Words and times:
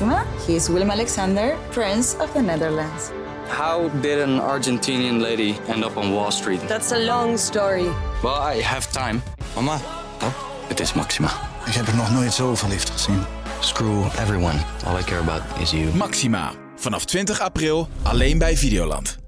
Maxima. 0.00 0.24
He 0.46 0.54
is 0.54 0.68
Willem 0.68 0.90
Alexander, 0.90 1.56
Prince 1.70 2.16
of 2.20 2.32
the 2.32 2.40
Netherlands. 2.40 3.10
How 3.48 3.88
did 4.00 4.20
an 4.20 4.38
Argentinian 4.40 5.20
lady 5.20 5.56
end 5.68 5.84
up 5.84 5.96
on 5.96 6.12
Wall 6.12 6.30
Street? 6.30 6.60
That's 6.68 6.92
a 6.92 6.98
long 6.98 7.36
story. 7.38 7.88
Well, 8.22 8.40
I 8.56 8.62
have 8.62 8.92
time. 8.92 9.22
Mama, 9.54 9.80
Oh, 10.22 10.32
het 10.68 10.80
is 10.80 10.92
Maxima. 10.92 11.28
ik 11.66 11.72
heb 11.74 11.86
er 11.86 11.96
nog 11.96 12.10
nooit 12.12 12.32
zo 12.32 12.54
verliefd 12.54 12.90
gezien. 12.90 13.24
Screw 13.60 14.04
everyone. 14.18 14.58
All 14.86 14.98
I 14.98 15.02
care 15.02 15.20
about 15.20 15.42
is 15.60 15.70
you. 15.70 15.94
Maxima. 15.94 16.52
Vanaf 16.76 17.04
20 17.04 17.40
april 17.40 17.88
alleen 18.02 18.38
bij 18.38 18.56
Videoland. 18.56 19.18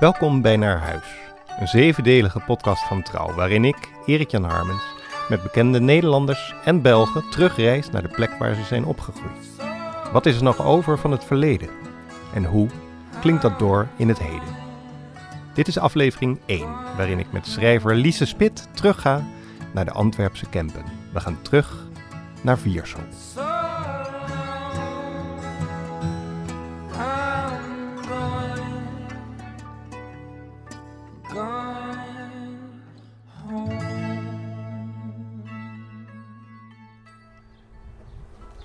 Welkom 0.00 0.42
bij 0.42 0.56
Naar 0.56 0.78
Huis, 0.78 1.04
een 1.58 1.68
zevendelige 1.68 2.40
podcast 2.40 2.82
van 2.86 3.02
Trouw, 3.02 3.34
waarin 3.34 3.64
ik, 3.64 3.76
Erik-Jan 4.06 4.44
Harmens, 4.44 4.82
met 5.28 5.42
bekende 5.42 5.80
Nederlanders 5.80 6.54
en 6.64 6.82
Belgen 6.82 7.30
terugreis 7.30 7.90
naar 7.90 8.02
de 8.02 8.08
plek 8.08 8.30
waar 8.38 8.54
ze 8.54 8.64
zijn 8.64 8.84
opgegroeid. 8.84 9.50
Wat 10.12 10.26
is 10.26 10.36
er 10.36 10.42
nog 10.42 10.62
over 10.62 10.98
van 10.98 11.10
het 11.10 11.24
verleden? 11.24 11.68
En 12.34 12.44
hoe 12.44 12.68
klinkt 13.20 13.42
dat 13.42 13.58
door 13.58 13.88
in 13.96 14.08
het 14.08 14.18
heden? 14.18 14.56
Dit 15.54 15.68
is 15.68 15.78
aflevering 15.78 16.38
1, 16.46 16.68
waarin 16.96 17.18
ik 17.18 17.32
met 17.32 17.46
schrijver 17.46 17.94
Lise 17.94 18.26
Spit 18.26 18.68
terugga 18.72 19.24
naar 19.72 19.84
de 19.84 19.92
Antwerpse 19.92 20.46
Kempen. 20.46 20.84
We 21.12 21.20
gaan 21.20 21.42
terug 21.42 21.86
naar 22.42 22.58
Viersel. 22.58 23.00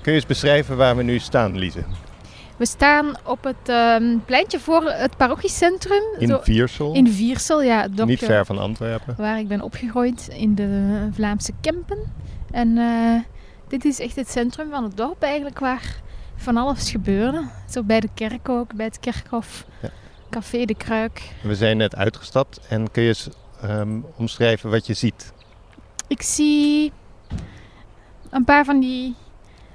Kun 0.02 0.12
je 0.12 0.18
eens 0.18 0.26
beschrijven 0.28 0.78
waar 0.78 0.96
we 0.96 1.04
nu 1.04 1.20
staan, 1.20 1.58
Lise? 1.58 1.84
We 2.58 2.66
staan 2.66 3.16
op 3.26 3.44
het 3.44 3.70
ehm, 3.70 4.18
pleintje 4.26 4.60
voor 4.60 4.84
het 4.92 5.18
parochiecentrum. 5.18 6.02
In 6.18 6.28
Zo- 6.28 6.40
Viersel, 6.44 6.94
in 6.94 7.08
Viersel, 7.12 7.64
ja. 7.64 7.88
niet 8.06 8.20
ver 8.20 8.46
van 8.46 8.58
Antwerpen. 8.58 9.16
Waar 9.18 9.40
ik 9.40 9.48
ben 9.48 9.62
opgegroeid 9.62 10.28
in 10.28 10.56
de 10.56 11.08
Vlaamse 11.14 11.52
Kempen. 11.62 11.98
En 12.52 12.78
eh, 12.78 13.22
dit 13.68 13.86
is 13.86 14.00
echt 14.00 14.16
het 14.16 14.30
centrum 14.30 14.70
van 14.70 14.84
het 14.84 14.98
dorp 14.98 15.24
eigenlijk 15.24 15.60
waar 15.60 15.96
van 16.36 16.58
alles 16.58 16.92
gebeurde. 16.92 17.50
Zo 17.70 17.84
bij 17.84 18.00
de 18.00 18.10
kerk 18.14 18.50
ook, 18.50 18.74
bij 18.74 18.86
het 18.86 19.00
kerkhof. 19.00 19.66
Ja. 19.82 19.90
Café 20.30 20.66
de 20.66 20.76
Kruik. 20.76 21.22
We 21.44 21.56
zijn 21.56 21.78
net 21.78 21.96
uitgestapt 21.96 22.60
en 22.70 22.92
kun 22.92 23.02
je 23.04 23.08
eens 23.08 23.30
ehm, 23.62 24.00
omschrijven 24.18 24.70
wat 24.70 24.86
je 24.88 24.94
ziet? 24.94 25.34
Ik 26.08 26.22
zie 26.22 26.92
een 28.30 28.44
paar 28.46 28.66
van 28.66 28.80
die 28.80 29.16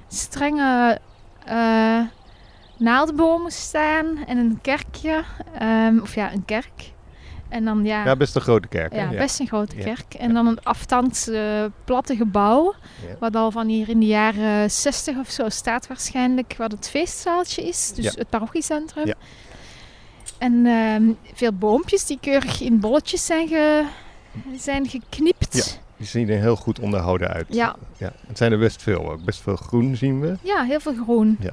strenge 0.07 0.99
eh 1.45 2.01
naaldbomen 2.79 3.51
staan 3.51 4.17
en 4.27 4.37
een 4.37 4.59
kerkje. 4.61 5.23
ehm, 5.59 5.99
of 5.99 6.15
ja, 6.15 6.31
een 6.33 6.45
kerk. 6.45 6.93
En 7.49 7.65
dan 7.65 7.85
ja, 7.85 8.05
Ja, 8.05 8.15
best 8.15 8.35
een 8.35 8.41
grote 8.41 8.67
kerk. 8.67 8.93
hè? 8.93 9.01
ja, 9.01 9.09
best 9.09 9.39
een 9.39 9.47
grote 9.47 9.75
kerk. 9.75 10.13
En 10.13 10.33
dan 10.33 10.47
een 10.47 10.63
aftans 10.63 11.27
eh, 11.27 11.65
platte 11.85 12.15
gebouw. 12.15 12.73
Wat 13.19 13.35
al 13.35 13.51
van 13.51 13.67
hier 13.67 13.89
in 13.89 13.99
de 13.99 14.05
jaren 14.05 14.71
60 14.71 15.17
of 15.17 15.29
zo 15.29 15.49
staat 15.49 15.87
waarschijnlijk. 15.87 16.55
Wat 16.57 16.71
het 16.71 16.89
feestzaaltje 16.89 17.67
is. 17.67 17.91
Dus 17.95 18.15
het 18.15 18.29
parochiecentrum. 18.29 19.05
Ja. 19.07 19.13
En 20.37 20.65
ehm, 20.65 21.11
veel 21.33 21.53
boompjes 21.53 22.05
die 22.05 22.17
keurig 22.21 22.61
in 22.61 22.79
bolletjes 22.79 23.25
zijn, 23.25 23.47
ge, 23.47 23.85
zijn 24.57 24.87
geknipt. 24.89 25.79
Die 25.97 26.07
zien 26.07 26.29
er 26.29 26.39
heel 26.39 26.55
goed 26.55 26.79
onderhouden 26.79 27.27
uit. 27.27 27.45
Ja. 27.49 27.75
ja. 27.97 28.11
Het 28.27 28.37
zijn 28.37 28.51
er 28.51 28.59
best 28.59 28.81
veel 28.81 29.11
ook. 29.11 29.23
Best 29.23 29.41
veel 29.41 29.55
groen 29.55 29.95
zien 29.95 30.19
we. 30.21 30.35
Ja, 30.41 30.63
heel 30.63 30.79
veel 30.79 30.93
groen. 31.03 31.37
Ja. 31.39 31.51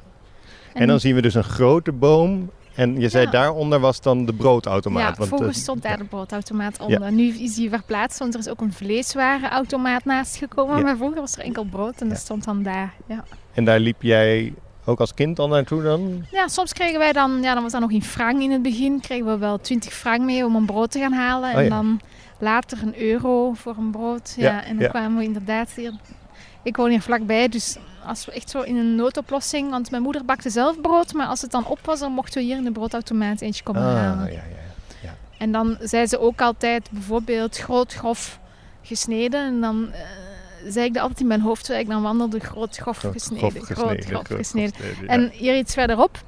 En, 0.73 0.87
dan 0.87 0.99
zien 0.99 1.15
we 1.15 1.21
dus 1.21 1.33
een 1.33 1.43
grote 1.43 1.91
boom. 1.91 2.51
En 2.75 2.99
je 2.99 3.09
zei 3.09 3.25
Ja. 3.25 3.31
daaronder 3.31 3.79
was 3.79 4.01
dan 4.01 4.25
de 4.25 4.33
broodautomaat. 4.33 5.09
Ja, 5.09 5.13
want, 5.17 5.27
vroeger 5.27 5.47
eh, 5.47 5.53
stond 5.53 5.81
daar 5.81 5.97
de 5.97 6.03
broodautomaat 6.03 6.79
onder. 6.79 7.11
Nu 7.11 7.27
is 7.27 7.55
die 7.55 7.69
verplaatst, 7.69 8.19
want 8.19 8.33
er 8.33 8.39
is 8.39 8.49
ook 8.49 8.61
een 8.61 8.73
vleeswarenautomaat 8.73 10.05
naast 10.05 10.35
gekomen. 10.35 10.77
Ja. 10.77 10.83
Maar 10.83 10.97
vroeger 10.97 11.19
was 11.19 11.35
er 11.35 11.43
enkel 11.43 11.63
brood 11.63 12.01
en 12.01 12.09
dat 12.09 12.17
stond 12.17 12.43
dan 12.43 12.63
daar. 12.63 12.93
Ja. 13.07 13.23
En 13.53 13.65
daar 13.65 13.79
liep 13.79 14.01
jij 14.01 14.53
ook 14.85 14.99
als 14.99 15.13
kind 15.13 15.39
al 15.39 15.47
naartoe 15.47 15.83
dan? 15.83 16.25
ja, 16.31 16.47
soms 16.47 16.73
kregen 16.73 16.99
wij 16.99 17.11
dan, 17.11 17.41
ja, 17.41 17.53
dan 17.53 17.63
was 17.63 17.71
dat 17.71 17.81
nog 17.81 17.91
in 17.91 18.03
frank 18.03 18.41
in 18.41 18.51
het 18.51 18.61
begin, 18.61 18.99
kregen 19.01 19.25
we 19.25 19.37
wel 19.37 19.59
20 19.61 19.93
frank 19.93 20.21
mee 20.21 20.45
om 20.45 20.55
een 20.55 20.65
brood 20.65 20.91
te 20.91 20.99
gaan 20.99 21.13
halen. 21.13 21.51
Oh 21.53 21.59
en 21.59 21.69
dan 21.69 21.99
later 22.39 22.77
een 22.81 23.01
euro 23.01 23.53
voor 23.53 23.75
een 23.77 23.91
brood. 23.91 24.33
Ja, 24.37 24.51
Ja, 24.51 24.63
en 24.63 24.73
dan 24.75 24.83
ja. 24.83 24.89
kwamen 24.89 25.17
we 25.17 25.23
inderdaad 25.23 25.69
hier. 25.71 25.93
Ik 26.63 26.75
woon 26.77 26.89
hier 26.89 27.01
vlakbij, 27.01 27.47
dus 27.49 27.77
als 28.05 28.25
we 28.25 28.31
echt 28.31 28.49
zo 28.49 28.61
in 28.61 28.75
een 28.75 28.95
noodoplossing, 28.95 29.69
want 29.69 29.91
mijn 29.91 30.03
moeder 30.03 30.25
bakte 30.25 30.49
zelf 30.49 30.81
brood, 30.81 31.13
maar 31.13 31.27
als 31.27 31.41
het 31.41 31.51
dan 31.51 31.65
op 31.67 31.79
was, 31.83 31.99
dan 31.99 32.11
mochten 32.11 32.39
we 32.39 32.45
hier 32.47 32.57
in 32.57 32.63
de 32.63 32.71
broodautomaat 32.71 33.41
eentje 33.41 33.63
komen 33.63 33.81
halen. 33.81 34.25
Ah, 34.25 34.31
ja, 34.33 34.41
ja. 35.01 35.13
En 35.37 35.51
dan 35.51 35.77
zei 35.81 36.07
ze 36.07 36.19
ook 36.19 36.41
altijd 36.41 36.89
bijvoorbeeld 36.91 37.57
groot, 37.57 37.93
grof 37.93 38.39
gesneden. 38.81 39.45
En 39.45 39.61
dan 39.61 39.91
eh, 39.91 39.99
zei 40.67 40.85
ik 40.85 40.93
dat 40.93 41.01
altijd 41.01 41.19
in 41.19 41.27
mijn 41.27 41.41
hoofd, 41.41 41.69
ik 41.69 41.87
dan 41.89 42.01
wandelde, 42.01 42.39
groot, 42.39 42.77
grof 42.77 42.97
Grof- 42.97 43.11
gesneden. 43.13 43.51
grof 43.51 43.65
groot, 43.77 44.05
grof 44.05 44.23
grof 44.23 44.37
gesneden. 44.37 44.73
En 45.07 45.29
hier 45.29 45.57
iets 45.57 45.73
verderop 45.73 46.23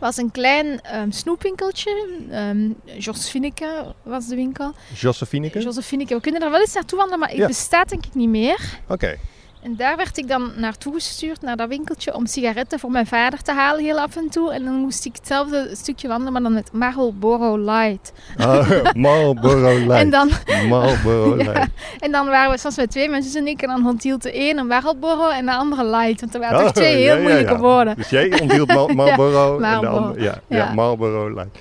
was 0.00 0.16
een 0.16 0.30
klein 0.30 0.80
ehm, 0.80 1.10
snoepwinkeltje. 1.10 2.06
Ehm 2.30 2.70
Josfineke 2.98 3.94
was 4.02 4.26
de 4.26 4.34
winkel. 4.36 4.72
Josephineke? 4.94 5.60
Josephineke, 5.60 6.14
we 6.14 6.20
kunnen 6.20 6.40
daar 6.40 6.50
wel 6.50 6.60
eens 6.60 6.74
naartoe 6.74 6.98
wandelen, 6.98 7.20
maar 7.20 7.28
het 7.28 7.38
Ja. 7.38 7.46
bestaat 7.46 7.88
denk 7.88 8.06
ik 8.06 8.14
niet 8.14 8.28
meer. 8.28 8.78
Oké. 8.88 9.16
En 9.62 9.76
daar 9.76 9.96
werd 9.96 10.18
ik 10.18 10.28
dan 10.28 10.52
naartoe 10.56 10.94
gestuurd, 10.94 11.42
naar 11.42 11.56
dat 11.56 11.68
winkeltje, 11.68 12.14
om 12.14 12.26
sigaretten 12.26 12.78
voor 12.78 12.90
mijn 12.90 13.06
vader 13.06 13.42
te 13.42 13.52
halen 13.52 13.84
heel 13.84 14.00
af 14.00 14.16
en 14.16 14.28
toe. 14.28 14.52
En 14.52 14.64
dan 14.64 14.74
moest 14.74 15.04
ik 15.04 15.16
hetzelfde 15.16 15.70
stukje 15.72 16.08
wandelen, 16.08 16.32
maar 16.32 16.42
dan 16.42 16.52
met 16.52 16.72
Marlboro 16.72 17.58
Light. 17.58 18.12
Ah, 18.36 18.70
Marlboro 18.94 19.78
Light. 19.78 20.00
En 20.00 20.10
dan 20.10 20.30
Marlboro 20.68 21.36
Ja. 21.42 21.66
En 21.98 22.12
dan 22.12 22.26
waren 22.26 22.50
we 22.50 22.58
soms 22.58 22.76
met 22.76 22.90
twee 22.90 23.08
mensen 23.08 23.40
en 23.40 23.46
ik. 23.46 23.62
En 23.62 23.68
dan 23.68 23.86
onthield 23.86 24.22
de 24.22 24.50
een 24.50 24.58
een 24.58 24.66
Marlboro 24.66 25.28
en 25.28 25.46
de 25.46 25.52
andere 25.52 25.84
light. 25.84 26.20
Want 26.20 26.34
er 26.34 26.40
waren 26.40 26.58
toch 26.58 26.66
Oh, 26.68 26.72
twee 26.72 26.96
heel 26.96 27.16
ja, 27.16 27.22
moeilijke 27.22 27.52
ja. 27.52 27.58
woorden. 27.58 27.96
Dus 27.96 28.10
jij 28.10 28.40
onthield 28.40 28.68
Marlboro 28.94 29.60
en 29.60 29.80
de 29.80 29.86
andere... 29.86 30.22
Ja, 30.22 30.40
ja. 30.46 30.56
Ja. 30.56 30.72
Marlboro 30.72 31.34
Light. 31.34 31.58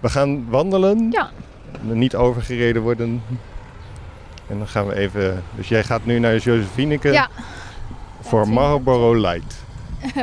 We 0.00 0.08
gaan 0.08 0.50
wandelen. 0.50 1.08
Ja. 1.10 1.30
Niet 1.80 2.14
overgereden 2.16 2.82
worden. 2.82 3.22
En 4.48 4.58
dan 4.58 4.68
gaan 4.68 4.86
we 4.86 4.94
even... 4.94 5.42
Dus 5.56 5.68
jij 5.68 5.84
gaat 5.84 6.04
nu 6.04 6.18
naar 6.18 6.36
Josephineke 6.36 7.12
Ja. 7.12 7.28
voor 8.20 8.48
Marlboro 8.48 9.14
Light. 9.20 9.54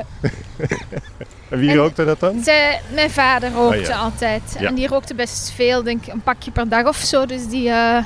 en 1.50 1.60
wie 1.60 1.70
En- 1.70 1.76
rookte 1.76 2.06
dat 2.06 2.20
dan? 2.20 2.44
Zij, 2.44 2.82
mijn 2.94 3.10
vader 3.10 3.52
rookte 3.52 3.78
Oh, 3.80 3.86
ja. 3.86 3.98
altijd. 3.98 4.56
Ja. 4.60 4.68
En 4.68 4.76
die 4.76 4.88
rookte 4.88 5.16
best 5.16 5.52
veel, 5.52 5.84
denk 5.84 6.06
ik 6.06 6.14
een 6.14 6.22
pakje 6.22 6.52
per 6.52 6.70
dag 6.70 6.88
of 6.88 6.96
zo. 6.98 7.26
Dus 7.26 7.48
die, 7.48 7.70
eh, 7.70 8.04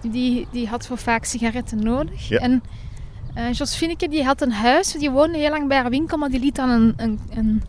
die, 0.00 0.10
die, 0.10 0.46
die 0.50 0.68
had 0.68 0.88
wel 0.88 0.96
vaak 0.96 1.24
sigaretten 1.24 1.82
nodig. 1.82 2.28
Ja. 2.28 2.38
En 2.38 2.62
eh 3.34 3.52
Josfineke 3.52 4.08
die 4.08 4.24
had 4.24 4.42
een 4.42 4.52
huis. 4.52 4.92
Die 4.92 5.10
woonde 5.10 5.38
heel 5.38 5.50
lang 5.50 5.68
bij 5.68 5.78
haar 5.78 5.90
winkel, 5.90 6.18
maar 6.18 6.28
die 6.28 6.40
liet 6.40 6.54
dan 6.56 6.68
een, 6.70 6.94
een, 6.96 7.20
een, 7.30 7.62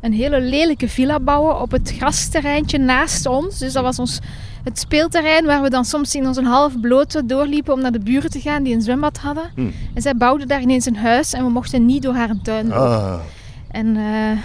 een 0.00 0.12
hele 0.12 0.40
lelijke 0.40 0.88
villa 0.88 1.20
bouwen 1.20 1.60
op 1.60 1.70
het 1.70 1.92
grasterreintje 1.96 2.78
naast 2.78 3.26
ons. 3.26 3.58
Dus 3.58 3.72
dat 3.72 3.82
was 3.82 3.98
ons 3.98 4.18
het 4.64 4.78
speelterrein 4.78 5.44
waar 5.44 5.62
we 5.62 5.70
dan 5.70 5.84
soms 5.84 6.14
in 6.14 6.26
onze 6.26 6.42
half 6.42 6.80
blote 6.80 7.26
doorliepen 7.26 7.72
om 7.74 7.80
naar 7.80 7.92
de 7.92 8.00
buren 8.00 8.30
te 8.30 8.40
gaan 8.40 8.62
die 8.62 8.74
een 8.74 8.82
zwembad 8.82 9.18
hadden. 9.18 9.50
Hm. 9.54 9.60
En 9.94 10.02
zij 10.02 10.14
bouwde 10.16 10.46
daar 10.46 10.60
ineens 10.60 10.86
een 10.86 10.96
huis 10.96 11.32
en 11.32 11.44
we 11.44 11.50
mochten 11.50 11.84
niet 11.86 12.02
door 12.02 12.14
haar 12.14 12.30
tuin 12.42 12.68
lopen. 12.68 12.86
Ah, 12.86 13.18
En 13.70 13.96
eh, 13.96 14.38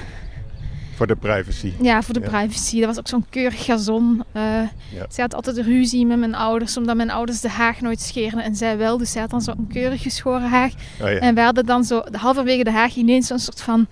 voor 0.95 1.07
de 1.07 1.15
privacy. 1.15 1.71
ja, 1.81 2.01
voor 2.01 2.13
de 2.13 2.19
Ja. 2.19 2.27
privacy. 2.29 2.77
Dat 2.79 2.87
was 2.87 2.99
ook 2.99 3.07
zo'n 3.07 3.25
keurig 3.29 3.65
gazon. 3.65 4.23
Ja. 4.33 4.69
Zij 5.09 5.23
had 5.23 5.35
altijd 5.35 5.57
ruzie 5.57 6.05
met 6.05 6.19
mijn 6.19 6.35
ouders, 6.35 6.77
omdat 6.77 6.95
mijn 6.95 7.11
ouders 7.11 7.41
de 7.41 7.49
haag 7.49 7.81
nooit 7.81 8.01
scheerden 8.01 8.43
en 8.43 8.55
zij 8.55 8.77
wel. 8.77 8.97
Dus 8.97 9.11
zij 9.11 9.21
had 9.21 9.29
dan 9.29 9.41
zo'n 9.41 9.67
keurig 9.73 10.01
geschoren 10.01 10.49
haag. 10.49 10.71
Oh, 11.01 11.09
ja. 11.11 11.17
En 11.17 11.35
wij 11.35 11.43
hadden 11.43 11.65
dan 11.65 11.83
zo 11.83 12.01
halverwege 12.11 12.63
de 12.63 12.71
haag 12.71 12.95
ineens 12.95 13.27
zo'n 13.27 13.39
soort 13.39 13.61
van 13.61 13.87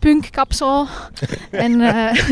punkkapsel. 0.00 0.86
en 1.50 1.80
eh, 1.80 2.28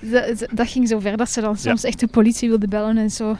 dat, 0.12 0.46
dat 0.52 0.68
ging 0.68 0.88
zo 0.88 0.98
ver 0.98 1.16
dat 1.16 1.30
ze 1.30 1.40
dan 1.40 1.56
soms 1.56 1.84
echt 1.84 2.00
de 2.00 2.06
politie 2.06 2.48
wilde 2.48 2.68
bellen 2.68 2.98
en 2.98 3.10
zo. 3.10 3.36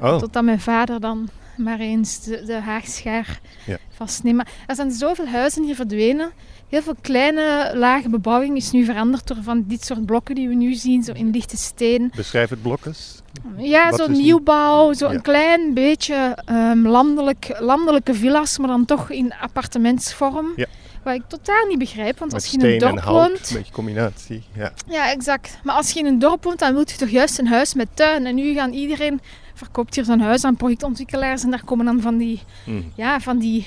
Oh, 0.00 0.18
Totdat 0.18 0.42
mijn 0.44 0.60
vader 0.60 1.00
dan 1.00 1.28
maar 1.56 1.78
eens 1.78 2.20
de, 2.24 2.42
de 2.46 2.54
haagschaar 2.60 3.40
Ja. 3.66 3.76
vastneemt. 3.94 4.36
Maar 4.36 4.48
er 4.66 4.74
zijn 4.74 4.90
zoveel 4.90 5.26
huizen 5.26 5.64
hier 5.64 5.74
verdwenen. 5.74 6.30
Heel 6.68 6.82
veel 6.82 6.94
kleine, 7.00 7.72
lage 7.74 8.08
bebouwing 8.08 8.56
is 8.56 8.70
nu 8.70 8.84
veranderd 8.84 9.26
door 9.26 9.36
van 9.42 9.64
dit 9.66 9.84
soort 9.84 10.06
blokken 10.06 10.34
die 10.34 10.48
we 10.48 10.54
nu 10.54 10.74
zien, 10.74 11.02
zo 11.02 11.12
in 11.12 11.30
lichte 11.30 11.56
steen. 11.56 12.12
beschrijf 12.16 12.50
het 12.50 12.62
blok 12.62 12.84
eens. 12.86 13.22
Ja, 13.56 13.92
zo'n 13.96 14.12
nieuwbouw, 14.12 14.92
zo 14.92 15.08
Ja. 15.08 15.14
een 15.14 15.22
klein 15.22 15.74
beetje 15.74 16.38
ehm, 16.44 16.86
landelijk, 16.86 17.56
landelijke 17.60 18.14
villa's, 18.14 18.58
maar 18.58 18.68
dan 18.68 18.84
toch 18.84 19.10
in 19.10 19.32
appartementsvorm. 19.40 20.46
Ja. 20.56 20.66
Wat 21.02 21.14
ik 21.14 21.22
totaal 21.28 21.66
niet 21.66 21.78
begrijp, 21.78 22.18
want 22.18 22.32
Met 22.32 22.40
als 22.42 22.50
je 22.50 22.58
in 22.58 22.64
een 22.72 22.78
dorp 22.78 22.98
hout, 23.00 23.28
woont... 23.28 23.50
een 23.50 23.56
beetje 23.56 23.72
combinatie. 23.72 24.42
Ja. 24.52 24.72
Ja, 24.86 25.10
exact. 25.10 25.58
Maar 25.64 25.74
als 25.74 25.90
je 25.90 25.98
in 25.98 26.06
een 26.06 26.18
dorp 26.18 26.44
woont, 26.44 26.58
dan 26.58 26.70
wil 26.72 26.80
je 26.86 26.96
toch 26.96 27.08
juist 27.08 27.38
een 27.38 27.46
huis 27.46 27.74
met 27.74 27.88
tuin. 27.94 28.26
En 28.26 28.34
nu 28.34 28.54
gaan 28.54 28.72
iedereen 28.72 29.20
verkoopt 29.54 29.94
hier 29.94 30.04
zo'n 30.04 30.20
huis 30.20 30.44
aan 30.44 30.56
projectontwikkelaars 30.56 31.42
en 31.44 31.50
daar 31.50 31.64
komen 31.64 31.84
dan 31.84 32.00
van 32.00 32.16
die, 32.16 32.42
Mm. 32.66 32.92
ja, 32.94 33.20
van 33.20 33.38
die 33.38 33.66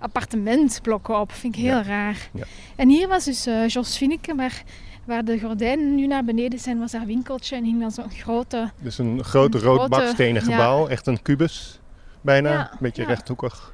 appartementblokken 0.00 1.20
op. 1.20 1.32
Vind 1.32 1.54
ik 1.54 1.60
heel 1.60 1.76
Ja. 1.76 1.82
raar. 1.82 2.28
Ja. 2.32 2.44
En 2.76 2.88
hier 2.88 3.08
was 3.08 3.24
dus 3.24 3.46
eh 3.46 3.68
Jos 3.68 3.96
Finneke, 3.96 4.34
maar 4.34 4.62
waar 5.04 5.24
de 5.24 5.40
gordijnen 5.40 5.94
nu 5.94 6.06
naar 6.06 6.24
beneden 6.24 6.58
zijn, 6.58 6.78
was 6.78 6.92
haar 6.92 7.06
winkeltje 7.06 7.56
en 7.56 7.64
hing 7.64 7.80
dan 7.80 7.90
zo'n 7.90 8.10
grote... 8.10 8.70
Dus 8.80 8.98
een 8.98 9.24
groot 9.24 9.54
rood 9.54 9.88
bakstenen 9.88 10.44
ja. 10.44 10.50
gebouw, 10.50 10.86
echt 10.88 11.06
een 11.06 11.22
kubus 11.22 11.80
bijna, 12.20 12.70
een 12.72 12.78
beetje 12.80 13.02
ja. 13.02 13.08
rechthoekig. 13.08 13.72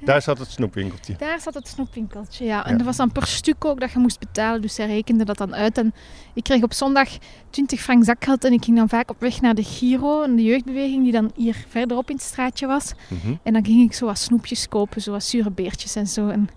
Daar 0.00 0.22
zat 0.22 0.38
het 0.38 0.50
snoepwinkeltje. 0.50 1.14
Daar 1.18 1.40
zat 1.40 1.54
het 1.54 1.68
snoepwinkeltje, 1.68 2.44
ja. 2.44 2.64
En 2.66 2.72
Ja. 2.72 2.78
er 2.78 2.84
was 2.84 2.96
dan 2.96 3.12
per 3.12 3.26
stuk 3.26 3.64
ook 3.64 3.80
dat 3.80 3.92
je 3.92 3.98
moest 3.98 4.18
betalen, 4.18 4.62
dus 4.62 4.74
zij 4.74 4.86
rekende 4.86 5.24
dat 5.24 5.38
dan 5.38 5.54
uit. 5.54 5.78
En 5.78 5.94
ik 6.34 6.42
kreeg 6.44 6.62
op 6.62 6.72
zondag 6.72 7.08
20 7.50 7.80
frank 7.80 8.04
zakgeld 8.04 8.44
en 8.44 8.52
ik 8.52 8.64
ging 8.64 8.76
dan 8.76 8.88
vaak 8.88 9.10
op 9.10 9.20
weg 9.20 9.40
naar 9.40 9.54
de 9.54 9.64
Giro, 9.64 10.22
en 10.22 10.36
de 10.36 10.42
jeugdbeweging 10.42 11.02
die 11.02 11.12
dan 11.12 11.30
hier 11.34 11.64
verderop 11.68 12.08
in 12.10 12.16
het 12.16 12.24
straatje 12.24 12.66
was. 12.66 12.92
Mhm. 13.08 13.34
En 13.42 13.52
dan 13.52 13.64
ging 13.64 13.82
ik 13.84 13.92
zo 13.94 14.06
wat 14.06 14.18
snoepjes 14.18 14.68
kopen, 14.68 15.02
zoals 15.02 15.30
zure 15.30 15.50
beertjes 15.50 15.94
en 15.96 16.06
zo. 16.06 16.28
En 16.28 16.48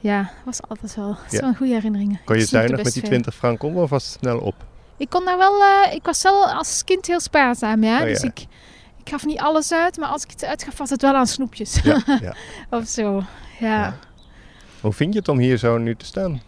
ja, 0.00 0.18
dat 0.22 0.44
was 0.44 0.62
altijd 0.68 0.94
wel, 0.94 1.08
dat 1.08 1.32
Ja. 1.32 1.40
wel 1.40 1.48
een 1.48 1.56
goede 1.56 1.72
herinneringen. 1.72 2.20
Kon 2.24 2.36
je 2.38 2.44
zuinig 2.44 2.76
met 2.82 2.92
die 2.92 3.00
veel. 3.00 3.10
20 3.10 3.34
frank 3.34 3.62
om 3.62 3.76
of 3.76 3.90
was 3.90 4.04
het 4.12 4.16
snel 4.20 4.38
op? 4.38 4.54
Ik 4.96 5.08
kon 5.10 5.24
daar 5.24 5.38
wel, 5.38 5.62
eh, 5.62 5.94
ik 5.94 6.04
was 6.04 6.22
wel 6.22 6.46
als 6.46 6.84
kind 6.84 7.06
heel 7.06 7.20
spaarzaam, 7.20 7.84
ja. 7.84 7.98
Oh, 8.00 8.04
Dus 8.04 8.20
ja. 8.20 8.28
ik, 8.28 8.46
ik 9.04 9.10
gaf 9.10 9.24
niet 9.24 9.38
alles 9.38 9.72
uit, 9.72 9.96
maar 9.96 10.08
als 10.08 10.22
ik 10.22 10.30
het 10.30 10.44
uitgaf, 10.44 10.78
was 10.78 10.90
het 10.90 11.02
wel 11.02 11.14
aan 11.14 11.26
snoepjes. 11.26 11.80
Ja, 11.82 12.02
ja. 12.20 12.34
of 12.78 12.86
zo, 12.86 13.22
ja. 13.60 13.82
Ja. 13.82 13.98
Hoe 14.80 14.92
vind 14.92 15.12
je 15.12 15.18
het 15.18 15.28
om 15.28 15.38
hier 15.38 15.56
zo 15.56 15.78
nu 15.78 15.96
te 15.96 16.04
staan? 16.04 16.42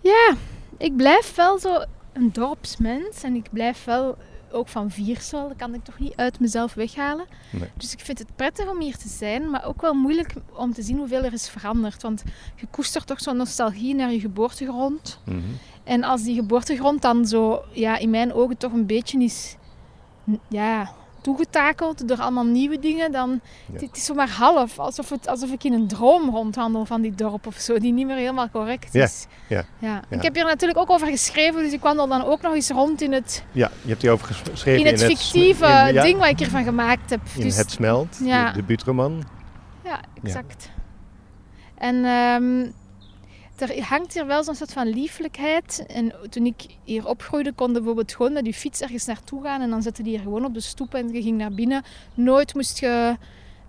Ja, 0.00 0.34
ik 0.78 0.96
blijf 0.96 1.34
wel 1.34 1.58
zo 1.58 1.84
een 2.12 2.32
dorpsmens 2.32 3.22
en 3.22 3.34
ik 3.34 3.46
blijf 3.50 3.84
wel 3.84 4.16
ook 4.50 4.68
van 4.68 4.90
Viersel. 4.90 5.48
Dat 5.48 5.56
kan 5.56 5.74
ik 5.74 5.84
toch 5.84 5.98
niet 5.98 6.16
uit 6.16 6.40
mezelf 6.40 6.74
weghalen. 6.74 7.26
Nee. 7.50 7.70
Dus 7.76 7.92
ik 7.92 8.00
vind 8.00 8.18
het 8.18 8.36
prettig 8.36 8.70
om 8.70 8.80
hier 8.80 8.96
te 8.96 9.08
zijn, 9.08 9.50
maar 9.50 9.64
ook 9.64 9.80
wel 9.80 9.94
moeilijk 9.94 10.34
om 10.52 10.72
te 10.72 10.82
zien 10.82 10.98
hoeveel 10.98 11.22
er 11.22 11.32
is 11.32 11.48
veranderd. 11.48 12.02
Want 12.02 12.22
je 12.54 12.66
koestert 12.70 13.06
toch 13.06 13.20
zo'n 13.20 13.36
nostalgie 13.36 13.94
naar 13.94 14.12
je 14.12 14.20
geboortegrond. 14.20 15.18
Mhm. 15.24 15.38
En 15.84 16.04
als 16.04 16.22
die 16.22 16.34
geboortegrond 16.34 17.02
dan 17.02 17.26
zo, 17.26 17.64
ja, 17.72 17.96
in 17.96 18.10
mijn 18.10 18.32
ogen 18.32 18.56
toch 18.56 18.72
een 18.72 18.86
beetje 18.86 19.18
is 19.18 19.56
ja, 20.48 20.94
toegetakeld 21.24 22.08
door 22.08 22.16
allemaal 22.20 22.44
nieuwe 22.44 22.78
dingen, 22.78 23.12
dan 23.12 23.40
Ja. 23.72 23.80
het 23.80 23.96
is 23.96 24.12
maar 24.12 24.30
half. 24.30 24.78
Alsof, 24.78 25.08
het, 25.10 25.28
alsof 25.28 25.50
ik 25.50 25.64
in 25.64 25.72
een 25.72 25.86
droom 25.86 26.30
rondhandel 26.30 26.84
van 26.84 27.00
die 27.00 27.14
dorp 27.14 27.46
of 27.46 27.54
zo, 27.56 27.78
die 27.78 27.92
niet 27.92 28.06
meer 28.06 28.16
helemaal 28.16 28.48
correct 28.50 28.94
is. 28.94 29.26
ja, 29.48 29.64
ja. 29.78 30.00
ja. 30.08 30.16
Ik 30.16 30.22
heb 30.22 30.34
hier 30.34 30.44
natuurlijk 30.44 30.78
ook 30.78 30.90
over 30.90 31.06
geschreven, 31.06 31.62
dus 31.62 31.72
ik 31.72 31.80
wandel 31.80 32.08
dan 32.08 32.24
ook 32.24 32.40
nog 32.40 32.54
eens 32.54 32.70
rond 32.70 33.00
in 33.00 33.12
het, 33.12 33.44
Ja, 33.52 33.70
je 33.82 33.88
hebt 33.88 34.02
hierover 34.02 34.26
ges- 34.26 34.42
geschreven 34.50 34.80
in 34.86 34.92
het 34.92 35.04
fictieve 35.04 35.90
in- 35.94 36.00
ding 36.02 36.18
wat 36.18 36.28
ik 36.28 36.40
ervan 36.40 36.64
gemaakt 36.64 37.10
heb. 37.10 37.20
In 37.36 37.42
Dus- 37.42 37.56
Het 37.56 37.70
Smelt, 37.70 38.18
de, 38.18 38.50
de 38.54 38.62
buurtroman. 38.62 39.24
Ja, 39.84 40.00
exact. 40.22 40.70
En 41.78 42.04
ehm, 42.04 42.70
er 43.70 43.82
hangt 43.84 44.14
hier 44.14 44.26
wel 44.26 44.44
zo'n 44.44 44.54
soort 44.54 44.72
van 44.72 44.86
lieflijkheid. 44.86 45.84
En 45.88 46.12
toen 46.30 46.46
ik 46.46 46.66
hier 46.84 47.06
opgroeide, 47.08 47.52
kon 47.52 47.72
bijvoorbeeld 47.72 48.14
gewoon 48.14 48.32
met 48.32 48.46
je 48.46 48.54
fiets 48.54 48.80
ergens 48.80 49.04
naartoe 49.04 49.42
gaan. 49.42 49.60
En 49.60 49.70
dan 49.70 49.82
zette 49.82 50.02
die 50.02 50.12
hier 50.12 50.22
gewoon 50.22 50.44
op 50.44 50.54
de 50.54 50.60
stoep 50.60 50.94
en 50.94 51.12
je 51.12 51.22
ging 51.22 51.38
naar 51.38 51.52
binnen. 51.52 51.82
Nooit 52.14 52.54
moest 52.54 52.78
je 52.78 53.16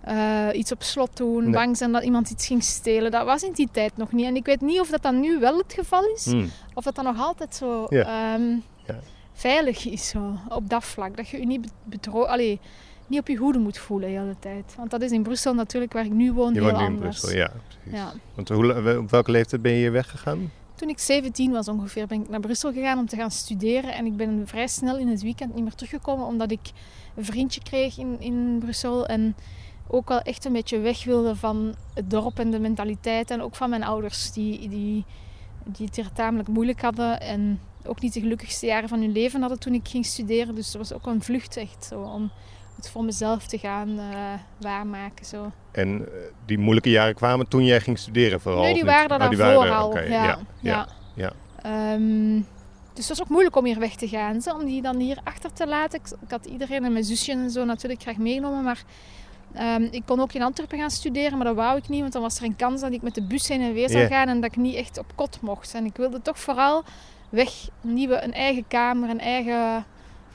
eh, 0.00 0.48
iets 0.52 0.72
op 0.72 0.82
slot 0.82 1.16
doen, 1.16 1.42
Nee. 1.42 1.52
bang 1.52 1.76
zijn 1.76 1.92
dat 1.92 2.02
iemand 2.04 2.30
iets 2.30 2.46
ging 2.46 2.62
stelen. 2.62 3.10
Dat 3.10 3.24
was 3.24 3.42
in 3.42 3.52
die 3.52 3.68
tijd 3.72 3.96
nog 3.96 4.12
niet. 4.12 4.26
En 4.26 4.36
ik 4.36 4.44
weet 4.44 4.60
niet 4.60 4.80
of 4.80 4.88
dat 4.90 5.02
dan 5.02 5.20
nu 5.20 5.38
wel 5.38 5.58
het 5.58 5.72
geval 5.72 6.02
is. 6.14 6.24
Hmm. 6.24 6.50
Of 6.74 6.84
dat 6.84 6.94
dan 6.94 7.04
nog 7.04 7.20
altijd 7.20 7.54
zo 7.54 7.86
Ja. 7.88 8.34
ehm, 8.34 8.48
Ja. 8.86 8.98
veilig 9.32 9.86
is 9.86 10.08
zo, 10.08 10.38
op 10.48 10.68
dat 10.70 10.84
vlak. 10.84 11.16
Dat 11.16 11.28
je 11.28 11.38
je 11.40 11.46
niet 11.46 11.60
be- 11.60 11.68
bedro- 11.84 12.24
Allee, 12.24 12.60
niet 13.06 13.20
op 13.20 13.28
je 13.28 13.36
hoede 13.36 13.58
moet 13.58 13.78
voelen 13.78 14.10
de 14.10 14.18
hele 14.18 14.36
tijd. 14.38 14.74
Want 14.76 14.90
dat 14.90 15.02
is 15.02 15.10
in 15.10 15.22
Brussel 15.22 15.54
natuurlijk, 15.54 15.92
waar 15.92 16.04
ik 16.04 16.12
nu 16.12 16.32
woon, 16.32 16.54
Je 16.54 16.60
heel 16.60 16.70
woont 16.70 16.88
nu 16.88 16.94
in. 16.94 16.98
Brussel, 16.98 17.32
ja. 17.32 17.52
Precies. 17.68 18.00
Ja. 18.00 18.12
Want 18.34 18.48
hoe, 18.48 18.98
op 18.98 19.10
welke 19.10 19.30
leeftijd 19.30 19.62
ben 19.62 19.72
je 19.72 19.78
hier 19.78 19.92
weggegaan? 19.92 20.50
Toen 20.74 20.88
ik 20.88 20.98
17 20.98 21.52
was 21.52 21.68
ongeveer, 21.68 22.06
ben 22.06 22.22
ik 22.22 22.28
naar 22.28 22.40
Brussel 22.40 22.72
gegaan 22.72 22.98
om 22.98 23.06
te 23.06 23.16
gaan 23.16 23.30
studeren. 23.30 23.94
En 23.94 24.06
ik 24.06 24.16
ben 24.16 24.42
vrij 24.46 24.66
snel 24.66 24.98
in 24.98 25.08
het 25.08 25.22
weekend 25.22 25.54
niet 25.54 25.62
meer 25.62 25.74
teruggekomen, 25.74 26.26
omdat 26.26 26.50
ik 26.50 26.70
een 27.14 27.24
vriendje 27.24 27.62
kreeg 27.62 27.98
in, 27.98 28.20
in 28.20 28.56
Brussel. 28.58 29.06
En 29.06 29.36
ook 29.88 30.08
wel 30.08 30.20
echt 30.20 30.44
een 30.44 30.52
beetje 30.52 30.78
weg 30.78 31.04
wilde 31.04 31.36
van 31.36 31.74
het 31.94 32.10
dorp 32.10 32.38
en 32.38 32.50
de 32.50 32.58
mentaliteit. 32.58 33.30
En 33.30 33.42
ook 33.42 33.54
van 33.54 33.70
mijn 33.70 33.84
ouders, 33.84 34.32
die, 34.32 34.68
die, 34.68 35.04
die 35.64 35.86
het 35.86 35.96
hier 35.96 36.12
tamelijk 36.12 36.48
moeilijk 36.48 36.80
hadden. 36.80 37.20
En 37.20 37.60
ook 37.84 38.00
niet 38.00 38.12
de 38.12 38.20
gelukkigste 38.20 38.66
jaren 38.66 38.88
van 38.88 39.00
hun 39.00 39.12
leven 39.12 39.40
hadden 39.40 39.58
toen 39.58 39.74
ik 39.74 39.88
ging 39.88 40.06
studeren. 40.06 40.54
Dus 40.54 40.72
dat 40.72 40.88
was 40.88 40.92
ook 40.92 41.06
een 41.06 41.22
vlucht 41.22 41.56
echt, 41.56 41.84
zo, 41.84 42.00
om 42.00 42.30
het 42.86 42.94
voor 42.94 43.04
mezelf 43.04 43.46
te 43.46 43.58
gaan 43.58 43.98
eh, 43.98 44.16
waarmaken. 44.60 45.26
Zo. 45.26 45.52
En 45.72 46.08
eh, 46.08 46.12
die 46.46 46.58
moeilijke 46.58 46.90
jaren 46.90 47.14
kwamen 47.14 47.48
toen 47.48 47.64
jij 47.64 47.80
ging 47.80 47.98
studeren 47.98 48.40
vooral? 48.40 48.62
Nee, 48.62 48.74
die 48.74 48.84
waren 48.84 49.20
er 49.20 49.30
Oh, 49.30 49.36
daarvoor 49.36 49.70
al. 49.70 49.86
oké, 49.86 50.00
ja, 50.00 50.24
ja, 50.24 50.38
ja. 50.60 50.86
ja. 51.14 51.32
Ehm, 51.62 52.34
dus 52.92 53.08
het 53.08 53.18
was 53.18 53.22
ook 53.22 53.28
moeilijk 53.28 53.56
om 53.56 53.64
hier 53.64 53.78
weg 53.78 53.94
te 53.94 54.08
gaan. 54.08 54.42
Zo, 54.42 54.54
om 54.54 54.64
die 54.64 54.82
dan 54.82 54.96
hier 54.98 55.18
achter 55.24 55.52
te 55.52 55.66
laten. 55.66 55.98
Ik, 55.98 56.06
ik 56.22 56.30
had 56.30 56.46
iedereen 56.46 56.84
en 56.84 56.92
mijn 56.92 57.04
zusje 57.04 57.32
en 57.32 57.50
zo 57.50 57.64
natuurlijk 57.64 58.02
graag 58.02 58.16
meegenomen. 58.16 58.62
Maar 58.64 58.82
ehm, 59.54 59.82
ik 59.82 60.02
kon 60.06 60.20
ook 60.20 60.32
in 60.32 60.42
Antwerpen 60.42 60.78
gaan 60.78 60.90
studeren. 60.90 61.36
Maar 61.36 61.46
dat 61.46 61.56
wou 61.56 61.76
ik 61.78 61.88
niet. 61.88 62.00
Want 62.00 62.12
dan 62.12 62.22
was 62.22 62.38
er 62.38 62.44
een 62.44 62.56
kans 62.56 62.80
dat 62.80 62.92
ik 62.92 63.02
met 63.02 63.14
de 63.14 63.22
bus 63.26 63.48
heen 63.48 63.60
en 63.60 63.72
weer 63.72 63.90
zou 63.90 64.06
gaan. 64.06 64.28
En 64.28 64.40
dat 64.40 64.50
ik 64.50 64.56
niet 64.56 64.74
echt 64.74 64.98
op 64.98 65.12
kot 65.14 65.38
mocht. 65.40 65.74
En 65.74 65.84
ik 65.84 65.96
wilde 65.96 66.22
toch 66.22 66.38
vooral 66.38 66.84
weg. 67.28 67.68
Nieuwe, 67.80 68.22
een 68.22 68.32
eigen 68.32 68.64
kamer, 68.68 69.10
een 69.10 69.20
eigen 69.20 69.84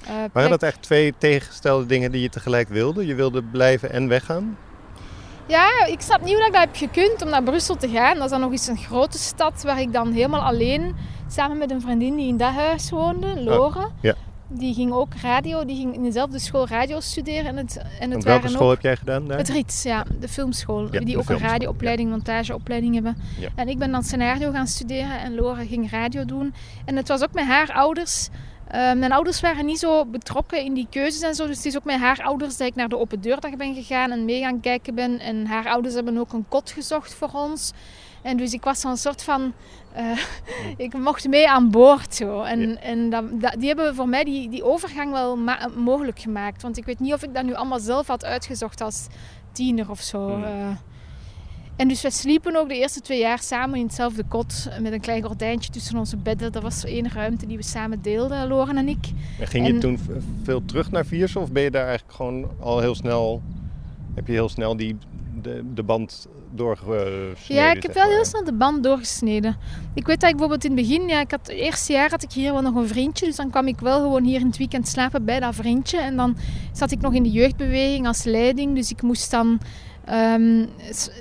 eh, 0.05 0.13
Waren 0.33 0.49
dat 0.49 0.63
echt 0.63 0.81
twee 0.81 1.13
tegengestelde 1.17 1.85
dingen 1.85 2.11
die 2.11 2.21
je 2.21 2.29
tegelijk 2.29 2.69
wilde? 2.69 3.05
Je 3.05 3.15
wilde 3.15 3.43
blijven 3.43 3.91
en 3.91 4.07
weggaan? 4.07 4.57
Ja, 5.47 5.85
ik 5.85 6.01
snap 6.01 6.21
niet 6.23 6.33
hoe 6.33 6.45
ik 6.45 6.51
dat 6.51 6.61
heb 6.61 6.75
gekund 6.75 7.21
om 7.21 7.29
naar 7.29 7.43
Brussel 7.43 7.75
te 7.75 7.89
gaan. 7.89 8.15
Dat 8.15 8.23
is 8.23 8.29
dan 8.31 8.39
nog 8.39 8.51
eens 8.51 8.67
een 8.67 8.77
grote 8.77 9.17
stad 9.17 9.63
waar 9.63 9.81
ik 9.81 9.93
dan 9.93 10.11
helemaal 10.11 10.41
alleen, 10.41 10.95
samen 11.27 11.57
met 11.57 11.71
een 11.71 11.81
vriendin 11.81 12.15
die 12.15 12.27
in 12.27 12.37
dat 12.37 12.53
huis 12.53 12.89
woonde, 12.89 13.41
Lore. 13.41 13.89
ja. 14.01 14.13
Die 14.53 14.73
ging 14.73 14.91
ook 14.91 15.13
radio, 15.21 15.65
die 15.65 15.75
ging 15.75 15.93
in 15.93 16.03
dezelfde 16.03 16.39
school 16.39 16.67
radio 16.67 16.99
studeren. 16.99 17.45
En 17.45 17.57
het, 17.57 17.81
en 17.99 18.11
het 18.11 18.23
welke 18.23 18.47
school 18.47 18.67
ook, 18.67 18.73
heb 18.73 18.81
jij 18.81 18.95
gedaan 18.95 19.27
daar? 19.27 19.37
Het 19.37 19.49
RITS, 19.49 19.83
ja, 19.83 20.05
de 20.19 20.27
filmschool. 20.27 20.87
Ja, 20.91 20.99
die 20.99 21.17
ook 21.17 21.29
een 21.29 21.39
radioopleiding, 21.39 22.09
montageopleiding 22.09 22.93
hebben. 22.93 23.17
En 23.55 23.67
ik 23.67 23.77
ben 23.77 23.91
dan 23.91 24.03
scenario 24.03 24.51
gaan 24.51 24.67
studeren 24.67 25.19
en 25.19 25.35
Lore 25.35 25.65
ging 25.65 25.91
radio 25.91 26.25
doen. 26.25 26.53
En 26.85 26.95
het 26.95 27.07
was 27.07 27.21
ook 27.23 27.33
met 27.33 27.45
haar 27.45 27.71
ouders. 27.73 28.29
Eh, 28.71 28.93
mijn 28.93 29.11
ouders 29.11 29.41
waren 29.41 29.65
niet 29.65 29.79
zo 29.79 30.05
betrokken 30.05 30.63
in 30.63 30.73
die 30.73 30.87
keuzes 30.89 31.21
en 31.21 31.35
zo. 31.35 31.47
Dus 31.47 31.55
het 31.57 31.65
is 31.65 31.77
ook 31.77 31.83
met 31.83 31.99
haar 31.99 32.21
ouders 32.23 32.57
dat 32.57 32.67
ik 32.67 32.75
naar 32.75 32.89
de 32.89 32.97
open 32.97 33.21
deurdag 33.21 33.55
ben 33.55 33.75
gegaan 33.75 34.11
en 34.11 34.25
mee 34.25 34.41
gaan 34.41 34.59
kijken 34.59 34.95
ben. 34.95 35.19
En 35.19 35.45
haar 35.45 35.67
ouders 35.67 35.93
hebben 35.93 36.17
ook 36.17 36.33
een 36.33 36.45
kot 36.47 36.69
gezocht 36.71 37.13
voor 37.13 37.29
ons. 37.33 37.71
En 38.21 38.37
dus 38.37 38.53
ik 38.53 38.63
was 38.63 38.79
zo'n 38.79 38.97
soort 38.97 39.23
van... 39.23 39.53
eh, 39.93 40.17
ik 40.85 40.93
mocht 40.97 41.27
mee 41.27 41.49
aan 41.49 41.69
boord 41.71 42.15
zo. 42.15 42.41
En, 42.41 42.69
Ja. 42.69 42.79
en 42.79 43.09
dat, 43.09 43.41
dat- 43.41 43.55
die 43.57 43.67
hebben 43.67 43.95
voor 43.95 44.09
mij 44.09 44.23
die, 44.23 44.49
die 44.49 44.63
overgang 44.63 45.11
wel 45.11 45.37
mogelijk 45.75 46.19
gemaakt. 46.19 46.61
Want 46.61 46.77
ik 46.77 46.85
weet 46.85 46.99
niet 46.99 47.13
of 47.13 47.23
ik 47.23 47.33
dat 47.33 47.43
nu 47.43 47.53
allemaal 47.53 47.79
zelf 47.79 48.07
had 48.07 48.25
uitgezocht 48.25 48.81
als 48.81 49.07
tiener 49.51 49.89
of 49.89 50.01
zo. 50.01 50.27
Hmm. 50.29 50.43
eh. 50.43 50.67
En 51.75 51.87
dus 51.87 52.01
we 52.01 52.11
sliepen 52.11 52.55
ook 52.55 52.67
de 52.69 52.75
eerste 52.77 52.99
twee 53.01 53.19
jaar 53.19 53.39
samen 53.39 53.79
in 53.79 53.85
hetzelfde 53.85 54.23
kot. 54.27 54.69
Met 54.81 54.93
een 54.93 54.99
klein 55.01 55.23
gordijntje 55.23 55.71
tussen 55.71 55.97
onze 55.97 56.17
bedden. 56.17 56.51
Dat 56.51 56.63
was 56.63 56.83
één 56.85 57.11
ruimte 57.11 57.47
die 57.47 57.57
we 57.57 57.63
samen 57.63 58.01
deelden, 58.01 58.47
Loren 58.47 58.77
en 58.77 58.87
ik. 58.87 59.09
En 59.39 59.47
ging 59.47 59.67
je 59.67 59.73
en- 59.73 59.79
toen 59.79 59.99
veel 60.43 60.65
terug 60.65 60.91
naar 60.91 61.05
Viersel? 61.05 61.41
Of 61.41 61.51
ben 61.51 61.63
je 61.63 61.71
daar 61.71 61.87
eigenlijk 61.87 62.15
gewoon 62.15 62.49
al 62.59 62.79
heel 62.79 62.95
snel... 62.95 63.41
Heb 64.13 64.27
je 64.27 64.33
heel 64.33 64.49
snel 64.49 64.75
die, 64.77 64.97
de, 65.41 65.63
de 65.73 65.83
band 65.83 66.27
doorgesneden? 66.51 67.35
Ja, 67.47 67.71
ik 67.71 67.83
heb 67.83 67.93
wel 67.93 68.05
maar? 68.05 68.13
heel 68.13 68.25
snel 68.25 68.43
de 68.43 68.53
band 68.53 68.83
doorgesneden. 68.83 69.57
Ik 69.93 70.05
weet 70.05 70.19
dat 70.19 70.29
ik 70.29 70.35
bijvoorbeeld 70.37 70.63
in 70.63 70.77
het 70.77 70.87
begin, 70.87 71.07
ja, 71.07 71.19
ik 71.19 71.31
had, 71.31 71.39
het 71.47 71.57
eerste 71.57 71.93
jaar 71.93 72.09
had 72.09 72.23
ik 72.23 72.31
hier 72.31 72.51
wel 72.53 72.61
nog 72.61 72.75
een 72.75 72.87
vriendje. 72.87 73.25
Dus 73.25 73.35
dan 73.35 73.49
kwam 73.49 73.67
ik 73.67 73.79
wel 73.79 73.99
gewoon 74.01 74.23
hier 74.23 74.39
in 74.39 74.45
het 74.45 74.57
weekend 74.57 74.87
slapen 74.87 75.25
bij 75.25 75.39
dat 75.39 75.55
vriendje. 75.55 75.97
En 75.97 76.15
dan 76.15 76.37
zat 76.71 76.91
ik 76.91 77.01
nog 77.01 77.13
in 77.13 77.23
de 77.23 77.31
jeugdbeweging 77.31 78.07
als 78.07 78.23
leiding. 78.23 78.75
Dus 78.75 78.91
ik 78.91 79.01
moest 79.01 79.31
dan 79.31 79.59
ehm, 80.05 80.65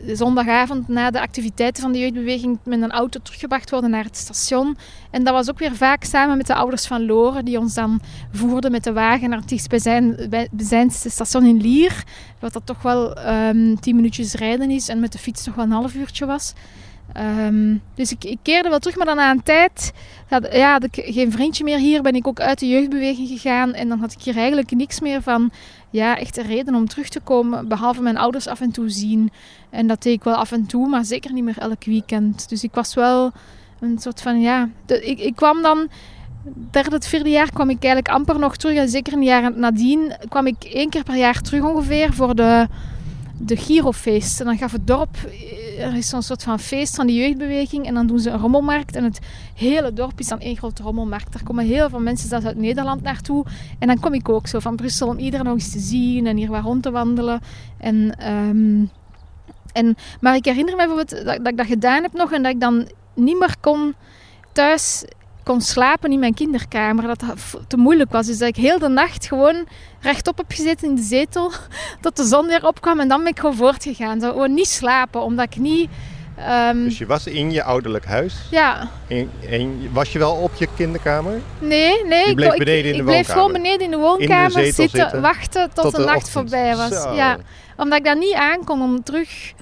zondagavond 0.06 0.88
na 0.88 1.10
de 1.10 1.20
activiteiten 1.20 1.82
van 1.82 1.92
de 1.92 1.98
jeugdbeweging 1.98 2.58
met 2.64 2.82
een 2.82 2.90
auto 2.90 3.20
teruggebracht 3.22 3.70
worden 3.70 3.90
naar 3.90 4.04
het 4.04 4.16
station. 4.16 4.76
En 5.10 5.24
dat 5.24 5.34
was 5.34 5.50
ook 5.50 5.58
weer 5.58 5.76
vaak 5.76 6.04
samen 6.04 6.36
met 6.36 6.46
de 6.46 6.54
ouders 6.54 6.86
van 6.86 7.06
Loren, 7.06 7.44
die 7.44 7.58
ons 7.58 7.74
dan 7.74 8.00
voerden 8.32 8.70
met 8.70 8.84
de 8.84 8.92
wagen 8.92 9.28
naar 9.28 9.38
het 9.38 9.48
dichtstbijzijnste 9.48 11.10
station 11.10 11.44
in 11.44 11.60
Lier. 11.60 12.04
Wat 12.38 12.52
dat 12.52 12.66
toch 12.66 12.82
wel 12.82 13.14
ehm 13.14 13.74
tien 13.74 13.96
minuutjes 13.96 14.34
rijden 14.34 14.70
is 14.70 14.88
en 14.88 15.00
met 15.00 15.12
de 15.12 15.18
fiets 15.18 15.42
toch 15.42 15.54
wel 15.54 15.64
een 15.64 15.70
half 15.70 15.94
uurtje 15.94 16.26
was. 16.26 16.54
Ehm, 17.12 17.76
dus 17.94 18.12
ik, 18.12 18.24
ik 18.24 18.38
keerde 18.42 18.68
wel 18.68 18.78
terug, 18.78 18.96
maar 18.96 19.06
dan 19.06 19.16
na 19.16 19.30
een 19.30 19.42
tijd 19.42 19.92
ja, 20.52 20.72
had 20.72 20.84
ik 20.84 21.14
geen 21.14 21.32
vriendje 21.32 21.64
meer 21.64 21.78
hier. 21.78 22.02
Ben 22.02 22.14
ik 22.14 22.26
ook 22.26 22.40
uit 22.40 22.58
de 22.58 22.68
jeugdbeweging 22.68 23.28
gegaan 23.28 23.74
en 23.74 23.88
dan 23.88 23.98
had 23.98 24.12
ik 24.12 24.22
hier 24.22 24.36
eigenlijk 24.36 24.70
niks 24.70 25.00
meer 25.00 25.22
van 25.22 25.50
ja, 25.90 26.16
echt 26.16 26.36
een 26.36 26.46
reden 26.46 26.74
om 26.74 26.88
terug 26.88 27.08
te 27.08 27.20
komen. 27.20 27.68
Behalve 27.68 28.02
mijn 28.02 28.16
ouders 28.16 28.46
af 28.46 28.60
en 28.60 28.70
toe 28.70 28.90
zien. 28.90 29.30
En 29.70 29.86
dat 29.86 30.02
deed 30.02 30.14
ik 30.14 30.24
wel 30.24 30.34
af 30.34 30.52
en 30.52 30.66
toe, 30.66 30.88
maar 30.88 31.04
zeker 31.04 31.32
niet 31.32 31.44
meer 31.44 31.58
elk 31.58 31.84
weekend. 31.84 32.48
Dus 32.48 32.62
ik 32.62 32.74
was 32.74 32.94
wel 32.94 33.32
een 33.80 33.98
soort 33.98 34.22
van 34.22 34.40
ja. 34.40 34.68
ik, 34.86 35.18
ik 35.18 35.36
kwam 35.36 35.62
dan 35.62 35.88
derde, 36.70 36.94
het 36.94 37.06
vierde 37.06 37.30
jaar 37.30 37.52
kwam 37.52 37.70
ik 37.70 37.82
eigenlijk 37.82 38.14
amper 38.14 38.38
nog 38.38 38.56
terug. 38.56 38.76
En 38.76 38.88
zeker 38.88 39.12
de 39.12 39.24
jaren 39.24 39.60
nadien 39.60 40.12
kwam 40.28 40.46
ik 40.46 40.64
één 40.64 40.90
keer 40.90 41.02
per 41.02 41.16
jaar 41.16 41.40
terug 41.40 41.62
ongeveer 41.62 42.12
voor 42.12 42.34
de, 42.34 42.66
de 43.42 43.56
Girofeest. 43.56 44.40
En 44.40 44.46
dan 44.46 44.58
gaf 44.58 44.72
het 44.72 44.86
dorp, 44.86 45.16
eh, 45.16 45.86
er 45.86 45.96
is 45.96 46.08
zo'n 46.08 46.22
soort 46.22 46.42
van 46.42 46.58
feest 46.58 46.94
van 46.94 47.06
de 47.06 47.14
jeugdbeweging. 47.14 47.86
En 47.86 47.94
dan 47.94 48.06
doen 48.06 48.18
ze 48.18 48.30
een 48.30 48.38
rommelmarkt. 48.38 48.96
En 48.96 49.04
het 49.04 49.18
hele 49.54 49.92
dorp 49.92 50.18
is 50.20 50.26
dan 50.26 50.40
één 50.40 50.56
grote 50.56 50.82
rommelmarkt. 50.82 51.32
Daar 51.32 51.42
komen 51.42 51.64
heel 51.64 51.88
veel 51.88 52.00
mensen 52.00 52.28
zelfs 52.28 52.46
uit 52.46 52.56
Nederland 52.56 53.02
naartoe. 53.02 53.44
En 53.78 53.86
dan 53.86 54.00
kom 54.00 54.14
ik 54.14 54.28
ook 54.28 54.46
zo 54.46 54.58
van 54.58 54.76
Brussel 54.76 55.08
om 55.08 55.18
iedereen 55.18 55.46
nog 55.46 55.54
eens 55.54 55.72
te 55.72 55.78
zien 55.78 56.26
en 56.26 56.36
hier 56.36 56.50
waar 56.50 56.62
rond 56.62 56.82
te 56.82 56.90
wandelen. 56.90 57.40
En... 57.78 58.14
ehm, 58.18 58.84
en, 59.72 59.96
maar 60.20 60.34
ik 60.34 60.44
herinner 60.44 60.76
me 60.76 60.86
bijvoorbeeld 60.86 61.10
dat, 61.10 61.36
dat 61.36 61.46
ik 61.46 61.56
dat 61.56 61.66
gedaan 61.66 62.02
heb 62.02 62.12
nog 62.12 62.32
en 62.32 62.42
dat 62.42 62.52
ik 62.52 62.60
dan 62.60 62.88
niet 63.14 63.38
meer 63.38 63.54
kon 63.60 63.94
thuis 64.52 65.04
kon 65.50 65.60
slapen 65.60 66.12
in 66.12 66.18
mijn 66.18 66.34
kinderkamer. 66.34 67.06
Dat 67.06 67.22
te 67.68 67.76
moeilijk 67.76 68.12
was. 68.12 68.26
Dus 68.26 68.38
dat 68.38 68.48
ik 68.48 68.56
heel 68.56 68.78
de 68.78 68.88
nacht 68.88 69.26
gewoon 69.26 69.66
rechtop 70.00 70.36
heb 70.36 70.46
gezeten 70.48 70.88
in 70.88 70.94
de 70.94 71.02
zetel 71.02 71.52
tot 72.00 72.16
de 72.16 72.24
zon 72.24 72.46
weer 72.46 72.66
opkwam 72.66 73.00
en 73.00 73.08
dan 73.08 73.18
ben 73.22 73.32
ik 73.32 73.38
gewoon 73.38 73.54
voortgegaan. 73.56 74.20
Zo, 74.20 74.30
gewoon 74.30 74.54
niet 74.54 74.68
slapen, 74.68 75.22
omdat 75.22 75.44
ik 75.44 75.56
niet... 75.56 75.90
ehm, 76.36 76.84
Dus 76.84 76.98
je 76.98 77.06
was 77.06 77.26
in 77.26 77.50
je 77.50 77.62
ouderlijk 77.62 78.04
huis 78.04 78.34
ja, 78.50 78.88
en, 79.08 79.30
en 79.50 79.88
was 79.92 80.12
je 80.12 80.18
wel 80.18 80.32
op 80.34 80.54
je 80.54 80.68
kinderkamer? 80.76 81.40
nee, 81.58 82.04
nee. 82.04 82.24
Je 82.24 82.30
ik, 82.30 82.34
bleef 82.36 82.52
ik- 82.52 82.58
beneden 82.58 82.84
in 82.84 82.90
ik 82.90 82.96
de 82.96 83.02
bleef 83.02 83.16
woonkamer? 83.26 83.42
gewoon 83.42 83.52
beneden 83.62 83.80
in 83.84 83.90
de 83.90 83.96
woonkamer 83.96 84.50
zitten, 84.50 84.88
zitten? 84.88 85.20
wachten 85.20 85.70
tot, 85.74 85.96
de, 85.96 85.98
nacht 86.04 86.16
ochtend. 86.16 86.30
voorbij 86.32 86.76
was. 86.76 87.02
Zo. 87.02 87.12
Ja, 87.14 87.36
omdat 87.76 87.98
ik 87.98 88.04
dat 88.04 88.18
niet 88.18 88.34
aankon 88.34 88.82
om 88.82 89.02
terug 89.02 89.52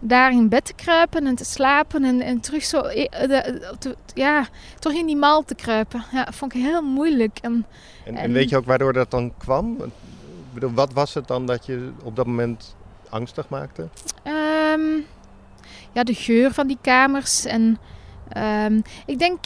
daar 0.00 0.32
in 0.32 0.48
bed 0.48 0.64
te 0.64 0.72
kruipen 0.74 1.26
en 1.26 1.34
te 1.34 1.44
slapen 1.44 2.04
en, 2.04 2.20
en 2.20 2.40
terug 2.40 2.64
zo 2.64 2.82
ja, 4.14 4.46
toch 4.78 4.92
in 4.92 5.06
die 5.06 5.16
mal 5.16 5.42
te 5.44 5.54
kruipen. 5.54 6.04
Ja, 6.12 6.24
dat 6.24 6.34
vond 6.34 6.54
ik 6.54 6.62
heel 6.62 6.82
moeilijk. 6.82 7.38
En, 7.42 7.66
En, 8.04 8.16
en 8.16 8.22
En- 8.22 8.32
weet 8.32 8.48
je 8.50 8.56
ook 8.56 8.64
waardoor 8.64 8.92
dat 8.92 9.10
dan 9.10 9.32
kwam? 9.38 9.76
Bedoel, 10.54 10.72
wat 10.72 10.92
was 10.92 11.14
het 11.14 11.26
dan 11.28 11.46
dat 11.46 11.66
je 11.66 11.90
op 12.02 12.16
dat 12.16 12.26
moment 12.26 12.76
angstig 13.08 13.48
maakte? 13.48 13.88
ehm, 14.22 14.96
ja, 15.92 16.02
de 16.04 16.14
geur 16.14 16.52
van 16.52 16.66
die 16.66 16.78
kamers. 16.80 17.44
En 17.44 17.78
ehm, 18.28 18.80
ik 19.06 19.18
denk 19.18 19.38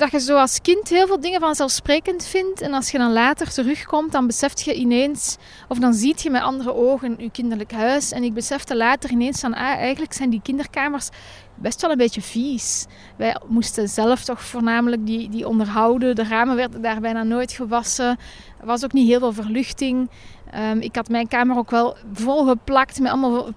dat 0.00 0.10
je 0.10 0.20
zo 0.20 0.36
als 0.36 0.60
kind 0.60 0.88
heel 0.88 1.06
veel 1.06 1.20
dingen 1.20 1.40
vanzelfsprekend 1.40 2.24
vindt. 2.24 2.60
En 2.60 2.74
als 2.74 2.90
je 2.90 2.98
dan 2.98 3.12
later 3.12 3.52
terugkomt, 3.52 4.12
dan 4.12 4.26
beseft 4.26 4.60
je 4.60 4.74
ineens, 4.74 5.36
of 5.68 5.78
dan 5.78 5.94
ziet 5.94 6.22
je 6.22 6.30
met 6.30 6.42
andere 6.42 6.74
ogen 6.74 7.14
je 7.18 7.30
kinderlijk 7.30 7.72
huis. 7.72 8.12
En 8.12 8.22
ik 8.22 8.34
besefte 8.34 8.76
later 8.76 9.10
ineens 9.10 9.40
van, 9.40 9.54
ah, 9.54 9.60
eigenlijk 9.60 10.12
zijn 10.12 10.30
die 10.30 10.40
kinderkamers 10.42 11.08
best 11.54 11.80
wel 11.80 11.90
een 11.90 11.96
beetje 11.96 12.22
vies. 12.22 12.86
Wij 13.16 13.40
moesten 13.46 13.88
zelf 13.88 14.24
toch 14.24 14.42
voornamelijk 14.42 15.06
die, 15.06 15.28
die 15.28 15.48
onderhouden. 15.48 16.14
De 16.14 16.24
ramen 16.24 16.56
werden 16.56 16.82
daar 16.82 17.00
bijna 17.00 17.22
nooit 17.22 17.52
gewassen. 17.52 18.18
Er 18.60 18.66
was 18.66 18.84
ook 18.84 18.92
niet 18.92 19.08
heel 19.08 19.18
veel 19.18 19.32
verluchting. 19.32 20.10
Ehm, 20.50 20.78
ik 20.78 20.96
had 20.96 21.08
mijn 21.08 21.28
kamer 21.28 21.56
ook 21.56 21.70
wel 21.70 21.96
volgeplakt 22.12 23.00
met 23.00 23.10
allemaal 23.10 23.48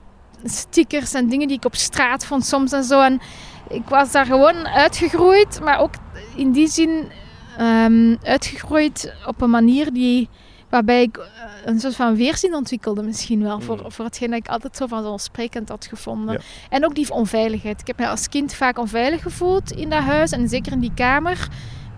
stickers 0.43 1.13
en 1.13 1.29
dingen 1.29 1.47
die 1.47 1.57
ik 1.57 1.65
op 1.65 1.75
straat 1.75 2.25
vond 2.25 2.45
soms 2.45 2.71
en 2.71 2.83
zo. 2.83 3.01
En 3.01 3.19
ik 3.69 3.89
was 3.89 4.11
daar 4.11 4.25
gewoon 4.25 4.67
uitgegroeid, 4.67 5.59
maar 5.61 5.79
ook 5.79 5.93
in 6.35 6.51
die 6.51 6.67
zin 6.67 7.11
ehm, 7.57 8.15
uitgegroeid 8.23 9.13
op 9.25 9.41
een 9.41 9.49
manier 9.49 9.93
die, 9.93 10.29
waarbij 10.69 11.01
ik 11.01 11.17
eh, 11.17 11.25
een 11.65 11.79
soort 11.79 11.95
van 11.95 12.15
weerzin 12.15 12.55
ontwikkelde 12.55 13.03
misschien 13.03 13.43
wel. 13.43 13.59
Voor, 13.59 13.85
voor 13.87 14.05
hetgeen 14.05 14.29
dat 14.29 14.39
ik 14.39 14.47
altijd 14.47 14.77
zo 14.77 14.87
vanzelfsprekend 14.87 15.69
had 15.69 15.85
gevonden. 15.85 16.33
Ja. 16.33 16.39
En 16.69 16.85
ook 16.85 16.95
die 16.95 17.11
onveiligheid. 17.11 17.81
Ik 17.81 17.87
heb 17.87 17.99
me 17.99 18.07
als 18.07 18.29
kind 18.29 18.53
vaak 18.53 18.77
onveilig 18.77 19.21
gevoeld 19.21 19.71
in 19.71 19.89
dat 19.89 20.03
huis 20.03 20.31
en 20.31 20.49
zeker 20.49 20.71
in 20.71 20.79
die 20.79 20.93
kamer. 20.95 21.47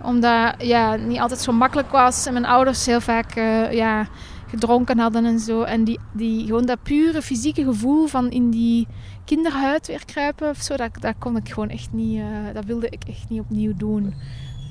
Omdat 0.03 0.53
ja, 0.57 0.91
het 0.91 1.05
niet 1.05 1.19
altijd 1.19 1.39
zo 1.39 1.51
makkelijk 1.51 1.91
was 1.91 2.25
en 2.25 2.33
mijn 2.33 2.45
ouders 2.45 2.85
heel 2.85 3.01
vaak 3.01 3.35
eh, 3.35 3.71
ja, 3.71 4.07
gedronken 4.47 4.99
hadden 4.99 5.25
en 5.25 5.39
zo. 5.39 5.61
En 5.61 5.83
die, 5.83 5.99
die, 6.11 6.45
gewoon 6.45 6.65
dat 6.65 6.83
pure 6.83 7.21
fysieke 7.21 7.63
gevoel 7.63 8.07
van 8.07 8.29
in 8.29 8.49
die 8.49 8.88
kinderhuid 9.36 9.88
weer 9.88 10.05
kruipen 10.05 10.50
of 10.50 10.57
zo, 10.57 10.75
dat, 10.75 10.89
dat 11.00 11.15
kon 11.19 11.38
ik 11.38 11.50
gewoon 11.50 11.69
echt 11.69 11.91
niet, 11.91 12.19
eh, 12.19 12.53
dat 12.53 12.65
wilde 12.65 12.89
ik 12.89 13.03
echt 13.07 13.29
niet 13.29 13.39
opnieuw 13.39 13.74
doen. 13.75 14.13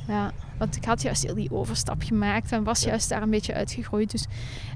Ja, 0.09 0.33
want 0.59 0.77
ik 0.77 0.85
had 0.85 1.03
juist 1.03 1.23
heel 1.23 1.35
die 1.35 1.53
overstap 1.53 2.03
gemaakt 2.03 2.53
en 2.53 2.65
was 2.65 2.83
juist 2.83 3.09
daar 3.09 3.23
een 3.23 3.31
beetje 3.31 3.55
uitgegroeid. 3.55 4.11
Dus. 4.11 4.27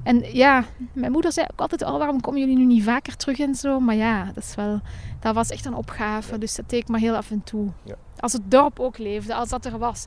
En 0.03 0.33
ja, 0.33 0.65
mijn 0.93 1.11
moeder 1.11 1.31
zei 1.31 1.47
ook 1.51 1.59
altijd, 1.59 1.81
oh, 1.81 1.97
waarom 1.97 2.21
komen 2.21 2.39
jullie 2.39 2.57
nu 2.57 2.65
niet 2.65 2.83
vaker 2.83 3.15
terug 3.15 3.39
en 3.39 3.55
zo? 3.55 3.79
Maar 3.79 3.95
ja, 3.95 4.31
dat, 4.33 4.43
is 4.43 4.55
wel, 4.55 4.81
dat 5.19 5.35
was 5.35 5.49
echt 5.49 5.65
een 5.65 5.75
opgave, 5.75 6.37
dus 6.37 6.55
dat 6.55 6.69
deed 6.69 6.81
ik 6.81 6.87
maar 6.87 6.99
heel 6.99 7.15
af 7.15 7.31
en 7.31 7.43
toe. 7.43 7.67
Ja. 7.83 7.95
Als 8.19 8.33
het 8.33 8.51
dorp 8.51 8.79
ook 8.79 8.97
leefde, 8.97 9.33
als 9.33 9.49
dat 9.49 9.65
er 9.65 9.77
was. 9.77 10.05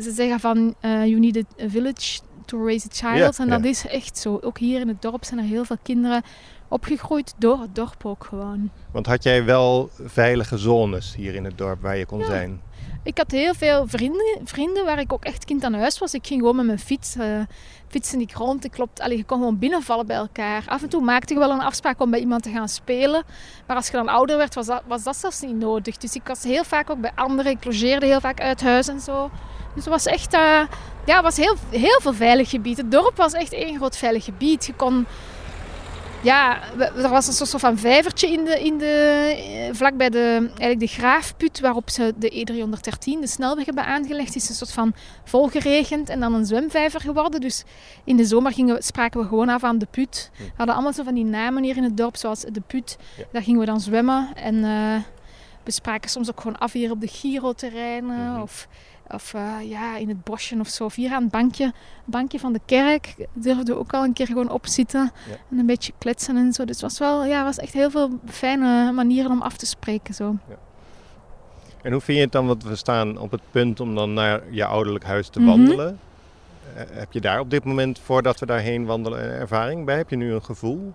Ze 0.00 0.10
zeggen 0.10 0.40
van, 0.40 0.74
eh, 0.80 1.06
you 1.06 1.18
need 1.18 1.36
a 1.36 1.68
village 1.68 2.20
to 2.44 2.64
raise 2.64 2.86
a 2.86 2.94
child. 2.94 3.36
Ja, 3.36 3.44
en 3.44 3.50
dat 3.50 3.62
ja. 3.62 3.68
is 3.68 3.86
echt 3.86 4.18
zo. 4.18 4.38
Ook 4.42 4.58
hier 4.58 4.80
in 4.80 4.88
het 4.88 5.02
dorp 5.02 5.24
zijn 5.24 5.40
er 5.40 5.46
heel 5.46 5.64
veel 5.64 5.78
kinderen 5.82 6.22
opgegroeid 6.74 7.34
door 7.38 7.60
het 7.60 7.74
dorp 7.74 8.06
ook 8.06 8.24
gewoon. 8.24 8.70
Want 8.90 9.06
had 9.06 9.22
jij 9.22 9.44
wel 9.44 9.90
veilige 10.04 10.58
zones 10.58 11.14
hier 11.14 11.34
in 11.34 11.44
het 11.44 11.58
dorp 11.58 11.82
waar 11.82 11.96
je 11.96 12.06
kon 12.06 12.18
Ja. 12.18 12.24
zijn? 12.26 12.60
Ik 13.02 13.18
had 13.18 13.30
heel 13.30 13.54
veel 13.54 13.86
vrienden, 13.86 14.40
vrienden 14.44 14.84
waar 14.84 14.98
ik 14.98 15.12
ook 15.12 15.24
echt 15.24 15.44
kind 15.44 15.64
aan 15.64 15.74
huis 15.74 15.98
was. 15.98 16.14
Ik 16.14 16.26
ging 16.26 16.40
gewoon 16.40 16.56
met 16.56 16.66
mijn 16.66 16.78
fiets, 16.78 17.16
eh 17.16 17.26
fietsen 17.88 18.20
ik 18.20 18.32
rond. 18.32 18.64
Ik 18.64 18.70
klopt, 18.70 19.00
allee, 19.00 19.16
je 19.16 19.24
kon 19.24 19.38
gewoon 19.38 19.58
binnenvallen 19.58 20.06
bij 20.06 20.16
elkaar. 20.16 20.62
Af 20.66 20.82
en 20.82 20.88
toe 20.88 21.02
maakte 21.02 21.32
je 21.34 21.38
wel 21.40 21.50
een 21.50 21.60
afspraak 21.60 22.00
om 22.00 22.10
bij 22.10 22.20
iemand 22.20 22.42
te 22.42 22.50
gaan 22.50 22.68
spelen. 22.68 23.22
Maar 23.66 23.76
als 23.76 23.86
je 23.86 23.92
dan 23.92 24.08
ouder 24.08 24.36
werd, 24.36 24.54
was 24.54 24.66
dat, 24.66 24.82
was 24.86 25.02
dat 25.02 25.16
zelfs 25.16 25.40
niet 25.40 25.56
nodig. 25.58 25.96
Dus 25.96 26.14
ik 26.14 26.26
was 26.26 26.42
heel 26.42 26.64
vaak 26.64 26.90
ook 26.90 27.00
bij 27.00 27.12
anderen. 27.14 27.52
Ik 27.52 27.64
logeerde 27.64 28.06
heel 28.06 28.20
vaak 28.20 28.40
uit 28.40 28.62
huis 28.62 28.88
en 28.88 29.00
zo. 29.00 29.30
Dus 29.74 29.84
het 29.84 29.92
was 29.92 30.06
echt 30.06 30.32
eh, 30.34 30.40
ja, 31.06 31.14
het 31.14 31.22
was 31.22 31.36
heel, 31.36 31.54
heel 31.70 32.00
veel 32.00 32.14
veilig 32.14 32.50
gebied. 32.50 32.76
Het 32.76 32.90
dorp 32.90 33.16
was 33.16 33.32
echt 33.32 33.52
één 33.52 33.76
groot 33.76 33.96
veilig 33.96 34.24
gebied. 34.24 34.66
Je 34.66 34.74
kon... 34.74 35.06
Ja, 36.24 36.58
er 36.78 37.08
was 37.08 37.26
een 37.26 37.46
soort 37.46 37.60
van 37.60 37.78
vijvertje 37.78 38.30
in 38.30 38.44
de, 38.44 38.60
in 38.64 38.78
de, 38.78 38.86
eh, 38.86 39.74
vlakbij 39.74 40.10
de, 40.10 40.36
eigenlijk 40.38 40.80
de 40.80 40.86
graafput 40.86 41.60
waarop 41.60 41.90
ze 41.90 42.14
de 42.16 42.30
E313, 42.30 43.20
de 43.20 43.26
snelweg, 43.26 43.64
hebben 43.64 43.84
aangelegd. 43.84 44.34
is 44.34 44.48
een 44.48 44.54
soort 44.54 44.72
van 44.72 44.94
volgeregend 45.24 46.08
en 46.08 46.20
dan 46.20 46.34
een 46.34 46.46
zwemvijver 46.46 47.00
geworden. 47.00 47.40
Dus 47.40 47.64
in 48.04 48.16
de 48.16 48.24
zomer 48.24 48.52
gingen 48.52 48.74
we, 48.74 48.82
spraken 48.82 49.20
we 49.20 49.26
gewoon 49.26 49.48
af 49.48 49.64
aan 49.64 49.78
de 49.78 49.86
put. 49.90 50.30
We 50.36 50.52
hadden 50.56 50.74
allemaal 50.74 50.92
zo 50.92 51.02
van 51.02 51.14
die 51.14 51.24
namen 51.24 51.62
hier 51.62 51.76
in 51.76 51.82
het 51.82 51.96
dorp, 51.96 52.16
zoals 52.16 52.40
de 52.40 52.62
put. 52.66 52.96
Daar 53.32 53.42
gingen 53.42 53.60
we 53.60 53.66
dan 53.66 53.80
zwemmen 53.80 54.28
en 54.34 54.64
eh, 54.64 55.02
we 55.64 55.70
spraken 55.70 56.10
soms 56.10 56.30
ook 56.30 56.40
gewoon 56.40 56.58
af 56.58 56.72
hier 56.72 56.90
op 56.90 57.00
de 57.00 57.08
Giro-terreinen. 57.08 58.32
Mhm. 58.32 58.40
Of, 58.40 58.68
of 59.08 59.34
eh, 59.34 59.52
ja, 59.62 59.96
in 59.96 60.08
het 60.08 60.24
bosje 60.24 60.56
of 60.60 60.68
zo. 60.68 60.84
Of 60.84 60.94
hier 60.94 61.12
aan 61.12 61.22
het 61.22 61.30
bankje, 61.30 61.72
bankje 62.04 62.38
van 62.38 62.52
de 62.52 62.60
kerk 62.66 63.14
durfden 63.32 63.66
we 63.66 63.76
ook 63.80 63.92
al 63.92 64.04
een 64.04 64.12
keer 64.12 64.26
gewoon 64.26 64.50
opzitten. 64.50 65.12
Ja. 65.28 65.34
En 65.50 65.58
een 65.58 65.66
beetje 65.66 65.92
kletsen 65.98 66.36
en 66.36 66.52
zo. 66.52 66.64
Dus 66.64 66.74
het 66.80 66.84
was 66.84 66.98
wel, 66.98 67.24
ja, 67.24 67.44
was 67.44 67.58
echt 67.58 67.72
heel 67.72 67.90
veel 67.90 68.10
fijne 68.26 68.92
manieren 68.92 69.30
om 69.30 69.42
af 69.42 69.56
te 69.56 69.66
spreken. 69.66 70.14
Zo. 70.14 70.36
En 71.82 71.92
hoe 71.92 72.00
vind 72.00 72.16
je 72.18 72.24
het 72.24 72.32
dan, 72.32 72.46
want 72.46 72.64
we 72.64 72.76
staan 72.76 73.18
op 73.18 73.30
het 73.30 73.40
punt 73.50 73.80
om 73.80 73.94
dan 73.94 74.12
naar 74.14 74.42
je 74.50 74.64
ouderlijk 74.64 75.04
huis 75.04 75.28
te 75.28 75.40
Mhm. 75.40 75.48
wandelen. 75.48 75.98
Eh, 76.76 76.82
heb 76.90 77.12
je 77.12 77.20
daar 77.20 77.40
op 77.40 77.50
dit 77.50 77.64
moment, 77.64 77.98
voordat 77.98 78.40
we 78.40 78.46
daarheen 78.46 78.84
wandelen, 78.84 79.24
een 79.24 79.30
ervaring 79.30 79.84
bij? 79.84 79.96
Heb 79.96 80.10
je 80.10 80.16
nu 80.16 80.32
een 80.32 80.44
gevoel? 80.44 80.92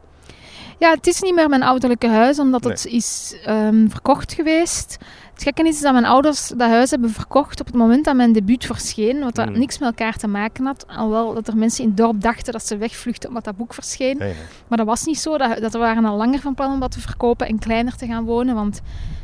Ja, 0.80 0.92
het 0.92 1.08
is 1.08 1.22
niet 1.22 1.36
meer 1.36 1.50
mijn 1.50 1.64
ouderlijke 1.64 2.08
huis, 2.08 2.40
omdat 2.40 2.64
het 2.64 2.86
is 2.86 3.36
ehm, 3.46 3.88
verkocht 3.88 4.34
geweest. 4.34 4.98
Het 5.34 5.44
gekke 5.44 5.68
is 5.68 5.82
dat 5.82 5.94
mijn 5.94 6.06
ouders 6.06 6.48
dat 6.48 6.70
huis 6.70 6.90
hebben 6.90 7.10
verkocht 7.10 7.60
op 7.60 7.66
het 7.66 7.76
moment 7.76 8.06
dat 8.06 8.16
mijn 8.16 8.34
debuut 8.34 8.66
verscheen, 8.66 9.20
wat 9.20 9.36
dat 9.36 9.50
Mm. 9.50 9.58
niks 9.60 9.78
met 9.78 9.90
elkaar 9.90 10.16
te 10.18 10.28
maken 10.28 10.66
had. 10.66 10.86
Alhoewel 10.88 11.34
dat 11.34 11.48
er 11.48 11.58
mensen 11.58 11.84
in 11.84 11.90
het 11.90 11.98
dorp 11.98 12.22
dachten 12.22 12.54
dat 12.54 12.68
ze 12.68 12.78
wegvluchten 12.78 13.30
omdat 13.30 13.44
dat 13.44 13.58
boek 13.58 13.74
verscheen. 13.74 14.18
Nee, 14.18 14.34
nee. 14.34 14.44
Maar 14.68 14.78
dat 14.78 14.88
was 14.88 15.06
niet 15.06 15.20
zo. 15.20 15.38
Dat, 15.38 15.60
dat 15.62 15.72
we 15.72 15.78
waren 15.78 16.06
al 16.06 16.18
langer 16.18 16.40
van 16.40 16.54
plan 16.56 16.74
om 16.74 16.80
dat 16.80 16.92
te 16.92 17.00
verkopen 17.00 17.48
en 17.48 17.60
kleiner 17.60 17.96
te 17.96 18.06
gaan 18.06 18.24
wonen. 18.26 18.56
Want 18.56 18.82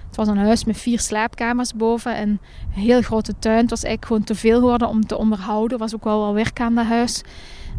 het 0.07 0.15
was 0.15 0.27
een 0.27 0.37
huis 0.45 0.63
met 0.65 0.77
vier 0.77 0.99
slaapkamers 0.99 1.73
boven 1.73 2.15
en 2.15 2.29
een 2.75 2.81
heel 2.81 3.01
grote 3.01 3.33
tuin. 3.39 3.57
Het 3.61 3.69
was 3.69 3.83
eigenlijk 3.83 4.05
gewoon 4.07 4.23
te 4.23 4.35
veel 4.35 4.59
geworden 4.59 4.87
om 4.87 5.05
te 5.05 5.17
onderhouden. 5.17 5.71
Er 5.71 5.83
was 5.83 5.95
ook 5.95 6.03
wel 6.03 6.19
wat 6.25 6.33
werk 6.33 6.59
aan 6.59 6.75
dat 6.75 6.85
huis. 6.85 7.21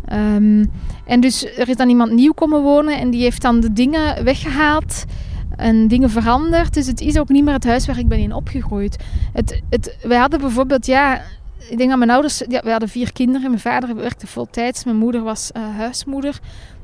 Ehm, 0.07 0.65
en 1.05 1.21
dus 1.21 1.45
er 1.57 1.69
is 1.69 1.77
dan 1.77 1.89
iemand 1.89 2.13
nieuw 2.13 2.33
komen 2.33 2.63
wonen 2.63 2.99
en 2.99 3.11
die 3.11 3.23
heeft 3.23 3.43
dan 3.43 3.61
de 3.61 3.73
dingen 3.73 4.25
weggehaald 4.25 5.05
en 5.57 5.89
dingen 5.89 6.11
veranderd. 6.11 6.75
Dus 6.75 6.87
het 6.87 7.01
is 7.01 7.19
ook 7.19 7.29
niet 7.29 7.45
meer 7.45 7.55
het 7.55 7.65
huis 7.65 7.87
waar 7.87 7.99
ik 7.99 8.09
ben 8.09 8.19
in 8.19 8.33
opgegroeid. 8.33 8.97
Het, 9.33 9.63
het, 9.71 9.97
wij 10.03 10.19
hadden 10.19 10.41
bijvoorbeeld, 10.41 10.87
ja, 10.87 11.23
ik 11.71 11.79
denk 11.79 11.91
dat 11.91 11.99
mijn 11.99 12.11
ouders, 12.11 12.43
ja, 12.49 12.61
we 12.63 12.71
hadden 12.71 12.89
vier 12.89 13.13
kinderen. 13.13 13.49
Mijn 13.49 13.61
vader 13.61 13.97
werkte 13.97 14.27
voltijds, 14.27 14.85
mijn 14.85 14.97
moeder 14.97 15.23
was 15.23 15.53
eh, 15.53 15.63
huismoeder. 15.77 16.41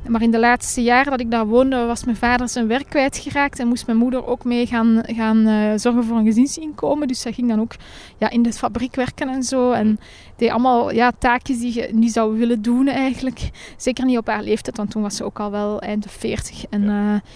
Maar 0.08 0.22
in 0.22 0.30
de 0.30 0.38
laatste 0.38 0.82
jaren 0.82 1.10
dat 1.10 1.20
ik 1.20 1.30
daar 1.30 1.46
woonde, 1.46 1.84
was 1.84 2.04
mijn 2.04 2.16
vader 2.16 2.48
zijn 2.48 2.66
werk 2.66 2.88
kwijtgeraakt. 2.88 3.58
En 3.58 3.68
moest 3.68 3.86
mijn 3.86 3.98
moeder 3.98 4.26
ook 4.26 4.44
mee 4.44 4.66
gaan, 4.66 5.02
gaan 5.06 5.46
eh, 5.46 5.72
zorgen 5.76 6.04
voor 6.04 6.16
een 6.16 6.24
gezinsinkomen. 6.24 7.08
Dus 7.08 7.20
zij 7.20 7.32
ging 7.32 7.48
dan 7.48 7.60
ook 7.60 7.74
ja, 8.18 8.30
in 8.30 8.42
de 8.42 8.52
fabriek 8.52 8.94
werken 8.94 9.28
en 9.28 9.42
zo. 9.42 9.70
En 9.70 9.98
deed 10.36 10.50
allemaal 10.50 10.92
ja, 10.92 11.12
taakjes 11.18 11.58
die 11.58 11.74
je 11.74 11.88
niet 11.92 12.12
zou 12.12 12.38
willen 12.38 12.62
doen 12.62 12.88
eigenlijk. 12.88 13.50
Zeker 13.76 14.04
niet 14.04 14.18
op 14.18 14.26
haar 14.26 14.42
leeftijd, 14.42 14.76
want 14.76 14.90
toen 14.90 15.02
was 15.02 15.16
ze 15.16 15.24
ook 15.24 15.40
al 15.40 15.50
wel 15.50 15.80
eind 15.80 16.02
de 16.02 16.08
40. 16.08 16.64
En, 16.70 16.88
eh, 16.88 17.30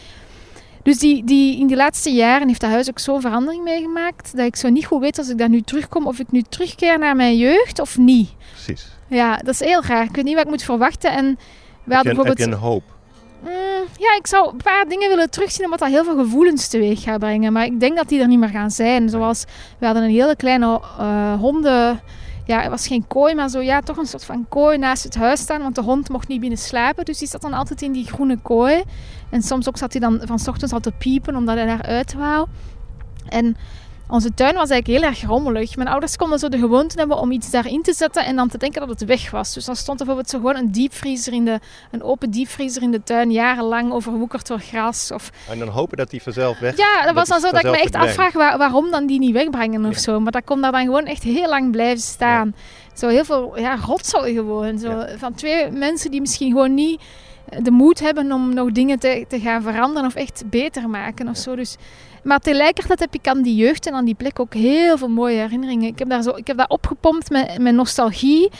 Dus 0.82 0.98
die, 0.98 1.24
die, 1.24 1.58
in 1.58 1.66
die 1.66 1.76
laatste 1.76 2.10
jaren 2.10 2.48
heeft 2.48 2.60
dat 2.60 2.70
huis 2.70 2.88
ook 2.88 2.98
zo'n 2.98 3.20
verandering 3.20 3.64
meegemaakt 3.64 4.36
dat 4.36 4.46
ik 4.46 4.56
zo 4.56 4.68
niet 4.68 4.86
goed 4.86 5.00
weet 5.00 5.18
als 5.18 5.28
ik 5.28 5.38
daar 5.38 5.48
nu 5.48 5.60
terugkom 5.60 6.06
of 6.06 6.18
ik 6.18 6.30
nu 6.30 6.42
terugkeer 6.42 6.98
naar 6.98 7.16
mijn 7.16 7.36
jeugd 7.36 7.80
of 7.80 7.98
niet. 7.98 8.30
Precies. 8.52 8.88
Ja, 9.08 9.36
dat 9.36 9.48
is 9.48 9.60
heel 9.60 9.82
raar. 9.84 10.04
Ik 10.04 10.14
weet 10.14 10.24
niet 10.24 10.34
wat 10.34 10.44
ik 10.44 10.50
moet 10.50 10.62
verwachten. 10.62 11.12
En 11.12 11.38
we 11.86 11.90
je, 11.90 11.94
hadden 11.94 12.16
heb 12.16 12.24
bijvoorbeeld... 12.24 12.38
je 12.38 12.44
een 12.44 12.70
hoop? 12.70 12.82
Mm, 13.40 13.86
ja, 13.98 14.16
ik 14.16 14.26
zou 14.26 14.50
een 14.50 14.62
paar 14.62 14.84
dingen 14.88 15.08
willen 15.08 15.30
terugzien 15.30 15.64
omdat 15.64 15.78
dat 15.78 15.88
heel 15.88 16.04
veel 16.04 16.16
gevoelens 16.16 16.68
teweeg 16.68 17.02
gaat 17.02 17.18
brengen. 17.18 17.52
Maar 17.52 17.64
ik 17.64 17.80
denk 17.80 17.96
dat 17.96 18.08
die 18.08 18.20
er 18.20 18.26
niet 18.26 18.38
meer 18.38 18.48
gaan 18.48 18.70
zijn. 18.70 19.08
Zoals, 19.08 19.44
we 19.78 19.86
hadden 19.86 20.04
een 20.04 20.10
hele 20.10 20.36
kleine 20.36 20.80
eh, 20.98 21.34
honden... 21.40 22.00
Ja, 22.44 22.60
het 22.60 22.70
was 22.70 22.86
geen 22.86 23.06
kooi, 23.06 23.34
maar 23.34 23.48
zo, 23.48 23.60
ja, 23.60 23.80
toch 23.80 23.96
een 23.96 24.06
soort 24.06 24.24
van 24.24 24.46
kooi 24.48 24.78
naast 24.78 25.02
het 25.02 25.14
huis 25.14 25.40
staan. 25.40 25.62
Want 25.62 25.74
de 25.74 25.82
hond 25.82 26.08
mocht 26.08 26.28
niet 26.28 26.40
binnen 26.40 26.58
slapen. 26.58 27.04
Dus 27.04 27.18
die 27.18 27.28
zat 27.28 27.40
dan 27.42 27.52
altijd 27.52 27.82
in 27.82 27.92
die 27.92 28.06
groene 28.06 28.38
kooi. 28.42 28.82
En 29.30 29.42
soms 29.42 29.68
ook 29.68 29.76
zat 29.76 29.92
hij 29.92 30.00
dan 30.00 30.20
van 30.24 30.38
's 30.38 30.48
ochtends 30.48 30.72
al 30.72 30.80
te 30.80 30.92
piepen 30.92 31.36
omdat 31.36 31.56
hij 31.56 31.66
daaruit 31.66 32.14
wou. 32.14 32.46
En 33.28 33.56
onze 34.08 34.34
tuin 34.34 34.54
was 34.54 34.70
eigenlijk 34.70 35.00
heel 35.02 35.10
erg 35.10 35.22
rommelig. 35.22 35.76
Mijn 35.76 35.88
ouders 35.88 36.16
konden 36.16 36.38
zo 36.38 36.48
de 36.48 36.58
gewoonte 36.58 36.98
hebben 36.98 37.18
om 37.18 37.30
iets 37.30 37.50
daarin 37.50 37.82
te 37.82 37.92
zetten 37.92 38.24
en 38.24 38.36
dan 38.36 38.48
te 38.48 38.58
denken 38.58 38.80
dat 38.80 39.00
het 39.00 39.04
weg 39.08 39.30
was. 39.30 39.54
Dus 39.54 39.64
dan 39.64 39.76
stond 39.76 40.00
er 40.00 40.06
bijvoorbeeld 40.06 40.34
zo 40.34 40.38
gewoon 40.38 40.56
een 40.56 40.72
diepvriezer 40.72 41.32
in 41.32 41.44
de, 41.44 41.60
een 41.90 42.02
open 42.02 42.30
diepvriezer 42.30 42.82
in 42.82 42.90
de 42.90 43.02
tuin, 43.02 43.30
jarenlang 43.32 43.92
overwoekerd 43.92 44.46
door 44.46 44.58
gras. 44.60 45.10
Of... 45.12 45.30
En 45.50 45.58
dan 45.58 45.68
hopen 45.68 45.96
dat 45.96 46.10
die 46.10 46.22
vanzelf 46.22 46.58
weg 46.58 46.76
Ja, 46.76 47.02
dat 47.04 47.14
was 47.14 47.28
dan 47.28 47.40
zo 47.40 47.50
dat 47.50 47.64
ik 47.64 47.70
me 47.70 47.78
echt 47.80 47.94
afvraag 47.94 48.32
waar- 48.32 48.58
waarom 48.58 48.90
dan 48.90 49.06
die 49.06 49.18
niet 49.18 49.32
wegbrengen 49.32 49.84
of 49.84 49.94
Ja. 49.94 50.00
zo. 50.00 50.20
Maar 50.20 50.32
dat 50.32 50.44
kon 50.44 50.60
daar 50.60 50.72
dan 50.72 50.84
gewoon 50.84 51.04
echt 51.06 51.22
heel 51.22 51.48
lang 51.48 51.70
blijven 51.70 52.02
staan. 52.02 52.54
Zo 52.94 53.08
heel 53.08 53.24
veel 53.24 53.58
ja, 53.58 53.76
rotzooi 53.86 54.34
gewoon. 54.34 54.78
Zo, 54.78 54.88
Ja. 54.90 55.08
Van 55.18 55.34
twee 55.34 55.70
mensen 55.70 56.10
die 56.10 56.20
misschien 56.20 56.50
gewoon 56.50 56.74
niet 56.74 57.00
de 57.62 57.70
moed 57.70 58.00
hebben 58.00 58.32
om 58.32 58.54
nog 58.54 58.72
dingen 58.72 58.98
te, 58.98 59.24
te 59.28 59.40
gaan 59.40 59.62
veranderen 59.62 60.08
of 60.08 60.14
echt 60.14 60.42
beter 60.50 60.88
maken 60.88 61.28
of 61.28 61.36
zo. 61.36 61.56
Dus, 61.56 61.76
maar 62.26 62.38
tegelijkertijd 62.40 63.00
heb 63.00 63.14
ik 63.14 63.28
aan 63.28 63.42
die 63.42 63.54
jeugd 63.54 63.86
en 63.86 63.94
aan 63.94 64.04
die 64.04 64.14
plek 64.14 64.40
ook 64.40 64.54
heel 64.54 64.98
veel 64.98 65.08
mooie 65.08 65.36
herinneringen. 65.38 65.86
Ik 65.88 65.98
heb 65.98 66.08
daar, 66.08 66.22
zo, 66.22 66.30
ik 66.30 66.46
heb 66.46 66.56
daar 66.56 66.68
opgepompt 66.68 67.30
met, 67.30 67.58
met 67.58 67.74
nostalgie. 67.74 68.50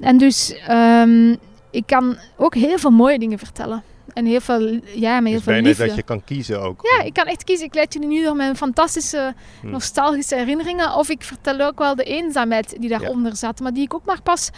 En 0.00 0.18
dus 0.18 0.54
ehm, 0.66 1.34
ik 1.70 1.82
kan 1.86 2.16
ook 2.36 2.54
heel 2.54 2.78
veel 2.78 2.90
mooie 2.90 3.18
dingen 3.18 3.38
vertellen. 3.38 3.82
En 4.14 4.26
heel 4.26 4.40
veel, 4.40 4.80
ja, 4.94 5.20
met 5.20 5.32
heel 5.32 5.40
Dus 5.42 5.54
veel 5.54 5.62
liefde. 5.62 5.86
dat 5.86 5.96
je 5.96 6.02
kan 6.02 6.24
kiezen 6.24 6.60
ook. 6.62 6.80
Ja, 6.96 7.04
ik 7.04 7.12
kan 7.12 7.24
echt 7.26 7.44
kiezen. 7.44 7.66
Ik 7.66 7.74
leid 7.74 7.92
jullie 7.92 8.08
nu 8.08 8.24
door 8.24 8.36
mijn 8.36 8.56
fantastische, 8.56 9.34
Hm. 9.60 9.70
nostalgische 9.70 10.34
herinneringen. 10.36 10.94
Of 10.94 11.08
ik 11.08 11.22
vertel 11.22 11.60
ook 11.60 11.78
wel 11.78 11.94
de 11.94 12.04
eenzaamheid 12.04 12.76
die 12.80 12.88
daaronder 12.88 13.36
zat. 13.36 13.60
Maar 13.60 13.72
die 13.72 13.82
ik 13.84 13.94
ook 13.94 14.04
maar 14.04 14.22
pas 14.22 14.50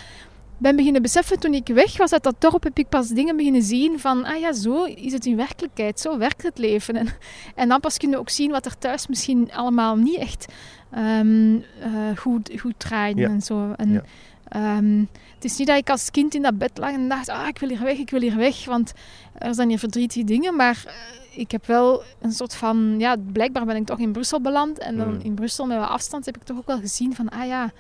ben 0.62 0.76
beginnen 0.76 1.02
beseffen 1.02 1.38
toen 1.40 1.54
ik 1.54 1.66
weg 1.66 1.96
was 1.96 2.12
uit 2.12 2.22
dat 2.22 2.34
dorp. 2.38 2.62
Heb 2.62 2.78
ik 2.78 2.88
pas 2.88 3.08
dingen 3.08 3.36
beginnen 3.36 3.62
zien 3.62 3.98
van, 4.00 4.24
ah 4.24 4.40
ja, 4.40 4.52
zo 4.52 4.84
is 4.84 5.12
het 5.12 5.26
in 5.26 5.36
werkelijkheid. 5.36 6.00
Zo 6.00 6.18
werkt 6.18 6.42
het 6.42 6.58
leven. 6.58 6.96
En, 6.96 7.08
en 7.54 7.68
dan 7.68 7.80
pas 7.80 7.96
kun 7.98 8.10
je 8.10 8.18
ook 8.18 8.30
zien 8.30 8.50
wat 8.50 8.66
er 8.66 8.78
thuis 8.78 9.06
misschien 9.06 9.52
allemaal 9.52 9.96
niet 9.96 10.16
echt 10.18 10.46
ehm, 10.90 11.56
eh, 11.80 11.90
goed, 12.16 12.50
goed 12.58 12.74
draaide 12.76 13.20
Ja. 13.20 13.28
en 13.28 13.40
zo. 13.40 13.72
En, 13.76 13.92
Ja. 13.92 14.02
ehm, 14.48 14.98
het 15.34 15.44
is 15.44 15.56
niet 15.56 15.66
dat 15.66 15.76
ik 15.76 15.90
als 15.90 16.10
kind 16.10 16.34
in 16.34 16.42
dat 16.42 16.58
bed 16.58 16.78
lag 16.78 16.92
en 16.92 17.08
dacht, 17.08 17.28
ah, 17.28 17.46
ik 17.48 17.58
wil 17.58 17.68
hier 17.68 17.82
weg, 17.82 17.98
ik 17.98 18.10
wil 18.10 18.20
hier 18.20 18.36
weg. 18.36 18.64
Want 18.64 18.92
er 19.38 19.54
zijn 19.54 19.68
hier 19.68 19.78
verdrietige 19.78 20.24
dingen, 20.24 20.56
maar 20.56 20.84
eh, 20.86 21.38
ik 21.40 21.50
heb 21.50 21.66
wel 21.66 22.02
een 22.20 22.32
soort 22.32 22.54
van... 22.54 22.94
Ja, 22.98 23.16
blijkbaar 23.32 23.64
ben 23.64 23.76
ik 23.76 23.86
toch 23.86 23.98
in 23.98 24.12
Brussel 24.12 24.40
beland. 24.40 24.78
En 24.78 24.96
dan 24.96 25.08
Mm. 25.14 25.20
in 25.22 25.34
Brussel 25.34 25.66
met 25.66 25.78
wat 25.78 25.88
afstand 25.88 26.26
heb 26.26 26.36
ik 26.36 26.42
toch 26.42 26.56
ook 26.58 26.66
wel 26.66 26.78
gezien 26.78 27.14
van... 27.14 27.28
Ah 27.28 27.46
ja, 27.46 27.72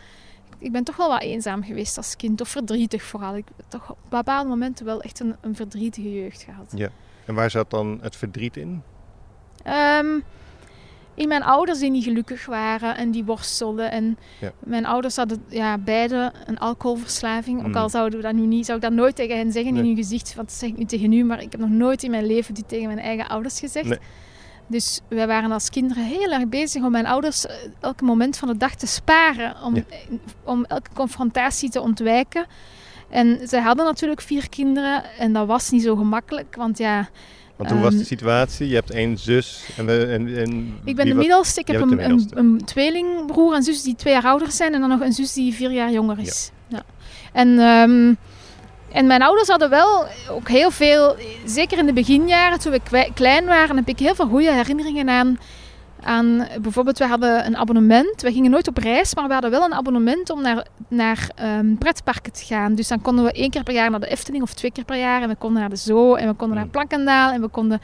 ik 0.62 0.72
ben 0.72 0.84
toch 0.84 0.96
wel 0.96 1.08
wat 1.08 1.22
eenzaam 1.22 1.62
geweest 1.64 1.96
als 1.96 2.16
kind. 2.16 2.40
Of 2.40 2.48
verdrietig 2.48 3.02
vooral. 3.02 3.36
Ik 3.36 3.44
heb 3.56 3.66
toch 3.68 3.90
op 3.90 3.96
bepaalde 4.08 4.48
momenten 4.48 4.84
wel 4.84 5.00
echt 5.00 5.20
een, 5.20 5.36
een 5.40 5.56
verdrietige 5.56 6.12
jeugd 6.20 6.42
gehad. 6.42 6.72
En 7.26 7.34
waar 7.34 7.50
zat 7.50 7.70
dan 7.70 7.98
het 8.02 8.16
verdriet 8.16 8.56
in? 8.56 8.82
Ehm, 9.62 10.18
in 11.14 11.28
mijn 11.28 11.42
ouders 11.42 11.78
die 11.78 11.90
niet 11.90 12.04
gelukkig 12.04 12.46
waren 12.46 12.96
en 12.96 13.10
die 13.10 13.24
worstelden. 13.24 13.90
En 13.90 14.18
Ja. 14.40 14.52
mijn 14.58 14.86
ouders 14.86 15.16
hadden 15.16 15.44
ja, 15.48 15.78
beide 15.78 16.32
een 16.46 16.58
alcoholverslaving. 16.58 17.60
Ook 17.60 17.66
Mm. 17.66 17.74
al 17.74 17.88
zouden 17.88 18.18
we 18.18 18.24
dat 18.24 18.34
nu 18.34 18.46
niet, 18.46 18.64
zou 18.66 18.78
ik 18.78 18.84
dat 18.84 18.92
nooit 18.92 19.16
tegen 19.16 19.36
hen 19.36 19.52
zeggen 19.52 19.76
in 19.76 19.84
hun 19.84 19.96
gezicht. 19.96 20.34
Want 20.34 20.48
dat 20.48 20.56
zeg 20.58 20.68
ik 20.70 20.78
nu 20.78 20.84
tegen 20.84 21.12
u, 21.12 21.24
maar 21.24 21.42
ik 21.42 21.52
heb 21.52 21.60
nog 21.60 21.70
nooit 21.70 22.02
in 22.02 22.10
mijn 22.10 22.26
leven 22.26 22.54
dit 22.54 22.68
tegen 22.68 22.86
mijn 22.86 22.98
eigen 22.98 23.28
ouders 23.28 23.58
gezegd. 23.60 23.88
Nee. 23.88 23.98
Dus 24.72 25.00
wij 25.08 25.26
waren 25.26 25.52
als 25.52 25.70
kinderen 25.70 26.04
heel 26.04 26.30
erg 26.32 26.48
bezig 26.48 26.82
om 26.82 26.90
mijn 26.90 27.06
ouders 27.06 27.46
eh, 27.46 27.54
elk 27.80 28.00
moment 28.00 28.36
van 28.36 28.48
de 28.48 28.56
dag 28.56 28.74
te 28.74 28.86
sparen. 28.86 29.54
Om, 29.64 29.74
Ja. 29.74 29.82
om 30.44 30.64
elke 30.64 30.90
confrontatie 30.94 31.70
te 31.70 31.80
ontwijken. 31.80 32.46
En 33.10 33.38
zij 33.42 33.60
hadden 33.60 33.84
natuurlijk 33.84 34.20
vier 34.20 34.48
kinderen 34.48 35.02
en 35.18 35.32
dat 35.32 35.46
was 35.46 35.70
niet 35.70 35.82
zo 35.82 35.96
gemakkelijk. 35.96 36.54
Want 36.56 36.78
ja, 36.78 37.08
Want 37.56 37.70
hoe 37.70 37.80
was 37.80 37.90
Ehm, 37.90 37.98
de 37.98 38.04
situatie? 38.06 38.68
Je 38.68 38.74
hebt 38.74 38.90
één 38.90 39.18
zus 39.18 39.64
en... 39.76 39.88
en, 40.10 40.36
en 40.36 40.78
ik 40.84 40.96
ben 40.96 41.06
de 41.06 41.14
middelste. 41.14 41.60
Ik 41.60 41.66
heb 41.66 41.80
een, 41.80 42.38
een 42.38 42.64
tweelingbroer 42.64 43.54
en 43.54 43.62
zus 43.62 43.82
die 43.82 43.94
twee 43.94 44.12
jaar 44.12 44.24
ouder 44.24 44.50
zijn. 44.50 44.74
En 44.74 44.80
dan 44.80 44.88
nog 44.88 45.00
een 45.00 45.12
zus 45.12 45.32
die 45.32 45.54
vier 45.54 45.70
jaar 45.70 45.90
jonger 45.90 46.18
is. 46.18 46.50
Ja. 46.68 46.82
En, 47.32 47.58
ehm, 47.58 48.14
en 48.92 49.06
mijn 49.06 49.22
ouders 49.22 49.48
hadden 49.48 49.70
wel 49.70 50.06
ook 50.30 50.48
heel 50.48 50.70
veel, 50.70 51.16
zeker 51.44 51.78
in 51.78 51.86
de 51.86 51.92
beginjaren 51.92 52.58
toen 52.58 52.72
we 52.72 53.10
klein 53.14 53.44
waren, 53.44 53.76
heb 53.76 53.88
ik 53.88 53.98
heel 53.98 54.14
veel 54.14 54.28
goede 54.28 54.52
herinneringen 54.52 55.08
aan. 55.08 55.38
aan 56.04 56.46
bijvoorbeeld, 56.60 56.98
we 56.98 57.06
hadden 57.06 57.46
een 57.46 57.56
abonnement. 57.56 58.22
We 58.22 58.32
gingen 58.32 58.50
nooit 58.50 58.68
op 58.68 58.76
reis, 58.78 59.14
maar 59.14 59.26
we 59.26 59.32
hadden 59.32 59.50
wel 59.50 59.64
een 59.64 59.74
abonnement 59.74 60.30
om 60.30 60.42
naar, 60.42 60.66
naar 60.88 61.28
ehm, 61.34 61.74
pretparken 61.74 62.32
te 62.32 62.44
gaan. 62.44 62.74
Dus 62.74 62.88
dan 62.88 63.02
konden 63.02 63.24
we 63.24 63.32
één 63.32 63.50
keer 63.50 63.62
per 63.62 63.74
jaar 63.74 63.90
naar 63.90 64.00
de 64.00 64.08
Efteling 64.10 64.42
of 64.42 64.54
twee 64.54 64.72
keer 64.72 64.84
per 64.84 64.98
jaar. 64.98 65.22
En 65.22 65.28
we 65.28 65.34
konden 65.34 65.60
naar 65.60 65.70
de 65.70 65.76
Zoo 65.76 66.14
en 66.14 66.28
we 66.28 66.34
konden 66.34 66.54
naar 66.56 66.64
Hmm. 66.64 66.72
Plankendaal 66.72 67.32
en 67.32 67.40
we 67.40 67.48
konden 67.48 67.80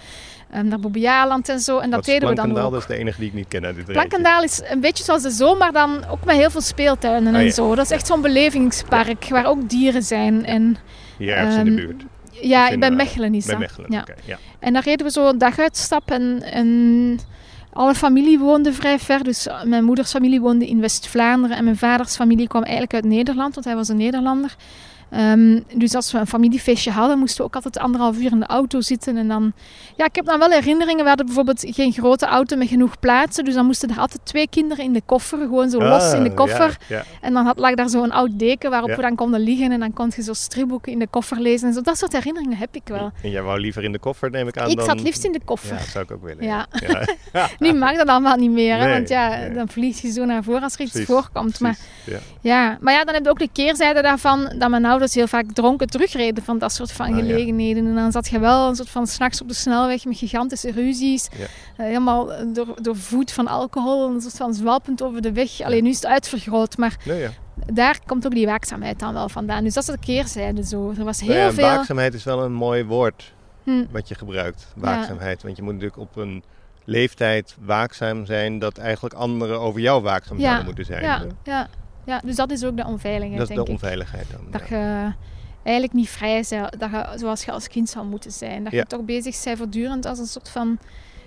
ehm, 0.50 0.66
naar 0.68 0.80
Bobbejaarland 0.80 1.48
en 1.48 1.60
zo. 1.60 1.78
En 1.78 1.90
dat 1.90 2.04
deden 2.04 2.20
we 2.20 2.26
dan 2.26 2.34
Plankendaal? 2.34 2.66
ook. 2.66 2.72
Dat 2.72 2.80
is 2.80 2.86
de 2.86 2.96
enige 2.96 3.18
die 3.18 3.28
ik 3.28 3.34
niet 3.34 3.48
ken 3.48 3.64
uit 3.64 3.74
dit. 3.76 3.84
Plankendaal 3.86 4.42
is 4.42 4.62
een 4.70 4.80
beetje 4.80 5.04
zoals 5.04 5.22
de 5.22 5.30
zoo, 5.30 5.54
maar 5.54 5.72
dan 5.72 6.04
ook 6.10 6.24
met 6.24 6.36
heel 6.36 6.50
veel 6.50 6.60
speeltuinen 6.60 7.34
Ah, 7.34 7.40
en 7.40 7.46
ja. 7.46 7.52
zo. 7.52 7.74
Dat 7.74 7.84
is 7.84 7.90
echt 7.90 8.06
zo'n 8.06 8.20
belevingspark 8.20 9.28
waar 9.28 9.46
ook 9.46 9.68
dieren 9.68 10.02
zijn. 10.02 10.44
En 10.44 10.76
Hier 11.18 11.34
ergens 11.34 11.56
in 11.56 11.64
de 11.64 11.70
Ehm, 11.70 11.86
buurt. 11.86 12.02
ja, 12.42 12.68
in, 12.68 12.80
bij 12.80 12.88
eh, 12.90 12.96
Mechelen 12.96 13.34
is 13.34 13.44
Bij 13.44 13.54
dat. 13.54 13.62
Mechelen. 13.62 13.92
Ja. 13.92 14.04
ja. 14.24 14.38
En 14.58 14.72
daar 14.72 14.82
reden 14.84 15.06
we 15.06 15.12
zo 15.12 15.28
een 15.28 15.38
daguitstap 15.38 16.10
en, 16.10 16.42
en 16.42 17.18
alle 17.72 17.94
familie 17.94 18.38
woonde 18.38 18.72
vrij 18.72 18.98
ver. 18.98 19.24
Dus 19.24 19.48
mijn 19.64 19.84
moeders 19.84 20.10
familie 20.10 20.40
woonde 20.40 20.66
in 20.68 20.80
West-Vlaanderen 20.80 21.56
en 21.56 21.64
mijn 21.64 21.76
vaders 21.76 22.16
familie 22.16 22.48
kwam 22.48 22.62
eigenlijk 22.62 22.94
uit 22.94 23.04
Nederland, 23.04 23.54
want 23.54 23.66
hij 23.66 23.74
was 23.74 23.88
een 23.88 23.96
Nederlander. 23.96 24.56
Ehm, 25.10 25.60
dus 25.74 25.94
als 25.94 26.12
we 26.12 26.18
een 26.18 26.26
familiefeestje 26.26 26.90
hadden, 26.90 27.18
moesten 27.18 27.38
we 27.38 27.44
ook 27.44 27.54
altijd 27.54 27.78
anderhalf 27.78 28.18
uur 28.18 28.30
in 28.32 28.40
de 28.40 28.46
auto 28.46 28.80
zitten. 28.80 29.16
En 29.16 29.28
dan, 29.28 29.52
ja, 29.96 30.04
ik 30.04 30.14
heb 30.14 30.24
dan 30.24 30.38
wel 30.38 30.50
herinneringen. 30.50 31.02
We 31.02 31.08
hadden 31.08 31.26
bijvoorbeeld 31.26 31.64
geen 31.66 31.92
grote 31.92 32.26
auto 32.26 32.56
met 32.56 32.68
genoeg 32.68 32.98
plaatsen. 32.98 33.44
Dus 33.44 33.54
dan 33.54 33.66
moesten 33.66 33.90
er 33.90 33.98
altijd 33.98 34.20
twee 34.24 34.48
kinderen 34.50 34.84
in 34.84 34.92
de 34.92 35.02
koffer, 35.06 35.38
gewoon 35.38 35.70
zo 35.70 35.78
los 35.78 36.12
in 36.12 36.22
de 36.22 36.30
Ah, 36.30 36.36
koffer. 36.36 36.76
Ja, 36.88 36.96
ja. 36.96 37.04
En 37.20 37.32
dan 37.32 37.44
had, 37.44 37.58
lag 37.58 37.74
daar 37.74 37.88
zo'n 37.88 38.10
oud 38.10 38.38
deken 38.38 38.70
waarop 38.70 38.88
Ja. 38.88 38.96
we 38.96 39.02
dan 39.02 39.14
konden 39.14 39.40
liggen. 39.40 39.72
En 39.72 39.80
dan 39.80 39.92
kon 39.92 40.12
je 40.16 40.22
zo 40.22 40.32
stripboeken 40.32 40.92
in 40.92 40.98
de 40.98 41.06
koffer 41.10 41.40
lezen. 41.40 41.68
En 41.68 41.74
zo. 41.74 41.80
Dat 41.80 41.98
soort 41.98 42.12
herinneringen 42.12 42.56
heb 42.58 42.74
ik 42.74 42.82
wel. 42.84 43.10
En 43.22 43.30
jij 43.30 43.42
wou 43.42 43.60
liever 43.60 43.84
in 43.84 43.92
de 43.92 43.98
koffer, 43.98 44.30
neem 44.30 44.48
ik 44.48 44.58
aan, 44.58 44.68
Ik 44.68 44.76
dan... 44.76 44.84
zat 44.86 45.00
liefst 45.00 45.24
in 45.24 45.32
de 45.32 45.38
Ja, 45.38 45.44
koffer. 45.44 45.76
dat 45.76 45.86
zou 45.86 46.04
ik 46.04 46.10
ook 46.10 46.22
willen. 46.22 46.44
Ja. 46.44 46.66
ja. 47.32 47.48
Nu 47.58 47.72
mag 47.72 47.96
dat 47.96 48.06
allemaal 48.08 48.36
niet 48.36 48.50
meer, 48.50 48.76
hè, 48.78 48.84
Nee, 48.84 48.92
want 48.94 49.08
ja, 49.08 49.28
nee. 49.28 49.52
dan 49.52 49.68
vlieg 49.68 50.00
je 50.00 50.10
zo 50.10 50.24
naar 50.24 50.42
voren 50.42 50.62
als 50.62 50.74
er 50.74 50.80
iets 50.80 50.90
Precies, 50.90 51.08
voorkomt. 51.08 51.60
Maar 51.60 51.76
precies, 52.04 52.22
ja. 52.42 52.54
ja. 52.54 52.78
maar 52.80 52.92
ja, 52.94 53.04
dan 53.04 53.14
heb 53.14 53.24
je 53.24 53.30
ook 53.30 53.38
de 53.38 53.48
keerzijde 53.52 54.02
daarvan 54.02 54.52
dat 54.58 54.70
mijn 54.70 54.84
ouders 54.84 54.96
heel 55.14 55.26
vaak 55.26 55.44
dronken 55.52 55.86
terugreden 55.86 56.44
van 56.44 56.58
dat 56.58 56.72
soort 56.72 56.92
van 56.92 57.06
Ah, 57.06 57.12
ja. 57.16 57.18
gelegenheden. 57.18 57.86
En 57.86 57.94
dan 57.94 58.12
zat 58.12 58.28
je 58.28 58.38
wel 58.38 58.68
een 58.68 58.76
soort 58.76 58.88
van 58.88 59.06
s'nachts 59.06 59.40
op 59.40 59.48
de 59.48 59.54
snelweg 59.54 60.04
met 60.04 60.16
gigantische 60.16 60.70
ruzies. 60.70 61.28
Ja. 61.38 61.44
Eh, 61.44 61.86
helemaal 61.86 62.32
eh, 62.32 62.46
door, 62.52 62.82
door 62.82 62.96
voet 62.96 63.32
van 63.32 63.46
alcohol, 63.46 64.08
een 64.08 64.20
soort 64.20 64.36
van 64.36 64.54
zwalpend 64.54 65.02
over 65.02 65.20
de 65.22 65.32
weg. 65.32 65.60
Alleen 65.60 65.82
nu 65.82 65.90
is 65.90 65.96
het 65.96 66.06
uitvergroot, 66.06 66.76
maar 66.76 66.96
Nee, 67.04 67.20
ja. 67.20 67.30
daar 67.72 67.98
komt 68.06 68.26
ook 68.26 68.34
die 68.34 68.46
waakzaamheid 68.46 68.98
dan 68.98 69.12
wel 69.12 69.28
vandaan. 69.28 69.64
Dus 69.64 69.74
dat 69.74 69.82
is 69.88 69.94
de 69.94 69.98
keerzijde 70.06 70.64
zo. 70.64 70.92
Er 70.98 71.04
was 71.04 71.20
heel 71.20 71.28
Nou 71.28 71.40
ja, 71.40 71.52
veel... 71.52 71.64
Waakzaamheid 71.64 72.14
is 72.14 72.24
wel 72.24 72.42
een 72.42 72.52
mooi 72.52 72.84
woord 72.84 73.32
Hm. 73.64 73.84
wat 73.90 74.08
je 74.08 74.14
gebruikt. 74.14 74.66
Waakzaamheid. 74.76 75.42
Want 75.42 75.56
je 75.56 75.62
moet 75.62 75.72
natuurlijk 75.72 76.00
op 76.00 76.16
een 76.16 76.42
leeftijd 76.84 77.56
waakzaam 77.64 78.26
zijn 78.26 78.58
dat 78.58 78.78
eigenlijk 78.78 79.14
anderen 79.14 79.60
over 79.60 79.80
jou 79.80 80.02
waakzaam 80.02 80.40
zouden 80.40 80.64
moeten 80.64 80.84
zijn. 80.84 81.02
Ja, 81.02 81.22
ja, 81.44 81.68
ja, 82.08 82.20
dus 82.24 82.36
dat 82.36 82.50
is 82.50 82.64
ook 82.64 82.76
de 82.76 82.84
onveiligheid, 82.84 83.38
Dat 83.38 83.48
is 83.50 83.54
denk 83.54 83.66
de 83.66 83.72
ik. 83.72 83.80
onveiligheid 83.82 84.26
dan. 84.30 84.40
Dat 84.50 84.68
ja. 84.68 84.76
je 85.06 85.12
eigenlijk 85.62 85.92
niet 85.92 86.08
vrij 86.08 86.44
bent, 86.48 86.80
dat 86.80 86.90
je, 86.90 87.06
zoals 87.18 87.44
je 87.44 87.50
als 87.52 87.68
kind 87.68 87.88
zou 87.88 88.06
moeten 88.06 88.30
zijn. 88.32 88.64
Dat 88.64 88.72
Ja. 88.72 88.78
je 88.78 88.84
toch 88.86 89.04
bezig 89.04 89.42
bent 89.44 89.56
voortdurend 89.58 90.04
als 90.06 90.18
een 90.18 90.26
soort 90.26 90.48
van 90.48 90.78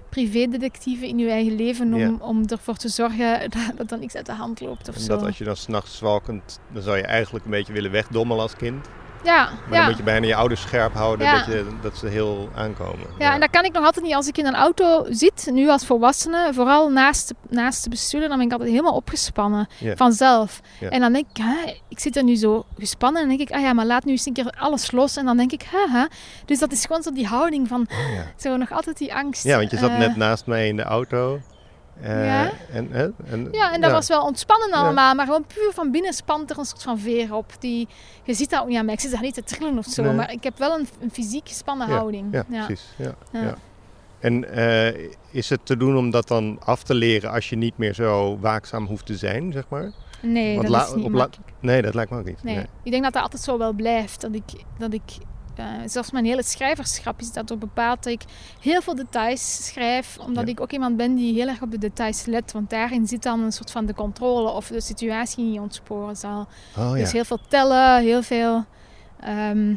privédetectieve 0.10 1.08
in 1.08 1.18
je 1.18 1.30
eigen 1.30 1.56
leven 1.56 1.94
om, 1.94 2.00
Ja. 2.00 2.12
om 2.20 2.44
ervoor 2.48 2.76
te 2.76 2.90
zorgen 2.90 3.40
dat, 3.50 3.78
dat 3.78 3.92
er 3.92 4.00
niks 4.00 4.16
uit 4.16 4.26
de 4.26 4.32
hand 4.34 4.60
loopt 4.62 4.90
of 4.90 4.96
En 4.96 5.02
zo. 5.02 5.08
dat 5.08 5.26
als 5.26 5.38
je 5.38 5.44
dan 5.44 5.56
s'nachts 5.56 5.98
zwalkend, 5.98 6.60
dan 6.74 6.82
zou 6.82 6.98
je 6.98 7.04
eigenlijk 7.04 7.46
een 7.46 7.52
beetje 7.52 7.74
willen 7.74 7.92
wegdommelen 7.92 8.42
als 8.42 8.56
kind. 8.56 8.88
Ja, 9.24 9.44
Maar 9.44 9.54
ja. 9.70 9.78
dan 9.78 9.86
moet 9.86 9.98
je 9.98 10.04
bijna 10.04 10.28
je 10.28 10.36
ouders 10.36 10.62
scherp 10.62 10.94
houden 10.94 11.32
dat, 11.32 11.46
je, 11.46 11.66
dat 11.82 11.98
ze 11.98 12.08
heel 12.08 12.50
aankomen. 12.56 13.08
Ja, 13.20 13.34
en 13.34 13.40
dat 13.40 13.50
kan 13.50 13.64
ik 13.64 13.72
nog 13.72 13.86
altijd 13.86 14.06
niet 14.06 14.16
als 14.16 14.28
ik 14.28 14.38
in 14.38 14.46
een 14.46 14.56
auto 14.56 15.06
zit, 15.10 15.48
nu 15.52 15.70
als 15.70 15.86
volwassene, 15.86 16.50
vooral 16.54 16.90
naast 16.90 17.28
de, 17.28 17.36
naast 17.50 17.84
de 17.84 17.90
bestuurder, 17.90 18.30
dan 18.30 18.38
ben 18.38 18.46
ik 18.48 18.52
altijd 18.54 18.70
helemaal 18.72 18.94
opgespannen 18.96 19.68
vanzelf. 19.96 20.62
En 20.90 21.00
dan 21.00 21.14
denk 21.14 21.26
ik, 21.34 21.44
hè, 21.44 21.74
ik 21.88 22.00
zit 22.00 22.16
er 22.18 22.24
nu 22.24 22.36
zo 22.36 22.66
gespannen 22.78 23.22
en 23.22 23.28
dan 23.28 23.38
denk 23.38 23.50
ik, 23.50 23.56
ah 23.56 23.62
ja, 23.62 23.74
maar 23.74 23.86
laat 23.86 24.06
nu 24.06 24.12
eens 24.12 24.26
een 24.26 24.34
keer 24.34 24.54
alles 24.60 24.92
los. 24.92 25.18
En 25.18 25.26
dan 25.26 25.38
denk 25.38 25.52
ik, 25.52 25.64
haha. 25.72 26.08
Dus 26.46 26.60
dat 26.60 26.72
is 26.72 26.86
gewoon 26.86 27.02
zo 27.02 27.12
die 27.12 27.28
houding 27.28 27.68
van, 27.68 27.88
Oh, 27.92 28.20
zo 28.38 28.58
nog 28.58 28.72
altijd 28.72 28.98
die 28.98 29.14
angst. 29.14 29.44
Ja, 29.44 29.58
want 29.58 29.72
je 29.72 29.78
zat 29.78 29.90
eh, 29.90 29.98
net 29.98 30.16
naast 30.16 30.46
mij 30.46 30.68
in 30.68 30.76
de 30.76 30.84
auto. 30.84 31.40
Eh, 32.02 32.26
Ja. 32.26 32.52
En, 32.72 32.88
hè, 32.92 33.04
en, 33.26 33.48
Ja, 33.52 33.74
en 33.74 33.82
dat 33.82 33.90
ja. 33.90 33.96
was 33.96 34.08
wel 34.08 34.24
ontspannen 34.24 34.72
allemaal, 34.72 35.16
maar 35.16 35.26
gewoon 35.26 35.46
puur 35.46 35.72
van 35.74 35.92
binnen 35.92 36.14
spant 36.14 36.50
er 36.52 36.58
een 36.58 36.66
soort 36.66 36.84
van 36.84 37.00
veer 37.00 37.34
op. 37.36 37.54
Die, 37.60 37.88
je 38.24 38.34
ziet 38.34 38.50
dat 38.50 38.62
ook 38.62 38.68
niet 38.68 38.78
aan 38.78 38.86
mij, 38.86 38.94
ik 38.94 39.00
zit 39.00 39.12
daar 39.12 39.22
niet 39.22 39.34
te 39.34 39.44
trillen 39.44 39.78
of 39.78 39.86
zo, 39.86 40.04
Nee. 40.04 40.14
maar 40.14 40.32
ik 40.32 40.44
heb 40.44 40.58
wel 40.58 40.80
een, 40.80 40.88
een 41.02 41.12
fysiek 41.12 41.48
gespannen 41.48 41.88
Ja, 41.90 41.94
houding. 41.96 42.28
Ja, 42.32 42.44
Ja. 42.50 42.66
precies. 42.66 42.88
Ja, 42.98 43.16
Ja. 43.32 43.42
ja. 43.42 43.56
En 44.20 44.54
eh, 44.54 45.10
is 45.32 45.50
het 45.50 45.60
te 45.66 45.78
doen 45.78 45.98
om 45.98 46.10
dat 46.12 46.28
dan 46.28 46.60
af 46.66 46.84
te 46.84 46.94
leren 46.94 47.32
als 47.32 47.50
je 47.50 47.56
niet 47.56 47.78
meer 47.78 47.94
zo 47.94 48.38
waakzaam 48.40 48.86
hoeft 48.86 49.06
te 49.06 49.18
zijn, 49.18 49.52
zeg 49.52 49.64
maar? 49.70 49.92
Nee, 50.22 50.56
Want 50.56 50.68
dat 50.70 50.88
is 50.88 50.94
niet. 51.04 51.40
Nee, 51.60 51.82
dat 51.82 51.94
lijkt 51.94 52.12
me 52.12 52.18
ook 52.20 52.26
niet. 52.26 52.44
Nee. 52.44 52.56
Nee. 52.56 52.66
ik 52.84 52.92
denk 52.92 53.04
dat 53.04 53.14
dat 53.14 53.22
altijd 53.22 53.42
zo 53.42 53.58
wel 53.58 53.74
blijft. 53.74 54.22
Dat 54.22 54.34
ik, 54.36 54.44
dat 54.78 54.94
ik 54.94 55.02
eh, 55.56 55.66
zelfs 55.86 56.12
mijn 56.12 56.26
hele 56.26 56.44
schrijverschap 56.44 57.20
is 57.20 57.32
dat 57.32 57.52
ook 57.52 57.60
bepaald 57.60 58.04
dat 58.04 58.14
ik 58.14 58.22
heel 58.62 58.82
veel 58.82 58.96
details 58.96 59.66
schrijf, 59.66 60.18
omdat 60.28 60.46
Ja. 60.46 60.52
ik 60.52 60.62
ook 60.62 60.72
iemand 60.72 60.98
ben 60.98 61.16
die 61.16 61.34
heel 61.34 61.48
erg 61.48 61.62
op 61.62 61.72
de 61.72 61.78
details 61.78 62.26
let. 62.26 62.52
Want 62.52 62.70
daarin 62.70 63.08
zit 63.08 63.24
dan 63.24 63.40
een 63.42 63.52
soort 63.52 63.72
van 63.72 63.86
de 63.86 63.94
controle 63.94 64.50
of 64.50 64.68
de 64.68 64.82
situatie 64.82 65.44
niet 65.44 65.60
ontsporen 65.60 66.16
zal. 66.16 66.48
Oh 66.78 66.90
ja. 66.90 66.94
Dus 66.94 67.12
heel 67.12 67.26
veel 67.26 67.40
tellen, 67.48 68.02
heel 68.02 68.24
veel 68.24 68.66
ehm, 69.20 69.74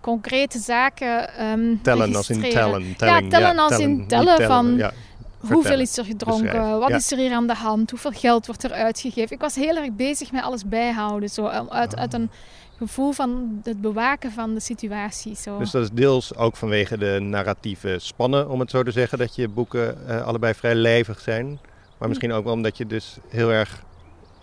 concrete 0.00 0.58
zaken. 0.58 1.34
ehm, 1.36 1.74
tellen 1.82 2.16
als 2.16 2.30
in 2.30 2.40
tellen. 2.40 2.96
telling, 2.96 3.30
tellen 3.30 3.58
als 3.58 3.78
in 3.78 4.06
tellen 4.08 4.42
van- 4.46 4.76
Ja. 4.76 4.92
Hoeveel 5.38 5.80
is 5.80 5.98
er 5.98 6.04
gedronken? 6.04 6.78
Wat 6.78 6.88
Ja. 6.88 6.96
is 6.96 7.12
er 7.12 7.18
hier 7.18 7.32
aan 7.32 7.46
de 7.46 7.54
hand? 7.54 7.90
Hoeveel 7.90 8.10
geld 8.10 8.46
wordt 8.46 8.62
er 8.64 8.72
uitgegeven? 8.72 9.30
Ik 9.36 9.40
was 9.40 9.54
heel 9.54 9.76
erg 9.76 9.92
bezig 9.92 10.32
met 10.32 10.42
alles 10.42 10.64
bijhouden. 10.68 11.28
Zo, 11.28 11.46
um, 11.46 11.68
uit, 11.68 11.94
Oh. 11.94 12.00
uit 12.00 12.14
een 12.14 12.30
gevoel 12.78 13.12
van 13.12 13.60
het 13.62 13.80
bewaken 13.80 14.32
van 14.32 14.54
de 14.54 14.60
situatie. 14.60 15.36
Zo. 15.36 15.58
Dus 15.58 15.70
dat 15.70 15.82
is 15.82 15.90
deels 15.92 16.36
ook 16.36 16.56
vanwege 16.56 16.98
de 16.98 17.18
narratieve 17.20 17.96
spannen, 18.00 18.48
om 18.50 18.60
het 18.60 18.70
zo 18.70 18.82
te 18.82 18.90
zeggen, 18.90 19.18
dat 19.18 19.34
je 19.34 19.48
boeken 19.48 20.08
eh, 20.08 20.26
allebei 20.26 20.54
vrij 20.54 20.74
lijvig 20.74 21.20
zijn. 21.20 21.58
Maar 21.98 22.08
misschien 22.08 22.32
ook 22.32 22.44
wel 22.44 22.52
omdat 22.52 22.76
je 22.76 22.86
dus 22.86 23.16
heel 23.28 23.50
erg 23.52 23.84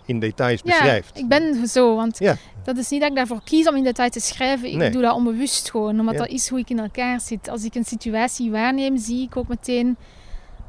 in 0.06 0.18
details 0.20 0.60
ja, 0.64 0.70
beschrijft. 0.70 1.18
ik 1.18 1.28
ben 1.28 1.66
zo. 1.68 1.96
Want 1.96 2.18
Ja. 2.18 2.36
dat 2.64 2.76
is 2.76 2.88
niet 2.88 3.00
dat 3.00 3.10
ik 3.10 3.16
daarvoor 3.16 3.40
kies 3.44 3.68
om 3.68 3.76
in 3.76 3.84
detail 3.84 4.10
te 4.10 4.20
schrijven. 4.20 4.68
Ik 4.68 4.76
Nee. 4.76 4.90
doe 4.90 5.02
dat 5.02 5.14
onbewust 5.14 5.70
gewoon. 5.70 6.00
Omdat 6.00 6.14
Ja. 6.14 6.20
dat 6.20 6.28
is 6.28 6.48
hoe 6.48 6.58
ik 6.58 6.70
in 6.70 6.78
elkaar 6.78 7.20
zit. 7.20 7.48
Als 7.48 7.64
ik 7.64 7.74
een 7.74 7.84
situatie 7.84 8.50
waarneem, 8.50 8.98
zie 8.98 9.22
ik 9.22 9.36
ook 9.36 9.48
meteen 9.48 9.96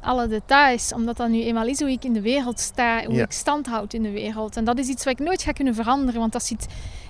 alle 0.00 0.28
details. 0.28 0.92
Omdat 0.92 1.16
dat 1.16 1.28
nu 1.28 1.42
eenmaal 1.42 1.66
is 1.66 1.80
hoe 1.80 1.90
ik 1.90 2.04
in 2.04 2.12
de 2.12 2.20
wereld 2.20 2.60
sta. 2.60 3.04
Hoe 3.04 3.20
ik 3.20 3.32
stand 3.32 3.66
houd 3.66 3.92
in 3.94 4.02
de 4.02 4.10
wereld. 4.10 4.56
En 4.56 4.64
dat 4.64 4.78
is 4.78 4.88
iets 4.88 5.04
wat 5.04 5.12
ik 5.20 5.26
nooit 5.26 5.42
ga 5.42 5.52
kunnen 5.52 5.74
veranderen. 5.74 6.20
Want 6.20 6.32
dat 6.32 6.44
zit 6.44 6.66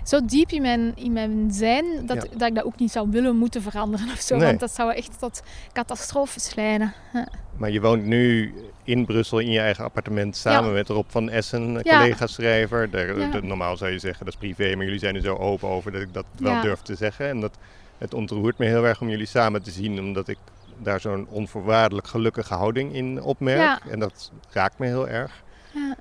zo 0.09 0.25
diep 0.25 0.51
in 0.51 0.62
mijn, 0.62 0.92
in 0.97 1.12
mijn 1.12 1.49
zijn. 1.53 2.07
Dat, 2.07 2.16
Ja. 2.16 2.38
dat 2.38 2.49
ik 2.49 2.55
dat 2.55 2.64
ook 2.64 2.79
niet 2.79 2.90
zou 2.90 3.09
willen 3.11 3.37
moeten 3.37 3.62
veranderen 3.62 4.09
of 4.12 4.21
zo. 4.21 4.37
Nee. 4.37 4.47
Want 4.47 4.61
dat 4.61 4.75
zou 4.75 4.92
echt 4.95 5.19
tot 5.19 5.42
catastrofes 5.73 6.55
leiden. 6.55 6.92
Ja. 7.12 7.29
Maar 7.57 7.71
je 7.71 7.81
woont 7.81 8.05
nu 8.05 8.55
in 8.85 9.05
Brussel 9.07 9.38
in 9.38 9.51
je 9.51 9.59
eigen 9.61 9.85
appartement 9.85 10.37
samen 10.37 10.69
Ja. 10.69 10.75
met 10.75 10.88
Rob 10.88 11.05
van 11.09 11.31
Essen, 11.31 11.83
collega-schrijver. 11.83 12.90
Daar- 12.90 13.19
Ja. 13.19 13.31
de- 13.31 13.42
normaal 13.42 13.77
zou 13.77 13.90
je 13.90 13.99
zeggen 13.99 14.25
dat 14.25 14.35
is 14.35 14.40
privé, 14.40 14.75
maar 14.77 14.85
jullie 14.85 15.01
zijn 15.01 15.14
er 15.14 15.23
zo 15.23 15.35
open 15.37 15.69
over 15.69 15.92
dat 15.92 16.01
ik 16.01 16.14
dat 16.14 16.25
wel 16.38 16.61
durf 16.61 16.81
te 16.81 16.95
zeggen. 16.95 17.29
En 17.29 17.40
dat, 17.40 17.57
het 17.99 18.14
ontroert 18.14 18.59
me 18.59 18.66
heel 18.66 18.85
erg 18.87 19.01
om 19.01 19.09
jullie 19.09 19.27
samen 19.27 19.62
te 19.62 19.71
zien, 19.71 19.99
omdat 19.99 20.29
ik 20.29 20.38
daar 20.83 21.01
zo'n 21.01 21.27
onvoorwaardelijk 21.31 22.07
gelukkige 22.07 22.55
houding 22.55 22.95
in 22.95 23.23
opmerk. 23.23 23.81
En 23.90 23.99
dat 23.99 24.33
raakt 24.51 24.79
me 24.79 24.87
heel 24.87 25.09
erg. 25.09 25.42
Ja. 25.75 25.97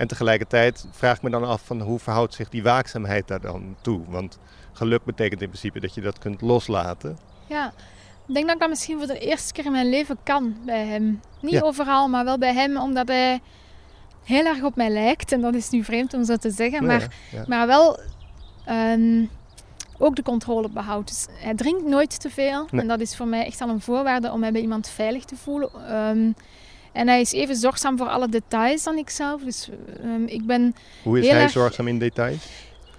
En 0.00 0.06
tegelijkertijd 0.06 0.86
vraag 0.90 1.16
ik 1.16 1.22
me 1.22 1.30
dan 1.30 1.44
af 1.44 1.62
van 1.64 1.80
hoe 1.80 1.98
verhoudt 1.98 2.34
zich 2.34 2.48
die 2.48 2.62
waakzaamheid 2.62 3.28
daar 3.28 3.40
dan 3.40 3.76
toe? 3.80 4.00
Want 4.08 4.38
geluk 4.72 5.04
betekent 5.04 5.40
in 5.42 5.48
principe 5.48 5.80
dat 5.80 5.94
je 5.94 6.00
dat 6.00 6.18
kunt 6.18 6.40
loslaten. 6.40 7.18
Ja, 7.46 7.72
ik 8.26 8.34
denk 8.34 8.46
dat 8.46 8.54
ik 8.54 8.60
dat 8.60 8.68
misschien 8.68 8.98
voor 8.98 9.06
de 9.06 9.18
eerste 9.18 9.52
keer 9.52 9.64
in 9.64 9.72
mijn 9.72 9.88
leven 9.88 10.16
kan 10.22 10.56
bij 10.64 10.86
hem. 10.86 11.20
Niet 11.40 11.52
Ja. 11.52 11.60
overal, 11.60 12.08
maar 12.08 12.24
wel 12.24 12.38
bij 12.38 12.52
hem, 12.54 12.76
omdat 12.76 13.08
hij 13.08 13.40
heel 14.24 14.44
erg 14.44 14.62
op 14.62 14.76
mij 14.76 14.90
lijkt. 14.90 15.32
En 15.32 15.40
dat 15.40 15.54
is 15.54 15.70
nu 15.70 15.84
vreemd 15.84 16.14
om 16.14 16.24
zo 16.24 16.36
te 16.36 16.50
zeggen, 16.50 16.86
maar, 16.86 17.00
Ja, 17.00 17.08
ja. 17.38 17.44
maar 17.46 17.66
wel 17.66 17.98
ehm, 18.64 19.24
ook 19.98 20.16
de 20.16 20.22
controle 20.22 20.68
behoudt. 20.70 21.08
Dus 21.08 21.26
hij 21.30 21.54
drinkt 21.54 21.84
nooit 21.84 22.20
te 22.20 22.30
veel. 22.30 22.66
Nee. 22.70 22.80
En 22.80 22.88
dat 22.88 23.00
is 23.00 23.16
voor 23.16 23.26
mij 23.26 23.44
echt 23.46 23.60
al 23.60 23.68
een 23.68 23.80
voorwaarde 23.80 24.32
om 24.32 24.40
mij 24.40 24.52
bij 24.52 24.60
iemand 24.60 24.88
veilig 24.88 25.24
te 25.24 25.36
voelen. 25.36 25.70
Ehm, 25.88 26.32
en 26.92 27.08
hij 27.08 27.20
is 27.20 27.32
even 27.32 27.56
zorgzaam 27.56 27.98
voor 27.98 28.08
alle 28.08 28.28
details 28.28 28.82
dan 28.82 28.96
ik 28.96 29.10
zelf. 29.10 29.42
Dus 29.42 29.68
ehm, 30.02 30.24
ik 30.24 30.46
ben 30.46 30.74
Hoe 31.02 31.18
is 31.18 31.24
heel 31.24 31.34
hij 31.34 31.42
erg- 31.42 31.52
zorgzaam 31.52 31.88
in 31.88 31.98
details? 31.98 32.46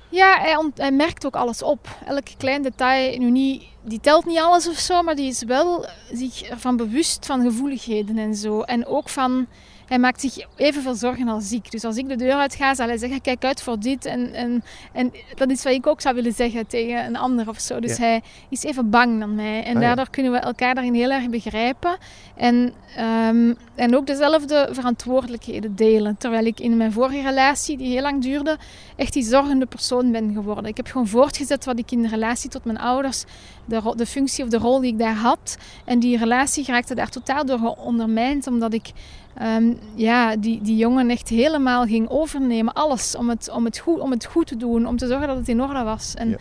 ja, 0.09 0.39
hij, 0.39 0.55
ont- 0.57 0.77
hij 0.77 0.91
merkt 0.91 1.25
ook 1.25 1.35
alles 1.35 1.63
op. 1.63 1.87
Elk 2.05 2.25
klein 2.37 2.61
detail, 2.61 3.17
nu 3.17 3.29
niet, 3.31 3.63
die 3.83 3.99
telt 3.99 4.25
niet 4.25 4.39
alles 4.39 4.67
of 4.69 4.77
zo, 4.77 5.01
maar 5.01 5.15
die 5.15 5.27
is 5.29 5.43
wel 5.43 5.85
zich 6.13 6.41
ervan 6.41 6.77
bewust 6.77 7.25
van 7.25 7.41
gevoeligheden 7.41 8.17
en 8.17 8.35
zo. 8.35 8.61
En 8.61 8.85
ook 8.85 9.09
van, 9.09 9.47
hij 9.91 9.99
maakt 9.99 10.21
zich 10.21 10.45
evenveel 10.55 10.95
zorgen 10.95 11.27
als 11.27 11.51
ik. 11.51 11.71
Dus 11.71 11.83
als 11.83 11.97
ik 11.97 12.07
de 12.09 12.15
deur 12.15 12.33
uit 12.33 12.55
ga, 12.55 12.75
zal 12.75 12.87
hij 12.87 12.97
zeggen, 12.97 13.21
kijk 13.21 13.43
uit 13.43 13.61
voor 13.61 13.79
dit. 13.79 14.05
En, 14.05 14.33
en, 14.33 14.63
en 14.93 15.11
dat 15.35 15.49
is 15.49 15.63
wat 15.63 15.73
ik 15.73 15.87
ook 15.87 16.01
zou 16.01 16.15
willen 16.15 16.33
zeggen 16.33 16.67
tegen 16.67 17.05
een 17.05 17.15
ander 17.17 17.49
of 17.49 17.59
zo. 17.59 17.79
Dus 17.79 17.97
Ja. 17.97 18.03
hij 18.03 18.21
is 18.49 18.63
even 18.63 18.89
bang 18.89 19.19
dan 19.19 19.35
mij. 19.35 19.63
En 19.63 19.75
Ah, 19.75 19.81
ja. 19.81 19.87
daardoor 19.87 20.09
kunnen 20.09 20.31
we 20.31 20.37
elkaar 20.37 20.75
daarin 20.75 20.93
heel 20.93 21.11
erg 21.11 21.29
begrijpen. 21.29 21.97
En, 22.35 22.73
ehm, 22.95 23.53
en 23.75 23.95
ook 23.95 24.07
dezelfde 24.07 24.69
verantwoordelijkheden 24.71 25.75
delen. 25.75 26.17
Terwijl 26.17 26.45
ik 26.45 26.59
in 26.59 26.77
mijn 26.77 26.91
vorige 26.91 27.21
relatie, 27.21 27.77
die 27.77 27.87
heel 27.87 28.01
lang 28.01 28.21
duurde, 28.21 28.57
echt 28.95 29.13
die 29.13 29.23
zorgende 29.23 29.65
persoon 29.65 30.11
ben 30.11 30.33
geworden. 30.33 30.65
Ik 30.65 30.77
heb 30.77 30.87
gewoon 30.87 31.07
voortgezet 31.07 31.65
wat 31.65 31.79
ik 31.79 31.91
in 31.91 32.01
de 32.01 32.07
relatie 32.07 32.49
tot 32.49 32.65
mijn 32.65 32.79
ouders, 32.79 33.23
de, 33.65 33.93
de 33.95 34.05
functie 34.05 34.43
of 34.43 34.49
de 34.49 34.57
rol 34.57 34.79
die 34.79 34.91
ik 34.91 34.99
daar 34.99 35.15
had. 35.15 35.57
En 35.85 35.99
die 35.99 36.17
relatie 36.17 36.65
raakte 36.65 36.95
daar 36.95 37.09
totaal 37.09 37.45
door 37.45 37.75
ondermijnd, 37.77 38.47
omdat 38.47 38.73
ik 38.73 38.91
ehm, 39.37 39.73
ja, 39.95 40.35
die, 40.35 40.61
die 40.61 40.75
jongen 40.77 41.09
echt 41.09 41.29
helemaal 41.29 41.85
ging 41.85 42.09
overnemen. 42.09 42.73
Alles 42.73 43.15
om 43.15 43.29
het, 43.29 43.49
om, 43.53 43.65
het 43.65 43.77
goed, 43.77 43.99
om 43.99 44.11
het 44.11 44.25
goed 44.25 44.47
te 44.47 44.57
doen, 44.57 44.85
om 44.87 44.97
te 44.97 45.07
zorgen 45.07 45.27
dat 45.27 45.37
het 45.37 45.49
in 45.49 45.61
orde 45.61 45.83
was. 45.83 46.13
En, 46.17 46.29
Ja. 46.29 46.37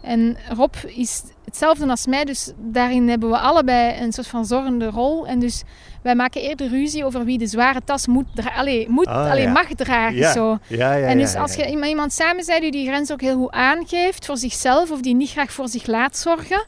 en 0.00 0.36
Rob 0.56 0.74
is 0.86 1.22
hetzelfde 1.44 1.86
als 1.88 2.06
mij, 2.06 2.24
dus 2.24 2.52
daarin 2.56 3.08
hebben 3.08 3.30
we 3.30 3.38
allebei 3.38 4.00
een 4.02 4.12
soort 4.12 4.26
van 4.26 4.44
zorgende 4.46 4.86
rol. 4.90 5.26
En 5.26 5.38
dus 5.38 5.62
wij 6.02 6.14
maken 6.14 6.40
eerder 6.42 6.68
ruzie 6.68 7.04
over 7.04 7.24
wie 7.24 7.38
de 7.38 7.46
zware 7.46 7.80
tas 7.84 8.06
moet, 8.06 8.26
allee, 8.56 8.88
moet 8.88 9.06
Ah, 9.06 9.30
allee, 9.30 9.42
ja. 9.42 9.52
mag 9.52 9.66
dragen. 9.74 10.16
Ja. 10.16 10.32
Zo. 10.32 10.58
Ja, 10.66 10.98
En 10.98 11.18
dus 11.18 11.34
als 11.34 11.54
je 11.54 11.70
iemand 11.86 12.12
samen 12.12 12.44
bent 12.46 12.60
die 12.60 12.70
die 12.70 12.86
grens 12.86 13.12
ook 13.12 13.20
heel 13.20 13.36
goed 13.36 13.50
aangeeft 13.52 14.26
voor 14.26 14.36
zichzelf 14.36 14.90
of 14.90 15.00
die 15.00 15.14
niet 15.14 15.30
graag 15.30 15.52
voor 15.52 15.68
zich 15.68 15.86
laat 15.86 16.16
zorgen, 16.16 16.64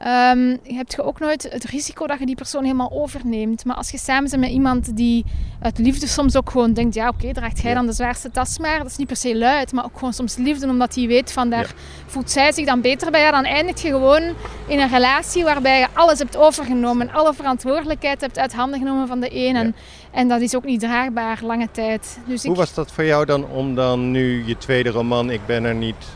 ehm, 0.00 0.56
heb 0.62 0.90
je 0.90 1.02
ook 1.02 1.20
nooit 1.20 1.42
het 1.50 1.64
risico 1.64 2.06
dat 2.06 2.18
je 2.18 2.26
die 2.26 2.34
persoon 2.34 2.62
helemaal 2.62 2.90
overneemt. 2.92 3.64
Maar 3.64 3.76
als 3.76 3.90
je 3.90 3.98
samen 3.98 4.30
bent 4.30 4.42
met 4.42 4.50
iemand 4.50 4.96
die 4.96 5.24
uit 5.60 5.78
liefde 5.78 6.06
soms 6.06 6.36
ook 6.36 6.50
gewoon 6.50 6.72
denkt, 6.72 6.94
ja 6.94 7.08
oké, 7.08 7.32
draagt 7.32 7.60
jij 7.60 7.74
dan 7.74 7.86
de 7.86 7.92
zwaarste 7.92 8.30
tas 8.30 8.58
maar. 8.58 8.78
Dat 8.78 8.86
is 8.86 8.96
niet 8.96 9.06
per 9.06 9.16
se 9.16 9.36
luid, 9.36 9.72
maar 9.72 9.84
ook 9.84 9.94
gewoon 9.94 10.12
soms 10.12 10.36
liefde 10.36 10.68
omdat 10.68 10.94
hij 10.94 11.06
weet 11.06 11.32
van 11.32 11.50
daar 11.50 11.74
voelt 12.06 12.30
zij 12.30 12.52
zich 12.52 12.66
dan 12.66 12.80
beter 12.80 13.10
bij. 13.10 13.20
Ja, 13.20 13.30
dan 13.30 13.44
eindig 13.44 13.82
je 13.82 13.88
gewoon 13.88 14.22
in 14.66 14.80
een 14.80 14.88
relatie 14.88 15.44
waarbij 15.44 15.78
je 15.78 15.86
alles 15.92 16.18
hebt 16.18 16.36
overgenomen. 16.36 17.08
en 17.08 17.14
Alle 17.14 17.34
verantwoordelijkheid 17.34 18.20
hebt 18.20 18.38
uit 18.38 18.52
handen 18.52 18.78
genomen 18.78 19.06
van 19.06 19.20
de 19.20 19.28
een. 19.36 19.56
En, 19.56 19.74
en 20.10 20.28
dat 20.28 20.40
is 20.40 20.56
ook 20.56 20.64
niet 20.64 20.80
draagbaar 20.80 21.38
lange 21.42 21.68
tijd. 21.72 22.18
Dus 22.26 22.42
Hoe 22.42 22.52
ik, 22.52 22.58
was 22.58 22.74
dat 22.74 22.92
voor 22.92 23.04
jou 23.04 23.24
dan 23.24 23.44
om 23.44 23.74
dan 23.74 24.10
nu 24.10 24.46
je 24.46 24.58
tweede 24.58 24.90
roman, 24.90 25.30
Ik 25.30 25.46
ben 25.46 25.64
er 25.64 25.74
niet, 25.74 26.06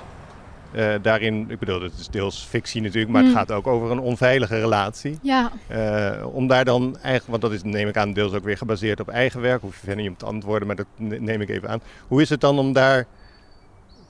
eh, 0.74 0.94
daarin, 1.02 1.46
ik 1.50 1.58
bedoel, 1.58 1.80
het 1.82 1.92
is 1.98 2.08
deels 2.08 2.44
fictie 2.48 2.80
natuurlijk, 2.82 3.12
maar 3.12 3.22
het 3.22 3.30
Mm. 3.30 3.36
gaat 3.36 3.52
ook 3.52 3.66
over 3.66 3.90
een 3.90 3.98
onveilige 3.98 4.60
relatie. 4.60 5.18
ja, 5.22 5.52
Eh, 5.68 6.26
om 6.32 6.46
daar 6.46 6.64
dan 6.64 6.94
eigenlijk, 6.94 7.26
want 7.26 7.42
dat 7.42 7.52
is 7.52 7.62
neem 7.62 7.88
ik 7.88 7.96
aan 7.96 8.12
deels 8.12 8.32
ook 8.32 8.44
weer 8.44 8.56
gebaseerd 8.56 9.00
op 9.00 9.08
eigen 9.08 9.40
werk, 9.40 9.60
hoef 9.60 9.72
je 9.74 9.78
verder 9.86 10.02
niet 10.02 10.12
op 10.12 10.18
te 10.18 10.24
antwoorden, 10.26 10.66
maar 10.66 10.76
dat 10.76 10.86
ne- 10.96 11.18
neem 11.18 11.40
ik 11.40 11.48
even 11.48 11.68
aan. 11.68 11.80
Hoe 12.08 12.22
is 12.22 12.28
het 12.28 12.40
dan 12.40 12.58
om 12.58 12.72
daar 12.72 13.06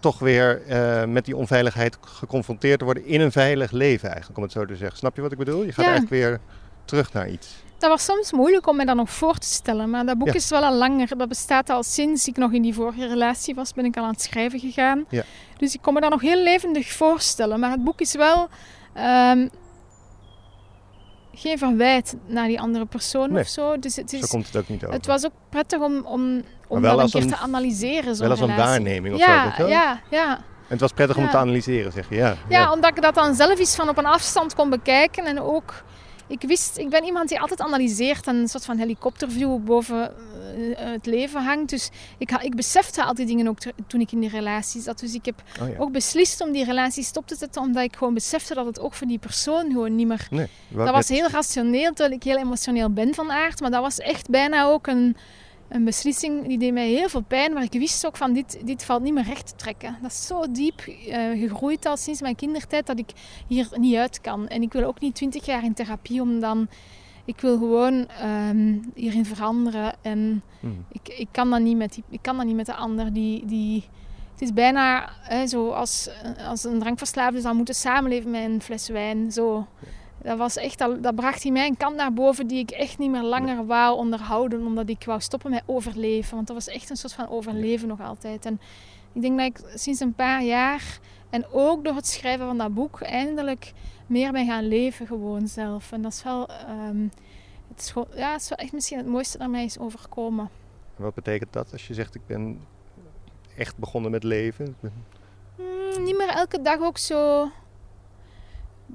toch 0.00 0.18
weer 0.18 0.62
eh, 0.66 1.04
met 1.04 1.24
die 1.24 1.36
onveiligheid 1.36 1.98
geconfronteerd 2.00 2.78
te 2.78 2.84
worden 2.84 3.06
in 3.06 3.20
een 3.20 3.32
veilig 3.32 3.70
leven 3.70 4.08
eigenlijk, 4.08 4.36
om 4.36 4.42
het 4.42 4.52
zo 4.52 4.64
te 4.66 4.76
zeggen. 4.76 4.96
Snap 4.98 5.16
je 5.16 5.22
wat 5.22 5.32
ik 5.32 5.38
bedoel? 5.38 5.62
Je 5.64 5.72
gaat 5.72 5.84
Ja. 5.84 5.90
eigenlijk 5.90 6.10
weer 6.22 6.40
terug 6.84 7.12
naar 7.12 7.28
iets. 7.28 7.63
Dat 7.88 7.92
was 7.92 8.04
soms 8.04 8.32
moeilijk 8.32 8.66
om 8.66 8.76
me 8.76 8.84
dat 8.86 8.96
nog 8.96 9.10
voor 9.10 9.38
te 9.38 9.46
stellen. 9.46 9.90
Maar 9.90 10.06
dat 10.06 10.18
boek 10.18 10.28
Ja. 10.28 10.34
is 10.34 10.48
wel 10.48 10.64
al 10.64 10.74
langer. 10.74 11.16
Dat 11.16 11.28
bestaat 11.28 11.70
al 11.70 11.82
sinds 11.82 12.26
ik 12.28 12.36
nog 12.36 12.52
in 12.52 12.62
die 12.62 12.74
vorige 12.74 13.06
relatie 13.06 13.54
was, 13.54 13.72
ben 13.72 13.84
ik 13.84 13.96
al 13.96 14.02
aan 14.04 14.10
het 14.10 14.22
schrijven 14.22 14.58
gegaan. 14.60 15.04
Ja. 15.08 15.22
Dus 15.56 15.74
ik 15.74 15.82
kon 15.82 15.94
me 15.94 16.00
dat 16.00 16.10
nog 16.10 16.20
heel 16.20 16.42
levendig 16.42 16.92
voorstellen. 16.92 17.60
Maar 17.60 17.70
het 17.70 17.84
boek 17.84 18.00
is 18.00 18.14
wel 18.14 18.48
ehm, 18.94 19.48
geen 21.34 21.58
verwijt 21.58 22.16
naar 22.26 22.46
die 22.46 22.60
andere 22.60 22.86
persoon 22.86 23.32
Nee. 23.32 23.42
of 23.42 23.48
zo. 23.48 23.78
Dus 23.78 23.96
het, 23.96 24.10
Zo 24.10 24.16
is, 24.16 24.26
komt 24.28 24.46
het 24.46 24.56
ook 24.56 24.68
niet 24.68 24.82
over. 24.82 24.94
het 24.96 25.06
was 25.06 25.24
ook 25.24 25.32
prettig 25.48 25.80
om, 25.80 26.06
om, 26.06 26.42
om 26.68 26.80
wel 26.80 26.96
dat 26.96 27.04
een 27.04 27.10
keer 27.10 27.22
een- 27.22 27.28
te 27.28 27.36
analyseren. 27.36 28.18
wel 28.18 28.30
als 28.30 28.40
een 28.40 28.56
waarneming 28.56 29.14
of 29.14 29.20
zo, 29.20 29.26
ja? 29.30 29.54
Ja, 29.66 30.00
ja. 30.10 30.40
het 30.66 30.80
was 30.80 30.92
prettig 30.92 31.16
om 31.16 31.24
Ja. 31.24 31.30
te 31.30 31.36
analyseren, 31.36 31.92
zeg 31.92 32.08
je. 32.08 32.14
Ja, 32.14 32.36
Ja, 32.48 32.72
omdat 32.72 32.96
ik 32.96 33.02
dat 33.02 33.14
dan 33.14 33.34
zelf 33.34 33.58
eens 33.58 33.74
van 33.74 33.88
op 33.88 33.98
een 33.98 34.06
afstand 34.06 34.54
kon 34.54 34.70
bekijken. 34.70 35.24
En 35.24 35.40
ook, 35.40 35.84
ik 36.26 36.42
wist, 36.42 36.78
ik 36.78 36.88
ben 36.88 37.04
iemand 37.04 37.28
die 37.28 37.40
altijd 37.40 37.60
analyseert 37.60 38.26
en 38.26 38.36
een 38.36 38.48
soort 38.48 38.64
van 38.64 38.78
helikopterview 38.78 39.58
boven 39.58 40.12
eh, 40.56 40.92
het 40.92 41.06
leven 41.06 41.42
hangt. 41.42 41.70
Dus 41.70 41.90
ik, 42.18 42.30
ik 42.30 42.56
besefte 42.56 43.04
al 43.04 43.14
die 43.14 43.26
dingen 43.26 43.48
ook 43.48 43.58
toen 43.86 44.00
ik 44.00 44.12
in 44.12 44.20
die 44.20 44.28
relatie 44.30 44.80
zat. 44.80 44.98
Dus 44.98 45.14
ik 45.14 45.24
heb 45.24 45.42
Oh, 45.62 45.68
ja. 45.68 45.74
ook 45.78 45.92
beslist 45.92 46.40
om 46.40 46.52
die 46.52 46.64
relatie 46.64 47.04
stop 47.04 47.26
te 47.26 47.36
zetten, 47.36 47.62
omdat 47.62 47.82
ik 47.82 47.96
gewoon 47.96 48.14
besefte 48.14 48.54
dat 48.54 48.66
het 48.66 48.80
ook 48.80 48.94
voor 48.94 49.06
die 49.06 49.18
persoon 49.18 49.70
gewoon 49.70 49.94
niet 49.94 50.06
meer 50.06 50.26
Nee, 50.30 50.48
dat 50.68 50.90
was 50.90 51.08
heel 51.08 51.28
rationeel, 51.28 51.92
terwijl 51.92 52.14
ik 52.14 52.22
heel 52.22 52.36
emotioneel 52.38 52.90
ben 52.90 53.14
van 53.14 53.32
aard. 53.32 53.60
Maar 53.60 53.70
dat 53.70 53.82
was 53.82 53.98
echt 53.98 54.28
bijna 54.30 54.64
ook 54.64 54.86
een, 54.86 55.16
een 55.74 55.84
beslissing 55.84 56.46
die 56.46 56.58
deed 56.58 56.72
mij 56.72 56.88
heel 56.88 57.08
veel 57.08 57.22
pijn. 57.22 57.52
Maar 57.52 57.62
ik 57.62 57.72
wist 57.72 58.06
ook 58.06 58.16
van 58.16 58.32
dit, 58.32 58.66
dit 58.66 58.84
valt 58.84 59.02
niet 59.02 59.14
meer 59.14 59.24
recht 59.24 59.46
te 59.46 59.56
trekken. 59.56 59.98
Dat 60.02 60.10
is 60.10 60.26
zo 60.26 60.50
diep 60.50 60.80
eh, 60.80 61.40
gegroeid 61.40 61.86
al 61.86 61.96
sinds 61.96 62.20
mijn 62.20 62.36
kindertijd 62.36 62.86
dat 62.86 62.98
ik 62.98 63.10
hier 63.48 63.68
niet 63.76 63.96
uit 63.96 64.20
kan. 64.20 64.48
En 64.48 64.62
ik 64.62 64.72
wil 64.72 64.84
ook 64.84 65.00
niet 65.00 65.14
twintig 65.14 65.46
jaar 65.46 65.64
in 65.64 65.74
therapie 65.74 66.20
om 66.20 66.40
dan... 66.40 66.68
Ik 67.26 67.40
wil 67.40 67.58
gewoon 67.58 68.08
ehm, 68.08 68.78
hierin 68.94 69.24
veranderen. 69.24 69.94
En 70.02 70.42
Hmm. 70.64 70.84
ik, 70.92 71.08
ik, 71.08 71.28
kan 71.30 71.50
dat 71.50 71.60
niet 71.60 71.76
met 71.76 71.94
die, 71.94 72.04
ik 72.10 72.22
kan 72.22 72.36
dat 72.36 72.46
niet 72.46 72.56
met 72.56 72.66
de 72.66 72.74
ander. 72.74 73.12
Die, 73.12 73.46
die, 73.46 73.84
het 74.32 74.42
is 74.42 74.52
bijna 74.52 75.10
hè, 75.20 75.46
zo 75.46 75.70
als, 75.70 76.08
als 76.48 76.64
een 76.64 76.78
drankverslaafde 76.78 77.40
zou 77.40 77.54
moeten 77.56 77.74
samenleven 77.74 78.30
met 78.30 78.44
een 78.44 78.62
fles 78.62 78.88
wijn. 78.88 79.32
Zo. 79.32 79.66
Dat, 80.24 80.38
was 80.38 80.56
echt, 80.56 80.80
al- 80.80 81.00
dat 81.00 81.14
bracht 81.14 81.44
in 81.44 81.52
mij 81.52 81.66
een 81.66 81.76
kant 81.76 81.96
naar 81.96 82.12
boven 82.12 82.46
die 82.46 82.58
ik 82.58 82.70
echt 82.70 82.98
niet 82.98 83.10
meer 83.10 83.22
langer 83.22 83.66
wou 83.66 83.96
onderhouden. 83.96 84.66
Omdat 84.66 84.88
ik 84.88 85.04
wou 85.04 85.20
stoppen 85.20 85.50
met 85.50 85.62
overleven. 85.66 86.34
Want 86.34 86.46
dat 86.46 86.56
was 86.56 86.68
echt 86.68 86.90
een 86.90 86.96
soort 86.96 87.12
van 87.12 87.28
overleven 87.28 87.88
nog 87.88 88.00
altijd. 88.00 88.46
En 88.46 88.60
ik 89.12 89.22
denk 89.22 89.38
dat 89.38 89.46
ik 89.46 89.78
sinds 89.78 90.00
een 90.00 90.14
paar 90.14 90.42
jaar, 90.42 90.98
en 91.30 91.46
ook 91.52 91.84
door 91.84 91.94
het 91.94 92.06
schrijven 92.06 92.46
van 92.46 92.58
dat 92.58 92.74
boek, 92.74 93.00
eindelijk 93.00 93.72
meer 94.06 94.32
ben 94.32 94.46
gaan 94.46 94.68
leven 94.68 95.06
gewoon 95.06 95.48
zelf. 95.48 95.92
En 95.92 96.02
dat 96.02 96.12
is 96.12 96.22
wel, 96.22 96.48
ehm, 96.48 97.02
het 97.68 97.80
is 97.80 97.90
gewoon, 97.90 98.08
ja, 98.14 98.32
het 98.32 98.40
is 98.40 98.48
wel 98.48 98.58
echt 98.58 98.72
misschien 98.72 98.98
het 98.98 99.06
mooiste 99.06 99.38
dat 99.38 99.48
mij 99.48 99.64
is 99.64 99.78
overkomen. 99.78 100.50
Wat 100.96 101.14
betekent 101.14 101.52
dat 101.52 101.72
als 101.72 101.86
je 101.86 101.94
zegt 101.94 102.14
ik 102.14 102.26
ben 102.26 102.60
echt 103.56 103.76
begonnen 103.76 104.10
met 104.10 104.22
leven? 104.24 104.76
Mm, 104.80 106.04
niet 106.04 106.16
meer 106.16 106.28
elke 106.28 106.62
dag 106.62 106.80
ook 106.80 106.98
zo 106.98 107.50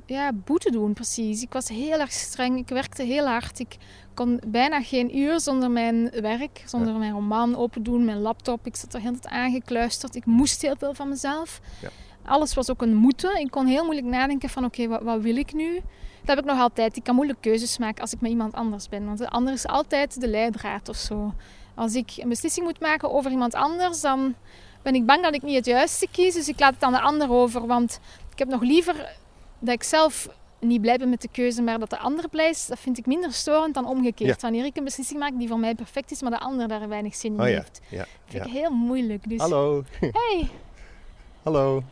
ja, 0.05 0.31
boete 0.33 0.71
doen, 0.71 0.93
precies. 0.93 1.41
Ik 1.41 1.53
was 1.53 1.67
heel 1.67 1.99
erg 1.99 2.11
streng. 2.11 2.57
Ik 2.57 2.69
werkte 2.69 3.03
heel 3.03 3.25
hard. 3.27 3.59
Ik 3.59 3.77
kon 4.13 4.41
bijna 4.47 4.81
geen 4.81 5.17
uur 5.17 5.39
zonder 5.39 5.71
mijn 5.71 6.09
werk, 6.21 6.63
zonder 6.65 6.93
mijn 6.93 7.11
roman 7.11 7.55
open 7.55 7.83
doen, 7.83 8.05
mijn 8.05 8.21
laptop. 8.21 8.65
Ik 8.65 8.75
zat 8.75 8.93
er 8.93 9.01
heel 9.01 9.11
tijd 9.11 9.33
aangekluisterd. 9.33 10.15
Ik 10.15 10.25
moest 10.25 10.61
heel 10.61 10.75
veel 10.77 10.93
van 10.93 11.09
mezelf. 11.09 11.59
Ja. 11.81 11.89
Alles 12.25 12.53
was 12.53 12.69
ook 12.69 12.81
een 12.81 12.95
moeten. 12.95 13.39
Ik 13.39 13.51
kon 13.51 13.65
heel 13.65 13.83
moeilijk 13.83 14.07
nadenken 14.07 14.49
van 14.49 14.65
oké, 14.65 14.87
wat, 14.87 15.01
wat 15.01 15.21
wil 15.21 15.35
ik 15.35 15.53
nu? 15.53 15.73
Dat 16.19 16.35
heb 16.35 16.39
ik 16.39 16.45
nog 16.45 16.59
altijd. 16.59 16.95
Ik 16.97 17.03
kan 17.03 17.15
moeilijk 17.15 17.41
keuzes 17.41 17.77
maken 17.77 18.01
als 18.01 18.13
ik 18.13 18.21
met 18.21 18.31
iemand 18.31 18.53
anders 18.53 18.89
ben. 18.89 19.05
Want 19.05 19.17
de 19.17 19.29
ander 19.29 19.53
is 19.53 19.67
altijd 19.67 20.21
de 20.21 20.27
leidraad 20.27 20.89
of 20.89 20.95
zo. 20.95 21.33
Als 21.75 21.95
ik 21.95 22.11
een 22.17 22.29
beslissing 22.29 22.65
moet 22.65 22.79
maken 22.79 23.11
over 23.11 23.31
iemand 23.31 23.53
anders, 23.53 24.01
dan 24.01 24.35
ben 24.81 24.95
ik 24.95 25.05
bang 25.05 25.23
dat 25.23 25.33
ik 25.33 25.41
niet 25.41 25.55
het 25.55 25.65
juiste 25.65 26.07
kies. 26.11 26.33
Dus 26.33 26.47
ik 26.47 26.59
laat 26.59 26.73
het 26.73 26.83
aan 26.83 26.91
de 26.91 27.01
ander 27.01 27.31
over. 27.31 27.67
Want 27.67 27.99
ik 28.31 28.39
heb 28.39 28.47
nog 28.47 28.61
liever 28.61 29.17
dat 29.59 29.73
ik 29.75 29.83
zelf 29.83 30.27
niet 30.59 30.81
blij 30.81 30.97
ben 30.97 31.09
met 31.09 31.21
de 31.21 31.27
keuze, 31.31 31.61
maar 31.61 31.79
dat 31.79 31.89
de 31.89 31.97
ander 31.97 32.29
blij 32.29 32.49
is. 32.49 32.67
Dat 32.67 32.79
vind 32.79 32.97
ik 32.97 33.05
minder 33.05 33.33
storend 33.33 33.73
dan 33.73 33.85
omgekeerd. 33.85 34.41
Wanneer 34.41 34.65
ik 34.65 34.77
een 34.77 34.83
beslissing 34.83 35.19
maak 35.19 35.31
die 35.37 35.47
voor 35.47 35.59
mij 35.59 35.75
perfect 35.75 36.11
is, 36.11 36.21
maar 36.21 36.31
de 36.31 36.39
ander 36.39 36.67
daar 36.67 36.87
weinig 36.87 37.15
zin 37.15 37.33
in 37.33 37.41
Oh 37.41 37.47
ja, 37.49 37.53
heeft. 37.55 37.81
ja, 37.89 38.05
vind 38.25 38.43
ja. 38.43 38.49
ik 38.49 38.55
heel 38.57 38.71
moeilijk. 38.71 39.29
Dus 39.29 39.39
Hallo, 39.39 39.83
hey, 39.99 40.49
hallo. 41.43 41.83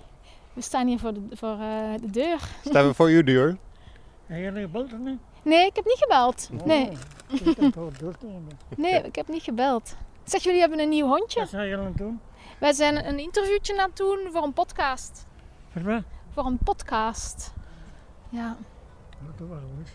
we 0.54 0.62
staan 0.62 0.88
hier 0.88 1.00
voor 1.00 1.14
de, 1.14 1.22
voor, 1.32 1.58
eh, 1.60 1.94
de 2.02 2.10
deur. 2.10 2.40
Staan 2.66 2.88
we 2.88 2.94
voor 2.94 3.08
uw 3.08 3.24
deur? 3.24 3.58
En 4.28 4.40
jullie 4.40 4.62
gebeld 4.62 4.94
of 4.94 5.00
niet? 5.00 5.20
Nee, 5.44 5.66
ik 5.66 5.76
heb 5.76 5.86
niet 5.86 5.98
gebeld. 5.98 6.50
Nee, 6.66 6.88
Oh, 6.90 6.94
ik 7.30 7.46
heb 7.46 7.58
het 7.58 8.00
doorkomen. 8.00 8.60
nee, 8.78 9.02
ik 9.04 9.16
heb 9.16 9.28
niet 9.28 9.44
gebeld. 9.44 9.96
Zeg, 10.24 10.44
jullie 10.44 10.60
hebben 10.60 10.80
een 10.80 10.90
nieuw 10.90 11.08
hondje. 11.08 11.40
Wat 11.40 11.50
zou 11.50 11.64
je 11.64 11.78
aan 11.78 11.94
doen? 11.96 12.20
Wij 12.60 12.74
zijn 12.74 13.08
een 13.08 13.20
interviewtje 13.20 13.80
aan 13.82 13.88
het 13.88 13.98
doen 13.98 14.20
voor 14.32 14.44
een 14.44 14.54
podcast. 14.54 15.26
Voor 15.72 15.84
wat? 15.84 16.02
Voor 16.34 16.46
een 16.46 16.58
podcast. 16.64 17.54
Ja, 18.30 18.56
Dat 19.38 19.48
wel 19.48 19.60
eens. 19.80 19.92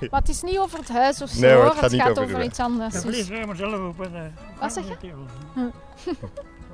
maar 0.10 0.20
het 0.20 0.28
is 0.28 0.42
niet 0.42 0.58
over 0.58 0.78
het 0.78 0.88
huis 0.88 1.22
of 1.22 1.28
zo. 1.28 1.40
Nee, 1.40 1.52
hoor, 1.54 1.64
het 1.64 1.74
gaat 1.74 1.90
niet 1.90 2.00
gaat 2.00 2.10
over 2.18 2.22
over 2.34 2.44
iets 2.44 2.58
anders. 2.60 2.92
Dan 2.94 3.02
Dus. 3.02 3.24
vlieg 3.26 3.40
ik 3.40 3.46
mezelf 3.46 3.88
op 3.88 4.00
en... 4.04 4.14
eh, 4.14 4.60
Wat 4.60 4.72
zeg 4.72 4.84
je? 5.00 5.12
Hm. 5.54 5.60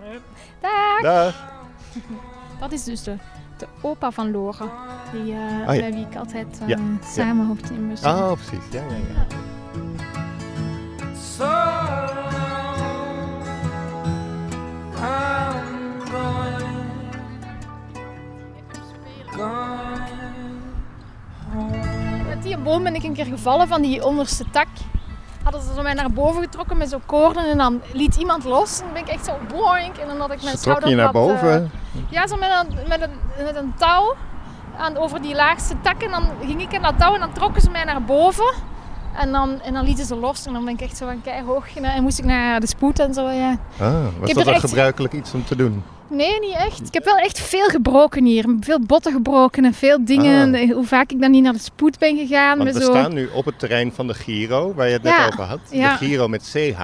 Ja. 0.03 0.19
Dag! 0.61 1.01
Dag. 1.03 1.53
Dat 2.61 2.73
is 2.73 2.85
dus 2.85 3.03
de, 3.03 3.17
de 3.57 3.67
opa 3.81 4.11
van 4.11 4.31
Lore. 4.31 4.69
Die, 5.13 5.33
eh 5.33 5.39
Ah, 5.69 5.75
ja. 5.75 5.81
Bij 5.81 5.93
wie 5.93 6.07
ik 6.07 6.17
altijd 6.17 6.59
eh, 6.63 6.69
Ja, 6.69 6.79
samen 7.05 7.47
hoopte 7.47 7.75
in 7.75 7.87
muziek. 7.87 8.07
Oh, 8.07 8.33
precies. 8.33 8.65
Ja, 8.71 8.81
ja, 8.83 8.97
ja. 8.97 9.27
Met 22.41 22.49
die 22.49 22.59
boom 22.59 22.83
ben 22.83 22.95
ik 22.95 23.03
een 23.03 23.13
keer 23.13 23.25
gevallen 23.25 23.69
van 23.69 23.83
die 23.83 24.05
onderste 24.05 24.45
tak. 24.51 24.67
Hadden 25.43 25.63
ze 25.75 25.83
mij 25.83 25.95
naar 25.95 26.11
boven 26.11 26.43
getrokken 26.43 26.77
met 26.77 26.89
zo'n 26.89 27.03
koorden 27.07 27.51
en 27.51 27.59
dan 27.59 27.81
liet 27.93 28.17
iemand 28.17 28.45
los. 28.45 28.79
En 28.79 28.85
dan 28.85 28.93
ben 28.93 29.03
ik 29.03 29.09
echt 29.09 29.25
zo 29.25 29.33
boink 29.49 29.97
en 29.97 30.07
dan 30.07 30.21
had 30.21 30.33
ik 30.33 30.43
mijn 30.43 30.57
Ze 30.57 30.63
schouder 30.63 30.89
je 30.89 30.95
naar 30.95 31.07
eh, 31.07 31.13
boven. 31.13 31.71
ja, 32.09 32.27
zo 32.27 32.37
met 32.37 32.51
een, 32.51 32.89
met 32.89 33.01
een, 33.03 33.45
met 33.45 33.57
een 33.57 33.73
touw 33.77 34.15
aan, 34.79 34.97
over 34.97 35.23
die 35.23 35.35
laagste 35.35 35.75
tak. 35.83 36.03
En 36.03 36.11
dan 36.11 36.25
ging 36.45 36.61
ik 36.63 36.73
in 36.73 36.83
dat 36.83 36.99
touw 36.99 37.15
en 37.15 37.21
dan 37.21 37.33
trokken 37.33 37.63
ze 37.63 37.71
mij 37.71 37.85
naar 37.85 38.03
boven. 38.03 38.55
En 39.17 39.33
dan, 39.33 39.61
en 39.61 39.73
dan 39.75 39.85
lieten 39.85 40.05
ze 40.05 40.17
los 40.17 40.47
en 40.47 40.53
dan 40.53 40.65
ben 40.65 40.75
ik 40.75 40.81
echt 40.81 40.97
zo 40.97 41.07
van 41.07 41.23
keihog. 41.23 41.67
En, 41.77 41.85
en 41.85 42.03
moest 42.03 42.19
ik 42.19 42.25
naar 42.25 42.61
de 42.61 42.67
spoed 42.67 42.99
en 42.99 43.15
zo, 43.15 43.29
ja. 43.31 43.57
Ah, 43.81 43.93
was 44.21 44.33
dat 44.33 44.47
een 44.47 44.53
echt- 44.53 44.61
gebruikelijk 44.61 45.13
iets 45.13 45.35
om 45.35 45.45
te 45.45 45.57
doen? 45.57 45.83
Nee, 46.11 46.41
niet 46.41 46.55
echt. 46.55 46.87
Ik 46.87 46.95
heb 46.95 47.05
wel 47.05 47.17
echt 47.17 47.41
veel 47.41 47.67
gebroken 47.69 48.25
hier. 48.25 48.45
Veel 48.61 48.81
botten 48.81 49.13
gebroken 49.13 49.65
en 49.65 49.75
veel 49.75 50.05
dingen. 50.05 50.55
Ah. 50.55 50.73
Hoe 50.73 50.85
vaak 50.87 51.11
ik 51.11 51.21
dan 51.21 51.31
niet 51.31 51.43
naar 51.43 51.53
de 51.53 51.59
spoed 51.59 51.99
ben 51.99 52.17
gegaan. 52.19 52.59
Want 52.59 52.73
we 52.73 52.81
zo... 52.85 52.91
staan 52.91 53.15
nu 53.15 53.29
op 53.35 53.45
het 53.45 53.59
terrein 53.59 53.93
van 53.93 54.07
de 54.07 54.15
Giro, 54.15 54.75
waar 54.75 54.87
je 54.87 54.93
het 54.93 55.03
net 55.03 55.27
over 55.33 55.45
had. 55.45 55.61
ja. 55.71 55.93
De 55.93 56.05
Giro 56.05 56.29
met 56.29 56.51
CH. 56.53 56.81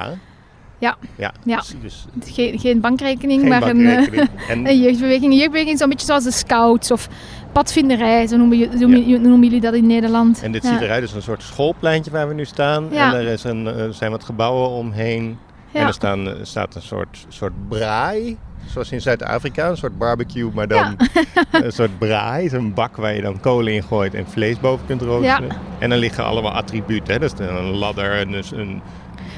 Ja. 0.78 0.96
Ja, 1.16 1.32
Ja. 1.44 1.56
dus- 1.56 1.74
dus 1.80 2.04
Geen, 2.34 2.58
geen 2.58 2.80
bankrekening, 2.80 3.40
geen 3.40 3.48
maar 3.48 3.62
een, 3.62 3.86
eh, 3.86 3.94
bankrekening. 3.96 4.28
En 4.48 4.66
een 4.68 4.80
jeugdbeweging. 4.80 5.24
Een 5.32 5.38
jeugdbeweging 5.38 5.72
is 5.72 5.78
zo'n 5.78 5.88
beetje 5.88 6.06
zoals 6.06 6.24
de 6.24 6.30
scouts 6.32 6.90
of 6.90 7.08
padvinderij. 7.52 8.26
Zo 8.26 8.36
noemen, 8.36 8.78
noemen- 8.78 9.42
jullie 9.42 9.60
dat 9.60 9.74
in 9.74 9.86
Nederland. 9.86 10.42
En 10.42 10.52
dit 10.52 10.62
Ja. 10.62 10.68
ziet 10.72 10.80
eruit 10.80 11.02
als 11.02 11.12
een 11.12 11.22
soort 11.22 11.42
schoolpleintje 11.42 12.10
waar 12.10 12.28
we 12.28 12.34
nu 12.34 12.44
staan. 12.44 12.88
Ja. 12.90 13.12
En 13.12 13.18
er 13.20 13.26
is 13.32 13.44
een, 13.44 13.66
er 13.66 13.94
zijn 13.94 14.10
wat 14.10 14.24
gebouwen 14.24 14.68
omheen. 14.68 15.38
Ja. 15.70 15.80
En 15.80 15.86
er 15.86 15.92
staan, 15.92 16.34
staat 16.42 16.74
een 16.74 16.82
soort, 16.82 17.24
soort 17.28 17.68
braai. 17.68 18.36
Zoals 18.70 18.92
in 18.92 19.00
Zuid-Afrika, 19.00 19.68
een 19.68 19.76
soort 19.76 19.98
barbecue, 19.98 20.50
maar 20.54 20.68
dan 20.68 20.96
een 21.50 21.72
soort 21.72 21.98
braai. 21.98 22.48
Zo'n 22.48 22.74
bak 22.74 22.96
waar 22.96 23.14
je 23.14 23.22
dan 23.22 23.40
kolen 23.40 23.72
in 23.72 23.82
gooit 23.82 24.14
en 24.14 24.26
vlees 24.28 24.60
boven 24.60 24.86
kunt 24.86 25.02
roosteren. 25.02 25.48
En 25.78 25.90
dan 25.90 25.98
liggen 25.98 26.24
allemaal 26.24 26.52
attributen. 26.52 27.12
Hè? 27.14 27.18
Dus 27.20 27.32
een 27.38 27.64
ladder, 27.64 28.12
en 28.18 28.30
dus 28.30 28.50
een 28.50 28.82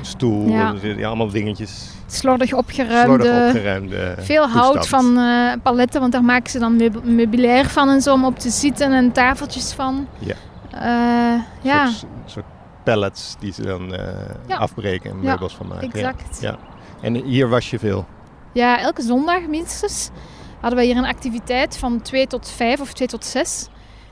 stoel, 0.00 0.48
Ja. 0.48 0.74
allemaal 1.06 1.28
dingetjes. 1.30 1.90
Slordig 2.06 2.52
opgeruimde. 2.52 3.04
Slordig 3.24 3.46
opgeruimde 3.48 4.14
Veel 4.18 4.48
hout 4.48 4.88
van 4.88 5.18
eh, 5.18 5.52
paletten, 5.62 6.00
want 6.00 6.12
daar 6.12 6.24
maken 6.24 6.50
ze 6.50 6.58
dan 6.58 6.76
meub- 6.76 7.04
meubilair 7.04 7.64
van 7.66 7.88
en 7.88 8.00
zo 8.00 8.12
om 8.12 8.24
op 8.24 8.38
te 8.38 8.50
zitten 8.50 8.92
en 8.92 9.12
tafeltjes 9.12 9.72
van. 9.72 10.08
Ja. 10.18 10.34
Eh, 10.70 11.42
ja, 11.62 11.84
Een 11.86 11.92
soort, 11.92 12.06
soort 12.26 12.44
pallets 12.84 13.36
die 13.38 13.52
ze 13.52 13.62
dan 13.62 13.94
eh, 13.94 14.58
afbreken 14.58 15.10
en 15.10 15.20
meubels 15.20 15.54
van 15.54 15.66
maken. 15.66 15.88
Ja. 15.92 16.08
exact. 16.08 16.40
Ja. 16.40 16.56
En 17.00 17.14
hier 17.14 17.48
was 17.48 17.70
je 17.70 17.78
veel. 17.78 18.06
Ja, 18.52 18.80
elke 18.80 19.02
zondag 19.02 19.40
minstens 19.46 20.10
hadden 20.60 20.78
we 20.78 20.84
hier 20.84 20.96
een 20.96 21.04
activiteit 21.06 21.76
van 21.76 22.02
2 22.02 22.26
tot 22.26 22.50
5 22.56 22.80
of 22.80 22.92
2 22.92 23.08
tot 23.08 23.24
6. 23.24 23.66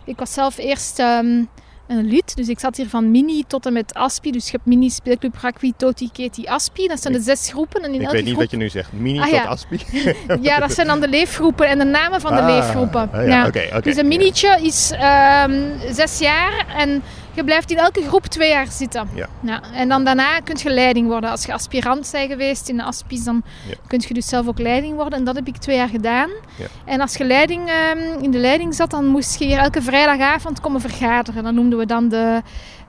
Ik 0.04 0.18
was 0.18 0.32
zelf 0.32 0.58
eerst 0.58 0.98
ehm, 0.98 1.44
een 1.86 2.04
lid, 2.04 2.36
dus 2.36 2.48
ik 2.48 2.58
zat 2.60 2.76
hier 2.76 2.88
van 2.88 3.10
mini 3.10 3.44
tot 3.46 3.66
en 3.66 3.72
met 3.72 3.94
Aspi. 3.94 4.30
Dus 4.30 4.44
je 4.44 4.50
hebt 4.52 4.66
mini, 4.66 4.90
speelclub, 4.90 5.34
rugby, 5.40 5.72
toti, 5.76 6.10
keti, 6.12 6.46
Aspi. 6.46 6.86
Dat 6.86 7.02
zijn 7.02 7.12
de 7.14 7.20
zes 7.20 7.48
groepen. 7.50 7.82
En 7.82 7.88
in 7.88 7.94
Ik 7.94 8.00
elke 8.00 8.12
weet 8.12 8.24
niet 8.24 8.30
groep... 8.32 8.42
wat 8.42 8.50
je 8.50 8.56
nu 8.56 8.68
zegt. 8.68 8.92
Mini 8.92 9.18
Ah, 9.20 9.26
tot. 9.28 9.46
Aspi. 9.46 9.80
Ja, 10.48 10.58
dat 10.58 10.72
zijn 10.72 10.86
dan 10.86 11.00
de 11.00 11.08
leefgroepen 11.08 11.68
en 11.68 11.78
de 11.78 11.84
namen 11.84 12.20
van 12.20 12.34
de 12.34 12.40
Ah, 12.40 12.46
leefgroepen. 12.54 13.10
ah 13.12 13.26
ja. 13.26 13.80
Dus 13.80 13.96
een 13.96 14.08
minietje 14.08 14.58
is 14.62 14.90
ehm, 14.90 15.62
zes 15.92 16.18
jaar 16.18 16.66
en 16.76 17.02
je 17.36 17.44
blijft 17.44 17.70
in 17.70 17.76
elke 17.76 18.02
groep 18.02 18.26
twee 18.26 18.50
jaar 18.50 18.66
zitten. 18.66 19.08
Ja. 19.14 19.60
En 19.72 19.88
dan 19.88 20.04
daarna 20.04 20.40
kun 20.40 20.56
je 20.62 20.70
leiding 20.70 21.08
worden. 21.08 21.30
Als 21.30 21.44
je 21.44 21.52
aspirant 21.52 22.08
bent 22.12 22.30
geweest 22.30 22.68
in 22.68 22.76
de 22.76 22.82
aspies, 22.82 23.24
dan 23.24 23.42
Ja. 23.68 23.74
kun 23.86 24.02
je 24.08 24.14
dus 24.14 24.28
zelf 24.28 24.46
ook 24.46 24.58
leiding 24.58 24.94
worden. 24.94 25.18
En 25.18 25.24
dat 25.24 25.34
heb 25.34 25.46
ik 25.46 25.56
twee 25.56 25.76
jaar 25.76 25.88
gedaan. 25.88 26.30
Ja. 26.56 26.66
En 26.84 27.00
als 27.00 27.14
je 27.16 27.24
leiding, 27.24 27.68
ehm, 27.68 28.22
in 28.22 28.30
de 28.30 28.38
leiding 28.38 28.74
zat, 28.74 28.90
dan 28.90 29.06
moest 29.06 29.38
je 29.38 29.44
hier 29.44 29.58
elke 29.58 29.82
vrijdagavond 29.82 30.60
komen 30.60 30.80
vergaderen. 30.80 31.42
Dan 31.44 31.54
noemden 31.54 31.78
we 31.78 31.86
dan 31.86 32.08
de, 32.08 32.42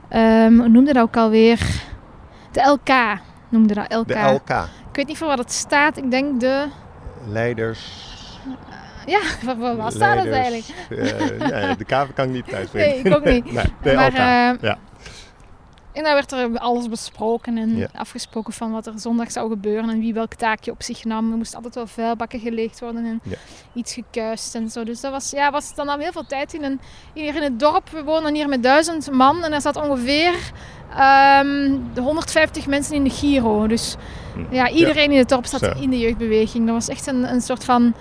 ehm 0.08 0.58
hoe 0.58 0.68
noemde 0.68 0.92
dat 0.92 1.02
ook 1.02 1.16
alweer? 1.16 1.58
De 2.52 2.62
LK 2.62 3.18
noemde 3.48 3.74
dat, 3.74 3.92
LK. 3.94 4.08
De 4.08 4.18
LK. 4.18 4.50
Ik 4.90 4.96
weet 4.96 5.06
niet 5.06 5.18
voor 5.18 5.26
wat 5.28 5.38
het 5.38 5.52
staat. 5.52 5.96
Ik 5.96 6.10
denk 6.10 6.40
de... 6.40 6.64
Leiders. 7.26 8.07
Ja, 9.14 9.20
waar 9.44 9.58
waar 9.58 9.76
was 9.76 9.94
dat 9.94 10.00
Leiders, 10.24 10.36
eigenlijk? 10.36 10.64
eh, 11.40 11.48
ja, 11.48 11.74
de 11.74 11.84
kaver 11.84 12.14
kan 12.14 12.24
ik 12.26 12.32
niet 12.32 12.48
thuis 12.48 12.72
Nee, 12.72 12.98
ik 12.98 13.14
ook 13.14 13.24
niet. 13.24 13.52
Nee, 13.52 13.64
nee 13.82 13.94
Maar, 13.94 14.12
eh, 14.12 14.60
ja. 14.62 14.78
En 15.92 16.04
daar 16.04 16.14
werd 16.14 16.32
er 16.32 16.58
alles 16.58 16.88
besproken 16.88 17.56
en 17.58 17.76
Ja. 17.76 17.88
afgesproken 17.94 18.52
van 18.52 18.72
wat 18.72 18.86
er 18.86 18.92
zondag 18.96 19.30
zou 19.30 19.48
gebeuren 19.50 19.90
en 19.90 19.98
wie 20.00 20.14
welk 20.14 20.34
taakje 20.34 20.70
op 20.70 20.82
zich 20.82 21.04
nam. 21.04 21.30
Er 21.30 21.36
moest 21.36 21.54
altijd 21.54 21.74
wel 21.74 21.86
vuilbakken 21.86 22.40
geleegd 22.40 22.80
worden 22.80 23.04
en 23.04 23.20
Ja. 23.22 23.36
iets 23.74 23.94
gekuist 23.94 24.54
en 24.54 24.70
zo. 24.70 24.84
Dus 24.84 25.00
dat 25.00 25.12
was, 25.12 25.30
ja, 25.30 25.50
was, 25.50 25.74
dan 25.74 25.86
nam 25.86 26.00
heel 26.00 26.12
veel 26.12 26.26
tijd 26.26 26.54
in. 26.54 26.64
En 26.64 26.80
hier 27.14 27.34
in 27.36 27.42
het 27.42 27.60
dorp, 27.60 27.88
we 27.90 28.02
wonen 28.04 28.34
hier 28.34 28.48
met 28.48 28.62
duizend 28.62 29.10
man 29.10 29.44
en 29.44 29.52
er 29.52 29.60
zat 29.60 29.76
ongeveer 29.76 30.34
ehm, 30.96 31.76
de 31.94 32.00
150 32.00 32.66
mensen 32.66 32.94
in 32.94 33.04
de 33.04 33.10
Giro. 33.10 33.66
Dus 33.66 33.96
Hm. 34.34 34.54
ja, 34.54 34.70
iedereen 34.70 35.10
in 35.12 35.18
het 35.18 35.28
dorp 35.28 35.46
zat 35.46 35.60
Zo. 35.60 35.72
in 35.80 35.90
de 35.90 35.98
jeugdbeweging. 35.98 36.64
Dat 36.64 36.74
was 36.74 36.88
echt 36.88 37.06
een, 37.06 37.32
een 37.32 37.40
soort 37.40 37.64
van... 37.64 37.94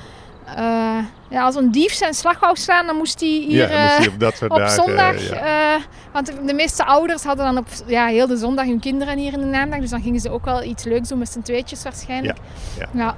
eh, 0.56 0.98
ja, 1.30 1.44
als 1.44 1.56
een 1.56 1.72
dief 1.72 1.94
zijn 1.94 2.14
slag 2.14 2.40
wou 2.40 2.56
slaan, 2.56 2.86
dan 2.86 2.96
moest 2.96 3.20
hij 3.20 3.30
hier... 3.30 3.72
ja, 3.72 3.84
moest 3.84 4.04
je 4.04 4.10
op 4.10 4.20
dat 4.20 4.38
soort 4.38 4.52
op 4.52 4.58
dagen... 4.58 4.84
zondag, 4.84 5.30
ja. 5.30 5.80
want 6.12 6.32
de, 6.46 6.54
meeste 6.54 6.86
ouders 6.86 7.24
hadden 7.24 7.46
dan 7.46 7.58
op 7.58 7.68
ja, 7.86 8.06
heel 8.08 8.28
de 8.28 8.38
zondag 8.38 8.66
hun 8.66 8.80
kinderen 8.80 9.18
hier 9.18 9.34
in 9.34 9.40
de 9.40 9.46
naamdag. 9.46 9.80
Dus 9.80 9.90
dan 9.90 10.02
gingen 10.02 10.20
ze 10.20 10.30
ook 10.30 10.46
wel 10.46 10.64
iets 10.64 10.84
leuks 10.84 11.10
doen 11.10 11.18
met 11.18 11.32
z'n 11.32 11.42
tweetjes 11.42 11.84
waarschijnlijk. 11.84 12.38
ja. 12.80 12.90
ja. 12.94 13.16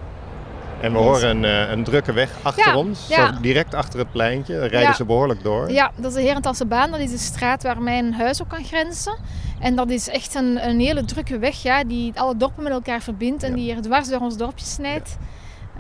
En 0.82 0.92
we 0.92 0.98
horen 0.98 1.30
een, 1.30 1.46
eh, 1.46 1.72
een 1.72 1.84
drukke 1.84 2.14
weg 2.14 2.30
achter 2.42 2.68
Ja, 2.68 2.78
ons. 2.78 3.08
ja. 3.08 3.34
Zo 3.34 3.42
direct 3.42 3.74
achter 3.74 4.00
het 4.00 4.12
pleintje. 4.12 4.60
Rijden 4.60 4.80
Ja. 4.80 4.94
ze 4.94 5.06
behoorlijk 5.06 5.44
door. 5.44 5.72
Ja, 5.72 5.92
dat 5.96 6.06
is 6.06 6.14
de 6.14 6.22
Herentalse 6.22 6.66
baan. 6.66 6.92
Dat 6.92 7.00
is 7.00 7.12
de 7.12 7.18
straat 7.18 7.64
waar 7.64 7.82
mijn 7.82 8.14
huis 8.14 8.42
ook 8.42 8.50
kan 8.50 8.64
grenzen. 8.64 9.18
En 9.60 9.76
dat 9.76 9.90
is 9.90 10.10
echt 10.10 10.36
een, 10.36 10.68
een 10.68 10.80
hele 10.80 11.06
drukke 11.06 11.40
weg 11.40 11.62
ja, 11.62 11.84
die 11.84 12.20
alle 12.20 12.38
dorpen 12.38 12.64
met 12.64 12.72
elkaar 12.72 13.02
verbindt 13.02 13.44
en 13.44 13.54
die 13.54 13.64
hier 13.64 13.82
dwars 13.82 14.10
door 14.10 14.20
ons 14.20 14.38
dorpje 14.38 14.66
snijdt. 14.66 15.18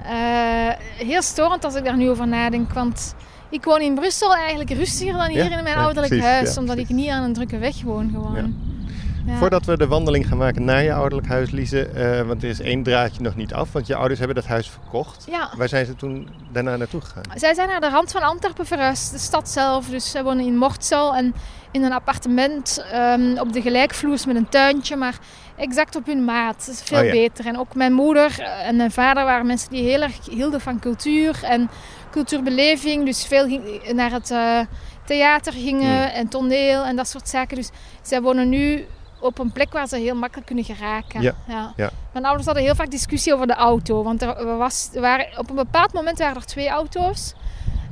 Eh, 0.05 1.05
heel 1.07 1.21
storend 1.21 1.63
als 1.63 1.75
ik 1.75 1.83
daar 1.83 1.97
nu 1.97 2.09
over 2.09 2.27
nadenk, 2.27 2.73
want 2.73 3.15
ik 3.49 3.63
woon 3.63 3.81
in 3.81 3.95
Brussel 3.95 4.35
eigenlijk 4.35 4.69
rustiger 4.69 5.13
dan 5.13 5.27
hier 5.27 5.37
Ja, 5.37 5.57
in 5.57 5.63
mijn 5.63 5.75
ja, 5.75 5.83
ouderlijk 5.83 6.07
precies, 6.07 6.25
huis, 6.25 6.53
ja, 6.53 6.59
omdat 6.59 6.77
ik 6.77 6.89
niet 6.89 7.09
aan 7.09 7.23
een 7.23 7.33
drukke 7.33 7.57
weg 7.57 7.81
woon 7.81 8.09
gewoon. 8.13 8.35
Ja. 8.35 9.37
Voordat 9.37 9.65
we 9.65 9.77
de 9.77 9.87
wandeling 9.87 10.27
gaan 10.27 10.37
maken 10.37 10.63
naar 10.63 10.83
je 10.83 10.93
ouderlijk 10.93 11.27
huis, 11.27 11.51
Lize, 11.51 11.85
eh, 11.85 12.21
want 12.27 12.43
er 12.43 12.49
is 12.49 12.59
één 12.59 12.83
draadje 12.83 13.21
nog 13.21 13.35
niet 13.35 13.53
af, 13.53 13.71
want 13.71 13.87
je 13.87 13.95
ouders 13.95 14.19
hebben 14.19 14.37
dat 14.37 14.45
huis 14.45 14.69
verkocht. 14.69 15.25
Ja. 15.29 15.49
Waar 15.57 15.69
zijn 15.69 15.85
ze 15.85 15.95
toen 15.95 16.29
daarna 16.51 16.75
naartoe 16.75 17.01
gegaan? 17.01 17.23
Zij 17.35 17.53
zijn 17.53 17.67
naar 17.67 17.79
de 17.79 17.89
rand 17.89 18.11
van 18.11 18.21
Antwerpen 18.21 18.65
verhuisd, 18.65 19.11
de 19.11 19.17
stad 19.17 19.49
zelf. 19.49 19.89
Dus 19.89 20.11
zij 20.11 20.23
wonen 20.23 20.45
in 20.45 20.57
Mortsel 20.57 21.15
en 21.15 21.33
in 21.71 21.83
een 21.83 21.93
appartement 21.93 22.85
ehm, 22.91 23.37
op 23.37 23.53
de 23.53 23.61
gelijkvloers 23.61 24.25
met 24.25 24.35
een 24.35 24.49
tuintje, 24.49 24.95
maar 24.95 25.19
exact 25.59 25.95
op 25.95 26.05
hun 26.05 26.25
maat. 26.25 26.65
Dat 26.65 26.75
is 26.75 26.81
veel 26.81 26.97
Oh 26.99 27.05
ja. 27.05 27.11
beter. 27.11 27.45
En 27.45 27.59
ook 27.59 27.75
mijn 27.75 27.93
moeder 27.93 28.39
en 28.41 28.75
mijn 28.75 28.91
vader 28.91 29.23
waren 29.25 29.45
mensen 29.45 29.69
die 29.69 29.83
heel 29.83 30.01
erg 30.01 30.29
hielden 30.29 30.61
van 30.61 30.79
cultuur 30.79 31.39
en 31.43 31.69
cultuurbeleving. 32.11 33.05
Dus 33.05 33.25
veel 33.25 33.47
ging- 33.47 33.91
naar 33.93 34.11
het 34.11 34.31
eh, 34.31 34.59
theater 35.05 35.53
gingen 35.53 35.97
Hmm. 36.03 36.11
en 36.15 36.27
toneel 36.27 36.83
en 36.83 36.95
dat 36.95 37.07
soort 37.07 37.29
zaken. 37.29 37.55
Dus 37.55 37.69
zij 38.01 38.21
wonen 38.21 38.49
nu 38.49 38.85
op 39.21 39.39
een 39.39 39.51
plek 39.51 39.73
waar 39.73 39.87
ze 39.87 39.97
heel 39.97 40.15
makkelijk 40.15 40.47
kunnen 40.47 40.65
geraken. 40.65 41.21
Ja. 41.21 41.33
Ja. 41.47 41.73
Ja. 41.75 41.89
Mijn 42.13 42.25
ouders 42.25 42.45
hadden 42.45 42.63
heel 42.63 42.75
vaak 42.75 42.91
discussie 42.91 43.33
over 43.33 43.47
de 43.47 43.53
auto. 43.53 44.03
Want 44.03 44.21
er 44.21 44.57
was, 44.57 44.89
er 44.93 45.01
waren, 45.01 45.27
op 45.37 45.49
een 45.49 45.55
bepaald 45.55 45.93
moment 45.93 46.17
waren 46.19 46.35
er 46.35 46.45
twee 46.45 46.69
auto's. 46.69 47.33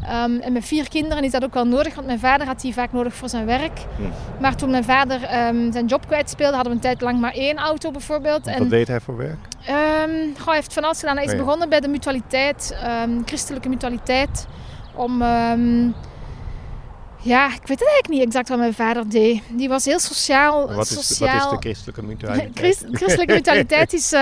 Ehm, 0.08 0.39
en 0.39 0.54
met 0.54 0.65
vier 0.65 0.89
kinderen 0.89 1.24
is 1.24 1.32
dat 1.32 1.43
ook 1.43 1.54
wel 1.54 1.65
nodig, 1.67 1.96
want 1.96 2.08
mijn 2.08 2.20
vader 2.20 2.48
had 2.48 2.62
die 2.62 2.74
vaak 2.74 2.91
nodig 2.91 3.13
voor 3.13 3.30
zijn 3.30 3.46
werk. 3.46 3.80
Hmm. 3.96 4.12
Maar 4.39 4.56
toen 4.56 4.70
mijn 4.70 4.84
vader 4.84 5.24
ehm, 5.24 5.72
zijn 5.72 5.86
job 5.86 6.08
kwijtspeelde, 6.08 6.56
hadden 6.56 6.72
we 6.74 6.78
een 6.80 6.84
tijd 6.86 7.02
lang 7.02 7.20
maar 7.20 7.34
één 7.34 7.58
auto 7.58 7.91
bijvoorbeeld. 7.91 8.46
Wat 8.46 8.54
En, 8.56 8.70
deed 8.70 8.88
hij 8.88 9.00
voor 9.00 9.17
werk? 9.17 9.38
ehm, 9.65 10.36
goh, 10.38 10.46
hij 10.46 10.56
heeft 10.56 10.74
van 10.74 10.84
alles 10.84 11.00
gedaan. 11.00 11.15
Hij 11.15 11.26
is 11.26 11.32
Oh 11.32 11.38
ja. 11.38 11.43
begonnen 11.43 11.70
bij 11.70 11.80
de 11.80 11.88
mutualiteit, 11.88 12.78
christelijke 13.26 13.70
mutualiteit. 13.70 14.48
Om, 14.96 15.22
ja, 17.22 17.46
ik 17.48 17.67
weet 17.67 17.80
het 17.80 17.88
eigenlijk 17.88 18.10
niet 18.10 18.22
exact 18.22 18.50
wat 18.50 18.58
mijn 18.58 18.74
vader 18.74 19.10
deed. 19.10 19.41
Die 19.50 19.70
was 19.70 19.86
heel 19.86 20.00
sociaal. 20.00 20.74
Wat 20.74 20.89
is, 20.89 21.08
sociaal. 21.08 21.34
wat 21.36 21.43
is 21.43 21.50
de 21.50 21.58
christelijke 21.70 22.04
mutualiteit? 22.04 22.52
Christ- 22.60 22.86
christelijke 22.91 23.34
mutualiteit 23.34 23.93
is 23.93 24.13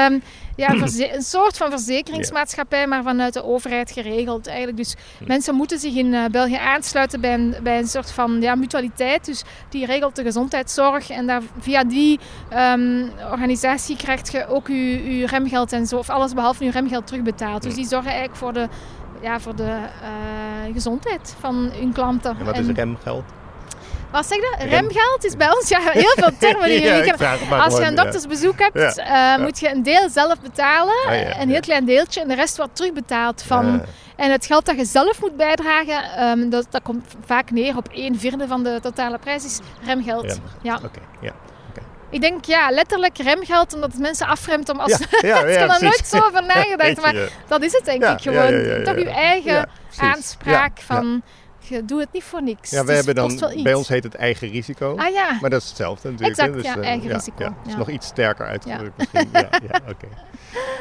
ja, 0.56 0.70
een, 0.70 1.22
soort 1.22 1.58
van 1.58 1.70
verzekeringsmaatschappij, 1.70 2.88
maar 2.88 3.04
vanuit 3.04 3.34
de 3.34 3.44
overheid 3.44 3.92
geregeld 3.92 4.48
eigenlijk. 4.48 4.78
Dus 4.78 4.96
Hm. 5.18 5.28
mensen 5.28 5.56
moeten 5.56 5.80
zich 5.80 5.96
in 5.96 6.14
eh, 6.14 6.26
België 6.32 6.56
aansluiten 6.56 7.22
bij 7.22 7.34
een, 7.34 7.56
bij 7.64 7.78
een 7.78 7.88
soort 7.88 8.12
van 8.12 8.42
ja, 8.42 8.56
mutualiteit. 8.56 9.26
Dus 9.26 9.44
die 9.70 9.86
regelt 9.86 10.16
de 10.16 10.24
gezondheidszorg 10.24 11.10
en 11.10 11.28
daar, 11.28 11.42
via 11.60 11.84
die 11.84 12.20
ehm, 12.50 13.08
organisatie 13.32 13.96
krijgt 13.96 14.32
je 14.32 14.48
ook 14.48 14.68
je, 14.68 15.18
je 15.18 15.26
remgeld 15.28 15.72
en 15.74 15.86
zo, 15.88 15.98
of 15.98 16.10
alles 16.10 16.34
behalve 16.34 16.64
je 16.64 16.72
remgeld 16.72 17.08
terugbetaald. 17.08 17.62
Dus 17.64 17.72
Hm. 17.74 17.78
die 17.78 17.88
zorgen 17.88 18.10
eigenlijk 18.10 18.38
voor 18.40 18.54
de, 18.54 18.68
ja, 19.22 19.40
voor 19.40 19.56
de 19.56 19.64
eh, 20.02 20.74
gezondheid 20.74 21.36
van 21.40 21.70
hun 21.74 21.94
klanten. 21.94 22.36
En 22.40 22.46
wat 22.46 22.58
is 22.58 22.68
remgeld? 22.68 23.24
Wat 24.16 24.26
zeg 24.26 24.38
je? 24.38 24.56
Rem- 24.66 24.92
Geld 24.92 25.26
is 25.26 25.36
bij 25.36 25.52
ons 25.56 25.70
ja, 25.70 25.80
heel 25.80 26.14
veel 26.16 26.32
termen 26.40 26.70
die 26.70 26.82
jullie 26.88 27.14
kennen. 27.14 27.60
Als 27.60 27.78
je 27.78 27.84
een 27.84 27.96
doktersbezoek 27.96 28.60
hebt, 28.60 28.98
eh, 28.98 29.38
moet 29.38 29.60
je 29.60 29.70
een 29.72 29.84
deel 29.84 30.10
zelf 30.10 30.42
betalen. 30.42 30.96
Ah, 31.08 31.22
ja, 31.22 31.42
een 31.42 31.50
heel 31.50 31.60
klein 31.60 31.86
deeltje. 31.86 32.22
En 32.22 32.28
de 32.28 32.36
rest 32.36 32.58
wordt 32.58 32.76
terugbetaald 32.76 33.44
van... 33.44 33.84
En 34.16 34.32
het 34.32 34.46
geld 34.46 34.66
dat 34.66 34.76
je 34.76 34.86
zelf 34.86 35.22
moet 35.22 35.36
bijdragen, 35.38 36.04
ehm, 36.04 36.50
dat, 36.50 36.68
dat 36.70 36.82
komt 36.82 37.06
vaak 37.26 37.52
neer 37.52 37.78
op 37.78 37.88
een 37.92 38.20
vierde 38.20 38.48
van 38.48 38.64
de 38.64 38.80
totale 38.82 39.18
prijs, 39.18 39.46
is 39.46 39.60
remgeld. 39.86 40.22
remgeld. 40.22 40.42
Ja. 40.62 40.76
Oké, 40.76 41.00
ja. 41.22 41.32
Ik 42.10 42.22
denk 42.22 42.46
ja, 42.46 42.70
letterlijk 42.70 43.18
remgeld, 43.18 43.74
omdat 43.74 43.92
het 43.92 44.02
mensen 44.02 44.28
afremt 44.28 44.70
om 44.70 44.80
als... 44.80 44.92
Ja, 44.92 44.98
ja, 45.30 45.40
ik 45.40 45.54
ja, 45.54 45.60
heb 45.60 45.70
er 45.72 45.82
nooit 45.84 46.08
zo 46.08 46.18
over 46.18 46.44
nagedacht, 46.56 47.02
maar 47.02 47.16
dat 47.48 47.62
is 47.64 47.72
het 47.72 47.86
denk 47.86 48.02
Ja, 48.04 48.12
ik 48.12 48.20
ja, 48.20 48.32
gewoon. 48.32 48.52
ja, 48.54 48.68
ja, 48.72 48.76
ja, 48.78 48.84
Toch 48.84 48.98
je 48.98 49.10
eigen 49.10 49.70
aanspraak 49.98 50.78
Ja, 50.78 50.84
van, 50.86 51.22
je 51.68 51.86
doet 51.86 52.00
het 52.00 52.10
niet 52.12 52.24
voor 52.24 52.44
niks. 52.44 52.70
Ja, 52.70 52.80
we 52.82 52.86
Dus 52.86 52.96
hebben 52.96 53.16
dan, 53.16 53.64
bij 53.64 53.74
ons 53.74 53.88
heet 53.88 54.04
het 54.04 54.16
eigen 54.16 54.50
risico. 54.50 54.96
Ah 54.98 55.14
ja, 55.14 55.38
Maar 55.42 55.50
dat 55.50 55.62
is 55.62 55.68
hetzelfde 55.68 56.12
natuurlijk. 56.12 56.40
Exact, 56.40 56.56
hè? 56.56 56.62
Dus, 56.62 56.74
ja, 56.74 56.82
eh, 56.82 56.88
eigen 56.88 57.12
risico, 57.12 57.44
Ja, 57.44 57.56
is 57.68 57.76
nog 57.76 57.90
iets 57.90 58.08
sterker 58.08 58.46
uitgedrukt 58.46 58.98
misschien. 58.98 59.30
Ja, 59.34 59.40
ja, 59.72 59.80
oké. 59.90 60.08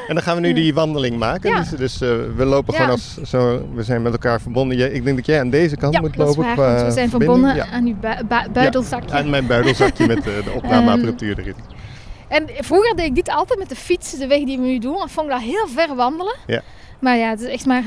En 0.07 0.13
dan 0.15 0.23
gaan 0.23 0.35
we 0.35 0.41
nu 0.41 0.53
die 0.53 0.73
wandeling 0.73 1.17
maken. 1.17 1.55
Dus, 1.55 1.69
dus 1.69 2.01
eh, 2.01 2.09
we 2.35 2.45
lopen 2.45 2.73
gewoon 2.73 2.89
als 2.89 3.17
zo, 3.23 3.67
we 3.73 3.83
zijn 3.83 4.01
met 4.01 4.11
elkaar 4.11 4.41
verbonden. 4.41 4.77
Jij- 4.77 4.89
Ik 4.89 5.03
denk 5.03 5.15
dat 5.15 5.25
jij 5.25 5.39
aan 5.39 5.49
deze 5.49 5.75
kant 5.77 6.01
moet 6.01 6.15
lopen. 6.15 6.43
waar, 6.43 6.53
qua 6.53 6.73
want 6.73 6.85
we 6.87 6.91
zijn 6.91 7.09
verbonden 7.09 7.67
aan 7.71 7.85
uw 7.85 7.95
bu- 8.01 8.25
bu- 8.27 8.49
buidelzakje. 8.53 9.15
Aan 9.15 9.29
mijn 9.29 9.47
buidelzakje 9.47 10.07
met 10.07 10.17
eh, 10.17 10.23
de 10.43 10.51
opnameapparatuur 10.55 11.37
erin. 11.39 11.55
En 12.27 12.49
vroeger 12.59 12.95
deed 12.95 13.05
ik 13.05 13.15
dit 13.15 13.29
altijd 13.29 13.59
met 13.59 13.69
de 13.69 13.75
fiets, 13.75 14.11
de 14.11 14.27
weg 14.27 14.43
die 14.43 14.57
we 14.57 14.65
nu 14.65 14.79
doen. 14.79 14.97
Dan 14.97 15.09
vond 15.09 15.27
ik 15.27 15.33
dat 15.33 15.41
heel 15.41 15.67
ver 15.67 15.95
wandelen. 15.95 16.35
Ja. 16.47 16.61
Maar 16.99 17.17
ja, 17.17 17.29
het 17.29 17.41
is 17.41 17.47
echt 17.49 17.65
maar 17.65 17.83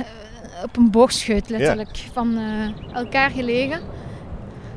op 0.63 0.77
een 0.77 0.91
boogscheut 0.91 1.49
letterlijk. 1.49 1.97
Van 2.13 2.37
eh, 2.37 2.97
elkaar 2.97 3.31
gelegen. 3.31 3.81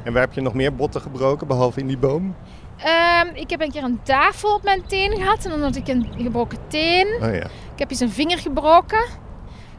En 0.03 0.13
waar 0.13 0.21
heb 0.21 0.33
je 0.33 0.41
nog 0.41 0.53
meer 0.53 0.75
botten 0.75 1.01
gebroken, 1.01 1.47
behalve 1.47 1.79
in 1.79 1.87
die 1.87 1.97
boom? 1.97 2.35
Ehm, 2.77 3.27
ik 3.33 3.49
heb 3.49 3.61
een 3.61 3.71
keer 3.71 3.83
een 3.83 3.99
tafel 4.03 4.53
op 4.55 4.63
mijn 4.63 4.85
teen 4.87 5.11
gehad. 5.11 5.45
En 5.45 5.51
dan 5.51 5.61
had 5.61 5.75
ik 5.75 5.87
een 5.87 6.07
gebroken 6.17 6.57
teen. 6.67 7.07
Oh 7.07 7.33
ja. 7.33 7.43
Ik 7.73 7.79
heb 7.79 7.89
eens 7.91 7.99
een 7.99 8.11
vinger 8.11 8.37
gebroken. 8.37 9.05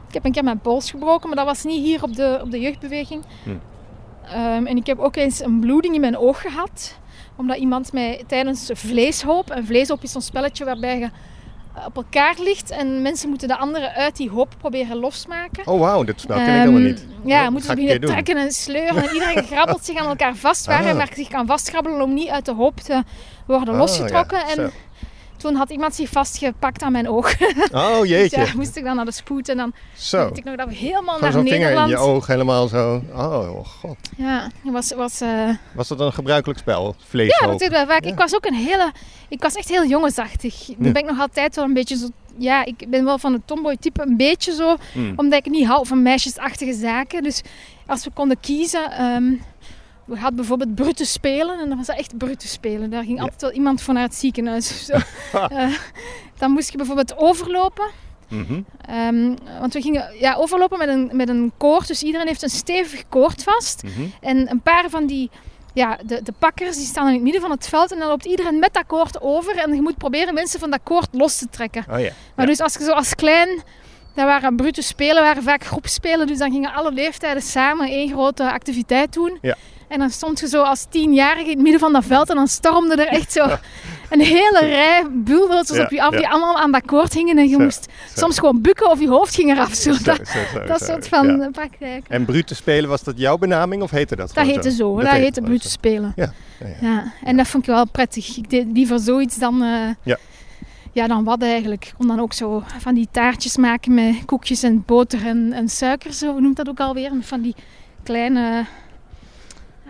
Ik 0.07 0.13
heb 0.13 0.25
een 0.25 0.31
keer 0.31 0.43
mijn 0.43 0.59
pols 0.59 0.91
gebroken, 0.91 1.27
maar 1.27 1.37
dat 1.37 1.45
was 1.45 1.63
niet 1.63 1.83
hier 1.83 2.03
op 2.03 2.15
de, 2.15 2.39
op 2.43 2.51
de 2.51 2.59
jeugdbeweging. 2.59 3.23
Hm. 3.43 3.49
Ehm, 4.25 4.65
en 4.65 4.77
ik 4.77 4.85
heb 4.85 4.99
ook 4.99 5.15
eens 5.15 5.39
een 5.39 5.59
bloeding 5.59 5.95
in 5.95 6.01
mijn 6.01 6.17
oog 6.17 6.41
gehad. 6.41 6.97
Omdat 7.35 7.57
iemand 7.57 7.93
mij 7.93 8.23
tijdens 8.27 8.69
vleeshoop... 8.73 9.51
Een 9.51 9.65
vleeshoop 9.65 10.03
is 10.03 10.11
zo'n 10.11 10.21
spelletje 10.21 10.65
waarbij 10.65 10.99
je 10.99 11.09
op 11.85 11.95
elkaar 11.95 12.35
ligt. 12.39 12.69
En 12.71 13.01
mensen 13.01 13.29
moeten 13.29 13.47
de 13.47 13.57
anderen 13.57 13.93
uit 13.93 14.15
die 14.17 14.29
hoop 14.29 14.53
proberen 14.57 14.97
losmaken. 14.97 15.67
Oh 15.67 15.79
wauw, 15.79 16.03
dit 16.03 16.19
spel 16.21 16.35
ken 16.35 16.45
ik 16.45 16.51
Ehm, 16.51 16.59
helemaal 16.59 16.79
niet. 16.81 17.05
Ja, 17.25 17.41
Dat 17.43 17.51
moeten 17.51 17.69
ze 17.69 17.75
beginnen 17.75 18.09
trekken 18.09 18.37
en 18.37 18.51
sleuren. 18.51 19.03
En 19.07 19.13
iedereen 19.13 19.43
grabbelt 19.51 19.85
zich 19.85 19.97
aan 19.99 20.07
elkaar 20.07 20.35
vast 20.35 20.65
waar 20.65 20.81
hij 20.81 20.91
Ah. 20.91 20.97
maar 20.97 21.09
zich 21.15 21.27
kan 21.27 21.45
vastgrabbelen 21.45 22.01
om 22.01 22.13
niet 22.13 22.29
uit 22.29 22.45
de 22.45 22.53
hoop 22.53 22.79
te 22.79 23.03
worden 23.47 23.73
Oh, 23.73 23.79
losgetrokken. 23.79 24.37
ja. 24.37 24.47
En 24.55 24.71
toen 25.43 25.55
had 25.55 25.69
iemand 25.69 25.95
zich 25.95 26.09
vastgepakt 26.09 26.81
aan 26.81 26.91
mijn 26.91 27.09
oog. 27.09 27.33
Oh 27.71 27.99
Dus 27.99 28.09
jeetje. 28.09 28.39
ja, 28.39 28.47
moest 28.55 28.75
ik 28.75 28.83
dan 28.83 28.95
naar 28.95 29.05
de 29.05 29.11
spoed 29.11 29.49
en 29.49 29.57
dan 29.57 29.73
Zo. 29.97 30.27
weet 30.27 30.37
ik 30.37 30.43
nog 30.43 30.55
dat 30.55 30.67
we 30.67 30.73
helemaal 30.75 31.01
Gewoon 31.03 31.21
naar 31.21 31.31
zo'n 31.31 31.41
vinger 31.41 31.55
in 31.57 31.61
Nederland... 31.63 31.89
je 31.89 31.97
oog 31.97 32.27
helemaal 32.27 32.67
zo. 32.67 33.01
Oh 33.13 33.65
god. 33.65 33.97
Ja, 34.17 34.49
was... 34.63 34.93
was 34.93 35.21
eh, 35.21 35.49
Was 35.73 35.87
dat 35.87 35.99
een 35.99 36.13
gebruikelijk 36.13 36.59
spel? 36.59 36.95
ja, 36.97 37.05
Vleeshoop? 37.07 37.49
dat 37.49 37.59
deed 37.59 37.69
wel 37.69 37.85
vaak. 37.85 38.03
Ja. 38.03 38.09
Ik 38.11 38.17
was 38.17 38.35
ook 38.35 38.45
een 38.45 38.53
hele... 38.53 38.91
Ik 39.29 39.41
was 39.41 39.55
echt 39.55 39.69
heel 39.69 39.85
jongensachtig. 39.85 40.67
Nu 40.77 40.85
Ja. 40.87 40.91
ben 40.91 41.01
ik 41.01 41.09
nog 41.09 41.19
altijd 41.19 41.55
wel 41.55 41.65
een 41.65 41.73
beetje 41.73 41.97
zo... 41.97 42.07
Ja, 42.37 42.65
ik 42.65 42.85
ben 42.89 43.05
wel 43.05 43.17
van 43.17 43.33
het 43.33 43.41
tomboy 43.47 43.77
type 43.77 44.01
een 44.01 44.17
beetje 44.17 44.53
zo. 44.53 44.75
Hmm. 44.93 45.13
Omdat 45.15 45.45
ik 45.45 45.51
niet 45.51 45.67
hou 45.67 45.87
van 45.87 46.01
meisjesachtige 46.01 46.73
zaken. 46.73 47.23
Dus 47.23 47.41
als 47.87 48.03
we 48.03 48.11
konden 48.13 48.39
kiezen... 48.39 48.91
ehm, 48.91 49.23
we 50.05 50.15
hadden 50.15 50.35
bijvoorbeeld 50.35 50.75
brute 50.75 51.05
spelen 51.05 51.59
en 51.59 51.67
dan 51.69 51.77
was 51.77 51.87
dat 51.87 51.97
echt 51.97 52.17
brute 52.17 52.47
spelen. 52.47 52.89
Daar 52.89 53.03
ging 53.03 53.17
Ja. 53.17 53.23
altijd 53.23 53.41
wel 53.41 53.51
iemand 53.51 53.87
naar 53.87 54.01
het 54.03 54.15
ziekenhuis 54.15 54.69
of 54.71 54.77
zo. 54.77 54.97
Eh, 55.49 55.73
dan 56.37 56.51
moest 56.51 56.71
je 56.71 56.77
bijvoorbeeld 56.77 57.17
overlopen. 57.17 57.89
Mhm. 58.29 58.61
Ehm, 58.85 59.35
want 59.59 59.73
we 59.73 59.81
gingen 59.81 60.15
ja, 60.19 60.35
overlopen 60.35 60.77
met 60.77 60.87
een, 60.87 61.09
met 61.13 61.29
een 61.29 61.51
koord. 61.57 61.87
Dus 61.87 62.03
iedereen 62.03 62.27
heeft 62.27 62.43
een 62.43 62.49
stevig 62.49 63.03
koord 63.09 63.43
vast. 63.43 63.83
Mhm. 63.83 64.01
En 64.21 64.51
een 64.51 64.61
paar 64.61 64.89
van 64.89 65.05
die, 65.05 65.29
ja, 65.73 65.97
de, 66.05 66.19
de 66.23 66.33
pakkers, 66.39 66.77
die 66.77 66.85
staan 66.85 67.07
in 67.07 67.13
het 67.13 67.23
midden 67.23 67.41
van 67.41 67.51
het 67.51 67.67
veld. 67.67 67.91
En 67.91 67.99
dan 67.99 68.07
loopt 68.07 68.25
iedereen 68.25 68.59
met 68.59 68.73
dat 68.73 68.85
koord 68.87 69.21
over. 69.21 69.57
En 69.57 69.75
je 69.75 69.81
moet 69.81 69.97
proberen 69.97 70.33
mensen 70.33 70.59
van 70.59 70.71
dat 70.71 70.79
koord 70.83 71.07
los 71.11 71.37
te 71.37 71.47
trekken. 71.49 71.85
Oh 71.91 71.99
ja. 71.99 72.11
Maar 72.35 72.45
Ja. 72.45 72.51
dus 72.51 72.59
als 72.61 72.73
je 72.73 72.83
zo 72.83 72.91
als 72.91 73.15
klein 73.15 73.61
Dat 74.15 74.25
waren 74.25 74.55
brute 74.55 74.81
spelen, 74.81 75.23
waren 75.23 75.43
vaak 75.43 75.63
groepspelen. 75.63 76.27
Dus 76.27 76.37
dan 76.37 76.51
gingen 76.51 76.73
alle 76.73 76.91
leeftijden 76.91 77.41
samen 77.43 77.87
één 77.87 78.09
grote 78.09 78.51
activiteit 78.51 79.13
doen. 79.13 79.37
Ja. 79.41 79.55
En 79.93 79.99
dan 79.99 80.09
stond 80.09 80.39
je 80.39 80.47
zo 80.47 80.61
als 80.61 80.85
tienjarige 80.89 81.43
in 81.43 81.49
het 81.51 81.61
midden 81.61 81.79
van 81.79 81.93
dat 81.93 82.05
veld. 82.05 82.29
En 82.29 82.35
dan 82.35 82.47
stormde 82.47 82.95
er 82.95 83.07
echt 83.07 83.31
zo 83.31 83.45
een 84.09 84.19
hele 84.21 84.59
rij 84.59 85.03
Ja, 85.25 85.83
op 85.83 85.89
je 85.91 86.01
af. 86.01 86.11
ja. 86.11 86.17
Die 86.17 86.27
allemaal 86.27 86.57
aan 86.57 86.71
dat 86.71 86.85
koord 86.85 87.13
hingen. 87.13 87.37
En 87.37 87.43
je 87.49 87.55
Zo, 87.55 87.59
moest 87.63 87.83
zo. 87.83 88.19
soms 88.19 88.39
gewoon 88.39 88.61
bukken 88.61 88.89
of 88.91 88.99
je 88.99 89.07
hoofd 89.07 89.35
ging 89.35 89.51
eraf. 89.51 89.73
Zo. 89.73 89.93
Zo, 89.93 90.03
dat 90.03 90.27
zo, 90.53 90.63
dat 90.65 90.83
soort 90.83 91.07
van 91.07 91.27
Ja. 91.37 91.43
eh, 91.45 91.51
praktijk. 91.51 92.05
En 92.07 92.25
brute 92.25 92.55
spelen, 92.55 92.89
was 92.89 93.03
dat 93.03 93.17
jouw 93.17 93.37
benaming 93.37 93.81
of 93.81 93.91
heette 93.91 94.15
dat 94.15 94.33
Dat 94.33 94.45
heette 94.45 94.71
zo. 94.71 94.95
Dat, 94.95 95.03
heette 95.07 95.21
heette 95.23 95.41
brute 95.41 95.69
spelen. 95.69 96.13
Ja, 96.15 96.33
ja, 96.81 97.11
en 97.23 97.37
dat 97.37 97.47
vond 97.47 97.67
ik 97.67 97.73
wel 97.73 97.87
prettig. 97.87 98.37
Ik 98.37 98.49
deed 98.49 98.65
liever 98.73 98.99
zoiets 98.99 99.37
dan, 99.37 99.61
eh, 99.63 99.89
Ja. 100.03 100.17
ja, 100.91 101.07
dan 101.07 101.23
wat 101.23 101.41
eigenlijk. 101.41 101.85
Ik 101.85 101.93
kon 101.97 102.07
dan 102.07 102.19
ook 102.19 102.33
zo 102.33 102.63
van 102.79 102.93
die 102.93 103.07
taartjes 103.11 103.57
maken 103.57 103.93
met 103.93 104.25
koekjes 104.25 104.63
en 104.63 104.83
boter 104.85 105.25
en, 105.25 105.53
en 105.53 105.69
suiker. 105.69 106.13
Zo 106.13 106.39
noemt 106.39 106.55
dat 106.55 106.69
ook 106.69 106.79
alweer? 106.79 107.11
Van 107.21 107.41
die 107.41 107.55
kleine... 108.03 108.65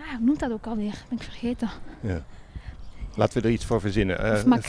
Ah, 0.04 0.16
hoe 0.16 0.26
noemt 0.26 0.40
dat 0.40 0.50
ook 0.52 0.66
alweer? 0.66 0.94
Ben 1.08 1.18
ik 1.18 1.22
vergeten. 1.24 1.70
Laten 3.16 3.40
we 3.42 3.48
er 3.48 3.54
iets 3.54 3.64
voor 3.64 3.80
verzinnen. 3.80 4.18
Eh, 4.18 4.32
Of. 4.58 4.64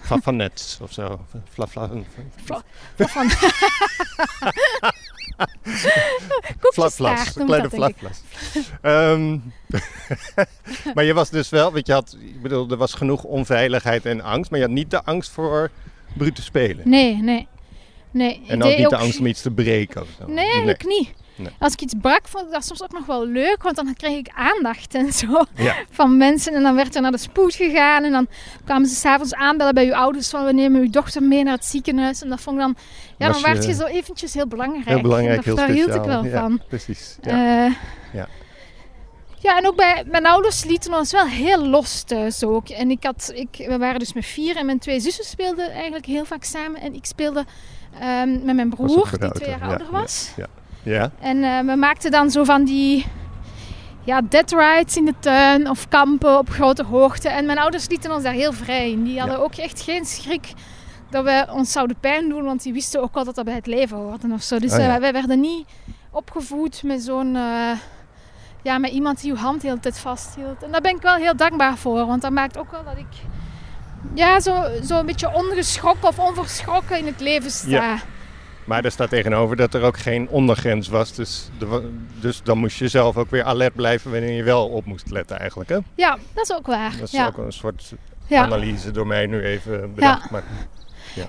Van, 0.02 0.22
van 0.22 0.36
nets 0.36 0.78
of 0.82 0.92
zo. 0.92 1.20
Fla, 1.48 1.66
fla, 1.66 1.88
Fla- 2.44 2.62
noemt 7.36 7.48
kleine 7.48 7.70
flapflas. 7.70 8.20
Ehm, 8.82 9.38
maar 10.94 11.04
je 11.04 11.14
was 11.14 11.30
dus 11.30 11.48
wel, 11.48 11.72
want 11.72 11.86
je 11.86 11.92
had, 11.92 12.16
ik 12.20 12.42
bedoel, 12.42 12.70
er 12.70 12.76
was 12.76 12.94
genoeg 12.94 13.24
onveiligheid 13.24 14.06
en 14.06 14.20
angst, 14.20 14.50
maar 14.50 14.60
je 14.60 14.66
had 14.66 14.74
niet 14.74 14.90
de 14.90 15.04
angst 15.04 15.30
voor 15.30 15.70
brute 16.16 16.42
spelen. 16.42 16.88
Nee, 16.88 17.16
nee. 17.22 17.48
nee. 18.10 18.42
en 18.46 18.62
ook 18.62 18.76
niet 18.76 18.90
de 18.90 18.96
angst 18.96 19.18
om 19.18 19.26
iets 19.26 19.42
te 19.42 19.50
breken 19.50 20.02
of 20.02 20.08
zo. 20.18 20.26
Nee, 20.26 20.44
eigenlijk 20.50 20.84
niet. 20.84 21.12
Nee. 21.36 21.52
Als 21.58 21.72
ik 21.72 21.80
iets 21.80 21.94
brak, 22.00 22.28
vond 22.28 22.46
ik 22.46 22.52
dat 22.52 22.64
soms 22.64 22.82
ook 22.82 22.92
nog 22.92 23.06
wel 23.06 23.26
leuk, 23.26 23.62
want 23.62 23.76
dan 23.76 23.94
kreeg 23.94 24.16
ik 24.18 24.28
aandacht 24.34 24.94
en 24.94 25.12
zo 25.12 25.44
Ja. 25.54 25.74
van 25.90 26.16
mensen. 26.16 26.54
En 26.54 26.62
dan 26.62 26.74
werd 26.74 26.94
er 26.94 27.02
naar 27.02 27.10
de 27.10 27.18
spoed 27.18 27.54
gegaan 27.54 28.04
en 28.04 28.12
dan 28.12 28.26
kwamen 28.64 28.88
ze 28.88 28.94
s'avonds 28.94 29.34
aanbellen 29.34 29.74
bij 29.74 29.86
uw 29.86 29.94
ouders 29.94 30.28
van 30.30 30.44
we 30.44 30.52
nemen 30.52 30.80
uw 30.80 30.90
dochter 30.90 31.22
mee 31.22 31.42
naar 31.44 31.54
het 31.54 31.64
ziekenhuis. 31.64 32.22
En 32.22 32.28
dat 32.28 32.40
vond 32.40 32.56
ik 32.56 32.62
dan, 32.62 32.76
ja, 33.18 33.26
Was 33.26 33.42
dan 33.42 33.52
werd 33.52 33.62
je- 33.64 33.70
je 33.70 33.76
zo 33.76 33.84
eventjes 33.84 34.34
heel 34.34 34.46
belangrijk. 34.46 34.84
Heel 34.88 35.00
belangrijk, 35.00 35.36
Dat- 35.36 35.44
heel 35.44 35.54
daar 35.54 35.68
speciaal. 35.68 35.86
hield 35.92 36.04
ik 36.06 36.10
wel 36.10 36.24
ja, 36.24 36.40
van. 36.40 36.60
Precies. 36.68 37.16
Ja. 37.22 37.64
Eh, 37.66 37.72
Ja. 38.12 38.28
ja, 39.38 39.58
en 39.58 39.66
ook 39.66 39.76
bij 39.76 40.04
mijn 40.10 40.26
ouders 40.26 40.64
lieten 40.64 40.94
ons 40.94 41.12
wel 41.12 41.26
heel 41.26 41.66
los 41.66 42.02
thuis 42.02 42.44
ook. 42.44 42.68
En 42.68 42.90
ik 42.90 43.04
had, 43.04 43.30
ik, 43.34 43.64
we 43.68 43.78
waren 43.78 43.98
dus 43.98 44.12
met 44.12 44.26
vier 44.26 44.56
en 44.56 44.66
mijn 44.66 44.78
twee 44.78 45.00
zussen 45.00 45.24
speelden 45.24 45.70
eigenlijk 45.72 46.06
heel 46.06 46.24
vaak 46.24 46.44
samen. 46.44 46.80
En 46.80 46.94
ik 46.94 47.04
speelde 47.04 47.44
ehm, 48.00 48.44
met 48.44 48.54
mijn 48.56 48.68
broer, 48.68 49.10
die 49.18 49.30
twee 49.30 49.48
jaar 49.48 49.58
ja, 49.58 49.66
ouder 49.66 49.86
was. 49.90 50.32
ja. 50.36 50.42
ja. 50.42 50.64
En 51.20 51.42
eh, 51.42 51.58
we 51.60 51.76
maakten 51.76 52.10
dan 52.10 52.30
zo 52.30 52.44
van 52.44 52.64
die 52.64 53.06
ja, 54.04 54.20
dead 54.28 54.50
rides 54.52 54.96
in 54.96 55.04
de 55.04 55.14
tuin 55.20 55.70
of 55.70 55.88
kampen 55.88 56.38
op 56.38 56.50
grote 56.50 56.84
hoogte. 56.84 57.28
En 57.28 57.46
mijn 57.46 57.58
ouders 57.58 57.88
lieten 57.88 58.12
ons 58.12 58.22
daar 58.22 58.32
heel 58.32 58.52
vrij 58.52 58.90
in. 58.90 59.04
Die 59.04 59.18
hadden 59.18 59.38
ook 59.40 59.54
echt 59.54 59.80
geen 59.80 60.04
schrik 60.04 60.52
dat 61.10 61.24
wij 61.24 61.50
ons 61.50 61.72
zouden 61.72 61.96
pijn 62.00 62.28
doen, 62.28 62.44
want 62.44 62.62
die 62.62 62.72
wisten 62.72 63.02
ook 63.02 63.14
wel 63.14 63.24
dat 63.24 63.34
dat 63.34 63.44
bij 63.44 63.54
het 63.54 63.66
leven 63.66 63.96
hoorde 63.96 64.28
of 64.32 64.42
zo. 64.42 64.58
Dus 64.58 64.72
Oh 64.72 64.78
ja. 64.78 64.94
eh, 64.94 65.00
wij 65.00 65.12
werden 65.12 65.40
niet 65.40 65.66
opgevoed 66.10 66.82
met 66.82 67.02
zo'n... 67.02 67.36
eh, 67.36 67.70
ja, 68.62 68.78
met 68.78 68.90
iemand 68.90 69.20
die 69.20 69.30
uw 69.30 69.36
hand 69.36 69.60
de 69.60 69.66
hele 69.68 69.80
tijd 69.80 69.98
vasthield. 69.98 70.62
En 70.62 70.70
daar 70.72 70.80
ben 70.80 70.96
ik 70.96 71.02
wel 71.02 71.14
heel 71.14 71.36
dankbaar 71.36 71.76
voor, 71.76 72.06
want 72.06 72.22
dat 72.22 72.30
maakt 72.30 72.58
ook 72.58 72.70
wel 72.70 72.84
dat 72.84 72.96
ik 72.96 73.06
ja, 74.14 74.40
zo, 74.40 74.64
zo 74.84 74.98
een 74.98 75.06
beetje 75.06 75.34
ongeschrokken 75.34 76.08
of 76.08 76.18
onverschrokken 76.18 76.98
in 76.98 77.06
het 77.06 77.20
leven 77.20 77.50
sta. 77.50 77.68
Ja. 77.68 77.98
Maar 78.66 78.84
er 78.84 78.90
staat 78.90 79.08
tegenover 79.10 79.56
dat 79.56 79.74
er 79.74 79.82
ook 79.82 79.98
geen 79.98 80.28
ondergrens 80.28 80.88
was. 80.88 81.12
Dus, 81.12 81.48
wa- 81.58 81.80
dus 82.20 82.42
dan 82.42 82.58
moest 82.58 82.78
je 82.78 82.88
zelf 82.88 83.16
ook 83.16 83.30
weer 83.30 83.44
alert 83.44 83.74
blijven 83.74 84.10
wanneer 84.10 84.32
je 84.32 84.42
wel 84.42 84.66
op 84.68 84.84
moest 84.84 85.10
letten 85.10 85.38
eigenlijk. 85.38 85.68
Hè? 85.70 85.78
Ja, 85.94 86.18
dat 86.34 86.44
is 86.50 86.56
ook 86.56 86.66
waar. 86.66 86.90
Dat 86.90 87.00
is 87.02 87.10
ja. 87.10 87.26
ook 87.26 87.38
een 87.38 87.52
soort 87.52 87.92
Ja. 88.26 88.42
analyse 88.42 88.90
door 88.90 89.06
mij 89.06 89.26
nu 89.26 89.42
even 89.42 89.94
bedacht. 89.94 90.30
Maar 90.30 90.42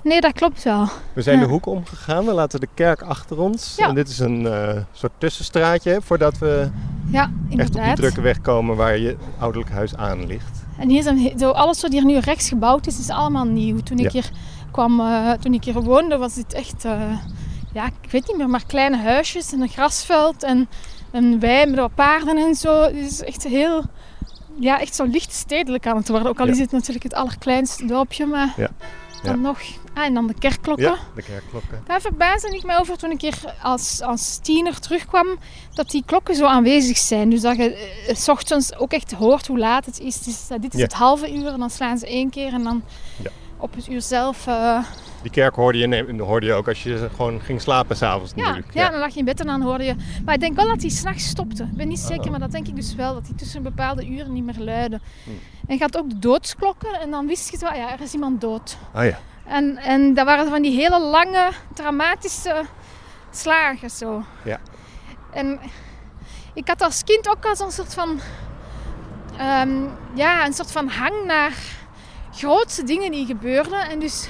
Nee, 0.02 0.20
dat 0.20 0.32
klopt 0.32 0.62
wel. 0.62 0.88
we 1.12 1.22
zijn 1.22 1.38
Ja. 1.38 1.44
de 1.44 1.50
hoek 1.50 1.66
omgegaan. 1.66 2.24
We 2.24 2.32
laten 2.32 2.60
de 2.60 2.68
kerk 2.74 3.02
achter 3.02 3.38
ons. 3.40 3.74
Ja. 3.76 3.88
En 3.88 3.94
dit 3.94 4.08
is 4.08 4.18
een 4.18 4.46
eh, 4.46 4.76
soort 4.92 5.12
tussenstraatje 5.18 5.98
voordat 6.02 6.38
we 6.38 6.68
Ja, 7.10 7.30
echt 7.56 7.76
op 7.76 7.82
die 7.84 7.94
drukke 7.94 8.20
weg 8.20 8.40
komen 8.40 8.76
waar 8.76 8.98
je 8.98 9.16
ouderlijk 9.38 9.70
huis 9.72 9.96
aan 9.96 10.26
ligt. 10.26 10.66
En 10.78 10.88
hier 10.88 11.02
zijn 11.02 11.38
zo, 11.38 11.50
alles 11.50 11.80
wat 11.82 11.92
hier 11.92 12.04
nu 12.04 12.18
rechts 12.18 12.48
gebouwd 12.48 12.86
is, 12.86 12.98
is 12.98 13.10
allemaal 13.10 13.44
nieuw. 13.44 13.78
Toen 13.80 13.98
ik 13.98 14.04
Ja. 14.04 14.10
hier 14.10 14.30
kwam, 14.78 15.00
eh, 15.00 15.32
toen 15.32 15.54
ik 15.54 15.64
hier 15.64 15.82
woonde, 15.82 16.16
was 16.16 16.34
dit 16.34 16.52
echt, 16.52 16.84
eh, 16.84 17.18
ja, 17.72 17.86
ik 18.02 18.10
weet 18.10 18.26
niet 18.26 18.36
meer, 18.36 18.48
maar 18.48 18.66
kleine 18.66 18.96
huisjes 18.96 19.52
en 19.52 19.60
een 19.60 19.68
grasveld 19.68 20.42
en 20.42 20.68
een 21.10 21.40
wei 21.40 21.66
met 21.66 21.78
wat 21.78 21.94
paarden 21.94 22.36
en 22.36 22.54
zo. 22.54 22.82
Het 22.82 22.94
is 22.94 23.22
echt 23.22 23.42
heel, 23.44 23.82
ja, 24.58 24.80
echt 24.80 24.94
zo 24.94 25.04
licht 25.04 25.32
stedelijk 25.32 25.86
aan 25.86 25.96
het 25.96 26.08
worden. 26.08 26.28
Ook 26.28 26.40
al 26.40 26.46
Ja. 26.46 26.52
is 26.52 26.58
het 26.58 26.70
natuurlijk 26.70 27.02
het 27.02 27.14
allerkleinste 27.14 27.84
dorpje, 27.86 28.26
maar 28.26 28.52
Ja. 28.56 28.68
dan 29.22 29.34
Ja. 29.36 29.40
nog. 29.40 29.60
Ah, 29.94 30.04
en 30.04 30.14
dan 30.14 30.26
de 30.26 30.34
kerkklokken. 30.38 30.86
Ja, 30.86 30.96
de 31.14 31.22
kerkklokken. 31.22 31.82
Daar 31.86 32.00
verbaasde 32.00 32.54
ik 32.56 32.64
mij 32.64 32.78
over 32.78 32.96
toen 32.98 33.10
ik 33.10 33.20
hier 33.20 33.38
als, 33.62 34.02
als 34.02 34.38
tiener 34.42 34.80
terugkwam, 34.80 35.26
dat 35.74 35.90
die 35.90 36.02
klokken 36.06 36.34
zo 36.34 36.44
aanwezig 36.46 36.98
zijn. 36.98 37.30
Dus 37.30 37.40
dat 37.40 37.56
je 37.56 37.74
eh, 38.08 38.14
s 38.14 38.28
ochtends 38.28 38.76
ook 38.76 38.92
echt 38.92 39.12
hoort 39.12 39.46
hoe 39.46 39.58
laat 39.58 39.84
het 39.86 40.00
is. 40.00 40.26
Is 40.26 40.46
eh, 40.48 40.58
dit 40.60 40.74
is 40.74 40.80
het 40.80 40.92
halve 40.92 41.34
uur 41.34 41.46
en 41.46 41.58
dan 41.58 41.70
slaan 41.70 41.98
ze 41.98 42.06
één 42.06 42.30
keer 42.30 42.52
en 42.52 42.62
dan 42.62 42.82
Ja. 43.22 43.30
Op 43.58 43.74
het 43.74 43.88
uur 43.88 44.02
zelf... 44.02 44.46
eh, 44.46 44.82
Die 45.22 45.30
kerk 45.30 45.54
hoorde 45.54 45.78
je, 45.78 45.86
nee, 45.86 46.22
hoorde 46.22 46.46
je 46.46 46.52
ook 46.52 46.68
als 46.68 46.82
je 46.82 47.08
gewoon 47.16 47.40
ging 47.40 47.60
slapen 47.60 47.96
s'avonds 47.96 48.32
ja, 48.36 48.42
natuurlijk. 48.42 48.74
ja, 48.74 48.90
dan 48.90 49.00
lag 49.00 49.12
je 49.12 49.18
in 49.18 49.24
bed 49.24 49.40
en 49.40 49.46
dan 49.46 49.62
hoorde 49.62 49.84
je... 49.84 49.94
Maar 50.24 50.34
ik 50.34 50.40
denk 50.40 50.56
wel 50.56 50.66
dat 50.66 50.80
die 50.80 50.90
s'nachts 50.90 51.26
stopte. 51.28 51.62
Ik 51.62 51.76
ben 51.76 51.88
niet 51.88 51.98
zeker, 51.98 52.24
Oh. 52.24 52.30
maar 52.30 52.40
dat 52.40 52.50
denk 52.50 52.66
ik 52.68 52.76
dus 52.76 52.94
wel. 52.94 53.14
Dat 53.14 53.24
die 53.24 53.34
tussen 53.34 53.62
bepaalde 53.62 54.06
uren 54.08 54.32
niet 54.32 54.44
meer 54.44 54.58
luiden. 54.58 55.02
Hm. 55.24 55.30
En 55.66 55.74
je 55.76 55.80
had 55.82 55.96
ook 55.98 56.08
de 56.10 56.18
doodsklokken 56.18 57.00
en 57.00 57.10
dan 57.10 57.26
wist 57.26 57.50
je 57.50 57.58
wel, 57.58 57.74
ja, 57.74 57.92
er 57.92 58.00
is 58.00 58.12
iemand 58.12 58.40
dood. 58.40 58.76
Ah 58.92 59.04
ja, 59.04 59.18
En, 59.46 59.76
en 59.76 60.14
dat 60.14 60.24
waren 60.26 60.48
van 60.48 60.62
die 60.62 60.76
hele 60.76 61.00
lange, 61.00 61.50
dramatische 61.74 62.62
slagen 63.30 63.90
zo. 63.90 64.22
Ja. 64.44 64.58
En 65.32 65.58
ik 66.54 66.68
had 66.68 66.82
als 66.82 67.04
kind 67.04 67.28
ook 67.28 67.44
al 67.46 67.56
zo'n 67.56 67.70
soort 67.70 67.94
van... 67.94 68.20
ehm, 69.38 69.70
ja, 70.14 70.46
een 70.46 70.52
soort 70.52 70.70
van 70.72 70.88
hang 70.88 71.24
naar 71.26 71.52
grootste 72.38 72.84
dingen 72.84 73.10
die 73.10 73.26
gebeurden. 73.26 73.80
En 73.90 73.98
dus 73.98 74.28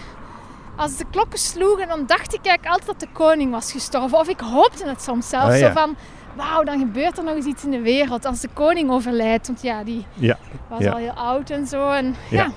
als 0.76 0.96
de 0.96 1.04
klokken 1.10 1.38
sloegen, 1.38 1.88
dan 1.88 2.06
dacht 2.06 2.34
ik 2.34 2.46
eigenlijk 2.46 2.66
altijd 2.66 2.86
dat 2.86 3.00
de 3.08 3.14
koning 3.14 3.50
was 3.52 3.72
gestorven. 3.72 4.18
Of 4.18 4.28
ik 4.28 4.40
hoopte 4.40 4.88
het 4.88 5.02
soms 5.02 5.28
zelfs. 5.28 5.46
Ah, 5.54 5.58
ja. 5.58 5.66
Zo 5.66 5.72
van, 5.72 5.96
wauw, 6.36 6.62
dan 6.64 6.78
gebeurt 6.78 7.18
er 7.18 7.24
nog 7.24 7.34
eens 7.34 7.46
iets 7.46 7.64
in 7.64 7.70
de 7.70 7.80
wereld 7.80 8.24
als 8.24 8.40
de 8.40 8.48
koning 8.52 8.90
overlijdt. 8.90 9.46
Want 9.46 9.62
ja, 9.62 9.84
die 9.84 10.06
ja, 10.14 10.38
was 10.68 10.80
Ja. 10.82 10.90
al 10.90 10.96
heel 10.98 11.10
oud 11.12 11.50
en 11.50 11.66
zo. 11.66 11.90
En, 11.90 12.16
Ja. 12.30 12.36
ja. 12.36 12.52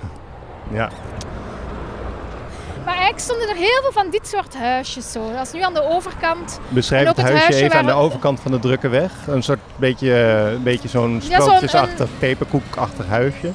ja. 0.72 0.90
Maar 2.86 2.94
eigenlijk 2.94 3.20
stonden 3.24 3.50
er 3.50 3.56
heel 3.56 3.82
veel 3.82 3.92
van 3.92 4.10
dit 4.10 4.28
soort 4.28 4.58
huisjes 4.58 5.12
zo. 5.12 5.32
Dat 5.34 5.46
is 5.46 5.52
nu 5.54 5.62
aan 5.62 5.74
de 5.74 5.84
overkant. 5.90 6.60
Beschrijf 6.70 7.08
het 7.08 7.18
het 7.18 7.26
huisje 7.26 7.44
huisje 7.44 7.64
even 7.64 7.78
aan 7.80 7.86
de 7.86 7.92
overkant 7.92 8.40
van 8.40 8.52
de 8.52 8.60
drukke 8.60 8.88
weg. 8.90 9.12
Een 9.28 9.44
soort 9.44 9.60
beetje, 9.76 10.14
eh, 10.14 10.52
een 10.52 10.64
beetje 10.64 10.88
zo'n 10.88 11.14
Ja, 11.14 11.20
zo'n- 11.20 11.42
sprookjesachtig, 11.42 12.10
peperkoekachtig 12.20 13.08
huisje. 13.08 13.52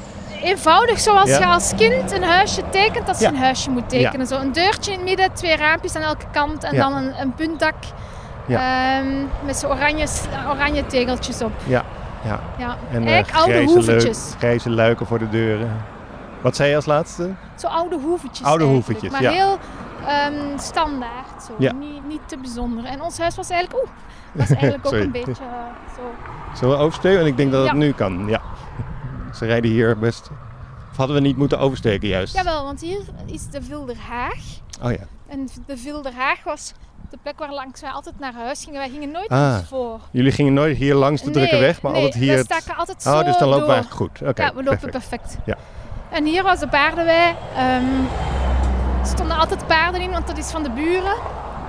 Eenvoudig 0.46 1.00
zoals 1.00 1.28
Ja. 1.30 1.38
je 1.38 1.46
als 1.46 1.72
kind 1.76 2.12
een 2.12 2.22
huisje 2.22 2.62
tekent 2.70 3.08
als 3.08 3.18
je 3.18 3.24
Ja. 3.24 3.30
een 3.30 3.36
huisje 3.38 3.70
moet 3.70 3.88
tekenen. 3.88 4.26
Zo 4.26 4.40
een 4.40 4.52
deurtje 4.52 4.92
in 4.92 4.98
het 4.98 5.06
midden, 5.08 5.32
twee 5.32 5.56
raampjes 5.56 5.96
aan 5.96 6.02
elke 6.02 6.24
kant 6.32 6.64
en 6.64 6.76
dan 6.76 6.94
een, 6.96 7.20
een 7.20 7.34
puntdak. 7.34 7.74
Ja. 8.46 8.98
Ehm, 8.98 9.24
met 9.44 9.56
zo 9.56 9.68
oranje, 9.68 10.06
oranje 10.48 10.86
tegeltjes 10.86 11.42
op. 11.42 11.52
Ja, 11.66 11.82
ja. 12.24 12.40
Ja. 12.58 12.76
En 12.92 13.06
eh, 13.06 13.22
oude 13.32 13.64
hoevetjes. 13.64 14.28
leuk- 14.30 14.38
grijze 14.38 14.70
luiken 14.70 15.06
voor 15.06 15.18
de 15.18 15.28
deuren. 15.28 15.84
Wat 16.40 16.56
zei 16.56 16.68
je 16.70 16.76
als 16.76 16.86
laatste? 16.86 17.30
Zo 17.56 17.66
oude 17.66 17.96
hoevetjes 17.96 18.46
Oude 18.46 18.64
hoevetjes, 18.64 19.10
Maar 19.12 19.22
ja. 19.22 19.30
heel 19.30 19.58
ehm, 20.06 20.58
standaard. 20.58 21.42
Zo. 21.46 21.52
Ja. 21.58 21.72
Niet, 21.72 22.06
niet 22.08 22.20
te 22.26 22.38
bijzonder. 22.38 22.84
En 22.84 23.02
ons 23.02 23.18
huis 23.18 23.36
was 23.36 23.50
eigenlijk, 23.50 23.82
oeh, 23.82 23.92
was 24.32 24.48
eigenlijk 24.50 24.86
ook 24.86 24.92
een 25.04 25.10
beetje 25.10 25.30
eh, 25.32 25.94
zo. 25.96 26.00
Zullen 26.58 26.76
we 26.78 26.82
oversteken? 26.82 27.20
En 27.20 27.26
ik 27.26 27.36
denk 27.36 27.52
dat 27.52 27.62
het 27.62 27.70
Ja. 27.70 27.76
nu 27.76 27.92
kan. 27.92 28.24
Ja. 28.28 28.40
Ze 29.36 29.44
rijden 29.46 29.70
hier 29.70 29.98
best. 29.98 30.30
Of 30.90 30.96
hadden 30.96 31.16
we 31.16 31.22
niet 31.22 31.36
moeten 31.36 31.58
oversteken 31.58 32.08
juist? 32.08 32.34
Jawel, 32.34 32.64
want 32.64 32.80
hier 32.80 33.00
is 33.26 33.46
de 33.50 33.62
Vilderhaag. 33.62 34.34
Oh 34.82 34.90
ja. 34.90 34.98
En 35.28 35.48
de 35.66 35.76
Vilderhaag 35.76 36.44
was 36.44 36.72
de 37.10 37.18
plek 37.22 37.38
waar 37.38 37.52
langs 37.52 37.80
wij 37.80 37.90
altijd 37.90 38.18
naar 38.18 38.34
huis 38.34 38.64
gingen. 38.64 38.78
Wij 38.78 38.88
gingen 38.90 39.10
nooit 39.10 39.28
Ah, 39.28 39.58
voor. 39.58 40.00
Jullie 40.10 40.32
gingen 40.32 40.52
nooit 40.54 40.76
hier 40.76 40.94
langs 40.94 41.22
de 41.22 41.30
drukke 41.30 41.58
weg, 41.58 41.82
maar 41.82 41.92
nee, 41.92 42.04
altijd 42.04 42.22
hier. 42.22 42.36
het- 42.36 42.44
staken 42.44 42.76
altijd 42.76 43.02
zo 43.02 43.18
Oh, 43.18 43.24
dus 43.24 43.38
dan 43.38 43.48
lopen 43.48 43.60
we 43.60 43.66
door. 43.66 43.74
eigenlijk 43.74 44.18
goed. 44.18 44.28
Oké. 44.28 44.42
ja, 44.42 44.54
we 44.54 44.62
lopen 44.62 44.90
perfect. 44.90 45.08
perfect. 45.08 45.38
Ja. 45.46 45.56
En 46.10 46.24
hier 46.24 46.42
was 46.42 46.58
de 46.60 46.68
paardenwei. 46.68 47.34
Ehm, 47.54 47.84
er 49.00 49.06
stonden 49.06 49.36
altijd 49.36 49.66
paarden 49.66 50.00
in, 50.00 50.10
want 50.10 50.26
dat 50.26 50.38
is 50.38 50.50
van 50.50 50.62
de 50.62 50.70
buren. 50.70 51.14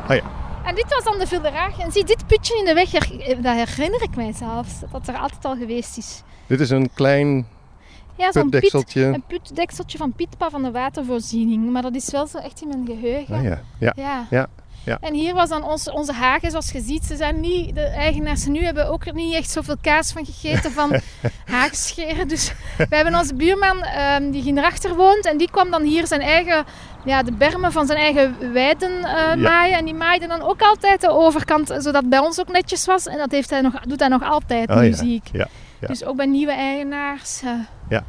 Oh 0.10 0.16
ja. 0.16 0.22
En 0.66 0.76
dit 0.76 0.86
was 0.90 1.04
dan 1.04 1.20
de 1.20 1.28
Vilderhaag. 1.28 1.80
En 1.80 1.92
zie, 1.92 2.04
dit 2.06 2.28
putje 2.28 2.58
in 2.58 2.66
de 2.66 2.74
weg, 2.74 2.92
her- 2.92 3.42
dat 3.42 3.54
herinner 3.56 4.02
ik 4.02 4.16
mij 4.16 4.34
zelfs. 4.34 4.80
Dat 4.80 4.92
dat 4.92 5.08
er 5.08 5.18
altijd 5.18 5.46
al 5.46 5.56
geweest 5.56 5.98
is. 5.98 6.24
Dit 6.48 6.60
is 6.60 6.70
een 6.70 6.90
klein 6.94 7.48
Ja, 8.18 8.32
zo'n 8.32 8.42
Piet, 8.42 8.52
putdekseltje. 8.52 9.02
een 9.04 9.24
putdekseltje 9.28 9.98
van 9.98 10.14
Pietpa 10.14 10.50
van 10.50 10.64
de 10.64 10.72
watervoorziening. 10.72 11.72
Maar 11.72 11.82
dat 11.82 11.96
is 11.96 12.12
wel 12.12 12.28
zo 12.28 12.38
echt 12.38 12.62
in 12.62 12.68
mijn 12.68 12.86
geheugen. 12.86 13.36
Oh 13.38 13.44
ja. 13.44 13.62
Ja. 13.80 13.94
Ja. 13.96 14.26
Ja. 14.30 14.48
Ja. 14.84 14.98
En 15.02 15.14
hier 15.14 15.34
was 15.34 15.50
dan 15.50 15.64
ons, 15.64 15.90
onze 15.92 16.14
hagen, 16.14 16.50
zoals 16.52 16.72
je 16.72 16.82
ziet. 16.82 17.06
Ze 17.06 17.16
zijn 17.16 17.40
niet, 17.40 17.76
de 17.76 17.82
eigenaars 17.82 18.46
nu 18.46 18.64
hebben 18.64 18.90
ook 18.90 19.06
er 19.06 19.14
niet 19.14 19.34
echt 19.36 19.50
zoveel 19.50 19.76
kaas 19.82 20.12
van 20.12 20.26
gegeten 20.26 20.72
van 20.72 21.00
haagscheren. 21.56 22.28
Dus 22.28 22.52
we 22.78 22.96
hebben 22.96 23.16
onze 23.16 23.36
buurman 23.36 23.82
ehm, 23.84 24.32
die 24.32 24.42
ging 24.42 24.58
erachter 24.58 24.96
woont. 24.96 25.26
En 25.26 25.38
die 25.38 25.50
kwam 25.52 25.72
dan 25.72 25.84
hier 25.84 26.08
zijn 26.08 26.22
eigen, 26.22 26.66
ja, 27.06 27.24
de 27.24 27.32
bermen 27.32 27.72
van 27.72 27.86
zijn 27.86 28.00
eigen 28.00 28.54
weiden 28.54 29.04
eh, 29.04 29.36
maaien. 29.36 29.78
En 29.78 29.86
die 29.86 29.94
maaide 29.94 30.28
dan 30.28 30.42
ook 30.42 30.62
altijd 30.62 31.02
de 31.02 31.10
overkant, 31.10 31.68
zodat 31.68 31.94
het 32.02 32.10
bij 32.10 32.20
ons 32.20 32.40
ook 32.40 32.52
netjes 32.52 32.86
was. 32.86 33.06
En 33.08 33.18
dat 33.18 33.32
heeft 33.32 33.50
hij 33.50 33.62
nog, 33.62 33.80
doet 33.80 34.00
hij 34.00 34.10
nog 34.10 34.24
altijd, 34.24 34.70
Oh 34.70 34.80
nu 34.80 34.86
ja, 34.88 34.96
zie 34.96 35.16
ik. 35.16 35.30
ja, 35.32 35.48
ja. 35.80 35.88
Dus 35.88 36.04
ook 36.04 36.16
bij 36.16 36.26
nieuwe 36.26 36.52
eigenaars. 36.52 37.42
eh. 37.42 37.52
Ja. 37.90 38.04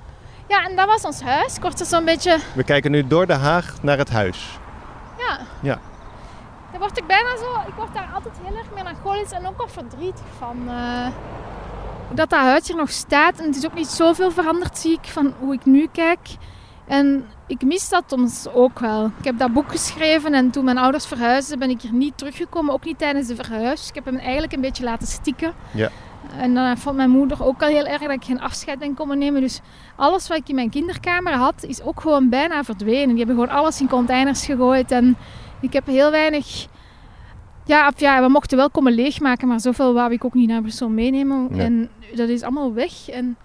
Ja, 0.48 0.64
en 0.68 0.76
dat 0.76 0.86
was 0.86 1.04
ons 1.04 1.20
huis. 1.22 1.58
Kort 1.58 1.78
zo'n 1.86 2.04
beetje 2.04 2.38
We 2.54 2.64
kijken 2.64 2.90
nu 2.90 3.06
door 3.06 3.26
de 3.26 3.32
Haag 3.32 3.82
naar 3.82 3.98
het 3.98 4.10
huis. 4.10 4.58
Ja. 5.18 5.38
Ja. 5.62 5.78
Daar 6.70 6.80
word 6.80 6.98
ik 6.98 7.06
bijna 7.06 7.36
zo... 7.36 7.68
Ik 7.68 7.74
word 7.76 7.94
daar 7.94 8.08
altijd 8.14 8.34
heel 8.44 8.56
erg 8.56 8.66
melancholisch 8.74 9.30
en 9.30 9.46
ook 9.46 9.56
wel 9.58 9.68
verdrietig 9.68 10.24
van. 10.38 10.56
eh, 10.68 11.06
dat 12.12 12.30
dat 12.30 12.40
huis 12.40 12.66
hier 12.68 12.76
nog 12.76 12.90
staat. 12.90 13.38
En 13.38 13.44
het 13.46 13.56
is 13.56 13.66
ook 13.66 13.74
niet 13.74 13.86
zoveel 13.86 14.30
veranderd, 14.30 14.78
zie 14.78 14.92
ik, 14.92 15.06
van 15.08 15.34
hoe 15.38 15.54
ik 15.54 15.64
nu 15.64 15.88
kijk. 15.92 16.18
En 16.86 17.26
ik 17.46 17.62
mis 17.62 17.88
dat 17.88 18.04
soms 18.06 18.46
ook 18.54 18.78
wel. 18.78 19.04
Ik 19.18 19.24
heb 19.24 19.38
dat 19.38 19.52
boek 19.52 19.70
geschreven 19.70 20.34
en 20.34 20.50
toen 20.50 20.64
mijn 20.64 20.78
ouders 20.78 21.06
verhuisden 21.06 21.58
ben 21.58 21.70
ik 21.70 21.80
hier 21.80 21.92
niet 21.92 22.18
teruggekomen. 22.18 22.74
Ook 22.74 22.84
niet 22.84 22.98
tijdens 22.98 23.26
de 23.26 23.34
verhuis. 23.34 23.88
Ik 23.88 23.94
heb 23.94 24.04
hem 24.04 24.16
eigenlijk 24.16 24.52
een 24.52 24.60
beetje 24.60 24.84
laten 24.84 25.06
stikken. 25.06 25.52
Ja. 25.70 25.88
En 26.36 26.54
dan 26.54 26.78
vond 26.78 26.96
mijn 26.96 27.10
moeder 27.10 27.44
ook 27.44 27.62
al 27.62 27.68
heel 27.68 27.86
erg 27.86 28.00
dat 28.00 28.10
ik 28.10 28.24
geen 28.24 28.40
afscheid 28.40 28.78
ben 28.78 28.94
komen 28.94 29.18
nemen. 29.18 29.40
Dus 29.40 29.60
alles 29.96 30.28
wat 30.28 30.36
ik 30.36 30.48
in 30.48 30.54
mijn 30.54 30.70
kinderkamer 30.70 31.32
had, 31.32 31.64
is 31.64 31.82
ook 31.82 32.00
gewoon 32.00 32.28
bijna 32.28 32.64
verdwenen. 32.64 33.08
Die 33.08 33.24
hebben 33.24 33.34
gewoon 33.34 33.58
alles 33.60 33.80
in 33.80 33.88
containers 33.88 34.44
gegooid. 34.44 34.90
En 34.90 35.16
ik 35.60 35.72
heb 35.72 35.86
heel 35.86 36.10
weinig... 36.10 36.66
Ja, 37.64 37.92
ja, 37.96 38.22
we 38.22 38.28
mochten 38.28 38.56
wel 38.56 38.70
komen 38.70 38.92
leegmaken, 38.92 39.48
maar 39.48 39.60
zoveel 39.60 39.94
wou 39.94 40.12
ik 40.12 40.24
ook 40.24 40.34
niet 40.34 40.48
naar 40.48 40.60
Brussel 40.60 40.88
meenemen. 40.88 41.46
Nee. 41.50 41.60
En 41.60 41.90
dat 42.14 42.28
is 42.28 42.42
allemaal 42.42 42.72
weg. 42.72 43.08
En 43.08 43.36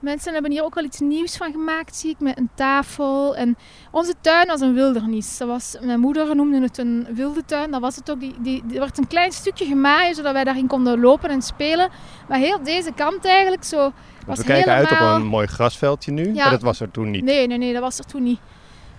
mensen 0.00 0.32
hebben 0.32 0.50
hier 0.50 0.64
ook 0.64 0.74
wel 0.74 0.84
iets 0.84 1.00
nieuws 1.00 1.36
van 1.36 1.50
gemaakt, 1.52 1.96
zie 1.96 2.10
ik, 2.10 2.20
met 2.20 2.38
een 2.38 2.50
tafel. 2.54 3.36
En 3.36 3.56
onze 3.90 4.14
tuin 4.20 4.46
was 4.46 4.60
een 4.60 4.74
wildernis. 4.74 5.38
Dat 5.38 5.48
was, 5.48 5.76
mijn 5.80 6.00
moeder 6.00 6.36
noemde 6.36 6.60
het 6.60 6.78
een 6.78 7.06
wilde 7.10 7.44
tuin. 7.44 7.70
Dat 7.70 7.80
was 7.80 7.96
het 7.96 8.10
ook. 8.10 8.20
Die, 8.20 8.34
die, 8.38 8.62
er 8.72 8.78
werd 8.78 8.98
een 8.98 9.06
klein 9.06 9.32
stukje 9.32 9.64
gemaaid, 9.64 10.16
zodat 10.16 10.32
wij 10.32 10.44
daarin 10.44 10.66
konden 10.66 11.00
lopen 11.00 11.30
en 11.30 11.42
spelen. 11.42 11.88
Maar 12.28 12.38
heel 12.38 12.62
deze 12.62 12.92
kant 12.92 13.24
eigenlijk 13.24 13.64
zo... 13.64 13.78
Want 13.78 13.92
was 14.26 14.38
we 14.38 14.44
kijken 14.44 14.72
uit 14.72 14.84
op 14.84 14.90
helemaal- 14.98 15.16
een 15.16 15.26
mooi 15.26 15.46
grasveldje 15.46 16.12
nu, 16.12 16.26
Ja. 16.34 16.42
maar 16.42 16.50
dat 16.50 16.62
was 16.62 16.80
er 16.80 16.90
toen 16.90 17.10
niet. 17.10 17.24
Nee, 17.24 17.46
nee, 17.46 17.58
nee, 17.58 17.72
dat 17.72 17.82
was 17.82 17.98
er 17.98 18.04
toen 18.04 18.22
niet. 18.22 18.38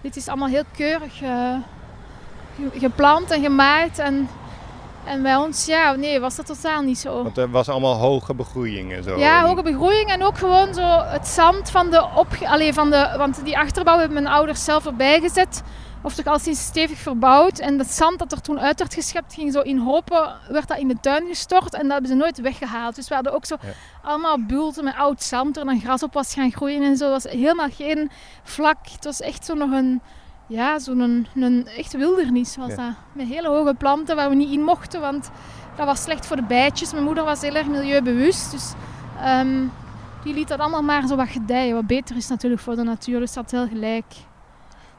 Dit 0.02 0.16
is 0.16 0.28
allemaal 0.28 0.48
heel 0.48 0.64
keurig 0.78 1.22
eh, 1.22 1.56
ge- 2.56 2.80
geplant 2.80 3.32
en 3.32 3.42
gemaaid. 3.42 4.00
En, 4.00 4.30
en 5.08 5.22
bij 5.22 5.36
ons, 5.36 5.66
ja, 5.66 5.92
nee, 5.96 6.20
was 6.20 6.36
dat 6.36 6.46
totaal 6.46 6.82
niet 6.82 6.98
zo. 6.98 7.24
Want 7.24 7.38
er 7.38 7.50
was 7.50 7.70
allemaal 7.70 7.96
hoge 7.96 8.34
begroeiing 8.34 8.94
en 8.94 9.04
zo. 9.04 9.18
Ja, 9.18 9.46
hoge 9.46 9.62
begroeiing 9.62 10.10
en 10.10 10.24
ook 10.24 10.38
gewoon 10.38 10.74
zo 10.74 11.02
het 11.06 11.28
zand 11.28 11.70
van 11.70 11.90
de 11.92 12.08
opge... 12.16 12.48
Allee, 12.48 12.74
van 12.74 12.90
de... 12.90 13.14
Want 13.18 13.46
die 13.46 13.58
achterbouw 13.58 13.98
hebben 13.98 14.24
mijn 14.24 14.36
ouders 14.36 14.64
zelf 14.64 14.86
erbij 14.86 15.20
gezet. 15.20 15.64
Of 16.02 16.14
toch 16.16 16.26
al 16.26 16.40
sinds 16.40 16.66
stevig 16.66 16.98
verbouwd. 16.98 17.60
En 17.60 17.78
dat 17.78 17.88
zand 17.88 18.20
dat 18.20 18.32
er 18.32 18.42
toen 18.42 18.60
uit 18.60 18.80
werd 18.80 18.94
geschept, 18.94 19.34
ging 19.34 19.54
zo 19.54 19.62
in 19.62 19.78
hopen, 19.78 20.36
werd 20.48 20.68
dat 20.68 20.78
in 20.78 20.88
de 20.88 20.98
tuin 21.02 21.28
gestort. 21.28 21.74
En 21.74 21.82
dat 21.82 21.92
hebben 21.92 22.10
ze 22.10 22.16
nooit 22.16 22.42
weggehaald. 22.42 22.96
Dus 22.96 23.08
we 23.08 23.14
hadden 23.16 23.34
ook 23.34 23.46
zo 23.46 23.56
Ja. 23.62 23.68
allemaal 24.02 24.46
bulten 24.46 24.84
met 24.84 24.96
oud 24.98 25.24
zand 25.24 25.58
er 25.58 25.66
dan 25.66 25.80
gras 25.80 26.04
op 26.04 26.14
was 26.14 26.34
gaan 26.34 26.52
groeien 26.52 26.84
en 26.84 26.98
zo. 26.98 27.14
Het 27.14 27.24
was 27.24 27.32
helemaal 27.34 27.70
geen 27.72 28.12
vlak. 28.44 28.78
Het 28.92 29.04
was 29.04 29.22
echt 29.22 29.46
zo 29.46 29.54
nog 29.54 29.72
een... 29.72 30.02
Ja, 30.48 30.80
zo'n 30.80 31.00
een, 31.00 31.28
een 31.36 31.68
echt 31.68 31.94
wildernis 31.94 32.56
was 32.58 32.70
Ja. 32.70 32.76
dat. 32.76 32.94
Met 33.14 33.28
hele 33.28 33.48
hoge 33.48 33.74
planten 33.74 34.16
waar 34.16 34.30
we 34.30 34.36
niet 34.36 34.52
in 34.52 34.64
mochten, 34.64 35.02
want 35.02 35.32
dat 35.76 35.86
was 35.86 36.02
slecht 36.04 36.26
voor 36.26 36.36
de 36.36 36.44
bijtjes. 36.44 36.92
Mijn 36.92 37.04
moeder 37.04 37.24
was 37.24 37.42
heel 37.42 37.56
erg 37.56 37.68
milieubewust, 37.68 38.52
dus 38.52 38.74
ehm, 39.22 39.64
die 40.24 40.34
liet 40.34 40.48
dat 40.48 40.60
allemaal 40.60 40.82
maar 40.84 41.08
zo 41.08 41.16
wat 41.16 41.28
gedijen. 41.30 41.76
Wat 41.76 41.88
beter 41.88 42.16
is 42.16 42.28
natuurlijk 42.28 42.62
voor 42.62 42.76
de 42.76 42.84
natuur, 42.84 43.20
dus 43.20 43.34
dat 43.34 43.44
had 43.44 43.60
heel 43.60 43.68
gelijk. 43.68 44.06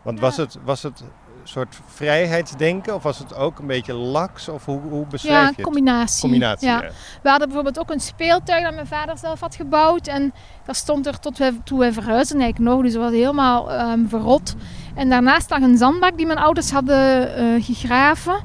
Want 0.03 0.19
Ja. 0.19 0.25
was 0.25 0.37
het, 0.37 0.59
was 0.65 0.83
het 0.83 1.03
soort 1.49 1.81
vrijheidsdenken 1.87 2.95
of 2.95 3.03
was 3.03 3.19
het 3.19 3.35
ook 3.35 3.59
een 3.59 3.67
beetje 3.67 3.95
laks? 3.95 4.49
Of 4.49 4.65
hoe, 4.65 4.81
hoe 4.81 5.07
beschrijf 5.07 5.35
Ja, 5.37 5.43
je 5.49 5.53
het? 5.55 5.61
combinatie. 5.65 6.21
Combinatie, 6.21 6.69
Ja. 6.69 6.83
ja. 6.83 6.91
We 7.23 7.29
hadden 7.29 7.47
bijvoorbeeld 7.49 7.79
ook 7.79 7.91
een 7.91 8.01
speeltuig 8.01 8.63
dat 8.65 8.75
mijn 8.75 8.87
vader 8.87 9.19
zelf 9.19 9.41
had 9.41 9.55
gebouwd. 9.55 10.07
En 10.07 10.33
dat 10.67 10.77
stond 10.77 11.07
er 11.07 11.19
tot 11.19 11.39
wij, 11.39 11.61
toen 11.65 11.79
wij 11.79 11.93
verhuisden 11.93 12.41
eigenlijk 12.41 12.71
nog. 12.71 12.83
Dus 12.83 12.93
dat 12.93 13.03
was 13.03 13.13
helemaal 13.13 13.73
ehm, 13.73 14.07
verrot. 14.09 14.55
En 14.95 15.09
daarnaast 15.09 15.51
lag 15.51 15.61
een 15.61 15.77
zandbak 15.77 16.17
die 16.17 16.27
mijn 16.27 16.39
ouders 16.39 16.71
hadden 16.71 17.35
eh, 17.37 17.65
gegraven. 17.65 18.45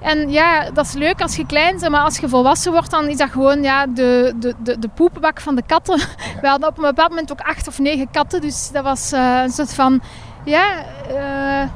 En 0.00 0.30
ja, 0.30 0.70
dat 0.70 0.86
is 0.86 0.92
leuk 0.92 1.20
als 1.20 1.36
je 1.36 1.46
klein 1.46 1.78
bent, 1.78 1.90
maar 1.90 2.00
als 2.04 2.18
je 2.18 2.28
volwassen 2.28 2.72
wordt, 2.72 2.90
dan 2.90 3.08
is 3.08 3.16
dat 3.16 3.30
gewoon 3.30 3.62
ja, 3.62 3.86
de, 3.86 4.34
de, 4.36 4.54
de, 4.62 4.78
de 4.78 4.88
poepbak 4.88 5.40
van 5.40 5.54
de 5.54 5.62
katten. 5.66 5.98
We 6.40 6.48
hadden 6.48 6.68
op 6.68 6.76
een 6.78 6.84
bepaald 6.84 7.08
moment 7.08 7.32
ook 7.32 7.40
acht 7.40 7.68
of 7.68 7.78
negen 7.78 8.10
katten, 8.10 8.40
dus 8.40 8.70
dat 8.72 8.84
was 8.84 9.12
eh, 9.12 9.40
een 9.42 9.50
soort 9.50 9.74
van, 9.74 10.00
ja, 10.44 10.84
eh, 11.08 11.68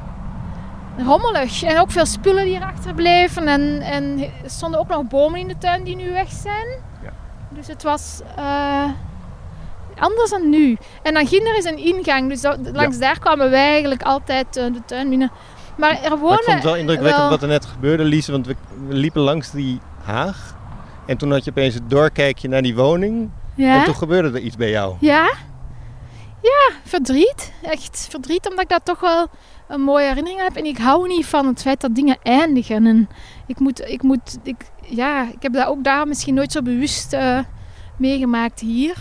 rommelig. 0.97 1.63
En 1.63 1.79
ook 1.79 1.91
veel 1.91 2.05
spullen 2.05 2.45
die 2.45 2.55
erachter 2.55 2.93
bleven. 2.93 3.47
En, 3.47 3.81
en 3.81 4.19
er 4.43 4.49
stonden 4.49 4.79
ook 4.79 4.87
nog 4.87 5.07
bomen 5.07 5.39
in 5.39 5.47
de 5.47 5.57
tuin 5.57 5.83
die 5.83 5.95
nu 5.95 6.11
weg 6.11 6.31
zijn. 6.31 6.67
Ja. 7.03 7.09
Dus 7.49 7.67
het 7.67 7.83
was 7.83 8.21
eh, 8.35 8.89
anders 9.99 10.29
dan 10.29 10.49
nu. 10.49 10.77
En 11.03 11.13
dan 11.13 11.27
ging 11.27 11.47
er 11.47 11.55
eens 11.55 11.65
een 11.65 11.77
ingang, 11.85 12.29
dus 12.29 12.41
dat- 12.41 12.57
langs 12.73 12.97
daar 12.97 13.19
kwamen 13.19 13.49
wij 13.49 13.69
eigenlijk 13.69 14.03
altijd 14.03 14.57
eh, 14.57 14.63
de 14.73 14.81
tuin 14.85 15.09
binnen. 15.09 15.31
Maar 15.77 16.01
er 16.03 16.17
wonen... 16.17 16.21
Maar 16.27 16.37
ik 16.37 16.43
vond 16.43 16.55
het 16.55 16.63
wel 16.63 16.75
indrukwekkend 16.75 17.21
wel- 17.21 17.29
wat 17.29 17.41
er 17.41 17.47
net 17.47 17.65
gebeurde, 17.65 18.03
Lies. 18.03 18.27
Want 18.27 18.47
we, 18.47 18.55
we 18.87 18.93
liepen 18.93 19.21
langs 19.21 19.51
die 19.51 19.79
haag. 20.03 20.55
En 21.05 21.17
toen 21.17 21.31
had 21.31 21.43
je 21.43 21.49
opeens 21.51 21.73
het 21.73 21.89
doorkijkje 21.89 22.47
naar 22.47 22.61
die 22.61 22.75
woning. 22.75 23.29
Ja? 23.55 23.77
En 23.79 23.83
toen 23.85 23.95
gebeurde 23.95 24.27
er 24.37 24.43
iets 24.43 24.55
bij 24.55 24.69
jou. 24.69 24.95
Ja? 24.99 25.33
Ja, 26.41 26.71
verdriet. 26.85 27.53
Echt 27.61 28.07
verdriet, 28.09 28.47
omdat 28.49 28.63
ik 28.63 28.69
dat 28.69 28.85
toch 28.85 28.99
wel 28.99 29.27
een 29.67 29.81
mooie 29.81 30.07
herinnering 30.07 30.41
heb. 30.41 30.55
En 30.55 30.65
ik 30.65 30.77
hou 30.77 31.07
niet 31.07 31.25
van 31.25 31.47
het 31.47 31.61
feit 31.61 31.81
dat 31.81 31.95
dingen 31.95 32.17
eindigen. 32.23 32.85
En 32.85 33.09
ik 33.47 33.59
moet, 33.59 33.89
ik 33.89 34.01
moet, 34.01 34.37
ik, 34.43 34.71
ja, 34.81 35.29
ik 35.31 35.41
heb 35.41 35.53
dat 35.53 35.67
ook 35.67 35.83
daar 35.83 36.07
misschien 36.07 36.33
nooit 36.33 36.51
zo 36.51 36.61
bewust 36.61 37.13
eh, 37.13 37.39
meegemaakt 37.97 38.59
hier. 38.59 38.97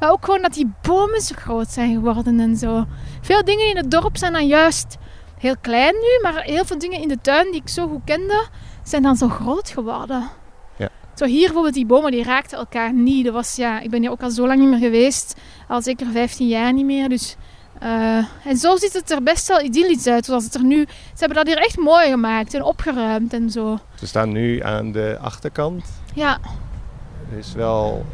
Maar 0.00 0.10
ook 0.10 0.24
gewoon 0.24 0.42
dat 0.42 0.54
die 0.54 0.72
bomen 0.82 1.20
zo 1.20 1.34
groot 1.38 1.70
zijn 1.70 1.94
geworden 1.94 2.40
en 2.40 2.56
zo. 2.56 2.84
Veel 3.20 3.44
dingen 3.44 3.68
in 3.68 3.76
het 3.76 3.90
dorp 3.90 4.16
zijn 4.16 4.32
dan 4.32 4.46
juist 4.46 4.96
heel 5.38 5.56
klein 5.60 5.94
nu, 5.94 6.22
maar 6.22 6.42
heel 6.42 6.64
veel 6.64 6.78
dingen 6.78 7.00
in 7.00 7.08
de 7.08 7.18
tuin 7.20 7.50
die 7.50 7.60
ik 7.60 7.68
zo 7.68 7.88
goed 7.88 8.04
kende, 8.04 8.46
zijn 8.82 9.02
dan 9.02 9.16
zo 9.16 9.28
groot 9.28 9.68
geworden. 9.68 10.30
Ja. 10.76 10.88
Zo 11.14 11.24
hier 11.24 11.44
bijvoorbeeld, 11.44 11.74
die 11.74 11.86
bomen 11.86 12.10
die 12.10 12.22
raakten 12.22 12.58
elkaar 12.58 12.92
niet. 12.92 13.24
Dat 13.24 13.34
was, 13.34 13.56
ja, 13.56 13.80
ik 13.80 13.90
ben 13.90 14.00
hier 14.00 14.10
ook 14.10 14.22
al 14.22 14.30
zo 14.30 14.46
lang 14.46 14.60
niet 14.60 14.68
meer 14.68 14.78
geweest, 14.78 15.36
al 15.68 15.82
zeker 15.82 16.06
15 16.12 16.48
jaar 16.48 16.72
niet 16.72 16.84
meer. 16.84 17.08
Dus, 17.08 17.36
eh, 17.84 18.24
en 18.50 18.56
zo 18.56 18.76
ziet 18.76 18.92
het 18.92 19.10
er 19.10 19.22
best 19.22 19.48
wel 19.48 19.60
idyllisch 19.60 20.06
uit. 20.06 20.24
Zoals 20.24 20.44
het 20.44 20.54
er 20.54 20.64
nu, 20.64 20.80
ze 20.88 21.18
hebben 21.24 21.36
dat 21.36 21.46
hier 21.46 21.58
echt 21.64 21.76
mooi 21.78 22.08
gemaakt 22.08 22.54
en 22.54 22.62
opgeruimd 22.62 23.32
en 23.32 23.50
zo. 23.50 23.78
We 24.00 24.06
staan 24.06 24.32
nu 24.32 24.62
aan 24.62 24.92
de 24.92 25.18
achterkant. 25.20 25.84
Ja, 26.14 26.38
Er 27.32 27.38
is 27.38 27.52
wel... 27.52 28.04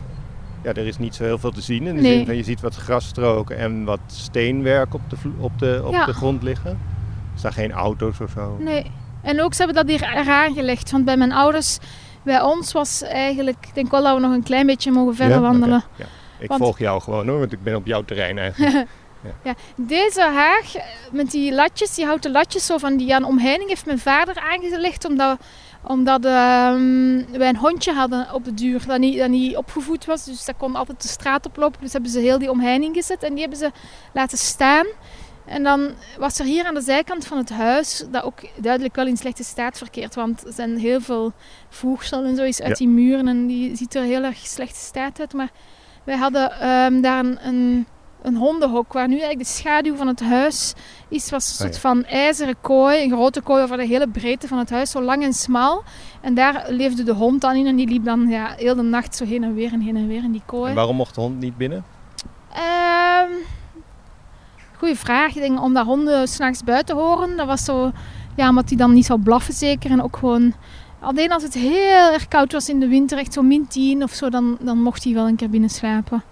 Ja, 0.62 0.70
er 0.72 0.86
is 0.86 0.98
niet 0.98 1.14
zo 1.14 1.24
heel 1.24 1.38
veel 1.38 1.50
te 1.50 1.60
zien. 1.60 1.86
In 1.86 1.94
de 1.96 2.00
Nee. 2.02 2.16
zin 2.16 2.26
van 2.26 2.36
je 2.36 2.42
ziet 2.42 2.60
wat 2.60 2.74
grasstroken 2.74 3.58
en 3.58 3.84
wat 3.84 4.00
steenwerk 4.06 4.94
op 4.94 5.00
de, 5.10 5.16
op 5.38 5.58
de, 5.58 5.82
op 5.84 5.92
Ja. 5.92 6.04
de 6.06 6.12
grond 6.12 6.42
liggen. 6.42 6.70
Er 6.70 7.38
staan 7.38 7.52
geen 7.52 7.72
auto's 7.72 8.20
of 8.20 8.30
zo. 8.30 8.56
nee. 8.58 8.90
En 9.22 9.42
ook, 9.42 9.54
ze 9.54 9.64
hebben 9.64 9.86
dat 9.86 9.98
hier 9.98 10.16
eraan 10.16 10.54
gelegd. 10.54 10.90
Want 10.90 11.04
bij 11.04 11.16
mijn 11.16 11.32
ouders, 11.32 11.78
bij 12.22 12.40
ons 12.40 12.72
was 12.72 13.02
eigenlijk... 13.02 13.56
Ik 13.66 13.74
denk 13.74 13.90
wel 13.90 14.02
dat 14.02 14.14
we 14.14 14.20
nog 14.20 14.32
een 14.32 14.42
klein 14.42 14.66
beetje 14.66 14.90
mogen 14.90 15.14
verder 15.14 15.36
Ja? 15.36 15.42
Wandelen. 15.42 15.82
ja. 15.96 16.04
Ik 16.38 16.48
Want- 16.48 16.60
volg 16.62 16.78
jou 16.78 17.00
gewoon 17.00 17.28
hoor, 17.28 17.38
want 17.38 17.52
ik 17.52 17.62
ben 17.62 17.76
op 17.76 17.86
jouw 17.86 18.04
terrein 18.04 18.38
eigenlijk. 18.38 18.86
Ja, 19.42 19.54
deze 19.76 20.22
haag 20.22 20.74
eh, 20.74 20.82
met 21.12 21.30
die 21.30 21.52
latjes, 21.52 21.94
die 21.94 22.04
houten 22.04 22.30
latjes 22.30 22.66
zo 22.66 22.78
van 22.78 22.96
die 22.96 23.14
aan 23.14 23.24
omheining 23.24 23.68
heeft 23.68 23.86
mijn 23.86 23.98
vader 23.98 24.40
aangelegd 24.40 25.04
omdat, 25.04 25.38
omdat 25.82 26.24
ehm, 26.24 27.22
wij 27.32 27.48
een 27.48 27.56
hondje 27.56 27.92
hadden 27.92 28.32
op 28.32 28.44
de 28.44 28.54
duur 28.54 28.86
dat 28.86 28.98
niet, 28.98 29.18
dat 29.18 29.28
niet 29.28 29.56
opgevoed 29.56 30.04
was. 30.04 30.24
Dus 30.24 30.44
dat 30.44 30.56
kon 30.58 30.76
altijd 30.76 31.02
de 31.02 31.08
straat 31.08 31.46
oplopen. 31.46 31.80
Dus 31.80 31.92
hebben 31.92 32.10
ze 32.10 32.18
heel 32.18 32.38
die 32.38 32.50
omheining 32.50 32.94
gezet 32.94 33.22
en 33.22 33.30
die 33.30 33.40
hebben 33.40 33.58
ze 33.58 33.70
laten 34.12 34.38
staan. 34.38 34.86
En 35.46 35.62
dan 35.62 35.90
was 36.18 36.38
er 36.38 36.44
hier 36.44 36.64
aan 36.64 36.74
de 36.74 36.80
zijkant 36.80 37.26
van 37.26 37.38
het 37.38 37.50
huis, 37.50 38.04
dat 38.10 38.22
ook 38.22 38.40
duidelijk 38.56 38.94
wel 38.94 39.06
in 39.06 39.16
slechte 39.16 39.44
staat 39.44 39.78
verkeert. 39.78 40.14
Want 40.14 40.46
er 40.46 40.52
zijn 40.52 40.78
heel 40.78 41.00
veel 41.00 41.32
voegsel 41.68 42.24
en 42.24 42.36
zo 42.36 42.42
is 42.42 42.60
uit 42.60 42.68
Ja. 42.68 42.74
die 42.74 42.88
muren 42.88 43.28
en 43.28 43.46
die 43.46 43.76
ziet 43.76 43.94
er 43.94 44.02
heel 44.02 44.22
erg 44.22 44.36
slechte 44.38 44.78
staat 44.78 45.20
uit. 45.20 45.32
Maar 45.32 45.50
wij 46.04 46.16
hadden 46.16 46.52
ehm, 46.52 47.00
daar 47.00 47.24
een, 47.24 47.38
een, 47.46 47.86
een 48.22 48.36
hondenhok 48.36 48.92
waar 48.92 49.08
nu 49.08 49.14
eigenlijk 49.14 49.48
de 49.48 49.54
schaduw 49.54 49.96
van 49.96 50.06
het 50.06 50.20
huis 50.20 50.74
is. 51.08 51.30
was 51.30 51.48
een 51.48 51.54
soort 51.54 51.78
van 51.78 52.04
ijzeren 52.04 52.54
kooi, 52.60 53.02
een 53.02 53.10
grote 53.10 53.40
kooi 53.40 53.62
over 53.62 53.76
de 53.76 53.86
hele 53.86 54.08
breedte 54.08 54.48
van 54.48 54.58
het 54.58 54.70
huis, 54.70 54.90
zo 54.90 55.02
lang 55.02 55.22
en 55.22 55.32
smal. 55.32 55.82
En 56.20 56.34
daar 56.34 56.64
leefde 56.68 57.02
de 57.02 57.14
hond 57.14 57.40
dan 57.40 57.54
in 57.54 57.66
en 57.66 57.76
die 57.76 57.88
liep 57.88 58.04
dan 58.04 58.28
ja, 58.28 58.54
heel 58.56 58.74
de 58.74 58.82
nacht 58.82 59.16
zo 59.16 59.24
heen 59.24 59.44
en 59.44 59.54
weer 59.54 59.72
en 59.72 59.80
heen 59.80 59.96
en 59.96 60.08
weer 60.08 60.24
in 60.24 60.32
die 60.32 60.42
kooi. 60.46 60.70
En 60.70 60.76
waarom 60.76 60.96
mocht 60.96 61.14
de 61.14 61.20
hond 61.20 61.38
niet 61.38 61.56
binnen? 61.56 61.84
Ehm 62.54 63.32
goeie 64.80 64.96
vraag. 64.96 65.34
Ik 65.34 65.42
denk 65.42 65.62
omdat 65.62 65.86
honden 65.86 66.28
s'nachts 66.28 66.64
buiten 66.64 66.96
horen. 66.96 67.36
Dat 67.36 67.46
was 67.46 67.64
zo 67.64 67.92
Ja, 68.36 68.48
omdat 68.48 68.68
die 68.68 68.76
dan 68.76 68.92
niet 68.92 69.06
zou 69.06 69.20
blaffen 69.20 69.54
zeker. 69.54 69.90
En 69.90 70.02
ook 70.02 70.16
gewoon... 70.16 70.54
Alleen 71.00 71.32
als 71.32 71.42
het 71.42 71.54
heel 71.54 72.12
erg 72.12 72.28
koud 72.28 72.52
was 72.52 72.68
in 72.68 72.80
de 72.80 72.88
winter, 72.88 73.18
echt 73.18 73.32
zo 73.32 73.42
min 73.42 73.66
10 73.68 74.02
of 74.02 74.12
zo, 74.12 74.28
dan, 74.28 74.58
dan 74.60 74.82
mocht 74.82 75.04
hij 75.04 75.12
wel 75.14 75.28
een 75.28 75.36
keer 75.36 75.50
binnen 75.50 75.70
slapen. 75.70 76.22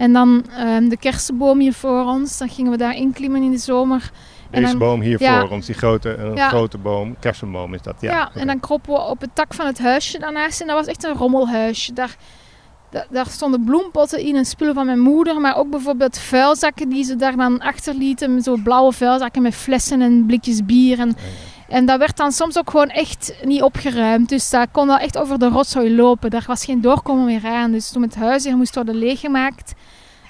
En 0.00 0.12
dan 0.12 0.44
ehm, 0.56 0.88
de 0.88 0.96
kersenboom 0.96 1.60
hier 1.60 1.72
voor 1.72 2.04
ons, 2.04 2.38
dan 2.38 2.48
gingen 2.48 2.70
we 2.70 2.76
daar 2.76 2.96
inklimmen 2.96 3.42
in 3.42 3.50
de 3.50 3.58
zomer. 3.58 4.10
Deze 4.50 4.66
dan- 4.66 4.78
boom 4.78 5.00
hier 5.00 5.22
ja. 5.22 5.40
voor 5.40 5.50
ons, 5.50 5.66
die 5.66 5.74
grote, 5.74 6.16
een 6.16 6.34
Ja. 6.34 6.48
grote 6.48 6.78
boom, 6.78 7.16
kersenboom 7.18 7.74
is 7.74 7.82
dat. 7.82 7.94
Ja, 8.00 8.30
en 8.34 8.46
dan 8.46 8.60
kropen 8.60 8.92
we 8.92 9.00
op 9.00 9.20
het 9.20 9.30
tak 9.34 9.54
van 9.54 9.66
het 9.66 9.78
huisje 9.78 10.18
daarnaast. 10.18 10.60
En 10.60 10.66
dat 10.66 10.76
was 10.76 10.86
echt 10.86 11.04
een 11.04 11.14
rommelhuisje. 11.14 11.92
Daar, 11.92 12.16
da- 12.90 13.06
daar 13.10 13.26
stonden 13.26 13.64
bloempotten 13.64 14.20
in 14.20 14.36
en 14.36 14.44
spullen 14.44 14.74
van 14.74 14.86
mijn 14.86 14.98
moeder. 15.00 15.40
Maar 15.40 15.56
ook 15.56 15.70
bijvoorbeeld 15.70 16.18
vuilzakken 16.18 16.88
die 16.88 17.04
ze 17.04 17.16
daar 17.16 17.36
dan 17.36 17.60
achterlieten. 17.60 18.42
Zo 18.42 18.56
blauwe 18.64 18.92
vuilzakken 18.92 19.42
met 19.42 19.54
flessen 19.54 20.00
en 20.02 20.26
blikjes 20.26 20.64
bier. 20.64 20.98
En, 20.98 21.16
en 21.70 21.86
dat 21.86 21.98
werd 21.98 22.16
dan 22.16 22.32
soms 22.32 22.58
ook 22.58 22.70
gewoon 22.70 22.88
echt 22.88 23.34
niet 23.44 23.62
opgeruimd. 23.62 24.28
Dus 24.28 24.50
daar 24.50 24.68
kon 24.68 24.86
wel 24.86 24.98
echt 24.98 25.18
over 25.18 25.38
de 25.38 25.48
rotzooi 25.48 25.94
lopen. 25.94 26.30
Daar 26.30 26.44
was 26.46 26.64
geen 26.64 26.80
doorkomen 26.80 27.24
meer 27.24 27.46
aan. 27.46 27.72
Dus 27.72 27.90
toen 27.90 28.02
het 28.02 28.14
huis 28.14 28.44
hier 28.44 28.56
moest 28.56 28.74
worden 28.74 28.94
leeggemaakt... 28.94 29.72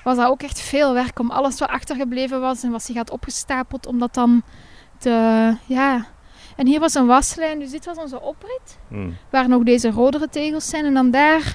was 0.05 0.17
dat 0.17 0.27
ook 0.29 0.43
echt 0.43 0.61
veel 0.61 0.93
werk 0.93 1.19
om 1.19 1.31
alles 1.31 1.59
wat 1.59 1.69
achtergebleven 1.69 2.41
was... 2.41 2.63
en 2.63 2.71
wat 2.71 2.83
zich 2.83 2.97
had 2.97 3.11
opgestapeld, 3.11 3.87
om 3.87 3.99
dat 3.99 4.15
dan 4.15 4.43
te... 4.99 5.11
Ja, 5.67 6.07
en 6.57 6.67
hier 6.67 6.81
was 6.81 6.95
een 6.95 7.07
waslijn, 7.07 7.59
dus 7.59 7.71
dit 7.71 7.85
was 7.85 7.97
onze 7.97 8.21
oprit, 8.21 8.79
Hmm. 8.89 9.17
waar 9.31 9.49
nog 9.49 9.63
deze 9.63 9.91
rodere 9.91 10.29
tegels 10.29 10.69
zijn. 10.69 10.85
En 10.85 10.95
dan 10.95 11.11
daar, 11.11 11.55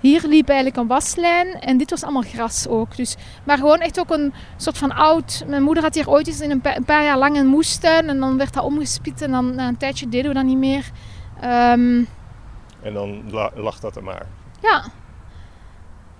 hier 0.00 0.22
liep 0.26 0.48
eigenlijk 0.48 0.78
een 0.78 0.86
waslijn 0.86 1.60
en 1.60 1.76
dit 1.76 1.90
was 1.90 2.02
allemaal 2.02 2.22
gras 2.22 2.66
ook. 2.68 2.96
Dus, 2.96 3.16
maar 3.44 3.56
gewoon 3.56 3.78
echt 3.80 4.00
ook 4.00 4.10
een 4.10 4.34
soort 4.56 4.78
van 4.78 4.92
oud... 4.94 5.44
Mijn 5.46 5.62
moeder 5.62 5.82
had 5.82 5.94
hier 5.94 6.10
ooit 6.10 6.26
eens 6.26 6.40
in 6.40 6.50
een, 6.50 6.60
pa- 6.60 6.76
een 6.76 6.84
paar 6.84 7.04
jaar 7.04 7.18
lang 7.18 7.36
een 7.36 7.46
moestuin 7.46 8.08
en 8.08 8.20
dan 8.20 8.36
werd 8.36 8.52
dat 8.54 8.64
omgespiet 8.64 9.22
en 9.22 9.30
dan 9.30 9.54
na 9.54 9.68
een 9.68 9.76
tijdje 9.76 10.08
deden 10.08 10.28
we 10.28 10.34
dat 10.34 10.44
niet 10.44 10.58
meer. 10.58 10.90
Ehm, 11.40 12.02
En 12.82 12.92
dan 12.92 13.30
la- 13.30 13.50
lag 13.54 13.80
dat 13.80 13.96
er 13.96 14.04
maar. 14.04 14.26
ja. 14.60 14.84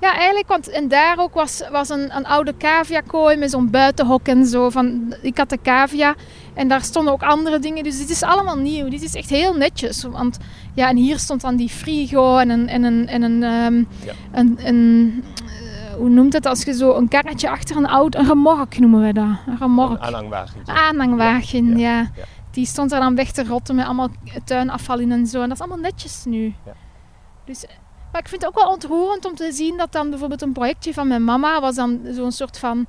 Ja, 0.01 0.14
eigenlijk, 0.14 0.49
want 0.49 0.68
en 0.68 0.88
daar 0.88 1.18
ook 1.18 1.34
was, 1.34 1.62
was 1.70 1.88
een, 1.88 2.16
een 2.16 2.26
oude 2.26 2.57
caviakooi 2.57 3.36
met 3.36 3.51
zo'n 3.51 3.70
buitenhok 3.70 4.26
en 4.28 4.47
zo. 4.47 4.70
Van, 4.70 5.14
ik 5.22 5.38
had 5.38 5.49
de 5.51 5.59
cavia 5.62 6.14
en 6.55 6.68
daar 6.68 6.82
stonden 6.82 7.12
ook 7.12 7.22
andere 7.22 7.59
dingen. 7.59 7.82
Dus 7.84 7.99
dit 7.99 8.11
is 8.11 8.22
allemaal 8.22 8.57
nieuw. 8.57 8.88
Dit 8.88 9.03
is 9.03 9.14
echt 9.14 9.30
heel 9.30 9.55
netjes. 9.55 10.03
Want 10.03 10.38
ja, 10.74 10.88
en 10.88 10.97
hier 10.97 11.18
stond 11.18 11.40
dan 11.40 11.57
die 11.57 11.68
frigo 11.68 12.36
en 12.38 12.51
een, 12.51 12.68
en 12.68 12.82
een, 12.82 13.09
en 13.09 13.22
een, 13.22 13.42
ehm, 13.42 13.76
Ja. 14.07 14.12
een, 14.32 14.59
een 14.62 15.24
eh, 15.36 15.94
hoe 15.94 16.09
noemt 16.09 16.32
het 16.32 16.47
als 16.47 16.62
je 16.62 16.72
zo 16.74 16.94
een 16.94 17.09
karretje 17.09 17.51
achter 17.51 17.76
een 17.76 17.86
oud, 17.86 18.14
een 18.14 18.26
remork 18.26 18.78
noemen 18.78 19.01
we 19.07 19.12
dat. 19.12 19.24
Een 19.24 19.38
Een 19.47 19.59
remork. 19.59 20.01
aanhangwagentje. 20.01 20.72
Aanhangwagen, 20.72 21.78
Ja, 21.78 21.88
ja, 21.99 21.99
ja. 22.16 22.24
Die 22.51 22.66
stond 22.66 22.92
er 22.92 23.01
dan 23.01 23.14
weg 23.14 23.30
te 23.30 23.44
rotten 23.44 23.74
met 23.74 23.84
allemaal 23.84 24.09
tuinafval 24.44 24.99
in 24.99 25.12
en 25.12 25.26
zo. 25.26 25.42
En 25.42 25.49
dat 25.49 25.57
is 25.57 25.64
allemaal 25.64 25.90
netjes 25.90 26.24
nu. 26.24 26.55
Ja. 26.64 26.72
Dus, 27.44 27.64
maar 28.17 28.25
ik 28.25 28.31
vind 28.31 28.43
het 28.43 28.51
ook 28.51 28.62
wel 28.64 28.73
ontroerend 28.73 29.25
om 29.25 29.35
te 29.35 29.53
zien 29.53 29.77
dat 29.77 29.93
dan 29.93 30.11
bijvoorbeeld 30.11 30.43
een 30.43 30.53
projectje 30.53 30.95
van 30.95 31.09
mijn 31.09 31.25
mama 31.25 31.61
was 31.61 31.75
dan 31.75 32.01
zo'n 32.11 32.33
soort 32.33 32.59
van 32.59 32.87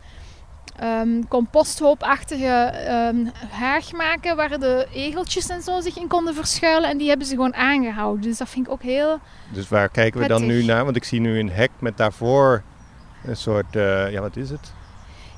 ehm, 0.80 1.24
composthoopachtige 1.28 2.46
ehm, 2.46 3.26
haag 3.50 3.92
maken 3.92 4.36
waar 4.36 4.60
de 4.60 4.88
egeltjes 4.94 5.50
en 5.50 5.62
zo 5.62 5.80
zich 5.82 5.98
in 5.98 6.08
konden 6.08 6.34
verschuilen. 6.36 6.90
En 6.90 6.98
die 6.98 7.10
hebben 7.10 7.28
ze 7.28 7.36
gewoon 7.36 7.56
aangehouden. 7.56 8.22
Dus 8.22 8.38
dat 8.38 8.50
vind 8.50 8.66
ik 8.66 8.72
ook 8.72 8.82
heel... 8.82 9.20
Dus 9.54 9.70
waar 9.70 9.90
kijken 9.90 10.22
we 10.22 10.28
dan 10.28 10.46
nu 10.46 10.64
naar? 10.64 10.84
Want 10.84 10.96
ik 10.96 11.04
zie 11.04 11.20
nu 11.20 11.40
een 11.40 11.50
hek 11.52 11.72
met 11.80 11.98
daarvoor 11.98 12.64
een 13.26 13.38
soort, 13.38 13.76
eh, 13.76 14.12
ja 14.12 14.22
wat 14.22 14.36
is 14.36 14.50
het? 14.50 14.74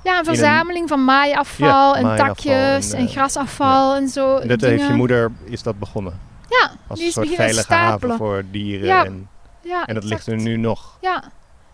Ja, 0.04 0.12
een 0.12 0.20
een- 0.20 0.26
verzameling 0.26 0.90
van 0.90 1.06
maaiafval 1.06 1.94
Ja, 1.94 2.00
en 2.00 2.04
maaiafval 2.04 2.36
takjes 2.36 2.92
en, 2.92 3.00
en, 3.00 3.06
eh, 3.06 3.12
grasafval 3.12 3.96
en 3.96 4.08
zo. 4.08 4.38
En 4.38 4.48
dat 4.48 4.60
dingen. 4.60 4.76
heeft 4.76 4.90
je 4.90 4.96
moeder, 4.96 5.32
is 5.44 5.64
dat 5.64 5.80
begonnen? 5.80 6.20
Ja, 6.50 6.72
Als 6.88 7.00
die 7.00 7.08
een 7.08 7.14
soort 7.14 7.30
veilige 7.30 7.74
haven 7.74 8.18
voor 8.18 8.44
dieren. 8.52 8.88
Ja, 8.88 9.06
En, 9.06 9.30
Ja, 9.70 9.86
en 9.86 9.93
dat 9.93 10.03
ligt 10.03 10.28
er 10.28 10.36
nu 10.38 10.57
nog. 10.57 10.97
Ja, 11.01 11.24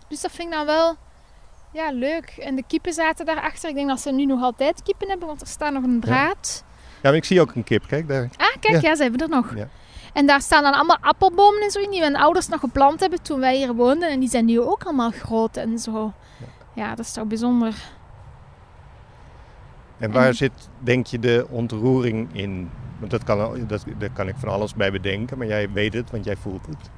dus 0.07 0.21
dat 0.21 0.31
vind 0.31 0.47
ik 0.47 0.53
dan 0.53 0.65
wel 0.65 0.95
ja, 1.71 1.91
leuk. 1.91 2.29
En 2.39 2.55
de 2.55 2.63
kippen 2.67 2.93
zaten 2.93 3.25
daarachter. 3.25 3.69
Ik 3.69 3.75
denk 3.75 3.87
dat 3.87 3.99
ze 3.99 4.11
nu 4.11 4.25
nog 4.25 4.41
altijd 4.41 4.83
kippen 4.83 5.09
hebben, 5.09 5.27
want 5.27 5.41
er 5.41 5.47
staat 5.47 5.73
nog 5.73 5.83
een 5.83 5.99
draad. 5.99 6.63
Ja, 7.01 7.09
maar 7.09 7.15
ik 7.15 7.25
zie 7.25 7.41
ook 7.41 7.55
een 7.55 7.63
kip, 7.63 7.87
kijk 7.87 8.07
daar. 8.07 8.29
Ah, 8.37 8.47
kijk, 8.59 8.81
Ja. 8.81 8.89
ja. 8.89 8.95
ze 8.95 9.01
hebben 9.01 9.21
er 9.21 9.29
nog. 9.29 9.55
Ja. 9.55 9.67
En 10.13 10.25
daar 10.25 10.41
staan 10.41 10.63
dan 10.63 10.73
allemaal 10.73 10.97
appelbomen 11.01 11.61
en 11.61 11.71
zo 11.71 11.79
in, 11.79 11.91
die 11.91 11.99
mijn 11.99 12.15
ouders 12.15 12.47
nog 12.47 12.59
geplant 12.59 12.99
hebben 12.99 13.21
toen 13.21 13.39
wij 13.39 13.55
hier 13.55 13.73
woonden. 13.73 14.09
En 14.09 14.19
die 14.19 14.29
zijn 14.29 14.45
nu 14.45 14.59
ook 14.61 14.83
allemaal 14.83 15.11
groot 15.11 15.57
en 15.57 15.79
zo. 15.79 16.13
Ja, 16.73 16.89
dat 16.89 17.05
is 17.05 17.11
toch 17.11 17.25
bijzonder. 17.25 17.73
En 19.97 20.11
waar 20.11 20.27
En- 20.27 20.35
zit, 20.35 20.69
denk 20.79 21.07
je, 21.07 21.19
de 21.19 21.47
ontroering 21.49 22.29
in? 22.33 22.69
Want 22.99 23.11
dat 23.11 23.23
kan, 23.23 23.65
dat, 23.67 23.83
daar 23.97 24.09
kan 24.13 24.27
ik 24.27 24.35
van 24.37 24.49
alles 24.49 24.73
bij 24.73 24.91
bedenken, 24.91 25.37
maar 25.37 25.47
jij 25.47 25.71
weet 25.71 25.93
het, 25.93 26.11
want 26.11 26.25
jij 26.25 26.35
voelt 26.35 26.65
het. 26.65 26.89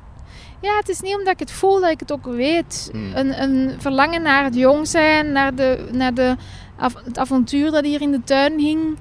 Ja, 0.62 0.78
het 0.78 0.90
is 0.90 1.02
niet 1.02 1.16
omdat 1.16 1.34
ik 1.34 1.40
het 1.40 1.52
voel 1.52 1.80
dat 1.80 1.90
ik 1.90 2.00
het 2.00 2.12
ook 2.12 2.26
weet. 2.26 2.90
Mm. 2.94 3.12
Een, 3.16 3.42
een 3.42 3.82
verlangen 3.82 4.22
naar 4.22 4.44
het 4.44 4.56
jong 4.56 4.88
zijn, 4.88 5.32
naar, 5.32 5.56
de, 5.56 5.88
naar 5.92 6.14
de, 6.14 6.36
het 7.04 7.18
avontuur 7.18 7.72
dat 7.72 7.86
hier 7.86 8.02
in 8.02 8.12
de 8.12 8.24
tuin 8.24 8.60
hing. 8.60 8.98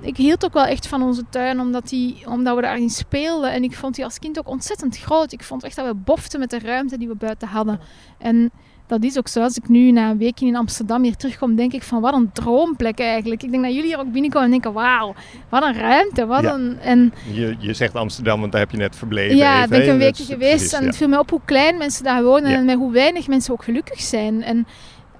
Ik 0.00 0.16
hield 0.16 0.44
ook 0.44 0.52
wel 0.52 0.64
echt 0.64 0.86
van 0.86 1.02
onze 1.02 1.24
tuin, 1.30 1.60
omdat, 1.60 1.88
die, 1.88 2.22
omdat 2.26 2.56
we 2.56 2.62
daarin 2.62 2.90
speelden. 2.90 3.52
En 3.52 3.62
ik 3.62 3.74
vond 3.74 3.94
die 3.94 4.04
als 4.04 4.18
kind 4.18 4.38
ook 4.38 4.48
ontzettend 4.48 4.98
groot. 4.98 5.32
Ik 5.32 5.42
vond 5.42 5.64
echt 5.64 5.76
dat 5.76 5.86
we 5.86 5.94
boften 5.94 6.40
met 6.40 6.50
de 6.50 6.58
ruimte 6.58 6.98
die 6.98 7.08
we 7.08 7.14
buiten 7.14 7.48
hadden. 7.48 7.80
En 8.18 8.50
dat 8.90 9.04
is 9.04 9.18
ook 9.18 9.28
zo. 9.28 9.42
Als 9.42 9.56
ik 9.56 9.68
nu 9.68 9.90
na 9.90 10.10
een 10.10 10.18
weekje 10.18 10.46
in 10.46 10.56
Amsterdam 10.56 11.02
hier 11.02 11.16
terugkom, 11.16 11.54
denk 11.54 11.72
ik 11.72 11.82
van 11.82 12.00
wat 12.00 12.14
een 12.14 12.30
droomplek 12.32 12.98
eigenlijk. 12.98 13.42
Ik 13.42 13.50
denk 13.50 13.62
dat 13.62 13.72
jullie 13.74 13.88
hier 13.88 13.98
ook 13.98 14.12
binnenkomen 14.12 14.44
en 14.44 14.50
denken, 14.50 14.72
wauw, 14.72 15.14
wat 15.48 15.62
een 15.62 15.74
ruimte. 15.74 16.26
Wat 16.26 16.42
Ja. 16.42 16.54
een, 16.54 16.78
en 16.80 17.12
Je, 17.32 17.56
je 17.58 17.72
zegt 17.74 17.94
Amsterdam, 17.94 18.40
want 18.40 18.52
daar 18.52 18.60
heb 18.60 18.70
je 18.70 18.76
net 18.76 18.96
verbleven. 18.96 19.36
ja, 19.36 19.56
even, 19.56 19.68
ben 19.70 19.82
ik 19.82 19.88
een 19.88 19.98
weekje 19.98 20.24
geweest 20.24 20.54
precies, 20.56 20.72
en 20.72 20.80
ja. 20.80 20.86
het 20.86 20.96
viel 20.96 21.08
me 21.08 21.18
op 21.18 21.30
hoe 21.30 21.40
klein 21.44 21.76
mensen 21.78 22.04
daar 22.04 22.22
wonen 22.22 22.50
Ja. 22.50 22.56
en 22.56 22.64
met 22.64 22.76
hoe 22.76 22.92
weinig 22.92 23.26
mensen 23.28 23.52
ook 23.52 23.64
gelukkig 23.64 24.00
zijn. 24.00 24.42
En 24.42 24.66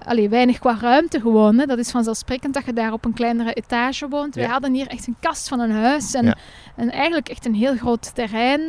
allee, 0.05 0.29
weinig 0.29 0.59
qua 0.59 0.77
ruimte 0.81 1.19
gewoon. 1.19 1.57
Hè. 1.57 1.65
Dat 1.65 1.77
is 1.77 1.91
vanzelfsprekend 1.91 2.53
dat 2.53 2.65
je 2.65 2.73
daar 2.73 2.93
op 2.93 3.05
een 3.05 3.13
kleinere 3.13 3.53
etage 3.53 4.07
woont. 4.07 4.35
Wij 4.35 4.45
hadden 4.45 4.73
hier 4.73 4.87
echt 4.87 5.07
een 5.07 5.15
kast 5.19 5.47
van 5.47 5.59
een 5.59 5.71
huis 5.71 6.13
en, 6.13 6.37
en 6.75 6.91
eigenlijk 6.91 7.29
echt 7.29 7.45
een 7.45 7.53
heel 7.55 7.75
groot 7.75 8.15
terrein. 8.15 8.61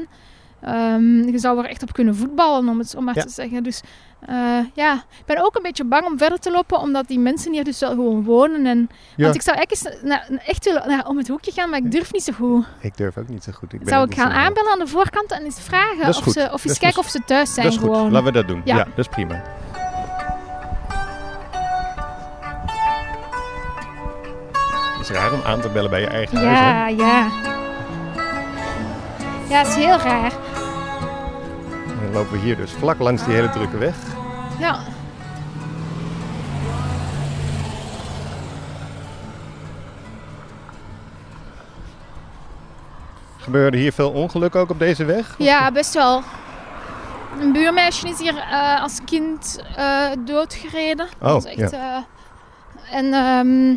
Ehm, 0.62 1.22
je 1.28 1.38
zou 1.38 1.58
er 1.58 1.64
echt 1.70 1.82
op 1.82 1.92
kunnen 1.92 2.16
voetballen, 2.16 2.68
om 2.68 2.78
het 2.78 2.88
zo 2.90 3.00
maar 3.00 3.14
Ja. 3.14 3.22
te 3.22 3.28
zeggen. 3.28 3.62
Dus 3.62 3.80
eh, 4.20 4.36
ja, 4.74 4.94
ik 4.94 5.24
ben 5.26 5.44
ook 5.44 5.56
een 5.56 5.62
beetje 5.62 5.84
bang 5.84 6.04
om 6.06 6.18
verder 6.18 6.38
te 6.38 6.50
lopen, 6.50 6.78
omdat 6.78 7.08
die 7.08 7.18
mensen 7.18 7.52
hier 7.52 7.64
dus 7.64 7.80
wel 7.80 7.90
gewoon 7.90 8.24
wonen. 8.24 8.66
En, 8.66 8.88
Ja. 9.16 9.22
Want 9.22 9.34
ik 9.34 9.42
zou 9.42 9.58
eens 9.68 9.86
naar- 10.02 10.28
echt 10.46 10.64
willen 10.64 10.88
naar, 10.88 11.06
om 11.06 11.16
het 11.16 11.28
hoekje 11.28 11.52
gaan, 11.52 11.70
maar 11.70 11.78
ik 11.78 11.90
durf 11.90 12.12
niet 12.12 12.22
zo 12.22 12.32
goed. 12.32 12.64
Ik 12.80 12.96
durf 12.96 13.16
ook 13.18 13.28
niet 13.28 13.42
zo 13.44 13.52
goed. 13.52 13.72
Ik 13.72 13.78
ben 13.78 13.88
Zou 13.88 14.04
ik 14.06 14.14
gaan 14.14 14.30
aanbellen 14.30 14.72
aan 14.72 14.78
de 14.78 14.86
voorkant 14.86 15.30
en 15.32 15.42
eens 15.44 15.60
vragen 15.60 16.08
of, 16.08 16.16
goed. 16.16 16.32
ze, 16.32 16.48
of 16.52 16.64
eens 16.64 16.78
kijken 16.78 16.96
goed. 16.96 17.04
of 17.04 17.10
ze 17.10 17.20
thuis 17.26 17.54
zijn 17.54 17.66
Dat 17.66 17.74
is 17.74 17.80
goed, 17.80 17.90
gewoon. 17.90 18.10
laten 18.12 18.26
we 18.26 18.32
dat 18.32 18.48
doen. 18.48 18.62
Ja, 18.64 18.76
Ja. 18.76 18.84
dat 18.84 18.98
is 18.98 19.08
prima. 19.08 19.42
Het 24.98 25.10
is 25.10 25.16
raar 25.16 25.32
om 25.32 25.40
aan 25.44 25.60
te 25.60 25.68
bellen 25.68 25.90
bij 25.90 26.00
je 26.00 26.06
eigen 26.06 26.36
huis. 26.36 26.58
hè? 26.58 26.64
Ja, 26.64 26.86
ja. 26.88 27.28
Ja, 29.48 29.60
is 29.60 29.74
heel 29.74 29.96
raar. 29.98 30.32
Dan 32.02 32.12
lopen 32.12 32.32
we 32.32 32.38
hier 32.38 32.56
dus 32.56 32.70
vlak 32.70 32.98
langs 32.98 33.24
die 33.24 33.34
hele 33.34 33.50
drukke 33.50 33.78
weg. 33.78 33.94
Ja. 34.58 34.78
Gebeurde 43.36 43.76
hier 43.76 43.92
veel 43.92 44.10
ongeluk 44.10 44.54
ook 44.54 44.70
op 44.70 44.78
deze 44.78 45.04
weg? 45.04 45.34
ja, 45.38 45.72
best 45.72 45.94
wel. 45.94 46.22
Een 47.40 47.52
buurmeisje 47.52 48.08
is 48.08 48.18
hier 48.18 48.36
eh, 48.36 48.82
als 48.82 48.98
kind 49.04 49.62
eh, 49.76 50.10
doodgereden. 50.18 51.06
Oh, 51.20 51.28
Dat 51.28 51.46
is 51.46 51.54
echt, 51.54 51.72
eh, 51.72 51.96
en 52.90 53.12
ehm, 53.12 53.76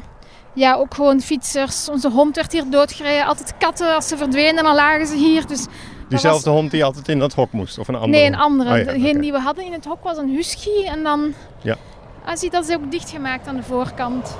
ja, 0.54 0.74
ook 0.74 0.94
gewoon 0.94 1.22
fietsers. 1.22 1.90
Onze 1.90 2.10
hond 2.10 2.36
werd 2.36 2.52
hier 2.52 2.70
doodgereden. 2.70 3.26
Altijd 3.26 3.54
katten, 3.58 3.96
als 3.96 4.08
ze 4.08 4.18
verdwenen, 4.18 4.64
dan 4.64 4.76
lagen 4.76 5.08
ze 5.08 5.16
hier. 5.16 5.48
Dus 5.48 5.66
Diezelfde 6.10 6.50
hond 6.50 6.72
die 6.72 6.84
altijd 6.86 7.08
in 7.08 7.20
dat 7.20 7.34
hok 7.34 7.52
moest? 7.52 7.78
Of 7.78 7.88
een 7.88 7.96
andere? 7.96 8.12
Nee, 8.12 8.26
een 8.26 8.36
andere. 8.36 8.78
Ja, 8.78 8.84
Degene 8.92 9.20
die 9.22 9.32
we 9.32 9.40
hadden 9.40 9.66
in 9.66 9.72
het 9.74 9.86
hok 9.86 10.04
was 10.04 10.18
een 10.18 10.30
husky. 10.30 10.86
En 10.86 11.04
dan... 11.04 11.34
Ja. 11.62 11.76
Ah, 12.26 12.36
zie, 12.36 12.50
dat 12.50 12.68
is 12.70 12.76
ook 12.76 12.92
dichtgemaakt 12.92 13.48
aan 13.48 13.56
de 13.56 13.64
voorkant. 13.64 14.38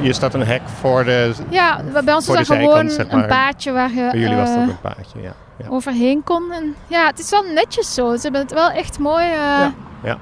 Hier 0.00 0.14
staat 0.14 0.34
een 0.34 0.46
hek 0.46 0.68
voor 0.68 1.04
de... 1.04 1.32
Ja, 1.48 1.82
bij 2.04 2.14
ons 2.14 2.28
is 2.28 2.34
dat 2.34 2.46
gewoon 2.46 2.60
zijkant, 2.68 2.92
zeg 2.92 3.10
maar. 3.10 3.22
een 3.22 3.28
paadje 3.28 3.72
waar 3.72 3.90
je 3.90 4.08
Bij 4.10 4.20
jullie 4.20 4.36
was 4.36 4.48
het 4.48 4.56
eh, 4.58 4.62
ook 4.62 4.68
een 4.68 4.80
paadje, 4.80 5.20
ja. 5.22 5.32
ja. 5.58 5.68
overheen 5.68 6.22
kon. 6.24 6.52
En, 6.52 6.74
ja, 6.86 7.06
het 7.06 7.18
is 7.18 7.30
wel 7.30 7.42
netjes 7.42 7.94
zo. 7.94 8.14
Ze 8.16 8.22
hebben 8.22 8.40
het 8.40 8.52
wel 8.52 8.70
echt 8.70 8.98
mooi... 8.98 9.24
eh, 9.24 9.32
Ja, 9.36 9.72
ja. 10.02 10.12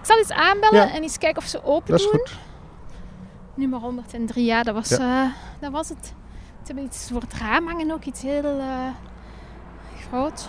Ik 0.00 0.12
zal 0.12 0.18
eens 0.18 0.32
aanbellen 0.32 0.90
en 0.92 1.02
eens 1.02 1.18
kijken 1.18 1.42
of 1.42 1.48
ze 1.48 1.64
open 1.64 1.90
Dat 1.90 2.00
is 2.00 2.10
doen. 2.10 2.20
goed. 2.20 2.36
Nummer 3.54 3.78
103, 3.80 4.44
ja, 4.44 4.62
dat 4.62 4.74
was, 4.74 4.90
eh, 4.90 5.22
dat 5.60 5.70
was 5.72 5.88
het. 5.88 6.04
Ze 6.04 6.72
hebben 6.72 6.84
iets 6.84 7.08
voor 7.12 7.20
het 7.20 7.34
raam 7.34 7.66
hangen 7.66 7.90
ook, 7.90 8.04
iets 8.04 8.22
heel 8.22 8.60
groot. 10.08 10.48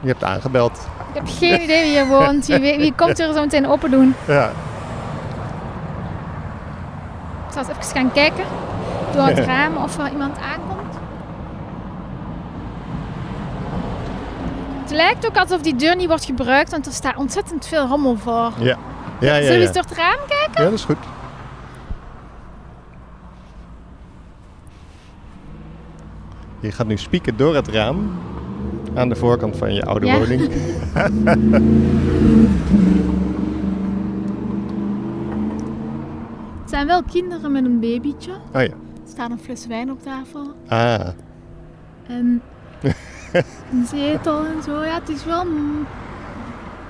Je 0.00 0.08
hebt 0.08 0.24
aangebeld. 0.24 0.88
Ik 1.08 1.14
heb 1.14 1.28
geen 1.38 1.62
idee 1.62 1.82
wie 1.82 1.90
hier 1.92 2.06
woont. 2.06 2.46
Wie, 2.62 2.78
wie 2.78 2.92
komt 2.94 3.18
er 3.18 3.32
zo 3.32 3.40
meteen 3.40 3.66
open 3.68 3.90
doen? 3.90 4.14
Ja. 4.26 4.50
Het 7.44 7.52
zal 7.54 7.62
eens 7.62 7.70
even 7.86 7.96
gaan 7.96 8.12
kijken 8.12 8.44
door 9.14 9.26
het 9.26 9.38
raam 9.54 9.76
of 9.76 9.98
er 9.98 10.10
iemand 10.10 10.38
aankomt. 10.38 10.94
Het 14.82 14.90
lijkt 14.90 15.26
ook 15.26 15.36
alsof 15.36 15.60
die 15.60 15.76
deur 15.76 15.96
niet 15.96 16.08
wordt 16.08 16.24
gebruikt, 16.24 16.70
want 16.70 16.86
er 16.86 16.92
staat 16.92 17.16
ontzettend 17.16 17.66
veel 17.66 17.86
rommel 17.86 18.16
voor. 18.16 18.52
Ja. 18.58 18.76
Ja, 19.20 19.34
ja, 19.34 19.34
Zullen 19.34 19.48
we 19.48 19.54
ja. 19.54 19.60
eens 19.60 19.72
door 19.72 19.82
het 19.82 19.96
raam 19.96 20.18
kijken? 20.28 20.62
Ja, 20.64 20.70
dat 20.70 20.72
is 20.72 20.84
goed. 20.84 20.96
Je 26.60 26.72
gaat 26.72 26.86
nu 26.86 26.96
spieken 26.96 27.36
door 27.36 27.54
het 27.54 27.68
raam 27.68 28.10
aan 28.94 29.08
de 29.08 29.16
voorkant 29.16 29.56
van 29.56 29.74
je 29.74 29.84
oude 29.84 30.06
Ja. 30.06 30.18
woning. 30.18 30.48
Het 36.60 36.70
zijn 36.70 36.86
wel 36.86 37.02
kinderen 37.02 37.52
met 37.52 37.64
een 37.64 37.80
babytje. 37.80 38.32
Oh 38.32 38.62
ja. 38.62 38.68
Er 38.68 39.12
staat 39.14 39.30
een 39.30 39.38
fles 39.38 39.66
wijn 39.66 39.90
op 39.90 40.02
tafel. 40.02 40.54
Ah, 40.68 41.08
En 42.06 42.42
een 43.72 43.86
zetel 43.86 44.44
en 44.46 44.62
zo. 44.64 44.84
Ja, 44.84 44.94
het 44.94 45.08
is 45.08 45.24
wel... 45.24 45.44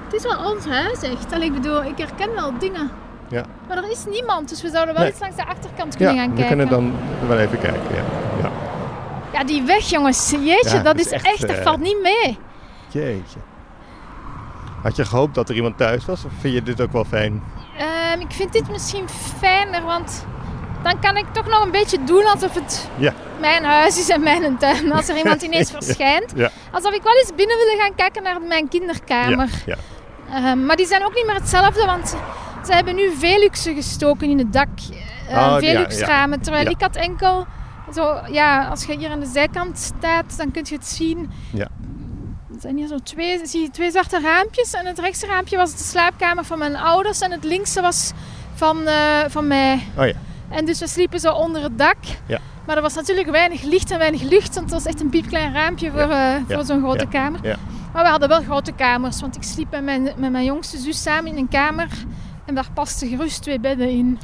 Het 0.05 0.15
is 0.17 0.23
wel 0.23 0.53
ons 0.55 0.67
huis 0.67 1.03
echt. 1.03 1.43
Ik 1.43 1.53
bedoel, 1.53 1.85
ik 1.85 1.99
herken 1.99 2.35
wel 2.35 2.59
dingen. 2.59 2.91
Ja. 3.29 3.45
Maar 3.69 3.77
er 3.77 3.91
is 3.91 4.05
niemand, 4.11 4.49
dus 4.49 4.63
we 4.63 4.69
zouden 4.71 4.95
wel 4.95 5.03
Nee. 5.03 5.13
eens 5.13 5.21
langs 5.21 5.37
de 5.37 5.47
achterkant 5.47 5.97
kunnen 5.97 6.15
ja, 6.15 6.21
gaan 6.21 6.31
we 6.31 6.37
kijken. 6.37 6.57
kunnen 6.57 6.75
dan 6.75 6.93
wel 7.29 7.39
even 7.39 7.59
kijken. 7.59 7.95
Ja. 7.95 8.03
Ja. 9.39 9.45
Die 9.45 9.63
weg 9.63 9.85
jongens. 9.91 10.31
Jeetje, 10.31 10.77
Ja, 10.77 10.83
dat 10.83 10.99
is 10.99 11.11
echt, 11.11 11.41
dat 11.41 11.51
eh, 11.57 11.63
valt 11.63 11.81
niet 11.81 12.01
mee. 12.03 12.39
Jeetje. 12.89 13.39
Had 14.83 14.97
je 14.97 15.05
gehoopt 15.05 15.35
dat 15.35 15.49
er 15.49 15.55
iemand 15.55 15.77
thuis 15.79 16.05
was? 16.05 16.25
Of 16.25 16.31
vind 16.41 16.55
je 16.55 16.63
dit 16.63 16.81
ook 16.81 16.93
wel 16.93 17.05
fijn? 17.05 17.43
Ehm, 17.79 18.21
ik 18.21 18.33
vind 18.33 18.53
dit 18.53 18.71
misschien 18.71 19.09
fijner, 19.39 19.83
want 19.83 20.27
dan 20.83 21.01
kan 21.01 21.17
ik 21.17 21.25
toch 21.33 21.47
nog 21.47 21.65
een 21.65 21.71
beetje 21.71 22.05
doen 22.05 22.25
alsof 22.27 22.55
het 22.55 22.89
Ja. 22.97 23.13
mijn 23.41 23.65
huis 23.65 23.99
is 23.99 24.09
en 24.09 24.23
mijn 24.23 24.59
tuin. 24.59 24.93
Als 24.93 25.09
er 25.09 25.17
iemand 25.17 25.43
ineens 25.43 25.71
verschijnt. 25.81 26.33
Ja. 26.37 26.51
Alsof 26.73 26.93
ik 26.93 27.03
wel 27.03 27.13
eens 27.17 27.33
binnen 27.37 27.57
willen 27.57 27.79
gaan 27.79 27.95
kijken 27.95 28.23
naar 28.23 28.41
mijn 28.41 28.69
kinderkamer. 28.69 29.49
Ja. 29.67 29.77
Ehm, 30.33 30.65
maar 30.67 30.77
die 30.77 30.87
zijn 30.87 31.05
ook 31.05 31.15
niet 31.15 31.27
meer 31.27 31.35
hetzelfde, 31.35 31.87
want 31.87 32.09
ze 32.65 32.73
hebben 32.73 32.95
nu 32.95 33.13
Veluxen 33.19 33.75
gestoken 33.75 34.31
in 34.31 34.39
het 34.39 34.53
dak. 34.53 34.69
Uh, 35.31 35.37
Oh, 35.37 35.57
Velux-ramen. 35.57 36.41
Terwijl 36.41 36.67
ik 36.67 36.81
had 36.81 36.97
enkel... 36.97 37.47
Zo, 37.95 38.21
ja, 38.31 38.69
als 38.69 38.85
je 38.85 38.97
hier 38.99 39.11
aan 39.11 39.21
de 39.21 39.27
zijkant 39.27 39.79
staat, 39.79 40.37
dan 40.37 40.51
kun 40.51 40.65
je 40.69 40.75
het 40.75 40.87
zien. 40.87 41.31
Ja. 41.53 41.69
Er 42.55 42.61
zijn 42.61 42.77
hier 42.77 42.87
zo 42.87 42.99
twee, 42.99 43.47
zie 43.47 43.63
je 43.63 43.71
twee 43.71 43.91
zwarte 43.91 44.21
raampjes. 44.21 44.73
En 44.73 44.87
het 44.87 44.99
rechtse 44.99 45.27
raampje 45.27 45.57
was 45.57 45.73
de 45.73 45.83
slaapkamer 45.85 46.45
van 46.45 46.59
mijn 46.59 46.77
ouders. 46.77 47.21
En 47.21 47.31
het 47.31 47.45
linkse 47.45 47.81
was 47.81 48.13
van, 48.55 48.87
eh, 48.87 49.25
van 49.29 49.47
mij. 49.47 49.83
Oh 49.99 50.07
ja. 50.07 50.13
En 50.49 50.65
dus 50.65 50.79
we 50.81 50.89
sliepen 50.89 51.21
zo 51.21 51.33
onder 51.33 51.63
het 51.63 51.79
dak. 51.79 51.97
Ja. 52.27 52.39
Maar 52.67 52.77
er 52.77 52.83
was 52.83 52.95
natuurlijk 52.95 53.31
weinig 53.31 53.63
licht 53.63 53.91
en 53.91 53.99
weinig 53.99 54.23
lucht. 54.23 54.55
Want 54.55 54.71
het 54.71 54.83
was 54.83 54.85
echt 54.85 55.01
een 55.01 55.09
piepklein 55.11 55.53
raampje 55.53 55.91
voor, 55.91 56.01
eh, 56.01 56.35
voor 56.35 56.57
Ja. 56.57 56.65
zo'n 56.65 56.81
grote 56.81 57.05
Ja. 57.05 57.11
kamer. 57.11 57.41
Ja. 57.47 57.57
Maar 57.93 58.03
we 58.05 58.11
hadden 58.11 58.29
wel 58.29 58.43
grote 58.43 58.73
kamers. 58.73 59.21
Want 59.21 59.37
ik 59.37 59.43
sliep 59.43 59.71
met 59.71 59.85
mijn, 59.85 60.03
met 60.17 60.31
mijn 60.31 60.45
jongste 60.45 60.79
zus 60.79 61.03
samen 61.03 61.31
in 61.31 61.37
een 61.37 61.49
kamer. 61.49 61.89
En 62.45 62.55
daar 62.55 62.69
pasten 62.75 63.09
gerust 63.09 63.43
twee 63.43 63.61
bedden 63.61 63.89
in. 63.91 64.19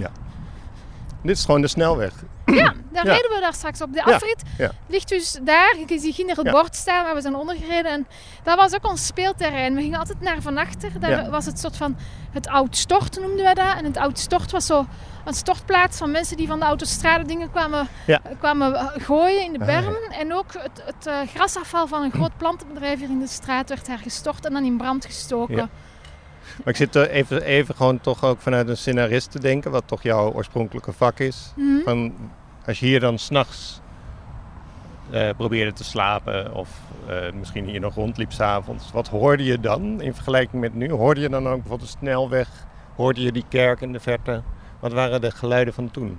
Dit 1.22 1.36
is 1.36 1.44
gewoon 1.44 1.60
de 1.60 1.68
snelweg. 1.68 2.12
Ja, 2.47 2.72
daar 2.92 3.07
reden 3.07 3.30
we 3.30 3.38
daar 3.40 3.55
straks 3.55 3.82
op. 3.82 3.92
De 3.92 4.03
afrit 4.05 4.42
ligt 4.86 5.09
dus 5.09 5.38
daar. 5.42 5.76
Je 5.86 5.99
ziet 5.99 6.14
hier 6.16 6.36
het 6.36 6.51
bord 6.51 6.76
staan 6.76 7.05
waar 7.05 7.14
we 7.14 7.20
zijn 7.20 7.34
ondergereden. 7.36 7.92
En 7.92 8.07
dat 8.42 8.57
was 8.57 8.74
ook 8.74 8.88
ons 8.88 9.07
speelterrein. 9.07 9.74
We 9.74 9.80
gingen 9.80 9.99
altijd 9.99 10.20
naar 10.20 10.42
van 10.42 10.59
achter. 10.59 11.01
Daar 11.01 11.30
was 11.30 11.47
het 11.47 11.59
soort 11.59 11.76
van 11.76 11.97
het 12.32 12.47
oud 12.49 12.76
stort 12.76 13.20
noemden 13.20 13.45
wij 13.45 13.55
dat. 13.55 13.76
En 13.76 13.84
het 13.84 13.97
oud 13.97 14.18
stort 14.18 14.51
was 14.51 14.66
zo 14.66 14.86
een 15.24 15.34
stortplaats 15.34 15.97
van 15.99 16.11
mensen 16.11 16.36
die 16.36 16.47
van 16.47 16.59
de 16.59 16.64
autostrade 16.64 17.24
dingen 17.24 17.51
kwamen, 17.51 17.88
Ja. 18.07 18.20
kwamen 18.38 18.74
eh, 18.74 18.86
gooien 19.05 19.45
in 19.45 19.53
de 19.53 19.59
Ah, 19.59 19.66
bermen. 19.66 20.11
En 20.11 20.34
ook 20.34 20.53
het, 20.53 20.82
het 20.84 21.07
eh, 21.07 21.18
grasafval 21.34 21.86
van 21.86 22.03
een 22.03 22.12
groot 22.12 22.36
plantenbedrijf 22.36 22.99
hier 22.99 23.09
in 23.11 23.18
de 23.18 23.26
straat 23.26 23.68
werd 23.68 23.86
daar 23.86 23.99
gestort 23.99 24.47
en 24.47 24.53
dan 24.53 24.64
in 24.64 24.76
brand 24.76 25.05
gestoken. 25.05 25.57
Ja. 25.57 25.68
Maar 26.57 26.68
ik 26.68 26.76
zit 26.76 26.94
er 26.94 27.11
even, 27.11 27.42
even 27.42 27.74
gewoon 27.74 28.00
toch 28.00 28.24
ook 28.24 28.40
vanuit 28.40 28.68
een 28.68 28.76
scenarist 28.76 29.30
te 29.30 29.40
denken, 29.40 29.70
wat 29.70 29.82
toch 29.86 30.02
jouw 30.02 30.32
oorspronkelijke 30.32 30.92
vak 30.92 31.18
is. 31.18 31.52
Mhm. 31.57 31.82
Van, 31.84 32.14
als 32.66 32.80
je 32.80 32.86
hier 32.86 33.00
dan 33.00 33.18
s'nachts 33.18 33.80
eh 35.11 35.28
probeerde 35.36 35.72
te 35.72 35.84
slapen 35.84 36.55
of 36.55 36.68
eh, 37.09 37.16
misschien 37.32 37.64
hier 37.68 37.80
nog 37.80 37.94
rondliep 37.94 38.32
s'avonds, 38.32 38.92
wat 38.92 39.09
hoorde 39.09 39.44
je 39.44 39.61
dan 39.61 40.00
in 40.00 40.14
vergelijking 40.14 40.62
met 40.62 40.74
nu? 40.74 40.90
Hoorde 40.90 41.20
je 41.20 41.28
dan 41.28 41.48
ook 41.48 41.61
bijvoorbeeld 41.61 41.90
de 41.92 41.96
snelweg? 41.98 42.48
Hoorde 42.96 43.20
je 43.22 43.32
die 43.32 43.44
kerk 43.48 43.80
in 43.80 43.92
de 43.92 44.00
verte? 44.00 44.42
Wat 44.80 44.92
waren 44.92 45.20
de 45.20 45.30
geluiden 45.30 45.74
van 45.74 45.90
toen? 45.90 46.18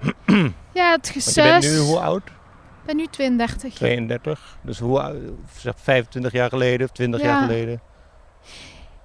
Ja, 0.72 0.90
het 0.92 1.06
je 1.06 1.12
gesuis. 1.12 1.66
bent 1.66 1.72
nu 1.74 1.78
hoe 1.80 1.98
oud? 2.00 2.22
Ik 2.26 2.86
ben 2.86 2.96
nu 2.96 3.06
32. 3.06 3.74
32. 3.74 4.58
Dus 4.62 4.78
hoe 4.78 5.00
oud? 5.00 5.16
Zeg 5.56 5.74
25 5.76 6.32
jaar 6.32 6.48
geleden 6.48 6.86
of 6.86 6.92
20 6.92 7.20
Ja. 7.20 7.26
jaar 7.26 7.40
geleden? 7.42 7.80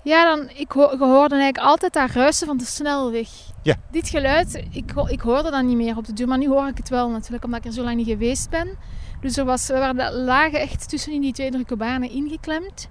Ja, 0.05 0.23
dan, 0.35 0.49
ik 0.53 0.71
ho- 0.71 0.91
je 0.91 0.97
hoorde 0.97 1.35
eigenlijk 1.35 1.57
altijd 1.57 1.93
dat 1.93 2.09
ruisen 2.09 2.47
van 2.47 2.57
de 2.57 2.65
snelweg. 2.65 3.29
Ja. 3.63 3.75
Dit 3.91 4.09
geluid, 4.09 4.63
ik, 4.71 4.91
ho- 4.95 5.07
ik 5.07 5.21
hoorde 5.21 5.51
dat 5.51 5.63
niet 5.63 5.75
meer 5.75 5.97
op 5.97 6.05
de 6.05 6.13
duur, 6.13 6.27
maar 6.27 6.37
nu 6.37 6.47
hoor 6.47 6.67
ik 6.67 6.77
het 6.77 6.89
wel 6.89 7.09
natuurlijk, 7.09 7.43
omdat 7.43 7.59
ik 7.59 7.65
er 7.65 7.71
zo 7.73 7.83
lang 7.83 7.95
niet 7.95 8.07
geweest 8.07 8.49
ben. 8.49 8.77
Dus 9.21 9.37
er 9.37 9.45
was, 9.45 9.67
we 9.67 9.73
waren, 9.77 10.13
lagen 10.13 10.59
echt 10.59 10.89
tussen 10.89 11.13
in 11.13 11.21
die 11.21 11.33
twee 11.33 11.51
drukke 11.51 11.75
banen 11.75 12.09
ingeklemd. 12.09 12.87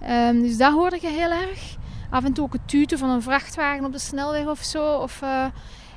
Ehm, 0.00 0.40
dus 0.40 0.56
dat 0.56 0.72
hoorde 0.72 0.98
je 1.00 1.08
heel 1.08 1.30
erg. 1.30 1.76
Af 2.10 2.24
en 2.24 2.32
toe 2.32 2.44
ook 2.44 2.52
het 2.52 2.68
tuten 2.68 2.98
van 2.98 3.10
een 3.10 3.22
vrachtwagen 3.22 3.84
op 3.84 3.92
de 3.92 3.98
snelweg 3.98 4.46
of 4.46 4.60
zo. 4.62 4.92
Of, 4.94 5.22
eh, 5.22 5.44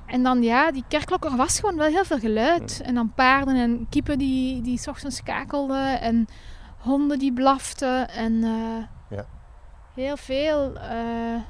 en 0.05 0.23
dan 0.23 0.43
ja, 0.43 0.71
die 0.71 0.83
kerkklok, 0.87 1.25
er 1.25 1.35
was 1.35 1.59
gewoon 1.59 1.75
wel 1.77 1.87
heel 1.87 2.05
veel 2.05 2.19
geluid. 2.19 2.81
En 2.83 2.95
dan 2.95 3.13
paarden 3.13 3.55
en 3.55 3.87
kippen 3.89 4.17
die, 4.17 4.61
die 4.61 4.77
's 4.77 4.87
ochtends 4.87 5.23
kakelden. 5.23 6.01
En 6.01 6.27
honden 6.77 7.19
die 7.19 7.33
blaften. 7.33 8.09
En 8.09 8.43
eh. 8.43 8.83
Heel 9.95 10.17
veel 10.17 10.73
eh, 10.75 11.41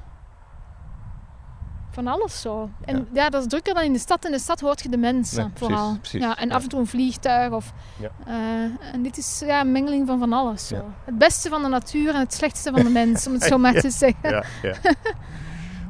van 1.91 2.07
alles 2.07 2.41
zo. 2.41 2.69
En 2.85 2.95
Ja. 2.97 3.03
ja. 3.13 3.29
dat 3.29 3.41
is 3.41 3.47
drukker 3.47 3.73
dan 3.73 3.83
in 3.83 3.93
de 3.93 3.99
stad. 3.99 4.25
In 4.25 4.31
de 4.31 4.39
stad 4.39 4.59
hoort 4.59 4.81
je 4.81 4.89
de 4.89 4.97
mensen 4.97 5.43
Nee, 5.43 5.51
vooral. 5.53 5.97
precies. 5.97 6.21
Ja, 6.21 6.37
en 6.37 6.47
Ja. 6.47 6.55
af 6.55 6.63
en 6.63 6.69
toe 6.69 6.79
een 6.79 6.87
vliegtuig. 6.87 7.51
Of, 7.51 7.73
Ja. 7.99 8.09
eh, 8.25 8.93
en 8.93 9.01
dit 9.03 9.17
is 9.17 9.41
ja, 9.45 9.61
een 9.61 9.71
mengeling 9.71 10.07
van 10.07 10.19
van 10.19 10.33
alles. 10.33 10.67
Zo. 10.67 10.75
Het 11.05 11.17
beste 11.17 11.49
van 11.49 11.61
de 11.61 11.67
natuur 11.67 12.13
en 12.13 12.19
het 12.19 12.33
slechtste 12.33 12.71
van 12.71 12.83
de 12.83 12.89
mens, 12.89 13.27
om 13.27 13.33
het 13.33 13.43
zo 13.51 13.57
maar 13.57 13.73
te 13.73 13.89
zeggen. 13.89 14.29
Ja, 14.29 14.43
ja. 14.61 14.73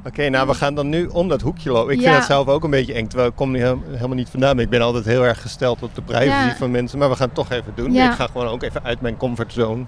Oké, 0.07 0.29
nou 0.29 0.47
we 0.47 0.53
gaan 0.53 0.75
dan 0.75 0.89
nu 0.89 1.05
om 1.07 1.27
dat 1.27 1.41
hoekje 1.41 1.71
lopen. 1.71 1.93
Ik 1.93 2.01
vind 2.01 2.15
het 2.15 2.23
zelf 2.23 2.47
ook 2.47 2.63
een 2.63 2.69
beetje 2.69 2.93
eng, 2.93 3.07
terwijl 3.07 3.29
ik 3.29 3.35
kom 3.35 3.51
niet 3.51 3.61
helemaal 3.61 4.15
niet 4.15 4.29
vandaan. 4.29 4.59
Ik 4.59 4.69
ben 4.69 4.81
altijd 4.81 5.05
heel 5.05 5.23
erg 5.25 5.41
gesteld 5.41 5.83
op 5.83 5.95
de 5.95 6.01
privacy 6.01 6.55
van 6.55 6.71
mensen, 6.71 6.99
maar 6.99 7.09
we 7.09 7.15
gaan 7.15 7.25
het 7.25 7.35
toch 7.35 7.49
even 7.51 7.71
doen. 7.75 7.95
Ik 7.95 8.11
ga 8.11 8.27
gewoon 8.27 8.47
ook 8.47 8.63
even 8.63 8.83
uit 8.83 9.01
mijn 9.01 9.17
comfortzone. 9.17 9.85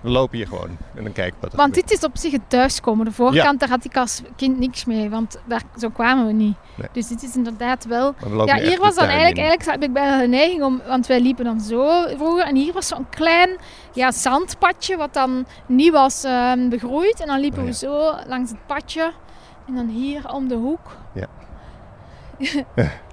We 0.00 0.10
lopen 0.10 0.36
hier 0.36 0.46
gewoon 0.46 0.76
en 0.94 1.04
dan 1.04 1.12
kijken 1.12 1.40
wat 1.40 1.50
er 1.52 1.56
Want 1.56 1.68
gebeurt. 1.74 1.88
dit 1.88 1.98
is 1.98 2.04
op 2.04 2.16
zich 2.16 2.32
het 2.32 2.50
thuiskomen. 2.50 3.04
De 3.04 3.12
voorkant, 3.12 3.60
daar 3.60 3.68
had 3.68 3.84
ik 3.84 3.96
als 3.96 4.22
kind 4.36 4.58
niks 4.58 4.84
mee, 4.84 5.10
want 5.10 5.40
daar, 5.44 5.62
zo 5.78 5.88
kwamen 5.88 6.26
we 6.26 6.32
niet. 6.32 6.56
Nee. 6.76 6.88
Dus 6.92 7.06
dit 7.08 7.22
is 7.22 7.36
inderdaad 7.36 7.84
wel... 7.84 8.14
We 8.18 8.42
Ja, 8.46 8.56
hier 8.56 8.78
was 8.80 8.94
dan 8.94 9.04
eigenlijk, 9.04 9.36
in. 9.36 9.42
eigenlijk 9.42 9.64
heb 9.70 9.82
ik 9.82 9.92
bijna 9.92 10.18
de 10.18 10.26
neiging 10.26 10.62
om, 10.62 10.80
want 10.86 11.06
wij 11.06 11.20
liepen 11.20 11.44
dan 11.44 11.60
zo 11.60 12.06
vroeger 12.16 12.44
en 12.44 12.56
hier 12.56 12.72
was 12.72 12.86
zo'n 12.86 13.08
klein 13.08 13.50
ja, 13.92 14.10
zandpadje 14.10 14.96
wat 14.96 15.12
dan 15.14 15.46
niet 15.66 15.92
was 15.92 16.24
ehm, 16.24 16.68
begroeid. 16.68 17.20
En 17.20 17.26
dan 17.26 17.40
liepen 17.40 17.58
Oh, 17.60 17.64
ja. 17.64 17.70
we 17.70 17.76
zo 17.76 18.12
langs 18.26 18.50
het 18.50 18.66
padje 18.66 19.12
en 19.66 19.74
dan 19.74 19.88
hier 19.88 20.32
om 20.32 20.48
de 20.48 20.54
hoek. 20.54 20.96
Ja. 21.14 21.26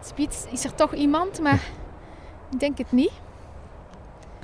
Spiets, 0.09 0.45
is 0.51 0.63
er 0.63 0.75
toch 0.75 0.93
iemand, 0.93 1.41
maar 1.41 1.59
ik 2.51 2.59
denk 2.59 2.77
het 2.77 2.91
niet. 2.91 3.11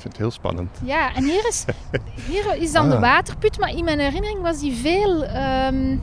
Ik 0.06 0.12
vind 0.12 0.22
het 0.24 0.28
heel 0.28 0.32
spannend. 0.32 0.70
Ja, 0.84 1.16
en 1.16 1.24
hier 1.24 1.47
is, 1.47 1.66
hier 2.32 2.56
is 2.62 2.72
dan 2.72 2.89
de 2.89 2.95
Ah. 2.95 3.01
waterput, 3.01 3.60
maar 3.60 3.70
in 3.76 3.84
mijn 3.84 3.99
herinnering 3.99 4.41
was 4.41 4.60
die 4.60 4.74
veel... 4.74 5.24
ehm, 5.24 5.97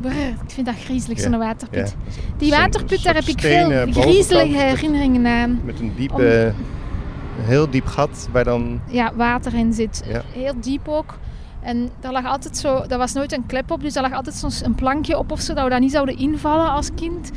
brr, 0.00 0.10
ik 0.28 0.50
vind 0.50 0.66
dat 0.66 0.74
griezelig, 0.84 1.16
Ja, 1.18 1.22
zo'n 1.30 1.38
waterput. 1.38 1.94
Ja. 2.06 2.22
Die 2.38 2.50
waterput, 2.50 3.02
daar 3.02 3.14
heb 3.14 3.24
ik 3.24 3.40
veel 3.40 3.64
stenen 3.64 3.92
griezelige 3.92 4.56
herinneringen 4.58 5.26
aan. 5.26 5.60
Met 5.64 5.80
een 5.80 5.92
diepe, 5.96 6.52
heel 7.40 7.70
diep 7.70 7.86
gat 7.86 8.28
waar 8.32 8.44
dan... 8.44 8.80
Ja, 8.86 9.12
water 9.14 9.54
in 9.54 9.72
zit. 9.72 10.02
Ja. 10.06 10.22
Heel 10.32 10.54
diep 10.60 10.88
ook. 10.88 11.18
En 11.62 11.90
daar 12.00 12.12
lag 12.12 12.24
altijd 12.26 12.56
zo, 12.56 12.86
daar 12.86 12.98
was 12.98 13.12
nooit 13.12 13.32
een 13.32 13.46
klep 13.46 13.70
op, 13.70 13.80
dus 13.80 13.92
daar 13.92 14.02
lag 14.02 14.12
altijd 14.12 14.34
soms 14.36 14.64
een 14.64 14.74
plankje 14.74 15.18
op 15.18 15.30
of 15.32 15.40
zo, 15.40 15.54
dat 15.54 15.64
we 15.64 15.70
daar 15.70 15.80
niet 15.80 15.92
zouden 15.92 16.18
invallen 16.18 16.70
als 16.70 16.88
kind. 16.94 17.30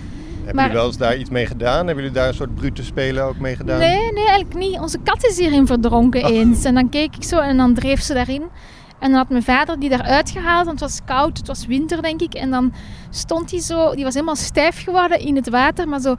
Hebben 0.56 0.64
jullie 0.64 0.80
wel 0.80 0.88
eens 0.88 0.98
daar 0.98 1.18
iets 1.18 1.30
mee 1.30 1.46
gedaan? 1.46 1.86
Hebben 1.86 1.96
jullie 1.96 2.12
daar 2.12 2.28
een 2.28 2.34
soort 2.34 2.56
brute 2.56 2.84
spelen 2.84 3.24
ook 3.24 3.38
mee 3.38 3.56
gedaan? 3.56 3.80
Nee, 3.80 4.12
nee, 4.12 4.28
eigenlijk 4.28 4.60
niet. 4.60 4.80
Onze 4.80 4.98
kat 5.04 5.26
is 5.26 5.38
hierin 5.38 5.68
verdronken 5.68 6.26
eens. 6.26 6.64
En 6.64 6.74
dan 6.74 6.90
keek 6.90 7.16
ik 7.16 7.24
zo 7.24 7.40
en 7.40 7.58
dan 7.58 7.74
dreef 7.74 8.02
ze 8.02 8.14
daarin. 8.14 8.42
En 9.00 9.10
dan 9.10 9.20
had 9.20 9.30
mijn 9.30 9.44
vader 9.44 9.80
die 9.80 9.90
daaruit 9.90 10.30
gehaald, 10.30 10.66
want 10.66 10.80
het 10.80 10.90
was 10.90 11.00
koud, 11.06 11.38
het 11.38 11.48
was 11.48 11.66
winter 11.66 12.02
denk 12.02 12.22
ik. 12.22 12.34
En 12.34 12.50
dan 12.50 12.74
stond 13.10 13.52
hij 13.52 13.60
zo, 13.60 13.96
die 13.96 14.04
was 14.04 14.14
helemaal 14.14 14.36
stijf 14.36 14.84
geworden 14.84 15.20
in 15.20 15.36
het 15.36 15.50
water, 15.50 15.88
maar 15.88 16.00
zo, 16.00 16.16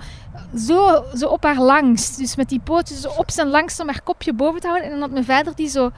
zo, 0.56 1.04
zo 1.14 1.26
op 1.26 1.44
haar 1.44 1.60
langst. 1.60 2.18
Dus 2.18 2.36
met 2.36 2.48
die 2.48 2.60
pootjes 2.64 3.00
zo 3.00 3.08
op 3.08 3.30
zijn 3.30 3.48
langste 3.48 3.84
maar 3.84 4.00
kopje 4.04 4.34
boven 4.34 4.60
te 4.60 4.66
houden. 4.66 4.86
En 4.86 4.92
dan 4.92 5.00
had 5.00 5.10
mijn 5.10 5.24
vader 5.24 5.54
die 5.54 5.68
zo 5.68 5.90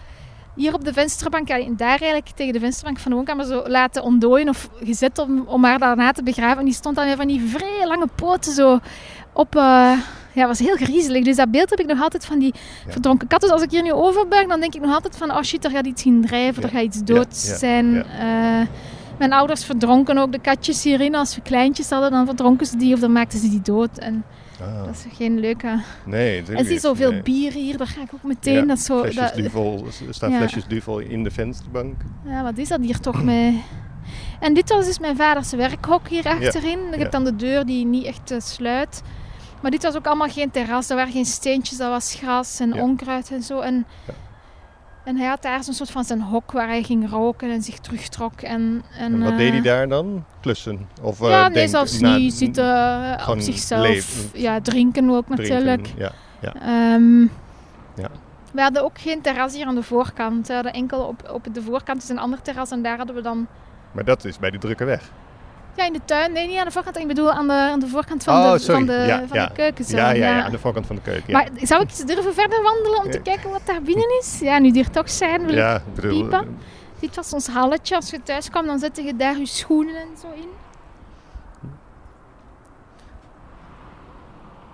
hier 0.55 0.75
op 0.75 0.85
de 0.85 0.93
vensterbank, 0.93 1.49
ja, 1.49 1.65
daar 1.77 1.89
eigenlijk 1.89 2.29
tegen 2.35 2.53
de 2.53 2.61
vensterbank 2.61 2.99
van 2.99 3.11
de 3.11 3.17
woonkamer 3.17 3.45
zo 3.45 3.63
laten 3.67 4.03
ontdooien 4.03 4.49
of 4.49 4.69
gezet 4.85 5.19
om, 5.19 5.45
om 5.47 5.65
haar 5.65 5.79
daarna 5.79 6.13
te 6.13 6.23
begraven. 6.23 6.59
En 6.59 6.65
die 6.65 6.75
stond 6.75 6.97
dan 6.97 7.05
weer 7.05 7.17
van 7.17 7.27
die 7.27 7.41
vrij 7.41 7.87
lange 7.87 8.09
poten 8.15 8.53
zo 8.53 8.79
op... 9.33 9.57
eh, 9.57 9.93
ja, 10.35 10.47
was 10.47 10.59
heel 10.59 10.77
griezelig. 10.77 11.25
Dus 11.25 11.37
dat 11.37 11.51
beeld 11.51 11.71
heb 11.71 11.81
ik 11.81 11.87
nog 11.87 12.01
altijd 12.01 12.25
van 12.25 12.39
die 12.39 12.55
verdronken 12.89 13.29
kat. 13.29 13.41
Dus 13.41 13.51
als 13.51 13.63
ik 13.63 13.71
hier 13.71 13.83
nu 13.83 13.93
overbuig, 13.93 14.47
dan 14.47 14.61
denk 14.61 14.75
ik 14.75 14.81
nog 14.81 14.95
altijd 14.95 15.17
van... 15.17 15.31
Oh 15.31 15.43
shit, 15.43 15.65
er 15.65 15.71
gaat 15.71 15.87
iets 15.87 16.05
in 16.05 16.23
drijven, 16.27 16.63
Ja. 16.63 16.69
er 16.69 16.75
gaat 16.75 16.85
iets 16.85 17.03
dood 17.05 17.43
ja, 17.47 17.57
zijn. 17.57 18.05
Eh, 18.05 18.61
mijn 19.19 19.33
ouders 19.33 19.65
verdronken 19.65 20.19
ook 20.19 20.33
de 20.33 20.41
katjes 20.41 20.85
hierin. 20.85 21.15
Als 21.15 21.35
we 21.35 21.41
kleintjes 21.43 21.91
hadden, 21.91 22.11
dan 22.11 22.27
verdronken 22.27 22.67
ze 22.67 22.77
die 22.77 22.95
of 22.95 23.01
dan 23.01 23.13
maakten 23.13 23.39
ze 23.39 23.49
die 23.49 23.63
dood. 23.63 23.99
En 23.99 24.25
Ah, 24.63 24.85
dat 24.85 24.95
is 24.95 25.17
geen 25.17 25.41
leuke... 25.41 25.83
nee, 26.05 26.43
En 26.43 26.65
zie 26.65 26.79
zoveel 26.79 27.11
Nee. 27.11 27.23
bier 27.23 27.53
hier, 27.53 27.77
daar 27.77 27.87
ga 27.87 28.03
ik 28.03 28.11
ook 28.15 28.23
meteen... 28.23 28.55
Ja, 28.55 28.63
dat 28.63 28.79
zo, 28.79 29.01
flesjes 29.01 29.21
dat, 29.23 29.35
duvel, 29.35 29.85
er 30.07 30.15
staan 30.15 30.31
Ja. 30.31 30.39
flesjes 30.39 30.67
duvel 30.67 30.99
in 30.99 31.25
de 31.25 31.31
vensterbank. 31.31 31.95
Ja, 32.25 32.43
wat 32.43 32.59
is 32.59 32.69
dat 32.69 32.81
hier 32.81 33.01
toch 33.01 33.23
mee? 33.25 33.63
En 34.41 34.55
dit 34.55 34.69
was 34.69 34.85
dus 34.85 34.99
mijn 34.99 35.17
vaders 35.17 35.53
werkhok 35.53 36.09
hier 36.09 36.27
achterin. 36.27 36.79
Ik 36.79 36.95
ja. 36.95 36.99
heb 36.99 37.11
dan 37.11 37.25
de 37.25 37.37
deur 37.37 37.67
die 37.67 37.85
niet 37.87 38.05
echt 38.05 38.31
eh, 38.31 38.41
sluit. 38.41 39.03
Maar 39.63 39.71
dit 39.71 39.83
was 39.83 39.97
ook 39.97 40.07
allemaal 40.07 40.29
geen 40.29 40.51
terras. 40.51 40.91
Er 40.91 40.97
waren 40.97 41.13
geen 41.13 41.25
steentjes, 41.25 41.79
dat 41.79 41.89
was 41.89 42.15
gras 42.15 42.61
en 42.61 42.81
onkruid 42.81 43.31
en 43.31 43.43
zo. 43.43 43.61
En. 43.61 43.87
En 45.05 45.17
hij 45.17 45.27
had 45.29 45.43
daar 45.43 45.65
zo'n 45.65 45.75
soort 45.75 45.91
van 45.91 46.05
zijn 46.05 46.23
hok 46.23 46.53
waar 46.53 46.69
hij 46.69 46.83
ging 46.83 47.11
roken 47.11 47.51
en 47.51 47.63
zich 47.63 47.79
terugtrok. 47.79 48.41
En, 48.41 48.83
en, 48.99 49.13
En 49.13 49.23
wat 49.23 49.31
eh, 49.33 49.37
deed 49.37 49.53
hij 49.53 49.61
daar 49.61 49.89
dan? 49.89 50.25
Klussen? 50.41 50.89
Of, 51.03 51.21
eh, 51.21 51.29
Ja, 51.31 51.43
nee, 51.45 51.53
denk- 51.55 51.69
zelfs 51.69 52.01
na- 52.01 52.17
niet. 52.17 52.35
Zitten 52.35 52.65
eh, 53.19 53.29
op 53.29 53.41
zichzelf. 53.41 53.87
leven. 53.87 54.41
Ja, 54.41 54.61
drinken 54.61 55.11
ook 55.11 55.27
drinken? 55.27 55.49
natuurlijk. 55.55 55.93
Ja. 55.97 56.13
Ehm, 56.55 57.21
Ja. 57.95 58.09
We 58.53 58.61
hadden 58.63 58.85
ook 58.85 58.99
geen 59.01 59.21
terras 59.21 59.55
hier 59.55 59.67
aan 59.67 59.75
de 59.75 59.83
voorkant. 59.83 60.47
We 60.49 60.55
hadden 60.55 60.73
enkel 60.73 61.01
op, 61.03 61.31
op 61.33 61.55
de 61.55 61.63
voorkant 61.63 62.03
is 62.03 62.09
een 62.09 62.19
ander 62.19 62.43
terras 62.43 62.71
en 62.71 62.83
daar 62.83 62.97
hadden 62.97 63.15
we 63.15 63.23
dan 63.23 63.47
Maar 63.93 64.05
dat 64.05 64.25
is 64.25 64.39
bij 64.39 64.51
de 64.51 64.59
drukke 64.59 64.85
weg. 64.85 65.11
Ja, 65.77 65.85
in 65.87 65.93
de 65.93 66.01
tuin. 66.05 66.33
Nee, 66.33 66.47
niet 66.49 66.59
aan 66.59 66.65
de 66.65 66.71
voorkant. 66.71 66.99
Ik 66.99 67.07
bedoel 67.07 67.33
aan 67.33 67.47
de, 67.47 67.53
aan 67.53 67.81
de 67.81 67.87
voorkant 67.89 68.25
van, 68.25 68.35
Oh, 68.35 68.53
de, 68.53 68.59
sorry. 68.59 68.75
van, 68.77 68.87
de, 68.87 68.93
Ja, 69.07 69.27
van 69.27 69.39
ja. 69.39 69.47
de 69.47 69.53
keuken. 69.53 69.85
zo. 69.85 69.97
Ja, 69.97 70.11
ja, 70.11 70.37
ja, 70.37 70.45
aan 70.45 70.51
de 70.51 70.59
voorkant 70.59 70.87
van 70.87 70.97
de 70.97 71.03
keuken. 71.03 71.25
Ja, 71.27 71.33
Maar 71.33 71.49
zou 71.67 71.83
ik 71.83 72.07
durven 72.07 72.35
verder 72.35 72.63
wandelen 72.63 73.05
om 73.05 73.11
te 73.11 73.21
kijken 73.21 73.51
wat 73.51 73.63
daar 73.67 73.83
binnen 73.83 74.19
is? 74.21 74.39
Ja, 74.41 74.59
nu 74.59 74.71
die 74.71 74.85
er 74.85 74.91
toch 74.91 75.11
zijn, 75.11 75.47
wil 75.47 75.55
ja 75.55 75.77
ik 75.77 75.95
bedoel, 75.95 76.21
piepen? 76.21 76.59
Dit 76.99 77.17
was 77.17 77.33
ons 77.33 77.47
halletje. 77.47 77.95
Als 77.97 78.11
je 78.11 78.23
thuis 78.23 78.51
kwam, 78.51 78.67
dan 78.67 78.79
zette 78.79 79.03
je 79.03 79.17
daar 79.17 79.39
je 79.39 79.47
schoenen 79.47 79.95
en 79.97 80.09
zo 80.21 80.27
in. 80.35 80.49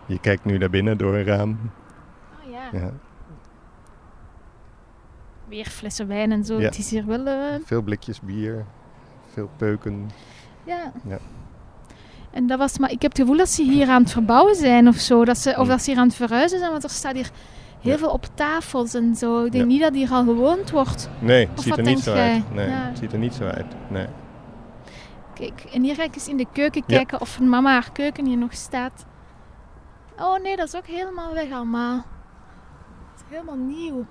je 0.07 0.19
kijkt 0.21 0.45
nu 0.45 0.59
naar 0.59 0.71
binnen 0.71 0.99
door 0.99 1.15
een 1.15 1.25
raam. 1.25 1.59
Oh 2.45 2.51
ja. 2.53 2.79
Ja. 2.79 2.91
Weer 5.49 5.67
flessen 5.67 6.09
wijn 6.09 6.33
en 6.33 6.45
zo. 6.45 6.59
Het 6.61 6.79
is 6.79 6.91
hier 6.91 7.07
wel... 7.07 7.27
eh, 7.27 7.35
Veel 7.65 7.83
blikjes 7.83 8.21
bier, 8.21 8.65
veel 9.33 9.51
peuken. 9.57 10.11
Ja. 10.69 10.93
Ja. 11.09 11.19
En 12.31 12.47
dat 12.47 12.59
was... 12.59 12.79
Maar 12.79 12.91
ik 12.91 13.03
heb 13.03 13.11
het 13.11 13.21
gevoel 13.21 13.37
dat 13.37 13.49
ze 13.49 13.63
hier 13.63 13.89
aan 13.89 14.03
het 14.03 14.13
verbouwen 14.13 14.55
zijn 14.55 14.89
of 14.89 14.97
zo. 14.97 15.25
Dat 15.25 15.39
ze, 15.39 15.51
of 15.51 15.57
Hmm. 15.57 15.69
dat 15.69 15.83
ze 15.83 15.91
hier 15.91 16.01
aan 16.01 16.07
het 16.07 16.17
verhuizen 16.17 16.59
zijn. 16.59 16.71
Want 16.71 16.85
er 16.85 16.91
staat 16.91 17.15
hier 17.15 17.31
heel 17.81 17.93
Ja. 17.93 17.99
veel 17.99 18.11
op 18.11 18.27
tafels 18.35 18.95
en 18.95 19.15
zo. 19.17 19.45
Ik 19.45 19.53
denk 19.53 19.65
Ja. 19.65 19.71
niet 19.71 19.81
dat 19.81 19.95
hier 19.95 20.11
al 20.11 20.25
gewoond 20.25 20.71
wordt. 20.71 21.09
Nee, 21.19 21.49
het 21.51 21.61
ziet 21.63 21.77
er 21.77 21.83
niet 21.83 22.01
zo 22.01 22.15
jij? 22.15 22.33
uit. 22.33 22.55
Nee, 22.55 22.69
Ja. 22.69 22.87
het 22.89 22.99
ziet 22.99 23.13
er 23.13 23.19
niet 23.19 23.35
zo 23.35 23.45
uit. 23.45 23.67
Nee. 23.89 24.07
Kijk, 25.35 25.65
en 25.73 25.83
hier 25.83 25.95
ga 25.95 26.03
ik 26.03 26.15
eens 26.15 26.29
in 26.29 26.37
de 26.37 26.47
keuken 26.53 26.85
kijken 26.87 27.21
of 27.21 27.41
mama 27.41 27.71
haar 27.73 27.93
keuken 27.93 28.27
hier 28.27 28.37
nog 28.39 28.53
staat. 28.55 29.07
Oh 30.21 30.43
nee, 30.43 30.57
dat 30.57 30.67
is 30.67 30.77
ook 30.77 30.87
helemaal 30.87 31.35
weg 31.35 31.51
allemaal. 31.53 31.97
Het 31.97 32.05
is 33.17 33.23
helemaal 33.37 33.57
nieuw. 33.57 34.07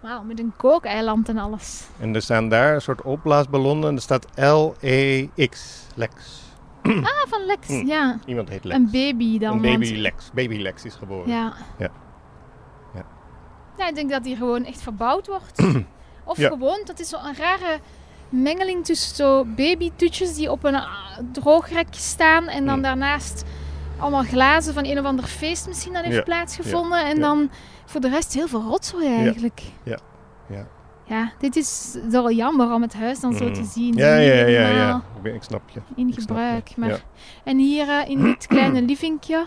Wauw, 0.00 0.22
met 0.22 0.38
een 0.38 0.52
kookeiland 0.56 1.28
en 1.28 1.38
alles. 1.38 1.86
En 2.00 2.14
er 2.14 2.22
staan 2.22 2.48
daar 2.48 2.74
een 2.74 2.80
soort 2.82 3.02
opblaasballonnen 3.02 3.88
en 3.88 3.94
er 3.94 4.00
staat 4.02 4.26
L-E-X, 4.36 5.82
Lex. 5.94 6.42
Ah, 6.82 7.06
van 7.28 7.44
Lex, 7.46 7.66
Hm. 7.66 7.86
ja. 7.86 8.18
Iemand 8.26 8.48
heet 8.48 8.64
Lex. 8.64 8.78
Een 8.78 8.90
baby 8.90 9.38
dan. 9.38 9.52
Een 9.52 9.60
baby 9.62 9.88
want- 9.88 10.00
Lex. 10.00 10.30
Baby 10.34 10.56
Lex 10.58 10.84
is 10.84 10.94
geboren. 10.94 11.28
Ja. 11.30 11.52
Ja. 11.78 11.88
Ja. 12.94 13.04
Ja, 13.78 13.88
ik 13.88 13.94
denk 13.94 14.10
dat 14.10 14.24
die 14.24 14.36
gewoon 14.36 14.64
echt 14.64 14.82
verbouwd 14.82 15.26
wordt. 15.26 15.62
of 16.24 16.36
Ja. 16.38 16.48
gewoon, 16.48 16.80
dat 16.84 17.00
is 17.00 17.08
zo'n 17.08 17.34
rare 17.36 17.78
mengeling 18.28 18.84
tussen 18.84 19.16
zo 19.16 19.44
babytoetjes 19.44 20.34
die 20.34 20.50
op 20.50 20.64
een 20.64 20.74
ah, 20.74 21.18
droogrek 21.32 21.86
staan 21.90 22.48
en 22.48 22.66
dan 22.66 22.76
Mm. 22.76 22.82
daarnaast 22.82 23.44
allemaal 23.98 24.22
glazen 24.24 24.74
van 24.74 24.84
een 24.84 24.98
of 24.98 25.04
ander 25.04 25.24
feest 25.24 25.66
misschien 25.66 25.92
dan 25.92 26.02
heeft 26.04 26.24
plaatsgevonden. 26.24 27.04
En 27.06 27.20
dan 27.20 27.50
voor 27.90 28.00
de 28.00 28.08
rest 28.08 28.34
heel 28.34 28.48
veel 28.48 28.62
rotzooi 28.62 29.06
eigenlijk. 29.06 29.62
Ja. 29.82 29.98
Ja. 30.48 30.66
Ja, 31.04 31.32
dit 31.38 31.56
is 31.56 31.96
wel 32.10 32.30
jammer 32.32 32.72
om 32.72 32.82
het 32.82 32.94
huis 32.94 33.20
dan 33.20 33.34
zo 33.34 33.44
Mm. 33.44 33.52
te 33.52 33.64
zien. 33.64 33.94
Ja, 33.94 34.16
ja, 34.16 34.46
ja, 34.46 34.68
ja. 34.68 35.02
Ik, 35.22 35.42
snap 35.42 35.62
je. 35.70 35.80
In 35.96 36.08
Ik 36.08 36.14
gebruik. 36.20 36.68
je. 36.68 36.74
Maar... 36.80 37.02
En 37.44 37.58
hier 37.58 37.88
eh, 37.88 38.08
in 38.10 38.22
dit 38.22 38.46
kleine 38.56 38.82
livingje, 38.82 39.46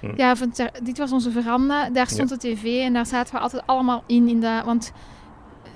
Hm. 0.00 0.12
ja, 0.16 0.34
dit 0.82 0.98
was 0.98 1.12
onze 1.12 1.30
veranda. 1.30 1.90
Daar 1.90 2.06
stond 2.06 2.28
de 2.28 2.36
tv 2.36 2.64
en 2.84 2.92
daar 2.92 3.06
zaten 3.06 3.34
we 3.34 3.40
altijd 3.40 3.62
allemaal 3.66 4.02
in. 4.06 4.28
in 4.28 4.40
de, 4.40 4.62
want 4.64 4.92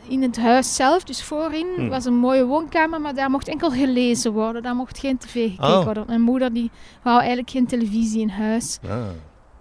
in 0.09 0.23
het 0.23 0.37
huis 0.37 0.75
zelf, 0.75 1.05
dus 1.05 1.23
voorin, 1.23 1.67
Hm. 1.77 1.89
was 1.89 2.05
een 2.05 2.17
mooie 2.17 2.45
woonkamer, 2.47 3.01
maar 3.01 3.15
daar 3.15 3.31
mocht 3.31 3.49
enkel 3.49 3.71
gelezen 3.71 4.33
worden. 4.33 4.63
Daar 4.63 4.75
mocht 4.77 4.99
geen 4.99 5.19
tv 5.19 5.33
gekeken 5.51 5.79
Oh. 5.79 5.85
worden. 5.85 6.05
Mijn 6.07 6.21
moeder 6.23 6.53
die 6.53 6.71
wou 7.03 7.19
eigenlijk 7.19 7.51
geen 7.51 7.67
televisie 7.67 8.21
in 8.21 8.29
huis. 8.29 8.79
Ah. 8.89 8.99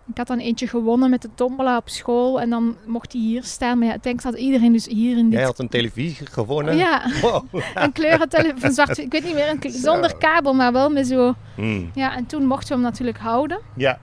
Ik 0.08 0.18
had 0.18 0.28
dan 0.28 0.40
eentje 0.40 0.68
gewonnen 0.68 1.10
met 1.10 1.22
de 1.22 1.30
tombola 1.36 1.78
op 1.78 1.90
school 1.90 2.42
en 2.42 2.50
dan 2.50 2.78
mocht 2.86 3.12
die 3.12 3.22
hier 3.22 3.44
staan. 3.44 3.78
Maar 3.78 3.88
ja, 3.88 3.94
ik 3.94 4.04
denk 4.04 4.22
dat 4.22 4.36
iedereen 4.36 4.72
dus 4.74 4.88
hier 4.88 5.18
in 5.18 5.24
dit... 5.30 5.34
Jij 5.34 5.44
had 5.44 5.60
een 5.60 5.70
televisie 5.70 6.26
gewonnen? 6.28 6.76
Ja, 6.78 7.02
Wow. 7.22 7.46
een 7.74 7.92
kleurentelevisie, 7.92 8.72
zwart, 8.72 8.98
ik 8.98 9.12
weet 9.12 9.24
niet 9.24 9.34
meer, 9.34 9.50
een 9.50 9.72
zonder 9.72 10.10
Zo. 10.10 10.16
kabel, 10.18 10.54
maar 10.54 10.72
wel 10.72 10.90
met 10.90 11.08
zo... 11.08 11.34
Hmm. 11.56 11.92
Ja, 11.94 12.16
en 12.16 12.26
toen 12.26 12.46
mochten 12.46 12.68
we 12.68 12.74
hem 12.74 12.84
natuurlijk 12.84 13.18
houden. 13.18 13.60
Ja. 13.76 14.00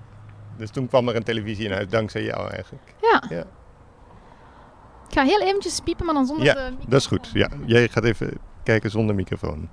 Dus 0.57 0.71
toen 0.71 0.89
kwam 0.89 1.09
er 1.09 1.17
een 1.17 1.23
televisie 1.23 1.65
in 1.65 1.73
huis, 1.73 1.89
dankzij 1.89 2.23
jou 2.25 2.51
eigenlijk. 2.51 2.95
Ja. 3.01 3.23
Ja. 3.29 3.45
Ik 5.09 5.17
ga 5.17 5.23
heel 5.23 5.41
eventjes 5.41 5.81
piepen, 5.81 6.05
maar 6.07 6.15
dan 6.15 6.27
zonder 6.27 6.45
Ja, 6.45 6.55
de 6.55 6.61
microfoon. 6.61 6.91
Dat 6.91 7.01
is 7.01 7.07
goed. 7.07 7.31
Ja. 7.33 7.49
Jij 7.67 7.89
gaat 7.89 8.05
even 8.05 8.31
kijken 8.63 8.91
zonder 8.91 9.15
microfoon. 9.15 9.69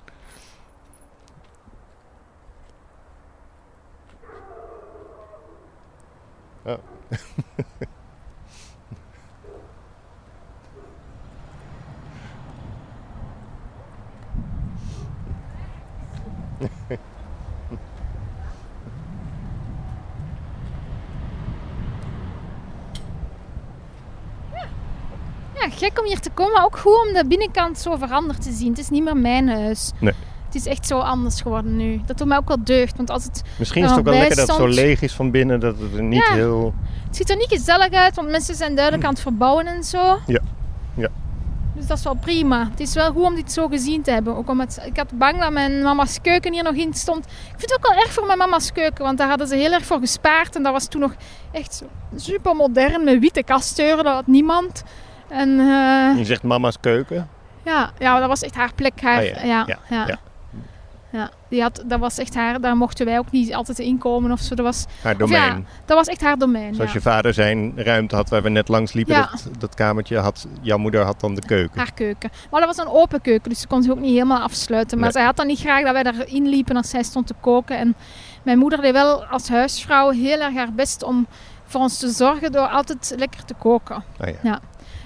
Ja, 6.68 6.80
gek 25.70 26.00
om 26.00 26.06
hier 26.06 26.20
te 26.20 26.30
komen, 26.30 26.64
ook 26.64 26.78
goed 26.78 27.08
om 27.08 27.14
de 27.14 27.24
binnenkant 27.28 27.80
zo 27.80 27.96
veranderd 27.96 28.42
te 28.42 28.52
zien. 28.52 28.70
Het 28.70 28.80
is 28.80 28.90
niet 28.90 29.04
meer 29.04 29.18
mijn 29.18 29.50
huis. 29.50 29.92
Nee. 30.00 30.14
Het 30.48 30.56
is 30.56 30.66
echt 30.66 30.88
zo 30.88 31.00
anders 31.00 31.42
geworden 31.42 31.76
nu. 31.76 32.02
Dat 32.06 32.18
doet 32.18 32.28
mij 32.28 32.38
ook 32.38 32.48
wel 32.48 32.64
deugd, 32.64 32.98
want 32.98 33.10
als 33.10 33.24
het, 33.24 33.42
Misschien 33.58 33.84
is 33.84 33.90
het 33.90 34.00
ook 34.00 34.06
wel 34.06 34.14
lekker 34.18 34.36
dat 34.36 34.48
het 34.48 34.56
zo 34.58 34.68
leeg 34.68 35.02
is 35.02 35.14
van 35.14 35.32
binnen, 35.32 35.60
dat 35.60 35.80
het 35.80 35.94
er 35.96 36.04
niet 36.04 36.24
Ja. 36.28 36.34
heel... 36.34 36.74
het 37.06 37.16
ziet 37.16 37.30
er 37.30 37.36
niet 37.38 37.50
gezellig 37.50 37.92
uit, 37.92 38.16
want 38.16 38.30
mensen 38.30 38.56
zijn 38.56 38.76
duidelijk 38.76 39.06
aan 39.06 39.14
het 39.14 39.22
verbouwen 39.22 39.66
en 39.68 39.84
zo. 39.84 40.20
Ja. 40.28 40.40
Ja. 40.96 41.08
Dus 41.76 41.88
dat 41.88 41.98
is 41.98 42.04
wel 42.04 42.14
prima. 42.16 42.68
Het 42.72 42.80
is 42.80 42.94
wel 42.94 43.12
goed 43.12 43.24
om 43.24 43.36
dit 43.36 43.52
zo 43.52 43.68
gezien 43.68 44.02
te 44.02 44.12
hebben. 44.12 44.36
Ook 44.36 44.50
omdat 44.50 44.80
ik 44.86 44.98
had 44.98 45.12
bang 45.14 45.40
dat 45.40 45.52
mijn 45.52 45.82
mama's 45.82 46.22
keuken 46.22 46.54
hier 46.54 46.64
nog 46.64 46.74
in 46.74 46.94
stond. 46.94 47.26
Ik 47.26 47.32
vind 47.58 47.62
het 47.72 47.76
ook 47.78 47.88
wel 47.94 48.02
erg 48.02 48.14
voor 48.14 48.26
mijn 48.26 48.38
mama's 48.38 48.72
keuken, 48.72 49.04
want 49.04 49.18
daar 49.18 49.28
hadden 49.30 49.48
ze 49.48 49.56
heel 49.56 49.72
erg 49.72 49.86
voor 49.86 50.00
gespaard. 50.00 50.56
En 50.56 50.64
dat 50.64 50.72
was 50.74 50.88
toen 50.88 51.02
nog 51.02 51.14
echt 51.52 51.84
super 52.16 52.56
modern 52.56 53.04
met 53.04 53.20
witte 53.20 53.44
kastdeuren. 53.44 54.04
Dat 54.04 54.14
had 54.14 54.28
niemand. 54.28 54.84
En 55.30 55.50
eh, 55.60 56.18
Je 56.18 56.26
zegt 56.26 56.44
mama's 56.44 56.80
keuken. 56.80 57.30
ja, 57.66 57.92
ja, 58.00 58.20
dat 58.20 58.28
was 58.28 58.42
echt 58.42 58.56
haar 58.56 58.74
plek. 58.76 59.02
Haar, 59.02 59.18
Ah, 59.18 59.26
ja, 59.26 59.66
ja. 59.68 59.78
ja, 59.90 60.08
Ja, 60.08 60.20
ja. 61.12 61.30
die 61.50 61.62
had, 61.62 61.84
dat 61.86 62.00
was 62.00 62.18
echt 62.18 62.36
haar, 62.36 62.62
daar 62.62 62.78
mochten 62.78 63.06
wij 63.06 63.18
ook 63.18 63.32
niet 63.32 63.54
altijd 63.54 63.80
inkomen 63.80 64.32
of 64.32 64.40
zo. 64.40 64.56
Dat 64.56 64.66
was, 64.66 64.86
Haar 65.02 65.18
domein. 65.18 65.42
ja, 65.58 65.62
dat 65.86 65.98
was 65.98 66.08
echt 66.08 66.22
haar 66.22 66.38
domein. 66.38 66.76
Zoals 66.76 66.90
ja. 66.92 66.96
je 66.98 67.02
vader 67.04 67.34
zijn 67.34 67.72
ruimte 67.76 68.16
had 68.16 68.30
waar 68.30 68.42
we 68.44 68.50
net 68.50 68.68
langs 68.68 68.94
liepen, 68.94 69.14
Ja. 69.16 69.30
dat, 69.32 69.50
dat 69.60 69.76
kamertje, 69.76 70.18
had, 70.18 70.48
jouw 70.62 70.78
moeder 70.78 71.04
had 71.04 71.20
dan 71.20 71.36
de 71.36 71.42
keuken. 71.46 71.78
Haar 71.78 71.94
keuken. 71.94 72.30
Maar 72.52 72.60
dat 72.62 72.76
was 72.76 72.86
een 72.86 72.92
open 72.94 73.22
keuken, 73.22 73.50
dus 73.50 73.60
ze 73.60 73.68
kon 73.68 73.84
zich 73.84 73.92
ook 73.92 74.00
niet 74.00 74.12
helemaal 74.14 74.42
afsluiten. 74.42 74.98
Maar 74.98 75.06
Nee. 75.08 75.16
zij 75.18 75.26
had 75.26 75.36
dan 75.36 75.48
niet 75.48 75.60
graag 75.60 75.84
dat 75.84 75.94
wij 75.94 76.04
daarin 76.04 76.48
liepen 76.48 76.76
als 76.76 76.90
zij 76.90 77.04
stond 77.04 77.28
te 77.28 77.36
koken. 77.40 77.78
En 77.78 77.96
mijn 78.44 78.58
moeder 78.58 78.82
deed 78.82 78.94
wel 78.94 79.26
als 79.26 79.50
huisvrouw 79.50 80.10
heel 80.10 80.40
erg 80.40 80.56
haar 80.56 80.74
best 80.74 81.04
om 81.04 81.28
voor 81.66 81.82
ons 81.82 81.98
te 81.98 82.10
zorgen 82.10 82.52
door 82.52 82.68
altijd 82.68 83.14
lekker 83.18 83.46
te 83.46 83.54
koken. 83.54 84.04
Ah, 84.20 84.28
ja. 84.44 84.60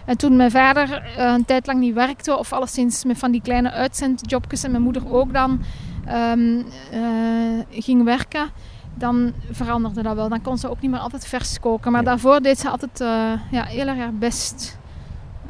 En 0.05 0.17
toen 0.17 0.35
mijn 0.35 0.51
vader 0.51 0.93
eh, 1.17 1.31
een 1.33 1.45
tijd 1.45 1.67
lang 1.67 1.79
niet 1.79 1.93
werkte, 1.93 2.37
of 2.37 2.53
alleszins 2.53 3.03
met 3.03 3.17
van 3.17 3.31
die 3.31 3.41
kleine 3.41 3.71
uitzendjobjes 3.71 4.63
en 4.63 4.71
mijn 4.71 4.83
moeder 4.83 5.13
ook 5.13 5.33
dan 5.33 5.61
eh, 6.05 7.59
ging 7.83 8.03
werken, 8.03 8.49
dan 8.95 9.33
veranderde 9.51 10.01
dat 10.01 10.15
wel. 10.15 10.29
Dan 10.29 10.41
kon 10.41 10.57
ze 10.57 10.69
ook 10.69 10.81
niet 10.81 10.91
meer 10.91 10.99
altijd 10.99 11.27
vers 11.27 11.59
koken. 11.59 11.91
Maar 11.91 12.01
Ja. 12.01 12.07
daarvoor 12.07 12.39
deed 12.41 12.59
ze 12.59 12.69
altijd 12.69 13.01
eh, 13.01 13.07
ja, 13.51 13.63
heel 13.63 13.87
erg 13.87 13.97
haar 13.97 14.13
best 14.13 14.77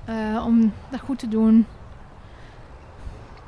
eh, 0.05 0.43
om 0.45 0.73
dat 0.89 0.99
goed 0.99 1.19
te 1.19 1.27
doen. 1.27 1.65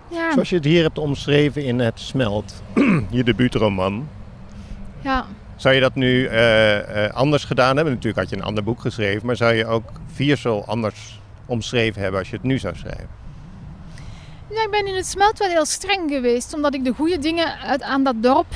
Ja, 0.08 0.32
Zoals 0.32 0.50
je 0.50 0.56
het 0.56 0.66
hier 0.66 0.84
hebt 0.84 0.98
omschreven 0.98 1.64
in 1.66 1.80
Het 1.80 2.00
Smelt, 2.00 2.64
je 3.10 3.24
debuutroman. 3.24 4.08
ja. 5.02 5.26
Zou 5.56 5.76
je 5.76 5.82
dat 5.82 5.96
nu 5.96 6.30
anders 7.14 7.44
gedaan 7.44 7.76
hebben? 7.76 7.94
Natuurlijk 7.94 8.20
had 8.22 8.30
je 8.30 8.36
een 8.36 8.44
ander 8.44 8.64
boek 8.64 8.80
geschreven, 8.82 9.26
maar 9.26 9.36
zou 9.36 9.54
je 9.54 9.66
ook 9.66 9.84
Viersel 10.14 10.66
anders 10.66 11.20
omschreven 11.46 12.02
hebben 12.02 12.20
als 12.20 12.30
je 12.30 12.36
het 12.36 12.46
nu 12.46 12.58
zou 12.60 12.76
schrijven? 12.76 13.08
Ja, 14.54 14.64
ik 14.64 14.68
ben 14.72 14.88
in 14.88 14.96
het 14.96 15.08
smelt 15.08 15.38
wel 15.38 15.50
heel 15.50 15.66
streng 15.66 16.12
geweest, 16.12 16.54
omdat 16.54 16.74
ik 16.74 16.84
de 16.84 16.94
goede 16.94 17.20
dingen 17.20 17.60
uit, 17.60 17.82
aan 17.82 18.04
dat 18.04 18.16
dorp 18.20 18.54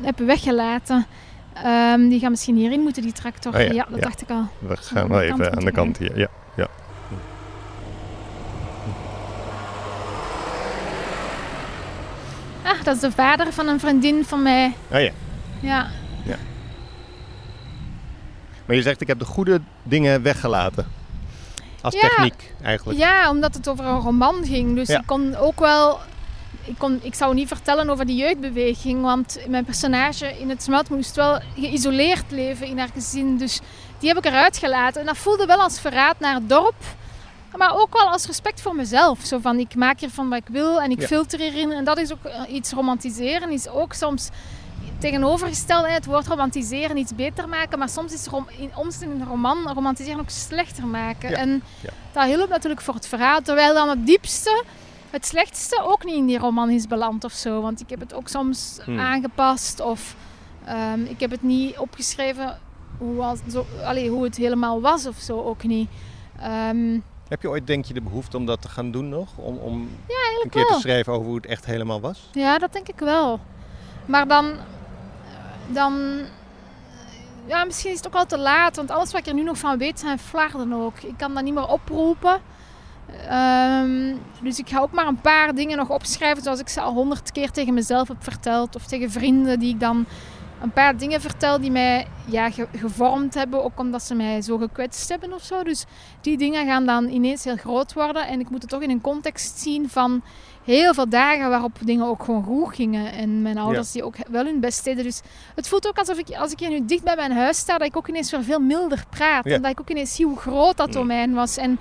heb 0.00 0.18
weggelaten. 0.18 1.06
Ehm, 1.54 2.08
die 2.08 2.20
gaan 2.20 2.30
misschien 2.30 2.56
hierin 2.56 2.80
moeten, 2.80 3.02
die 3.02 3.12
tractor. 3.12 3.54
Oh 3.54 3.60
ja, 3.60 3.72
ja, 3.72 3.86
dat 3.88 3.98
ja. 3.98 4.04
dacht 4.04 4.22
ik 4.22 4.30
al. 4.30 4.44
We 4.58 4.68
Aan 4.68 4.76
gaan 4.76 5.08
wel 5.08 5.20
even 5.20 5.56
aan 5.56 5.64
de 5.64 5.72
kant 5.72 5.98
hier. 5.98 6.18
Ja, 6.18 6.28
ja. 6.56 6.66
Ah, 12.62 12.82
dat 12.84 12.94
is 12.94 13.00
de 13.00 13.10
vader 13.12 13.52
van 13.52 13.68
een 13.68 13.80
vriendin 13.80 14.24
van 14.24 14.42
mij. 14.42 14.74
Oh 14.92 15.00
ja. 15.00 15.10
Ja, 15.60 15.88
Maar 18.66 18.76
je 18.76 18.82
zegt, 18.82 19.00
ik 19.00 19.06
heb 19.06 19.18
de 19.18 19.24
goede 19.24 19.60
dingen 19.82 20.22
weggelaten. 20.22 20.86
Als 21.82 21.94
Ja. 21.94 22.00
techniek 22.00 22.52
eigenlijk. 22.62 22.98
ja 22.98 23.30
omdat 23.30 23.54
het 23.54 23.68
over 23.68 23.84
een 23.84 24.00
roman 24.00 24.44
ging. 24.44 24.74
Dus 24.74 24.88
Ja. 24.88 24.98
ik 24.98 25.06
kon 25.06 25.34
ook 25.36 25.58
wel... 25.60 25.98
Ik, 26.64 26.78
kon, 26.78 27.00
ik 27.02 27.14
zou 27.14 27.34
niet 27.34 27.48
vertellen 27.48 27.90
over 27.90 28.06
die 28.06 28.16
jeugdbeweging, 28.16 29.02
want 29.02 29.38
mijn 29.48 29.64
personage 29.64 30.38
in 30.38 30.48
het 30.50 30.62
smelt 30.62 30.90
moest 30.90 31.16
wel 31.16 31.40
geïsoleerd 31.58 32.24
leven 32.30 32.66
in 32.66 32.78
haar 32.78 32.88
gezin. 32.94 33.36
Dus 33.38 33.60
die 33.98 34.08
heb 34.08 34.18
ik 34.18 34.24
eruit 34.24 34.56
gelaten. 34.58 35.00
En 35.00 35.06
dat 35.06 35.16
voelde 35.18 35.46
wel 35.46 35.60
als 35.62 35.80
verraad 35.80 36.20
naar 36.20 36.34
het 36.34 36.48
dorp. 36.48 36.74
Maar 37.56 37.74
ook 37.76 37.92
wel 37.98 38.08
als 38.08 38.26
respect 38.26 38.60
voor 38.62 38.74
mezelf. 38.74 39.18
Zo 39.24 39.38
van, 39.38 39.58
ik 39.58 39.74
maak 39.74 40.00
hiervan 40.00 40.28
wat 40.28 40.38
ik 40.38 40.48
wil 40.48 40.80
en 40.80 40.90
ik 40.90 41.00
Ja. 41.00 41.06
filter 41.06 41.38
hierin. 41.40 41.72
En 41.72 41.84
dat 41.84 41.98
is 41.98 42.12
ook 42.12 42.24
eh, 42.24 42.54
iets 42.54 42.72
romantiseren. 42.72 43.50
Is 43.50 43.68
ook 43.68 43.92
soms 43.92 44.28
tegenovergesteld. 45.00 45.86
hè, 45.86 45.92
Het 45.92 46.06
woord 46.06 46.26
romantiseren 46.26 46.96
iets 46.96 47.14
beter 47.14 47.48
maken. 47.48 47.78
Maar 47.78 47.88
soms 47.88 48.12
is 48.12 48.26
rom, 48.26 48.46
in, 48.58 48.70
ons 48.76 49.00
in 49.02 49.10
een 49.10 49.26
roman 49.26 49.72
romantiseren 49.72 50.20
ook 50.20 50.30
slechter 50.30 50.86
maken. 50.86 51.30
Ja. 51.30 51.36
En 51.36 51.62
Ja. 51.80 51.90
dat 52.12 52.24
hielp 52.24 52.48
natuurlijk 52.48 52.80
voor 52.80 52.94
het 52.94 53.06
verhaal. 53.08 53.40
Terwijl 53.40 53.74
dan 53.74 53.88
het 53.88 54.06
diepste, 54.06 54.64
het 55.10 55.26
slechtste 55.26 55.82
ook 55.82 56.04
niet 56.04 56.14
in 56.14 56.26
die 56.26 56.38
roman 56.38 56.70
is 56.70 56.86
beland 56.86 57.24
of 57.24 57.32
zo. 57.32 57.60
Want 57.60 57.80
ik 57.80 57.90
heb 57.90 58.00
het 58.00 58.14
ook 58.14 58.28
soms 58.28 58.78
Hmm. 58.84 58.98
aangepast. 58.98 59.80
Of 59.80 60.16
ehm, 60.64 61.00
ik 61.04 61.20
heb 61.20 61.30
het 61.30 61.42
niet 61.42 61.78
opgeschreven 61.78 62.58
hoe, 62.98 63.14
was, 63.14 63.38
zo, 63.50 63.66
hoe 64.08 64.24
het 64.24 64.36
helemaal 64.36 64.80
was 64.80 65.06
of 65.06 65.16
zo 65.16 65.42
ook 65.42 65.62
niet. 65.62 65.88
Ehm, 66.40 66.98
Heb 67.28 67.42
je 67.42 67.48
ooit, 67.48 67.66
denk 67.66 67.84
je, 67.84 67.94
de 67.94 68.00
behoefte 68.00 68.36
om 68.36 68.46
dat 68.46 68.62
te 68.62 68.68
gaan 68.68 68.90
doen 68.90 69.08
nog? 69.08 69.28
Om, 69.36 69.56
om 69.56 69.72
een 69.74 69.88
eigenlijk 70.08 70.50
keer 70.50 70.66
te 70.66 70.80
schrijven 70.80 71.12
over 71.12 71.26
hoe 71.26 71.36
het 71.36 71.46
echt 71.46 71.64
helemaal 71.64 72.00
was? 72.00 72.28
Ja, 72.32 72.58
dat 72.58 72.72
denk 72.72 72.88
ik 72.88 72.98
wel. 72.98 73.40
Maar 74.06 74.28
dan, 74.28 74.52
dan 75.72 76.20
ja, 77.46 77.64
misschien 77.64 77.90
is 77.90 77.96
het 77.96 78.06
ook 78.06 78.14
al 78.14 78.26
te 78.26 78.38
laat, 78.38 78.76
want 78.76 78.90
alles 78.90 79.12
wat 79.12 79.20
ik 79.20 79.26
er 79.26 79.34
nu 79.34 79.42
nog 79.42 79.58
van 79.58 79.78
weet 79.78 80.00
zijn 80.00 80.18
flarden 80.18 80.72
ook. 80.72 81.00
Ik 81.00 81.16
kan 81.16 81.34
dat 81.34 81.42
niet 81.44 81.54
meer 81.54 81.68
oproepen. 81.68 82.40
Ehm, 83.28 84.14
dus 84.42 84.58
ik 84.58 84.68
ga 84.68 84.80
ook 84.80 84.92
maar 84.92 85.06
een 85.06 85.20
paar 85.20 85.54
dingen 85.54 85.76
nog 85.76 85.88
opschrijven, 85.90 86.42
zoals 86.42 86.60
ik 86.60 86.68
ze 86.68 86.80
al 86.80 86.92
honderd 86.92 87.32
keer 87.32 87.50
tegen 87.50 87.74
mezelf 87.74 88.08
heb 88.08 88.22
verteld. 88.22 88.74
Of 88.76 88.86
tegen 88.86 89.10
vrienden 89.10 89.58
die 89.58 89.74
ik 89.74 89.80
dan 89.80 90.06
een 90.62 90.72
paar 90.72 90.96
dingen 90.96 91.20
vertel 91.20 91.60
die 91.60 91.70
mij 91.70 92.06
ja, 92.24 92.50
ge- 92.50 92.68
gevormd 92.76 93.34
hebben, 93.34 93.64
ook 93.64 93.78
omdat 93.78 94.02
ze 94.02 94.14
mij 94.14 94.42
zo 94.42 94.58
gekwetst 94.58 95.08
hebben 95.08 95.32
of 95.32 95.42
zo. 95.42 95.62
Dus 95.62 95.84
die 96.20 96.38
dingen 96.38 96.66
gaan 96.66 96.86
dan 96.86 97.08
ineens 97.08 97.44
heel 97.44 97.56
groot 97.56 97.92
worden 97.92 98.26
en 98.26 98.40
ik 98.40 98.50
moet 98.50 98.60
het 98.60 98.70
toch 98.70 98.82
in 98.82 98.90
een 98.90 99.00
context 99.00 99.58
zien 99.58 99.88
van 99.88 100.22
heel 100.70 100.94
veel 100.94 101.08
dagen 101.08 101.50
waarop 101.50 101.78
dingen 101.84 102.06
ook 102.06 102.22
gewoon 102.22 102.44
goed 102.44 102.74
gingen. 102.74 103.12
En 103.12 103.42
mijn 103.42 103.58
ouders 103.58 103.92
die 103.92 104.04
ook 104.04 104.14
wel 104.28 104.44
hun 104.44 104.60
best 104.60 104.84
deden. 104.84 105.04
Dus 105.04 105.20
het 105.54 105.68
voelt 105.68 105.86
ook 105.88 105.98
alsof 105.98 106.18
ik, 106.18 106.36
als 106.36 106.52
ik 106.52 106.58
hier 106.60 106.68
nu 106.70 106.84
dicht 106.84 107.04
bij 107.04 107.16
mijn 107.16 107.32
huis 107.32 107.56
sta, 107.56 107.78
dat 107.78 107.86
ik 107.86 107.96
ook 107.96 108.08
ineens 108.08 108.30
weer 108.30 108.42
veel 108.42 108.58
milder 108.60 109.04
praat. 109.10 109.44
Ja. 109.44 109.54
En 109.54 109.62
dat 109.62 109.70
ik 109.70 109.80
ook 109.80 109.90
ineens 109.90 110.14
zie 110.14 110.26
hoe 110.26 110.38
groot 110.38 110.76
dat 110.76 110.86
Mm. 110.86 110.92
domein 110.92 111.34
was. 111.34 111.56
En, 111.56 111.78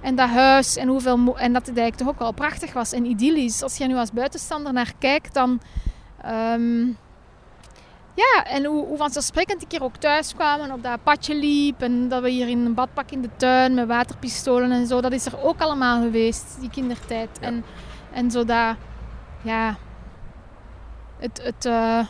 en 0.00 0.14
dat 0.14 0.28
huis 0.28 0.76
en, 0.76 0.88
hoeveel 0.88 1.38
en 1.38 1.52
dat 1.52 1.66
het 1.66 1.78
eigenlijk 1.78 1.96
toch 1.96 2.08
ook 2.08 2.18
wel 2.18 2.32
prachtig 2.32 2.72
was 2.72 2.92
en 2.92 3.04
idyllisch. 3.04 3.62
Als 3.62 3.76
je 3.76 3.82
er 3.84 3.90
nu 3.90 3.96
als 3.96 4.12
buitenstander 4.12 4.72
naar 4.72 4.92
kijkt, 4.98 5.34
dan... 5.34 5.60
ehm, 6.22 6.86
ja, 8.14 8.44
en 8.44 8.64
hoe, 8.64 8.86
hoe 8.86 8.96
vanzelfsprekend 8.96 9.62
ik 9.62 9.70
hier 9.70 9.82
ook 9.82 9.96
thuis 9.96 10.34
kwam 10.34 10.60
en 10.60 10.72
op 10.72 10.82
dat 10.82 11.02
padje 11.02 11.34
liep. 11.34 11.82
En 11.82 12.08
dat 12.08 12.22
we 12.22 12.30
hier 12.30 12.48
in 12.48 12.64
een 12.64 12.74
badpak 12.74 13.10
in 13.10 13.22
de 13.22 13.28
tuin 13.36 13.74
met 13.74 13.86
waterpistolen 13.86 14.72
en 14.72 14.86
zo. 14.86 15.00
Dat 15.00 15.12
is 15.12 15.26
er 15.26 15.42
ook 15.42 15.60
allemaal 15.60 16.02
geweest, 16.02 16.56
die 16.60 16.70
kindertijd. 16.70 17.28
Ja. 17.40 17.46
En, 17.46 17.64
en 18.16 18.30
zo 18.30 18.44
dat, 18.44 18.76
ja, 19.42 19.76
het, 21.18 21.40
het, 21.42 21.64
eh, 21.64 22.06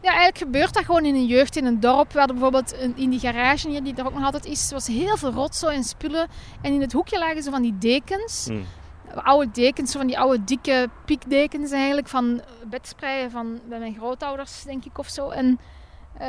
ja, 0.00 0.10
eigenlijk 0.10 0.38
gebeurt 0.38 0.74
dat 0.74 0.84
gewoon 0.84 1.04
in 1.04 1.14
een 1.14 1.26
jeugd, 1.26 1.56
in 1.56 1.64
een 1.64 1.80
dorp. 1.80 2.12
We 2.12 2.18
hadden 2.18 2.38
bijvoorbeeld 2.38 2.80
een, 2.80 2.96
in 2.96 3.10
die 3.10 3.18
garage 3.18 3.68
hier, 3.68 3.82
die 3.82 3.94
er 3.94 4.06
ook 4.06 4.14
nog 4.14 4.24
altijd 4.24 4.44
is, 4.44 4.70
was 4.70 4.86
heel 4.86 5.16
veel 5.16 5.30
rotzooi 5.30 5.76
en 5.76 5.84
spullen. 5.84 6.28
En 6.60 6.72
in 6.72 6.80
het 6.80 6.92
hoekje 6.92 7.18
lagen 7.18 7.42
zo 7.42 7.50
van 7.50 7.62
die 7.62 7.78
dekens. 7.78 8.46
Mm. 8.50 8.64
Oude 9.14 9.50
dekens, 9.50 9.92
zo 9.92 9.98
van 9.98 10.06
die 10.06 10.18
oude 10.18 10.44
dikke 10.44 10.88
piekdekens 11.04 11.70
eigenlijk, 11.70 12.08
van 12.08 12.42
bedspreien 12.66 13.30
van 13.30 13.60
bij 13.68 13.78
mijn 13.78 13.94
grootouders, 13.94 14.62
denk 14.62 14.84
ik, 14.84 14.98
of 14.98 15.08
zo. 15.08 15.28
En 15.28 15.58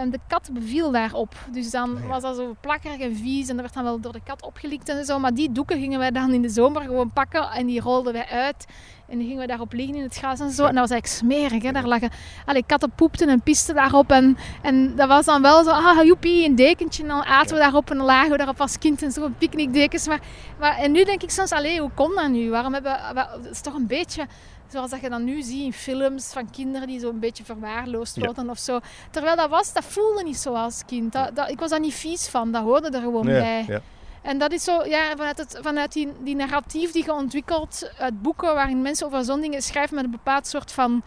de 0.09 0.19
kat 0.27 0.49
beviel 0.53 0.91
daarop. 0.91 1.35
Dus 1.51 1.71
dan 1.71 1.97
Ja. 2.01 2.07
was 2.07 2.21
dat 2.21 2.35
zo 2.35 2.55
plakkerig 2.61 2.99
en 2.99 3.15
vies 3.15 3.47
en 3.49 3.53
dat 3.55 3.61
werd 3.61 3.73
dan 3.73 3.83
wel 3.83 3.99
door 3.99 4.11
de 4.13 4.21
kat 4.23 4.41
opgelikt 4.45 4.89
en 4.89 5.05
zo. 5.05 5.19
Maar 5.19 5.33
die 5.33 5.51
doeken 5.51 5.79
gingen 5.79 5.99
wij 5.99 6.11
dan 6.11 6.33
in 6.33 6.41
de 6.41 6.49
zomer 6.49 6.81
gewoon 6.81 7.11
pakken 7.11 7.49
en 7.51 7.65
die 7.65 7.81
rolden 7.81 8.13
wij 8.13 8.27
uit. 8.27 8.65
En 9.07 9.17
die 9.17 9.27
gingen 9.27 9.41
we 9.41 9.47
daarop 9.47 9.73
liggen 9.73 9.95
in 9.95 10.03
het 10.03 10.15
gras 10.15 10.39
en 10.39 10.51
zo. 10.51 10.65
En 10.65 10.75
dat 10.75 10.89
was 10.89 10.89
eigenlijk 10.89 11.07
smerig, 11.07 11.63
hè. 11.63 11.71
Daar 11.71 11.87
lagen... 11.87 12.09
Allee, 12.45 12.63
katten 12.65 12.91
poepten 12.91 13.29
en 13.29 13.41
pisten 13.41 13.75
daarop. 13.75 14.11
En, 14.11 14.37
en 14.61 14.95
dat 14.95 15.07
was 15.07 15.25
dan 15.25 15.41
wel 15.41 15.63
zo, 15.63 15.69
ah, 15.69 16.03
joepie, 16.03 16.45
een 16.45 16.55
dekentje. 16.55 17.03
En 17.03 17.09
dan 17.09 17.23
aten 17.23 17.53
we 17.55 17.61
daarop 17.61 17.89
en 17.89 17.97
dan 17.97 18.05
lagen 18.05 18.31
we 18.31 18.37
daarop 18.37 18.61
als 18.61 18.77
kind 18.77 19.01
en 19.01 19.11
zo, 19.11 19.29
picknickdekens. 19.37 20.07
Maar, 20.07 20.19
maar, 20.59 20.77
en 20.77 20.91
nu 20.91 21.03
denk 21.03 21.23
ik 21.23 21.29
soms, 21.29 21.51
allee, 21.51 21.79
hoe 21.79 21.91
kon 21.93 22.15
dat 22.15 22.29
nu? 22.29 22.49
Waarom 22.49 22.73
hebben... 22.73 22.97
Het 23.41 23.51
is 23.51 23.61
toch 23.61 23.73
een 23.73 23.87
beetje... 23.87 24.25
Zoals 24.74 24.91
dat 24.91 25.01
je 25.01 25.09
dan 25.09 25.24
nu 25.24 25.41
ziet 25.41 25.63
in 25.63 25.74
films 25.74 26.26
van 26.32 26.49
kinderen 26.49 26.88
die 26.88 26.99
zo 26.99 27.09
een 27.09 27.19
beetje 27.19 27.43
verwaarloosd 27.43 28.15
Ja. 28.15 28.26
worden 28.26 28.49
of 28.49 28.57
zo. 28.57 28.80
Terwijl 29.11 29.36
dat 29.36 29.49
was, 29.49 29.74
dat 29.74 29.84
voelde 29.84 30.24
niet 30.24 30.38
zo 30.38 30.53
als 30.53 30.86
kind. 30.86 31.11
Dat, 31.13 31.36
dat, 31.36 31.49
ik 31.49 31.59
was 31.59 31.69
daar 31.69 31.80
niet 31.80 31.93
vies 31.93 32.28
van, 32.28 32.51
dat 32.51 32.63
hoorde 32.63 32.89
er 32.89 33.01
gewoon 33.01 33.28
Ja, 33.28 33.32
bij. 33.39 33.65
ja. 33.67 33.82
En 34.21 34.38
dat 34.38 34.51
is 34.51 34.63
zo, 34.63 34.84
ja, 34.86 35.09
vanuit, 35.17 35.38
het, 35.38 35.59
vanuit 35.61 35.93
die, 35.93 36.11
die 36.19 36.36
narratief 36.36 36.91
die 36.91 37.03
je 37.03 37.13
ontwikkelt 37.13 37.91
uit 37.97 38.21
boeken 38.21 38.53
waarin 38.53 38.82
mensen 38.82 39.05
over 39.07 39.24
zo'n 39.24 39.41
dingen 39.41 39.61
schrijven 39.61 39.95
met 39.95 40.03
een 40.03 40.11
bepaald 40.11 40.47
soort 40.47 40.71
van 40.71 41.03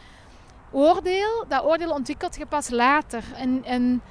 oordeel. 0.73 1.45
Dat 1.49 1.65
oordeel 1.65 1.91
ontwikkelt 1.91 2.37
je 2.37 2.47
pas 2.47 2.71
later. 2.71 3.23
En, 3.37 3.65
en, 3.65 4.03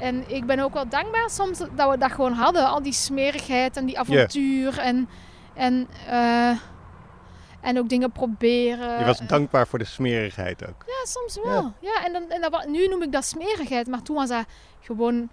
en 0.00 0.24
ik 0.34 0.46
ben 0.46 0.58
ook 0.58 0.72
wel 0.74 0.88
dankbaar 0.88 1.30
soms 1.30 1.58
dat 1.58 1.90
we 1.90 1.98
dat 1.98 2.12
gewoon 2.12 2.32
hadden. 2.32 2.66
Al 2.68 2.82
die 2.82 2.92
smerigheid 2.92 3.76
en 3.76 3.86
die 3.86 3.98
avontuur 3.98 4.78
en, 4.78 5.08
en, 5.54 5.88
eh, 6.08 6.50
en 7.66 7.78
ook 7.78 7.88
dingen 7.88 8.12
proberen. 8.12 8.98
Je 8.98 9.04
was 9.04 9.18
dankbaar 9.18 9.66
voor 9.66 9.78
de 9.78 9.84
smerigheid 9.84 10.68
ook. 10.68 10.84
Ja, 10.86 11.04
soms 11.06 11.38
wel. 11.44 11.72
Ja, 11.80 12.04
en, 12.04 12.12
dan, 12.12 12.30
en 12.30 12.40
dat, 12.40 12.66
nu 12.66 12.88
noem 12.88 13.02
ik 13.02 13.12
dat 13.12 13.24
smerigheid, 13.24 13.86
maar 13.86 14.02
toen 14.02 14.16
was 14.16 14.28
dat 14.28 14.44
gewoon 14.80 15.28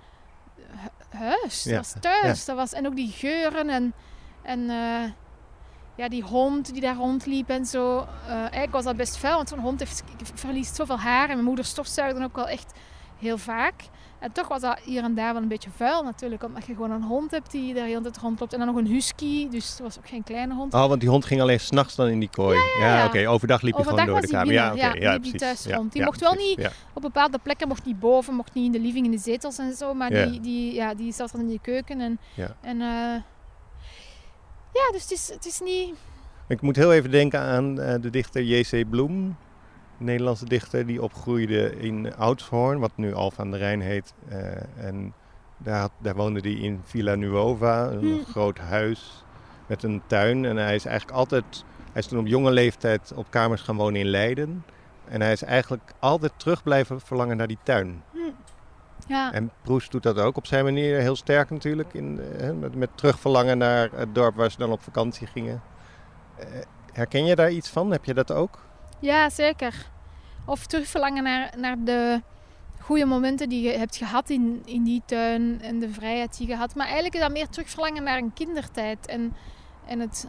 hu- 0.68 1.18
huis. 1.18 1.64
Ja, 1.64 1.76
Dat 1.76 1.80
was 1.94 2.02
thuis. 2.02 2.46
Dat 2.46 2.56
was, 2.56 2.74
en 2.74 2.86
ook 2.88 2.96
die 2.96 3.12
geuren 3.12 3.70
en, 3.70 3.94
en 4.42 4.70
eh, 4.70 5.12
ja, 5.96 6.10
die 6.10 6.24
hond 6.24 6.72
die 6.74 6.82
daar 6.82 6.96
rondliep 6.96 7.50
en 7.50 7.66
zo. 7.66 8.08
Eh, 8.28 8.34
eigenlijk 8.36 8.72
was 8.72 8.84
dat 8.84 8.96
best 8.96 9.18
vuil, 9.18 9.36
want 9.36 9.50
zo'n 9.50 9.60
hond 9.60 9.80
heeft, 9.80 10.04
verliest 10.34 10.76
zoveel 10.76 11.00
haar. 11.00 11.24
En 11.28 11.34
mijn 11.34 11.44
moeder 11.48 11.66
stofzuigde 11.66 12.20
dan 12.20 12.28
ook 12.28 12.36
wel 12.36 12.48
echt 12.48 12.74
heel 13.24 13.38
vaak. 13.38 13.74
En 14.20 14.32
toch 14.32 14.48
was 14.48 14.62
dat 14.62 14.80
hier 14.84 15.04
en 15.04 15.16
daar 15.16 15.34
wel 15.34 15.42
een 15.42 15.48
beetje 15.48 15.70
vuil 15.76 16.04
natuurlijk. 16.04 16.44
Omdat 16.44 16.66
je 16.66 16.74
gewoon 16.74 16.92
een 16.92 17.04
hond 17.04 17.32
hebt 17.32 17.52
die 17.52 17.74
daar 17.74 17.86
heel 17.86 18.02
tijd 18.02 18.18
rondloopt. 18.18 18.54
En 18.54 18.58
dan 18.60 18.68
nog 18.68 18.76
een 18.78 18.88
husky, 18.88 19.50
dus 19.50 19.70
het 19.70 19.80
was 19.80 19.98
ook 19.98 20.08
geen 20.08 20.24
kleine 20.24 20.54
hond. 20.54 20.74
Oh, 20.74 20.88
want 20.88 21.00
die 21.00 21.10
hond 21.10 21.26
ging 21.26 21.42
alleen 21.42 21.60
s'nachts 21.60 21.96
dan 21.96 22.08
in 22.08 22.20
die 22.20 22.30
kooi. 22.30 22.58
Ja, 22.80 22.98
ja. 22.98 23.06
oké. 23.06 23.28
Overdag 23.30 23.62
liep 23.62 23.74
hij 23.74 23.82
Overdag 23.82 24.06
gewoon 24.06 24.20
door 24.22 24.30
de 24.30 24.36
kamer. 24.36 24.54
Ja, 24.54 24.70
binnen. 24.72 24.90
Ja, 24.90 24.94
Ja, 24.94 24.94
liep 24.94 25.10
hij 25.10 25.20
precies. 25.20 25.40
thuis 25.40 25.64
Ja, 25.64 25.76
rond. 25.76 25.92
Die 25.92 26.02
ja, 26.02 26.08
mocht 26.08 26.20
wel 26.20 26.32
precies. 26.34 26.56
niet- 26.56 26.66
Ja. 26.66 26.72
Op 26.94 27.02
bepaalde 27.02 27.38
plekken 27.44 27.68
mocht 27.68 27.86
niet 27.86 28.00
boven, 28.00 28.34
mocht 28.34 28.54
niet 28.54 28.66
in 28.66 28.72
de 28.72 28.80
living, 28.88 29.06
in 29.06 29.12
de 29.12 29.18
zetels 29.18 29.58
en 29.58 29.74
zo. 29.74 29.94
Maar 29.94 30.14
Ja. 30.14 30.26
die, 30.26 30.40
die, 30.40 30.74
ja, 30.74 30.94
die 30.94 31.12
zat 31.14 31.32
dan 31.32 31.42
in 31.42 31.48
de 31.48 31.60
keuken. 31.62 32.02
En, 32.02 32.20
Ja. 32.34 32.56
en 32.62 32.82
eh, 32.82 33.22
ja, 34.74 34.92
dus 34.92 35.02
het 35.02 35.12
is, 35.12 35.30
het 35.34 35.46
is 35.46 35.60
niet... 35.60 35.96
Ik 36.48 36.62
moet 36.62 36.76
heel 36.76 36.94
even 36.94 37.12
denken 37.12 37.40
aan 37.40 37.80
eh, 37.82 38.02
de 38.02 38.10
dichter 38.10 38.44
J.C. 38.44 38.90
Bloem. 38.90 39.36
Nederlandse 40.04 40.46
dichter 40.46 40.86
die 40.86 41.02
opgroeide 41.04 41.78
in 41.80 42.16
Oudshoorn, 42.16 42.80
wat 42.80 42.92
nu 42.96 43.14
Alphen 43.14 43.44
aan 43.44 43.52
de 43.52 43.58
Rijn 43.58 43.82
heet. 43.82 44.14
Eh, 44.30 44.86
en 44.86 45.14
daar, 45.58 45.80
had- 45.80 45.92
daar 45.98 46.16
woonde 46.16 46.40
hij 46.40 46.52
in 46.52 46.82
Villa 46.84 47.16
Nuova, 47.16 47.88
een 47.88 48.00
Hmm. 48.00 48.26
groot 48.26 48.58
huis 48.58 49.24
met 49.68 49.84
een 49.84 50.02
tuin. 50.08 50.46
En 50.46 50.58
hij 50.58 50.76
is 50.76 50.86
eigenlijk 50.86 51.18
altijd, 51.18 51.64
hij 51.92 52.02
is 52.02 52.08
toen 52.08 52.20
op 52.20 52.28
jonge 52.28 52.52
leeftijd 52.52 53.12
op 53.16 53.26
kamers 53.30 53.62
gaan 53.62 53.76
wonen 53.76 54.00
in 54.00 54.08
Leiden. 54.08 54.64
En 55.08 55.22
hij 55.22 55.32
is 55.32 55.44
eigenlijk 55.44 55.92
altijd 56.00 56.32
terug 56.38 56.64
blijven 56.64 57.02
verlangen 57.02 57.38
naar 57.38 57.48
die 57.48 57.58
tuin. 57.64 58.04
Ja. 59.08 59.34
En 59.34 59.52
Proest 59.62 59.92
doet 59.92 60.04
dat 60.04 60.20
ook 60.20 60.38
op 60.38 60.46
zijn 60.46 60.64
manier 60.64 61.00
heel 61.00 61.16
sterk 61.16 61.50
natuurlijk. 61.50 61.94
In, 61.94 62.20
met, 62.60 62.76
met 62.76 62.90
terugverlangen 62.96 63.58
naar 63.58 63.90
het 63.96 64.16
dorp 64.16 64.36
waar 64.36 64.52
ze 64.52 64.58
dan 64.58 64.72
op 64.72 64.82
vakantie 64.82 65.28
gingen. 65.28 65.62
Eh, 66.38 66.46
herken 66.94 67.26
je 67.26 67.36
daar 67.36 67.52
iets 67.52 67.70
van? 67.70 67.92
Heb 67.92 68.06
je 68.06 68.14
dat 68.14 68.32
ook? 68.32 68.60
Ja, 69.00 69.30
zeker. 69.30 69.74
Of 70.46 70.66
terugverlangen 70.66 71.24
naar, 71.24 71.54
naar 71.58 71.84
de 71.84 72.22
goede 72.80 73.06
momenten 73.06 73.50
die 73.50 73.62
je 73.62 73.78
hebt 73.78 73.96
gehad 73.96 74.30
in, 74.30 74.62
in 74.66 74.84
die 74.84 75.02
tuin 75.06 75.62
en 75.62 75.80
de 75.80 75.90
vrijheid 75.90 76.38
die 76.38 76.48
je 76.48 76.56
had. 76.56 76.76
Maar 76.76 76.86
eigenlijk 76.86 77.16
is 77.16 77.22
dat 77.22 77.32
meer 77.32 77.50
terugverlangen 77.50 78.04
naar 78.04 78.18
een 78.18 78.34
kindertijd. 78.34 79.08
En, 79.08 79.34
en 79.86 80.00
het 80.00 80.28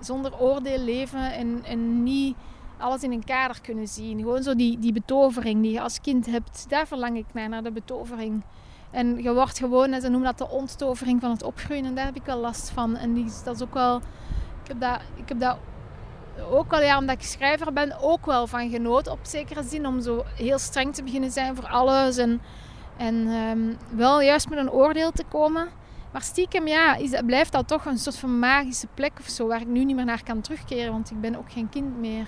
zonder 0.00 0.38
oordeel 0.40 0.78
leven 0.78 1.32
en, 1.32 1.60
en 1.64 2.02
niet 2.02 2.36
alles 2.78 3.02
in 3.02 3.12
een 3.12 3.24
kader 3.24 3.60
kunnen 3.60 3.88
zien. 3.88 4.18
Gewoon 4.18 4.42
zo 4.42 4.54
die, 4.54 4.78
die 4.78 4.92
betovering 4.92 5.62
die 5.62 5.72
je 5.72 5.80
als 5.80 6.00
kind 6.00 6.26
hebt. 6.26 6.66
Daar 6.68 6.86
verlang 6.86 7.16
ik 7.16 7.26
naar, 7.32 7.48
naar 7.48 7.62
de 7.62 7.72
betovering. 7.72 8.42
En 8.90 9.22
je 9.22 9.34
wordt 9.34 9.58
gewoon, 9.58 10.00
ze 10.00 10.08
noemen 10.08 10.36
dat 10.36 10.38
de 10.38 10.54
onttovering 10.54 11.20
van 11.20 11.30
het 11.30 11.42
opgroeien. 11.42 11.84
En 11.84 11.94
daar 11.94 12.04
heb 12.04 12.16
ik 12.16 12.24
wel 12.24 12.38
last 12.38 12.70
van. 12.70 12.96
En 12.96 13.14
die, 13.14 13.30
dat 13.44 13.54
is 13.54 13.62
ook 13.62 13.74
wel... 13.74 13.96
Ik 14.62 14.68
heb 14.72 14.80
dat, 14.80 15.00
ik 15.14 15.28
heb 15.28 15.40
dat 15.40 15.58
ook 16.50 16.70
wel, 16.70 16.82
ja, 16.82 16.98
omdat 16.98 17.16
ik 17.16 17.22
schrijver 17.22 17.72
ben, 17.72 17.96
ook 18.00 18.26
wel 18.26 18.46
van 18.46 18.70
genoten 18.70 19.12
op 19.12 19.18
zekere 19.22 19.62
zin. 19.62 19.86
Om 19.86 20.00
zo 20.00 20.24
heel 20.36 20.58
streng 20.58 20.94
te 20.94 21.02
beginnen 21.02 21.30
zijn 21.30 21.56
voor 21.56 21.66
alles. 21.66 22.16
En, 22.16 22.40
en 22.96 23.26
ehm, 23.28 23.96
wel 23.96 24.20
juist 24.20 24.48
met 24.48 24.58
een 24.58 24.70
oordeel 24.70 25.10
te 25.10 25.24
komen. 25.28 25.68
Maar 26.12 26.22
stiekem, 26.22 26.66
ja, 26.66 26.94
is, 26.94 27.20
blijft 27.26 27.52
dat 27.52 27.68
toch 27.68 27.84
een 27.84 27.98
soort 27.98 28.16
van 28.16 28.38
magische 28.38 28.86
plek 28.94 29.12
of 29.20 29.28
zo. 29.28 29.46
Waar 29.46 29.60
ik 29.60 29.66
nu 29.66 29.84
niet 29.84 29.96
meer 29.96 30.04
naar 30.04 30.22
kan 30.24 30.40
terugkeren. 30.40 30.92
Want 30.92 31.10
ik 31.10 31.20
ben 31.20 31.36
ook 31.36 31.52
geen 31.52 31.68
kind 31.68 31.98
meer. 31.98 32.26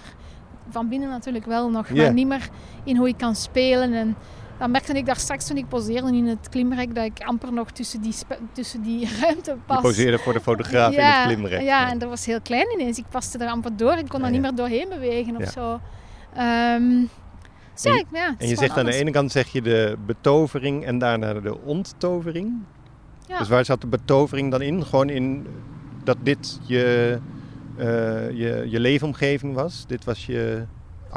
Van 0.70 0.88
binnen 0.88 1.08
natuurlijk 1.08 1.46
wel 1.46 1.70
nog. 1.70 1.90
Maar 1.90 2.12
niet 2.12 2.26
meer 2.26 2.48
in 2.84 2.96
hoe 2.96 3.08
ik 3.08 3.18
kan 3.18 3.34
spelen. 3.34 3.92
En 3.92 4.16
dan 4.58 4.70
merkte 4.70 4.92
ik 4.92 5.06
daar 5.06 5.16
straks 5.16 5.46
toen 5.46 5.56
ik 5.56 5.68
poseerde 5.68 6.16
in 6.16 6.26
het 6.26 6.48
klimrek. 6.48 6.94
Dat 6.94 7.04
ik 7.04 7.20
amper 7.24 7.52
nog 7.52 7.70
tussen 7.70 8.00
die, 8.00 8.14
tussen 8.52 8.82
die 8.82 9.08
ruimte 9.20 9.56
pas. 9.66 9.76
Je 9.76 9.82
poseerde 9.82 10.18
voor 10.18 10.32
de 10.32 10.40
fotograaf 10.40 10.92
in 10.92 11.00
het 11.00 11.24
klimrek. 11.26 11.60
Ja, 11.62 11.90
en 11.90 11.98
dat 11.98 12.08
was 12.08 12.26
heel 12.26 12.40
klein 12.40 12.66
ineens. 12.78 12.98
Ik 12.98 13.04
paste 13.10 13.38
er 13.38 13.48
amper 13.50 13.76
door. 13.76 13.92
Ik 13.96 14.08
kon 14.08 14.18
Ja, 14.18 14.24
daar 14.24 14.30
niet 14.32 14.40
meer 14.40 14.54
doorheen 14.54 14.88
bewegen 14.88 15.36
of 15.36 15.48
zo. 15.50 15.80
Ehm, 16.34 17.00
dus 17.74 17.84
En 17.84 17.92
ja, 17.92 17.98
ik- 17.98 18.06
ja, 18.12 18.34
En 18.38 18.48
je 18.48 18.56
zegt 18.56 18.78
aan 18.78 18.84
de 18.84 18.94
ene 18.94 19.10
kant 19.10 19.32
zeg 19.32 19.48
je 19.48 19.62
de 19.62 19.96
betovering 20.06 20.84
en 20.84 20.98
daarna 20.98 21.32
de 21.34 21.58
onttovering. 21.60 22.52
Ja. 23.26 23.38
Dus 23.38 23.48
waar 23.48 23.64
zat 23.64 23.80
de 23.80 23.86
betovering 23.86 24.50
dan 24.50 24.60
in? 24.62 24.84
Gewoon 24.84 25.08
in 25.08 25.46
dat 26.04 26.16
dit 26.22 26.58
je, 26.62 27.18
eh, 27.76 27.86
je, 28.30 28.64
je 28.68 28.80
leefomgeving 28.80 29.54
was? 29.54 29.84
Dit 29.86 30.04
was 30.04 30.26
je 30.26 30.64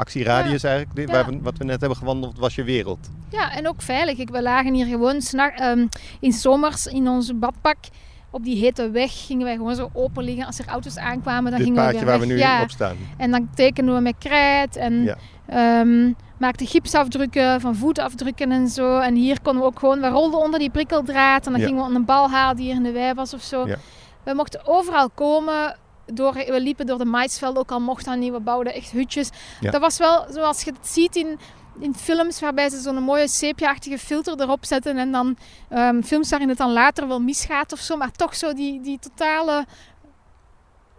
actieradius 0.02 0.62
eigenlijk? 0.64 1.08
Ja. 1.08 1.14
waar 1.14 1.26
we, 1.32 1.38
wat 1.42 1.58
we 1.58 1.64
net 1.64 1.80
hebben 1.80 1.98
gewandeld 1.98 2.38
was 2.38 2.54
je 2.54 2.62
wereld. 2.64 3.10
Ja, 3.30 3.52
en 3.52 3.68
ook 3.68 3.82
veilig. 3.82 4.18
Ik, 4.18 4.30
we 4.30 4.42
lagen 4.42 4.74
hier 4.74 4.86
gewoon 4.86 5.20
snak, 5.20 5.52
ehm, 5.58 5.86
in 6.20 6.32
zomers 6.32 6.86
in 6.86 7.08
ons 7.08 7.38
badpak. 7.38 7.76
Op 8.30 8.44
die 8.44 8.56
hete 8.56 8.90
weg 8.90 9.26
gingen 9.26 9.44
wij 9.44 9.56
gewoon 9.56 9.74
zo 9.74 9.90
open 9.92 10.24
liggen. 10.24 10.46
Als 10.46 10.58
er 10.58 10.66
auto's 10.66 10.96
aankwamen, 10.96 11.50
dan 11.50 11.60
Dit 11.60 11.68
gingen 11.68 11.86
we 11.86 11.92
weer 11.92 12.04
waar 12.04 12.18
weg. 12.18 12.28
we 12.28 12.32
nu 12.34 12.38
ja. 12.38 12.62
op 12.62 12.70
staan. 12.70 12.96
En 13.16 13.30
dan 13.30 13.48
tekenden 13.54 13.94
we 13.94 14.00
met 14.00 14.14
krijt 14.18 14.76
en 14.76 15.02
Ja. 15.04 15.16
ehm, 15.46 16.12
maakten 16.38 16.66
gipsafdrukken 16.66 17.60
van 17.60 17.76
voetafdrukken 17.76 18.52
en 18.52 18.68
zo. 18.68 18.98
En 18.98 19.14
hier 19.14 19.40
konden 19.42 19.62
we 19.62 19.68
ook 19.68 19.78
gewoon, 19.78 20.00
we 20.00 20.08
rolden 20.08 20.40
onder 20.40 20.58
die 20.58 20.70
prikkeldraad 20.70 21.46
en 21.46 21.52
dan 21.52 21.60
Ja. 21.60 21.66
gingen 21.66 21.88
we 21.88 21.94
een 21.94 22.04
bal 22.04 22.30
halen 22.30 22.56
die 22.56 22.64
hier 22.66 22.74
in 22.74 22.82
de 22.82 22.92
wei 22.92 23.14
was 23.14 23.34
of 23.34 23.42
zo. 23.42 23.66
We 24.24 24.34
mochten 24.34 24.60
overal 24.66 25.10
komen. 25.10 25.76
Door, 26.06 26.32
we 26.32 26.60
liepen 26.60 26.86
door 26.86 26.98
de 26.98 27.04
maisvelden, 27.04 27.62
ook 27.62 27.70
al 27.70 27.80
mocht 27.80 28.04
dat 28.04 28.16
niet. 28.16 28.32
We 28.32 28.40
bouwden 28.40 28.74
echt 28.74 28.90
hutjes. 28.90 29.30
Ja. 29.60 29.70
Dat 29.70 29.80
was 29.80 29.98
wel 29.98 30.26
zoals 30.30 30.62
je 30.62 30.72
het 30.72 30.88
ziet 30.88 31.16
in, 31.16 31.38
in 31.78 31.94
films, 31.94 32.40
waarbij 32.40 32.68
ze 32.68 32.80
zo'n 32.80 33.02
mooie 33.02 33.28
sepia-achtige 33.28 33.98
filter 33.98 34.40
erop 34.40 34.64
zetten. 34.64 34.96
En 34.96 35.12
dan 35.12 35.36
ehm, 35.68 36.02
films 36.02 36.30
waarin 36.30 36.48
het 36.48 36.58
dan 36.58 36.72
later 36.72 37.08
wel 37.08 37.20
misgaat 37.20 37.72
of 37.72 37.78
zo. 37.78 37.96
Maar 37.96 38.12
toch 38.12 38.34
zo 38.36 38.52
die, 38.52 38.80
die 38.80 38.98
totale 38.98 39.66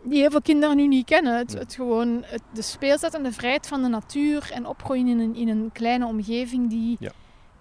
die 0.04 0.20
heel 0.20 0.32
veel 0.32 0.42
kinderen 0.42 0.76
nu 0.76 0.88
niet 0.88 1.06
kennen. 1.06 1.38
Het, 1.38 1.74
gewoon 1.76 2.24
het, 2.26 2.42
de 2.54 2.62
speelzet 2.62 3.14
en 3.14 3.24
de 3.24 3.32
vrijheid 3.32 3.68
van 3.68 3.82
de 3.82 3.88
natuur 3.88 4.50
en 4.54 4.66
opgroeien 4.66 5.08
in 5.08 5.20
een, 5.20 5.36
in 5.36 5.48
een 5.48 5.70
kleine 5.74 6.06
omgeving 6.06 6.70
die, 6.70 6.98
Ja. 7.00 7.12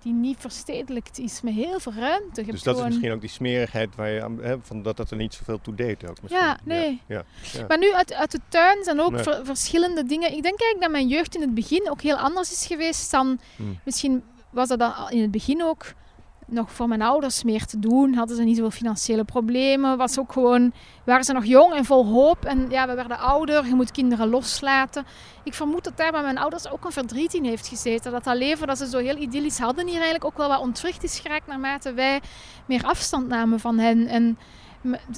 Die 0.03 0.13
niet 0.13 0.37
verstedelijkt 0.39 1.19
is 1.19 1.41
met 1.41 1.55
heel 1.55 1.81
veel 1.81 1.93
ruimte. 1.93 2.45
Je 2.45 2.51
Dus 2.51 2.63
dat 2.63 2.79
is 2.79 2.85
misschien 2.85 3.13
ook 3.13 3.21
die 3.21 3.31
smerigheid 3.31 3.95
waar 3.97 4.11
je 4.11 4.23
aan, 4.23 4.39
hè, 4.43 4.57
van 4.63 4.83
dat 4.83 4.97
dat 4.97 5.11
er 5.11 5.17
niet 5.17 5.35
zoveel 5.35 5.61
toe 5.61 5.75
deed 5.75 6.09
ook. 6.09 6.23
misschien. 6.23 6.43
Ja, 6.43 6.59
nee. 6.65 7.01
Ja, 7.07 7.25
ja. 7.53 7.65
Maar 7.69 7.79
nu 7.79 7.93
uit, 7.95 8.13
uit 8.13 8.31
de 8.31 8.41
tuin 8.49 8.85
zijn 8.85 9.01
ook 9.01 9.11
Nee. 9.13 9.23
ver- 9.23 9.45
verschillende 9.45 10.05
dingen. 10.05 10.27
Ik 10.33 10.43
denk 10.43 10.61
eigenlijk 10.61 10.81
dat 10.81 10.91
mijn 10.91 11.09
jeugd 11.09 11.35
in 11.35 11.41
het 11.41 11.55
begin 11.55 11.91
ook 11.91 12.01
heel 12.03 12.17
anders 12.17 12.53
is 12.53 12.67
geweest 12.67 13.11
dan... 13.11 13.41
Hmm. 13.57 13.79
Misschien 13.85 14.23
was 14.51 14.69
dat 14.69 14.79
dan 14.79 14.93
in 15.11 15.23
het 15.23 15.31
begin 15.31 15.63
ook 15.63 15.85
nog 16.47 16.73
voor 16.73 16.89
mijn 16.89 17.03
ouders 17.03 17.43
meer 17.43 17.67
te 17.67 17.79
doen. 17.79 18.15
Hadden 18.15 18.37
ze 18.37 18.43
niet 18.43 18.57
zoveel 18.57 18.71
financiële 18.71 19.25
problemen. 19.25 19.97
Was 19.97 20.19
ook 20.19 20.33
gewoon, 20.33 20.73
waren 21.05 21.25
ze 21.25 21.33
nog 21.33 21.45
jong 21.45 21.73
en 21.73 21.85
vol 21.85 22.07
hoop. 22.07 22.45
En 22.45 22.67
ja, 22.71 22.87
we 22.87 22.95
werden 22.95 23.19
ouder. 23.19 23.67
Je 23.67 23.75
moet 23.75 23.91
kinderen 23.91 24.29
loslaten. 24.29 25.07
Ik 25.45 25.55
vermoed 25.55 25.85
dat 25.85 25.97
daar 25.97 26.13
bij 26.13 26.23
mijn 26.23 26.39
ouders 26.39 26.71
ook 26.71 26.85
een 26.85 26.93
verdriet 26.93 27.35
in 27.35 27.45
heeft 27.45 27.69
gezeten. 27.69 28.13
Dat 28.13 28.25
dat 28.25 28.37
leven 28.37 28.67
dat 28.67 28.79
ze 28.79 28.89
zo 28.89 28.99
heel 28.99 29.17
idyllisch 29.17 29.59
hadden 29.59 29.85
hier 29.85 29.95
eigenlijk 29.95 30.25
ook 30.25 30.37
wel 30.37 30.49
wat 30.49 30.61
ontwricht 30.61 31.03
is 31.03 31.19
geraakt 31.19 31.47
naarmate 31.47 31.93
wij 31.93 32.21
meer 32.67 32.85
afstand 32.85 33.29
namen 33.29 33.61
van 33.61 33.79
hen. 33.79 34.07
En 34.07 34.39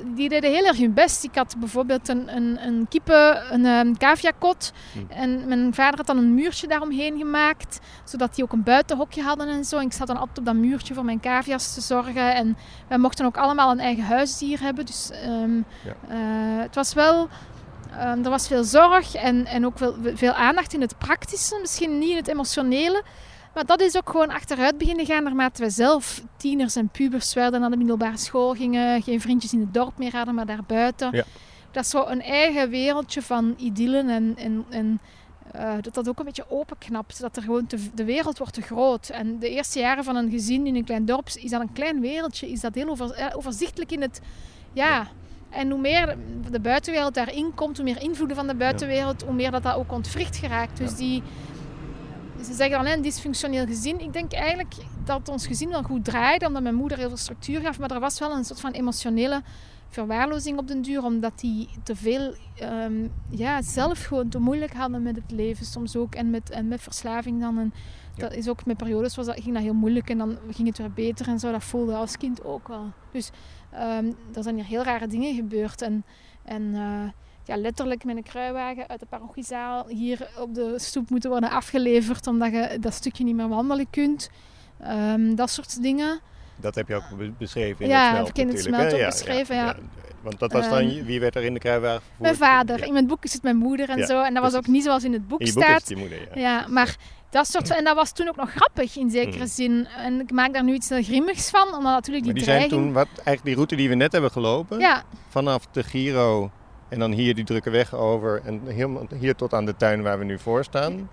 die 0.04 0.28
deden 0.28 0.50
heel 0.50 0.64
erg 0.64 0.78
hun 0.78 0.94
best. 0.94 1.24
Ik 1.24 1.34
had 1.34 1.54
bijvoorbeeld 1.58 2.08
een, 2.08 2.36
een, 2.36 2.58
een 2.66 2.86
kippen, 2.88 3.52
een 3.54 3.64
um, 3.66 3.96
caviakot. 3.98 4.72
Hm. 4.92 5.12
En 5.12 5.48
mijn 5.48 5.74
vader 5.74 5.96
had 5.96 6.06
dan 6.06 6.18
een 6.18 6.34
muurtje 6.34 6.66
daaromheen 6.66 7.18
gemaakt. 7.18 7.78
Zodat 8.04 8.34
die 8.34 8.44
ook 8.44 8.52
een 8.52 8.62
buitenhokje 8.62 9.22
hadden 9.22 9.48
en 9.48 9.64
zo. 9.64 9.78
En 9.78 9.84
ik 9.86 9.92
zat 9.92 10.06
dan 10.06 10.16
altijd 10.16 10.38
op 10.38 10.44
dat 10.44 10.54
muurtje 10.54 10.94
voor 10.94 11.04
mijn 11.04 11.20
cavia's 11.20 11.74
te 11.74 11.80
zorgen. 11.80 12.34
En 12.34 12.56
wij 12.88 12.98
mochten 12.98 13.26
ook 13.26 13.36
allemaal 13.36 13.70
een 13.70 13.80
eigen 13.80 14.04
huisdier 14.04 14.60
hebben. 14.60 14.86
Dus 14.86 15.10
ehm, 15.10 15.56
Ja. 15.56 15.94
eh, 16.08 16.62
het 16.62 16.74
was 16.74 16.94
wel... 16.94 17.28
ehm, 17.98 18.24
er 18.24 18.30
was 18.30 18.46
veel 18.46 18.64
zorg 18.64 19.14
en, 19.14 19.46
en 19.46 19.66
ook 19.66 19.78
veel, 19.78 19.96
veel 20.14 20.32
aandacht 20.32 20.72
in 20.74 20.80
het 20.80 20.98
praktische. 20.98 21.58
Misschien 21.60 21.98
niet 21.98 22.10
in 22.10 22.16
het 22.16 22.28
emotionele. 22.28 23.02
Maar 23.55 23.66
dat 23.66 23.80
is 23.80 23.96
ook 23.96 24.11
gewoon 24.11 24.30
achteruit 24.30 24.78
beginnen 24.78 25.07
gaan 25.07 25.22
naarmate 25.22 25.62
we 25.62 25.70
zelf 25.70 26.22
tieners 26.36 26.76
en 26.76 26.88
pubers 26.88 27.34
werden, 27.34 27.61
naar 27.61 27.70
de 27.70 27.76
middelbare 27.76 28.16
school 28.16 28.55
gingen, 28.55 29.02
geen 29.02 29.20
vriendjes 29.20 29.52
in 29.52 29.61
het 29.61 29.74
dorp 29.74 29.98
meer 29.98 30.16
hadden, 30.16 30.34
maar 30.34 30.46
daarbuiten. 30.46 31.09
Ja. 31.12 31.24
Dat 31.70 31.84
is 31.84 31.90
zo 31.90 32.05
een 32.07 32.22
eigen 32.22 32.70
wereldje 32.70 33.22
van 33.22 33.55
idyllen 33.59 34.09
en, 34.09 34.34
en, 34.36 34.64
en 34.70 35.00
eh, 35.52 35.72
dat 35.80 35.94
dat 35.94 36.09
ook 36.09 36.18
een 36.18 36.24
beetje 36.24 36.50
openknapt. 36.50 37.20
Dat 37.20 37.36
er 37.36 37.42
gewoon 37.42 37.66
te, 37.66 37.78
de 37.94 38.05
wereld 38.05 38.38
wordt 38.38 38.52
te 38.52 38.62
groot. 38.62 39.09
En 39.09 39.38
de 39.38 39.48
eerste 39.48 39.78
jaren 39.78 40.05
van 40.05 40.16
een 40.16 40.30
gezin 40.30 40.66
in 40.66 40.74
een 40.74 40.84
klein 40.84 41.05
dorp 41.05 41.28
is 41.28 41.50
dat 41.50 41.61
een 41.61 41.72
klein 41.72 42.00
wereldje, 42.00 42.50
is 42.50 42.61
dat 42.61 42.74
heel 42.74 42.88
over, 42.88 43.11
eh, 43.11 43.36
overzichtelijk 43.36 43.92
in 43.92 44.00
het... 44.00 44.20
Ja. 44.72 45.07
En 45.50 45.70
hoe 45.70 45.80
meer 45.80 46.16
de 46.50 46.61
buitenwereld 46.61 47.14
daarin 47.14 47.55
komt, 47.55 47.76
hoe 47.76 47.84
meer 47.84 48.02
invloeden 48.02 48.36
van 48.36 48.46
de 48.46 48.55
buitenwereld, 48.55 49.22
hoe 49.22 49.34
meer 49.34 49.50
dat 49.50 49.62
dat 49.62 49.74
ook 49.74 49.92
ontwricht 49.92 50.36
geraakt. 50.36 50.76
Dus 50.76 50.94
die, 50.96 51.22
ze 52.45 52.55
zeggen 52.55 52.76
dan 52.76 52.86
hè, 52.86 52.92
een 52.95 53.03
dysfunctioneel 53.03 53.66
gezin. 53.66 54.01
Ik 54.01 54.12
denk 54.12 54.32
eigenlijk 54.32 54.74
dat 55.05 55.28
ons 55.28 55.47
gezin 55.47 55.68
wel 55.68 55.82
goed 55.82 56.05
draaide, 56.05 56.47
omdat 56.47 56.62
mijn 56.62 56.74
moeder 56.74 56.99
heel 56.99 57.09
veel 57.09 57.16
structuur 57.16 57.61
gaf. 57.61 57.78
Maar 57.78 57.90
er 57.90 58.01
was 58.01 58.18
wel 58.18 58.32
een 58.32 58.45
soort 58.45 58.61
van 58.61 58.70
emotionele 58.72 59.42
verwaarlozing 59.88 60.59
op 60.59 60.68
den 60.68 60.82
duur, 60.82 61.05
omdat 61.05 61.40
die 61.40 61.68
te 61.82 61.97
veel 61.97 62.34
ehm, 62.57 63.09
ja, 63.30 63.62
zelf 63.62 64.05
gewoon 64.05 64.28
te 64.28 64.38
moeilijk 64.38 64.72
hadden 64.74 65.03
met 65.03 65.16
het 65.16 65.30
leven 65.30 65.66
soms 65.66 65.97
ook. 65.97 66.14
En 66.14 66.30
met, 66.30 66.51
en 66.51 66.68
met 66.68 66.82
verslaving 66.82 67.40
dan. 67.40 67.59
En 67.59 67.72
Ja. 68.16 68.22
dat 68.22 68.34
is 68.34 68.49
ook 68.49 68.66
met 68.66 68.76
periodes 68.76 69.16
was 69.16 69.26
dat, 69.26 69.40
ging 69.40 69.55
dat 69.55 69.62
heel 69.62 69.74
moeilijk 69.74 70.11
en 70.11 70.18
dan 70.18 70.38
ging 70.51 70.68
het 70.68 70.78
weer 70.78 70.92
beter 70.92 71.28
en 71.28 71.38
zo. 71.38 71.51
Dat 71.53 71.64
voelde 71.64 71.95
als 71.95 72.16
kind 72.16 72.45
ook 72.45 72.68
wel. 72.68 72.92
Dus 73.12 73.30
ehm, 73.70 74.12
er 74.34 74.42
zijn 74.42 74.55
hier 74.55 74.64
heel 74.64 74.82
rare 74.82 75.07
dingen 75.07 75.34
gebeurd. 75.34 75.82
En, 75.82 76.05
en 76.45 76.74
eh, 76.74 77.09
ja, 77.45 77.57
letterlijk 77.57 78.05
met 78.05 78.16
een 78.16 78.22
kruiwagen 78.22 78.88
uit 78.88 79.01
de 79.01 79.07
parochiezaal 79.07 79.86
hier 79.88 80.28
op 80.38 80.55
de 80.55 80.74
stoep 80.76 81.11
moeten 81.11 81.30
worden 81.30 81.51
afgeleverd, 81.51 82.27
omdat 82.27 82.52
je 82.52 82.77
dat 82.81 82.94
stukje 82.94 83.24
niet 83.24 83.35
meer 83.36 83.48
wandelen 83.48 83.86
kunt. 83.90 84.31
Ehm, 84.81 85.35
dat 85.35 85.51
soort 85.51 85.82
dingen. 85.82 86.20
Dat 86.56 86.74
heb 86.74 86.89
je 86.89 86.94
ook 86.94 87.05
be- 87.18 87.32
beschreven 87.39 87.85
in 87.85 87.90
Ja, 87.90 88.02
het 88.06 88.10
smelt 88.14 88.28
ik 88.28 88.39
in 88.39 88.48
het 88.48 88.60
smelt 88.60 88.93
ook 88.94 89.05
beschreven, 89.05 89.56
ja. 89.56 89.77
Want 90.23 90.39
dat 90.39 90.52
was 90.52 90.68
dan, 90.68 90.78
Ehm, 90.78 91.05
wie 91.05 91.20
werd 91.20 91.36
er 91.36 91.44
in 91.44 91.55
de 91.55 91.60
kruiwagen 91.60 92.01
vervoerd? 92.01 92.20
Mijn 92.20 92.36
vader. 92.36 92.78
Ja. 92.78 92.85
In 92.85 92.93
mijn 92.93 93.06
boek 93.06 93.24
is 93.24 93.32
het 93.32 93.43
mijn 93.43 93.56
moeder 93.56 93.89
en 93.89 93.98
Ja, 93.98 94.06
zo. 94.06 94.23
En 94.23 94.35
dat 94.35 94.43
was 94.43 94.55
ook 94.55 94.66
niet 94.66 94.82
zoals 94.85 95.05
in 95.05 95.12
het 95.12 95.28
boek 95.28 95.40
In 95.40 95.55
boek 95.55 95.62
staat. 95.62 95.89
je 95.89 95.97
moeder, 95.97 96.18
ja. 96.35 96.40
Ja, 96.40 96.66
maar 96.68 96.97
dat 97.31 97.47
soort 97.51 97.70
en 97.70 97.85
dat 97.85 97.94
was 97.94 98.12
toen 98.12 98.28
ook 98.28 98.36
nog 98.36 98.51
grappig 98.51 98.97
in 98.97 99.10
zekere 99.10 99.39
Mm. 99.44 99.47
zin. 99.47 99.86
En 99.98 100.20
ik 100.20 100.31
maak 100.31 100.52
daar 100.52 100.64
nu 100.64 100.73
iets 100.74 100.89
grimmigs 100.93 101.51
van, 101.51 101.66
omdat 101.74 101.82
natuurlijk 101.93 102.24
Maar 102.24 102.35
die, 102.35 102.44
die 102.44 102.52
zijn 102.52 102.68
toen, 102.68 102.93
wat, 102.93 103.06
eigenlijk 103.14 103.44
die 103.44 103.55
route 103.55 103.77
die 103.77 103.89
we 103.89 103.94
net 103.94 104.12
hebben 104.12 104.31
gelopen, 104.31 104.78
Ja, 104.78 105.02
vanaf 105.28 105.66
de 105.73 105.82
Giro 105.82 106.51
en 106.89 106.98
dan 106.98 107.12
hier 107.12 107.35
die 107.35 107.44
drukke 107.44 107.70
weg 107.70 107.94
over 107.94 108.43
en 108.44 108.61
helemaal 108.66 109.06
hier 109.19 109.35
tot 109.35 109.52
aan 109.52 109.65
de 109.65 109.77
tuin 109.77 110.02
waar 110.02 110.19
we 110.19 110.24
nu 110.24 110.39
voor 110.39 110.65
staan, 110.65 111.09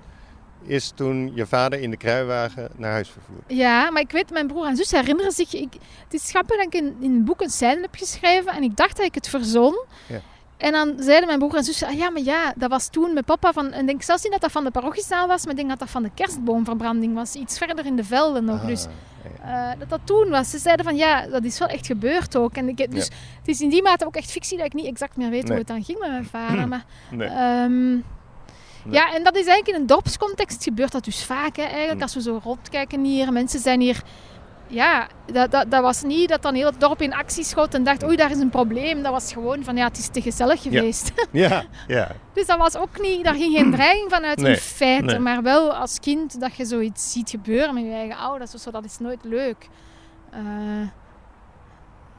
is 0.63 0.91
toen 0.95 1.31
je 1.35 1.45
vader 1.45 1.79
in 1.79 1.89
de 1.89 1.97
kruiwagen 1.97 2.69
naar 2.75 2.91
huis 2.91 3.09
vervoerd. 3.09 3.43
ja, 3.47 3.91
maar 3.91 4.01
ik 4.01 4.11
weet, 4.11 4.29
mijn 4.29 4.47
broer 4.47 4.65
en 4.65 4.75
zus 4.75 4.91
herinneren 4.91 5.31
zich... 5.31 5.53
Ik, 5.53 5.73
het 6.03 6.13
is 6.13 6.29
grappig 6.29 6.57
dat 6.57 6.65
ik 6.65 6.73
in, 6.73 6.95
in 6.99 7.13
het 7.13 7.25
boek 7.25 7.41
een 7.41 7.49
scène 7.49 7.81
heb 7.81 7.95
geschreven 7.95 8.53
en 8.53 8.63
ik 8.63 8.75
dacht 8.75 8.97
dat 8.97 9.05
ik 9.05 9.15
het 9.15 9.29
verzon. 9.29 9.85
Ja. 10.07 10.21
En 10.57 10.71
dan 10.71 10.93
zeiden 10.97 11.27
mijn 11.27 11.39
broer 11.39 11.55
en 11.55 11.63
zus, 11.63 11.83
ah, 11.83 11.93
ja, 11.93 12.09
maar 12.09 12.21
ja, 12.21 12.53
dat 12.57 12.69
was 12.69 12.89
toen 12.89 13.13
met 13.13 13.25
papa 13.25 13.53
van... 13.53 13.71
En 13.71 13.81
ik 13.81 13.87
denk 13.87 14.01
zelfs 14.01 14.23
niet 14.23 14.31
dat 14.31 14.41
dat 14.41 14.51
van 14.51 14.63
de 14.63 14.71
parochiezaal 14.71 15.27
was, 15.27 15.41
maar 15.41 15.51
ik 15.51 15.57
denk 15.57 15.69
dat 15.69 15.79
dat 15.79 15.89
van 15.89 16.03
de 16.03 16.11
kerstboomverbranding 16.13 17.13
was. 17.13 17.35
Iets 17.35 17.57
verder 17.57 17.85
in 17.85 17.95
de 17.95 18.03
velden 18.03 18.45
nog. 18.45 18.61
Ah, 18.61 18.67
dus 18.67 18.87
eh, 19.41 19.69
dat 19.79 19.89
dat 19.89 19.99
toen 20.03 20.29
was. 20.29 20.49
Ze 20.49 20.57
zeiden 20.57 20.85
van, 20.85 20.95
ja, 20.95 21.27
dat 21.27 21.43
is 21.43 21.59
wel 21.59 21.67
echt 21.67 21.85
gebeurd 21.85 22.35
ook. 22.35 22.55
En 22.55 22.67
ik, 22.69 22.77
heb- 22.77 22.91
dus 22.91 23.05
het 23.39 23.47
is 23.47 23.61
in 23.61 23.69
die 23.69 23.81
mate 23.81 24.05
ook 24.05 24.15
echt 24.15 24.31
fictie 24.31 24.57
dat 24.57 24.65
ik 24.65 24.73
niet 24.73 24.85
exact 24.85 25.17
meer 25.17 25.29
weet 25.29 25.41
Nee. 25.41 25.49
hoe 25.49 25.57
het 25.59 25.67
dan 25.67 25.83
ging 25.83 25.99
met 25.99 26.09
mijn 26.09 26.25
vader. 26.25 26.67
Maar, 26.67 26.85
Nee. 27.11 27.27
ehm, 27.27 27.97
Ja, 28.89 29.13
en 29.13 29.23
dat 29.23 29.35
is 29.35 29.45
eigenlijk 29.45 29.67
in 29.67 29.75
een 29.75 29.87
dorpscontext 29.87 30.63
gebeurt 30.63 30.91
dat 30.91 31.03
dus 31.03 31.23
vaak. 31.25 31.55
Hè, 31.55 31.63
eigenlijk, 31.63 31.97
Hm. 31.97 32.01
als 32.01 32.13
we 32.13 32.21
zo 32.21 32.39
rondkijken 32.43 33.03
hier, 33.03 33.31
mensen 33.31 33.59
zijn 33.59 33.79
hier... 33.81 34.01
Ja, 34.71 35.07
dat, 35.31 35.51
dat, 35.51 35.71
dat 35.71 35.81
was 35.81 36.01
niet 36.03 36.29
dat 36.29 36.41
dan 36.41 36.55
heel 36.55 36.65
het 36.65 36.79
dorp 36.79 37.01
in 37.01 37.13
actie 37.13 37.43
schoot 37.43 37.73
en 37.73 37.83
dacht, 37.83 38.03
oei, 38.03 38.15
daar 38.15 38.31
is 38.31 38.37
een 38.39 38.49
probleem. 38.49 39.03
Dat 39.03 39.11
was 39.11 39.33
gewoon 39.33 39.63
van, 39.63 39.75
ja, 39.75 39.87
het 39.87 39.97
is 39.97 40.07
te 40.07 40.21
gezellig 40.21 40.61
geweest. 40.61 41.11
Ja, 41.31 41.63
ja. 41.87 42.07
dus 42.33 42.45
dat 42.45 42.57
was 42.57 42.75
ook 42.77 43.01
niet, 43.01 43.23
daar 43.23 43.33
ging 43.35 43.55
geen 43.55 43.71
dreiging 43.71 44.09
vanuit 44.11 44.37
Nee, 44.37 44.51
in 44.51 44.57
feite. 44.57 45.05
nee. 45.05 45.19
Maar 45.19 45.41
wel 45.43 45.73
als 45.73 45.99
kind 45.99 46.39
dat 46.39 46.55
je 46.55 46.65
zoiets 46.65 47.11
ziet 47.11 47.29
gebeuren 47.29 47.73
met 47.73 47.83
je 47.83 47.91
eigen 47.91 48.17
ouders. 48.17 48.53
of 48.55 48.61
zo, 48.61 48.71
dat 48.71 48.85
is 48.85 48.97
nooit 48.99 49.23
leuk. 49.23 49.67
Eh, 50.31 50.39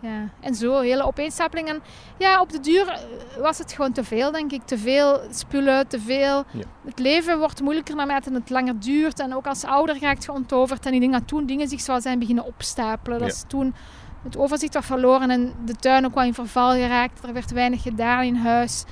ja, 0.03 0.29
en 0.41 0.55
zo, 0.55 0.81
hele 0.81 1.03
opeenstapeling. 1.03 1.69
En 1.69 1.83
ja, 2.19 2.41
op 2.41 2.51
de 2.53 2.61
duur 2.61 2.89
eh, 2.89 2.99
was 3.41 3.59
het 3.59 3.73
gewoon 3.73 3.93
te 3.93 4.05
veel, 4.05 4.31
denk 4.33 4.53
ik. 4.53 4.62
Te 4.65 4.79
veel 4.79 5.20
spullen, 5.31 5.89
te 5.89 6.01
veel. 6.01 6.45
Ja. 6.51 6.65
Het 6.85 6.99
leven 6.99 7.39
wordt 7.39 7.61
moeilijker 7.61 7.97
naarmate 7.97 8.33
het 8.33 8.51
langer 8.51 8.81
duurt. 8.81 9.20
En 9.20 9.35
ook 9.35 9.47
als 9.47 9.65
ouder 9.65 10.01
raakt 10.01 10.24
je 10.24 10.33
ontoverd. 10.33 10.87
En 10.87 10.93
ik 10.95 11.01
denk 11.01 11.12
dat 11.12 11.29
toen 11.29 11.47
dingen 11.47 11.69
zich 11.69 11.81
zoals 11.81 12.03
zijn 12.03 12.19
beginnen 12.19 12.45
opstapelen. 12.45 13.19
Dat 13.19 13.29
Ja. 13.29 13.35
is 13.35 13.45
toen 13.47 13.74
het 14.23 14.37
overzicht 14.37 14.74
was 14.74 14.87
verloren 14.87 15.31
en 15.31 15.53
de 15.65 15.74
tuin 15.77 16.05
ook 16.05 16.15
wel 16.15 16.24
in 16.24 16.35
verval 16.35 16.70
geraakt. 16.73 17.24
Er 17.24 17.33
werd 17.33 17.51
weinig 17.51 17.83
gedaan 17.83 18.23
in 18.23 18.35
huis. 18.37 18.85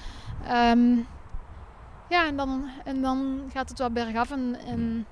Ehm, 0.47 0.97
ja, 2.09 2.27
en 2.27 2.37
dan, 2.37 2.65
en 2.85 3.03
dan 3.03 3.41
gaat 3.53 3.69
het 3.69 3.79
wat 3.79 3.93
bergaf. 3.93 4.31
En, 4.31 4.57
en, 4.67 5.07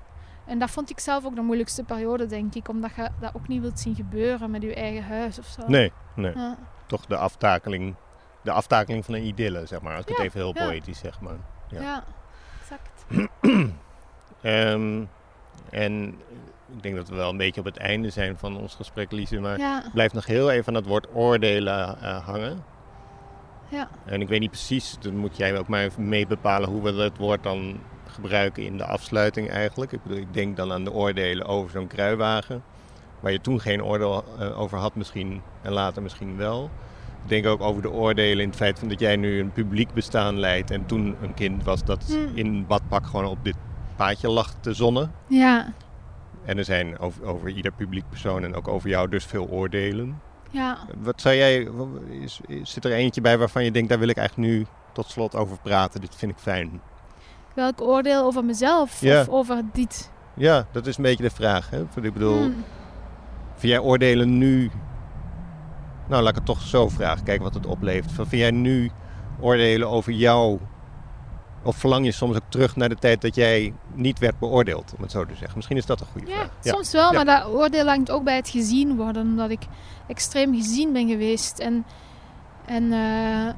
en 0.49 0.59
dat 0.59 0.71
vond 0.71 0.89
ik 0.89 0.99
zelf 0.99 1.25
ook 1.25 1.35
de 1.35 1.41
moeilijkste 1.41 1.83
periode, 1.83 2.25
denk 2.25 2.55
ik. 2.55 2.69
Omdat 2.69 2.91
je 2.95 3.09
dat 3.19 3.35
ook 3.35 3.47
niet 3.47 3.61
wilt 3.61 3.79
zien 3.79 3.95
gebeuren 3.95 4.51
met 4.51 4.61
je 4.61 4.73
eigen 4.73 5.03
huis 5.03 5.39
of 5.39 5.45
zo. 5.45 5.61
Nee, 5.67 5.91
nee. 6.15 6.33
Ja. 6.35 6.57
Toch 6.85 7.05
de 7.05 7.17
aftakeling, 7.17 7.95
de 8.41 8.51
aftakeling 8.51 9.05
van 9.05 9.13
een 9.13 9.23
idylle, 9.25 9.65
zeg 9.65 9.81
maar. 9.81 9.95
Als 9.95 10.01
ik 10.05 10.09
Ja, 10.09 10.15
het 10.15 10.25
even 10.25 10.39
heel 10.39 10.53
poëtisch 10.67 10.99
zeg 10.99 11.21
maar. 11.21 11.35
Ja. 11.69 11.81
Ja. 11.81 12.03
exact. 12.61 13.05
Ehm, 14.41 15.03
en 15.69 16.07
ik 16.75 16.83
denk 16.83 16.95
dat 16.95 17.09
we 17.09 17.15
wel 17.15 17.29
een 17.29 17.37
beetje 17.37 17.59
op 17.59 17.65
het 17.65 17.77
einde 17.77 18.09
zijn 18.09 18.37
van 18.37 18.57
ons 18.57 18.75
gesprek, 18.75 19.11
Lise. 19.11 19.39
Maar 19.39 19.57
Ja, 19.57 19.85
ik 19.85 19.91
blijf 19.93 20.13
nog 20.13 20.25
heel 20.25 20.51
even 20.51 20.67
aan 20.67 20.73
het 20.81 20.85
woord 20.89 21.07
oordelen 21.13 22.01
eh, 22.01 22.25
hangen. 22.25 22.63
ja. 23.69 23.89
En 24.05 24.21
ik 24.21 24.27
weet 24.27 24.39
niet 24.39 24.49
precies, 24.49 24.97
dan 24.99 25.15
moet 25.17 25.37
jij 25.37 25.57
ook 25.57 25.67
maar 25.67 25.81
even 25.83 26.09
mee 26.09 26.27
bepalen 26.27 26.69
hoe 26.69 26.81
we 26.81 26.95
dat 26.95 27.17
woord 27.17 27.43
dan 27.43 27.79
gebruiken 28.21 28.63
in 28.63 28.77
de 28.77 28.85
afsluiting 28.85 29.49
eigenlijk. 29.49 29.91
Ik 29.91 30.03
bedoel, 30.03 30.17
ik 30.17 30.33
denk 30.33 30.57
dan 30.57 30.71
aan 30.71 30.83
de 30.83 30.91
oordelen 30.93 31.45
over 31.47 31.71
zo'n 31.71 31.87
kruiwagen. 31.87 32.63
Waar 33.19 33.31
je 33.31 33.41
toen 33.41 33.59
geen 33.61 33.83
oordeel 33.83 34.23
eh, 34.39 34.59
over 34.59 34.77
had 34.77 34.95
misschien 34.95 35.41
en 35.61 35.71
later 35.71 36.01
misschien 36.01 36.37
wel. 36.37 36.69
Ik 37.23 37.29
denk 37.29 37.45
ook 37.45 37.61
over 37.61 37.81
de 37.81 37.91
oordelen 37.91 38.39
in 38.43 38.47
het 38.47 38.57
feit 38.57 38.79
van 38.79 38.87
dat 38.87 38.99
jij 38.99 39.15
nu 39.15 39.39
een 39.39 39.51
publiek 39.51 39.93
bestaan 39.93 40.39
leidt. 40.39 40.71
En 40.71 40.85
toen 40.85 41.15
een 41.21 41.33
kind 41.33 41.63
was 41.63 41.83
dat 41.83 42.03
Hmm. 42.07 42.31
in 42.33 42.65
badpak 42.67 43.05
gewoon 43.05 43.25
op 43.25 43.43
dit 43.43 43.55
paadje 43.95 44.29
lag 44.29 44.53
te 44.59 44.73
zonnen. 44.73 45.11
ja, 45.27 45.73
En 46.45 46.57
er 46.57 46.63
zijn 46.65 46.99
over, 46.99 47.23
over 47.25 47.49
ieder 47.49 47.71
publiek 47.71 48.09
persoon 48.09 48.43
en 48.43 48.55
ook 48.55 48.67
over 48.67 48.89
jou 48.89 49.09
dus 49.09 49.25
veel 49.25 49.47
oordelen. 49.47 50.21
ja. 50.51 50.77
Wat 51.01 51.21
zou 51.21 51.35
jij, 51.35 51.67
is, 52.21 52.39
is- 52.47 52.71
zit 52.73 52.85
er 52.85 52.91
eentje 52.91 53.21
bij 53.21 53.37
waarvan 53.37 53.63
je 53.63 53.71
denkt, 53.71 53.89
daar 53.89 53.99
wil 53.99 54.07
ik 54.07 54.17
eigenlijk 54.17 54.49
nu 54.49 54.65
tot 54.93 55.09
slot 55.09 55.35
over 55.35 55.57
praten. 55.61 56.01
Dit 56.01 56.15
vind 56.15 56.31
ik 56.31 56.37
fijn. 56.37 56.81
Welk 57.59 57.81
oordeel 57.81 58.23
over 58.23 58.45
mezelf 58.45 59.01
Ja. 59.01 59.19
of 59.21 59.29
over 59.29 59.61
dit? 59.73 60.11
Ja, 60.33 60.65
dat 60.71 60.87
is 60.87 60.97
een 60.97 61.03
beetje 61.03 61.23
de 61.23 61.29
vraag. 61.29 61.69
Hè? 61.69 61.81
Ik 62.01 62.13
bedoel, 62.13 62.37
Hmm. 62.37 62.63
vind 63.55 63.71
jij 63.73 63.79
oordelen 63.81 64.37
nu... 64.37 64.71
Nou, 66.07 66.21
laat 66.21 66.29
ik 66.29 66.35
het 66.35 66.45
toch 66.45 66.61
zo 66.61 66.89
vragen. 66.89 67.23
Kijk 67.23 67.41
wat 67.41 67.53
het 67.53 67.65
oplevert. 67.65 68.11
Van, 68.11 68.27
Vind 68.27 68.41
jij 68.41 68.51
nu 68.51 68.91
oordelen 69.39 69.89
over 69.89 70.11
jou... 70.11 70.59
Of 71.63 71.75
verlang 71.75 72.05
je 72.05 72.11
soms 72.11 72.35
ook 72.35 72.41
terug 72.49 72.75
naar 72.75 72.89
de 72.89 72.95
tijd 72.95 73.21
dat 73.21 73.35
jij 73.35 73.73
niet 73.93 74.19
werd 74.19 74.39
beoordeeld, 74.39 74.93
om 74.97 75.01
het 75.01 75.11
zo 75.11 75.25
te 75.25 75.35
zeggen? 75.35 75.55
Misschien 75.55 75.77
is 75.77 75.85
dat 75.85 75.99
een 76.01 76.07
goede 76.11 76.27
Ja, 76.29 76.35
vraag. 76.35 76.73
soms 76.75 76.91
wel, 76.91 77.11
Ja. 77.13 77.23
maar 77.23 77.25
dat 77.41 77.53
oordeel 77.53 77.85
hangt 77.87 78.11
ook 78.11 78.23
bij 78.23 78.35
het 78.35 78.49
gezien 78.49 78.95
worden. 78.95 79.21
Omdat 79.21 79.49
ik 79.49 79.61
extreem 80.07 80.55
gezien 80.55 80.93
ben 80.93 81.07
geweest. 81.07 81.59
En, 81.59 81.85
en 82.65 82.91
eh, 82.93 83.53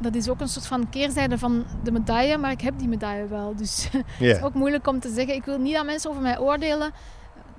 dat 0.00 0.14
is 0.14 0.28
ook 0.28 0.40
een 0.40 0.48
soort 0.48 0.66
van 0.66 0.88
keerzijde 0.88 1.38
van 1.38 1.64
de 1.82 1.92
medaille, 1.92 2.38
maar 2.38 2.50
ik 2.50 2.60
heb 2.60 2.78
die 2.78 2.88
medaille 2.88 3.26
wel. 3.26 3.56
Dus 3.56 3.88
het 3.92 4.04
is 4.20 4.42
ook 4.42 4.54
moeilijk 4.54 4.86
om 4.86 5.00
te 5.00 5.12
zeggen. 5.12 5.34
Ik 5.34 5.44
wil 5.44 5.58
niet 5.58 5.74
dat 5.74 5.84
mensen 5.84 6.10
over 6.10 6.22
mij 6.22 6.38
oordelen. 6.38 6.92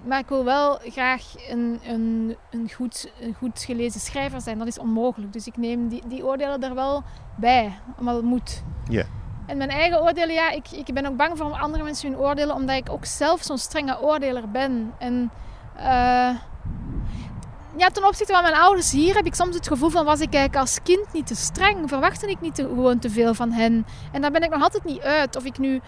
Maar 0.05 0.19
ik 0.19 0.27
wil 0.27 0.43
wel 0.43 0.79
graag 0.83 1.23
een, 1.49 1.79
een, 1.87 2.35
een, 2.51 2.71
goed, 2.71 3.11
een 3.19 3.33
goed 3.33 3.63
gelezen 3.63 3.99
schrijver 3.99 4.41
zijn. 4.41 4.57
Dat 4.57 4.67
is 4.67 4.79
onmogelijk. 4.79 5.33
Dus 5.33 5.47
ik 5.47 5.57
neem 5.57 5.87
die, 5.87 6.03
die 6.07 6.25
oordelen 6.25 6.63
er 6.63 6.75
wel 6.75 7.03
bij, 7.35 7.79
omdat 7.99 8.15
het 8.15 8.25
moet. 8.25 8.63
Ja. 8.89 9.03
En 9.45 9.57
mijn 9.57 9.69
eigen 9.69 10.01
oordelen, 10.01 10.33
ja, 10.33 10.51
ik, 10.51 10.71
ik 10.71 10.93
ben 10.93 11.05
ook 11.05 11.17
bang 11.17 11.37
voor 11.37 11.51
andere 11.51 11.83
mensen 11.83 12.11
hun 12.11 12.19
oordelen, 12.19 12.55
omdat 12.55 12.75
ik 12.75 12.89
ook 12.89 13.05
zelf 13.05 13.41
zo'n 13.43 13.57
strenge 13.57 14.01
oordeler 14.01 14.51
ben. 14.51 14.93
En 14.97 15.31
eh, 15.75 16.35
ja, 17.77 17.87
ten 17.89 18.07
opzichte 18.07 18.33
van 18.33 18.41
mijn 18.41 18.55
ouders 18.55 18.91
hier 18.91 19.15
heb 19.15 19.25
ik 19.25 19.35
soms 19.35 19.55
het 19.55 19.67
gevoel 19.67 19.89
van, 19.89 20.05
was 20.05 20.19
ik 20.19 20.33
eigenlijk 20.33 20.55
als 20.63 20.79
kind 20.83 21.13
niet 21.13 21.27
te 21.27 21.35
streng? 21.35 21.89
Verwachtte 21.89 22.27
ik 22.29 22.41
niet 22.41 22.55
te, 22.55 22.63
gewoon 22.63 22.99
te 22.99 23.09
veel 23.09 23.33
van 23.33 23.51
hen? 23.51 23.85
En 24.11 24.21
daar 24.21 24.31
ben 24.31 24.43
ik 24.43 24.49
nog 24.49 24.61
altijd 24.61 24.83
niet 24.83 25.01
uit. 25.01 25.35
Of 25.35 25.43
ik 25.45 25.57
nu, 25.57 25.81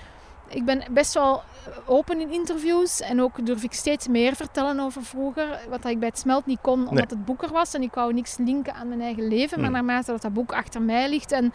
ik 0.47 0.65
ben 0.65 0.83
best 0.91 1.13
wel 1.13 1.43
open 1.85 2.21
in 2.21 2.31
interviews 2.31 3.01
en 3.01 3.21
ook 3.21 3.45
durf 3.45 3.63
ik 3.63 3.73
steeds 3.73 4.07
meer 4.07 4.35
vertellen 4.35 4.79
over 4.79 5.03
vroeger. 5.03 5.59
Wat 5.69 5.85
ik 5.85 5.99
bij 5.99 6.07
het 6.07 6.19
smelt 6.19 6.45
niet 6.45 6.59
kon, 6.61 6.87
omdat 6.87 7.09
het 7.09 7.25
boek 7.25 7.43
er 7.43 7.51
was. 7.51 7.73
En 7.73 7.81
ik 7.81 7.93
wou 7.93 8.13
niks 8.13 8.37
linken 8.37 8.73
aan 8.73 8.87
mijn 8.87 9.01
eigen 9.01 9.27
leven. 9.27 9.59
Maar 9.59 9.69
Mm. 9.69 9.73
naarmate 9.75 10.11
dat 10.11 10.21
dat 10.21 10.33
boek 10.33 10.53
achter 10.53 10.81
mij 10.81 11.09
ligt 11.09 11.31
en 11.31 11.53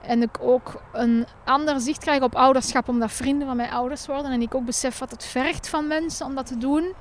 en 0.00 0.22
ik 0.22 0.38
ook 0.40 0.82
een 0.92 1.26
ander 1.44 1.80
zicht 1.80 1.98
krijg 1.98 2.22
op 2.22 2.34
ouderschap, 2.34 2.88
omdat 2.88 3.12
vrienden 3.12 3.46
van 3.46 3.56
mijn 3.56 3.70
ouders 3.70 4.06
worden. 4.06 4.32
En 4.32 4.42
ik 4.42 4.54
ook 4.54 4.64
besef 4.64 4.98
wat 4.98 5.10
het 5.10 5.24
vergt 5.24 5.68
van 5.68 5.86
mensen 5.86 6.26
om 6.26 6.34
dat 6.34 6.46
te 6.46 6.58
doen. 6.58 6.92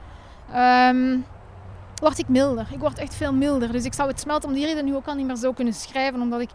ehm, 0.53 1.17
word 1.99 2.17
ik 2.19 2.27
milder. 2.27 2.67
Ik 2.71 2.79
word 2.79 2.97
echt 2.97 3.15
veel 3.15 3.33
milder. 3.33 3.71
Dus 3.71 3.85
ik 3.85 3.93
zou 3.93 4.09
het 4.09 4.19
smelt 4.19 4.45
om 4.45 4.53
die 4.53 4.65
reden 4.65 4.85
nu 4.85 4.95
ook 4.95 5.05
al 5.07 5.15
niet 5.15 5.25
meer 5.25 5.35
zo 5.35 5.51
kunnen 5.51 5.73
schrijven. 5.73 6.21
Omdat 6.21 6.41
ik 6.41 6.49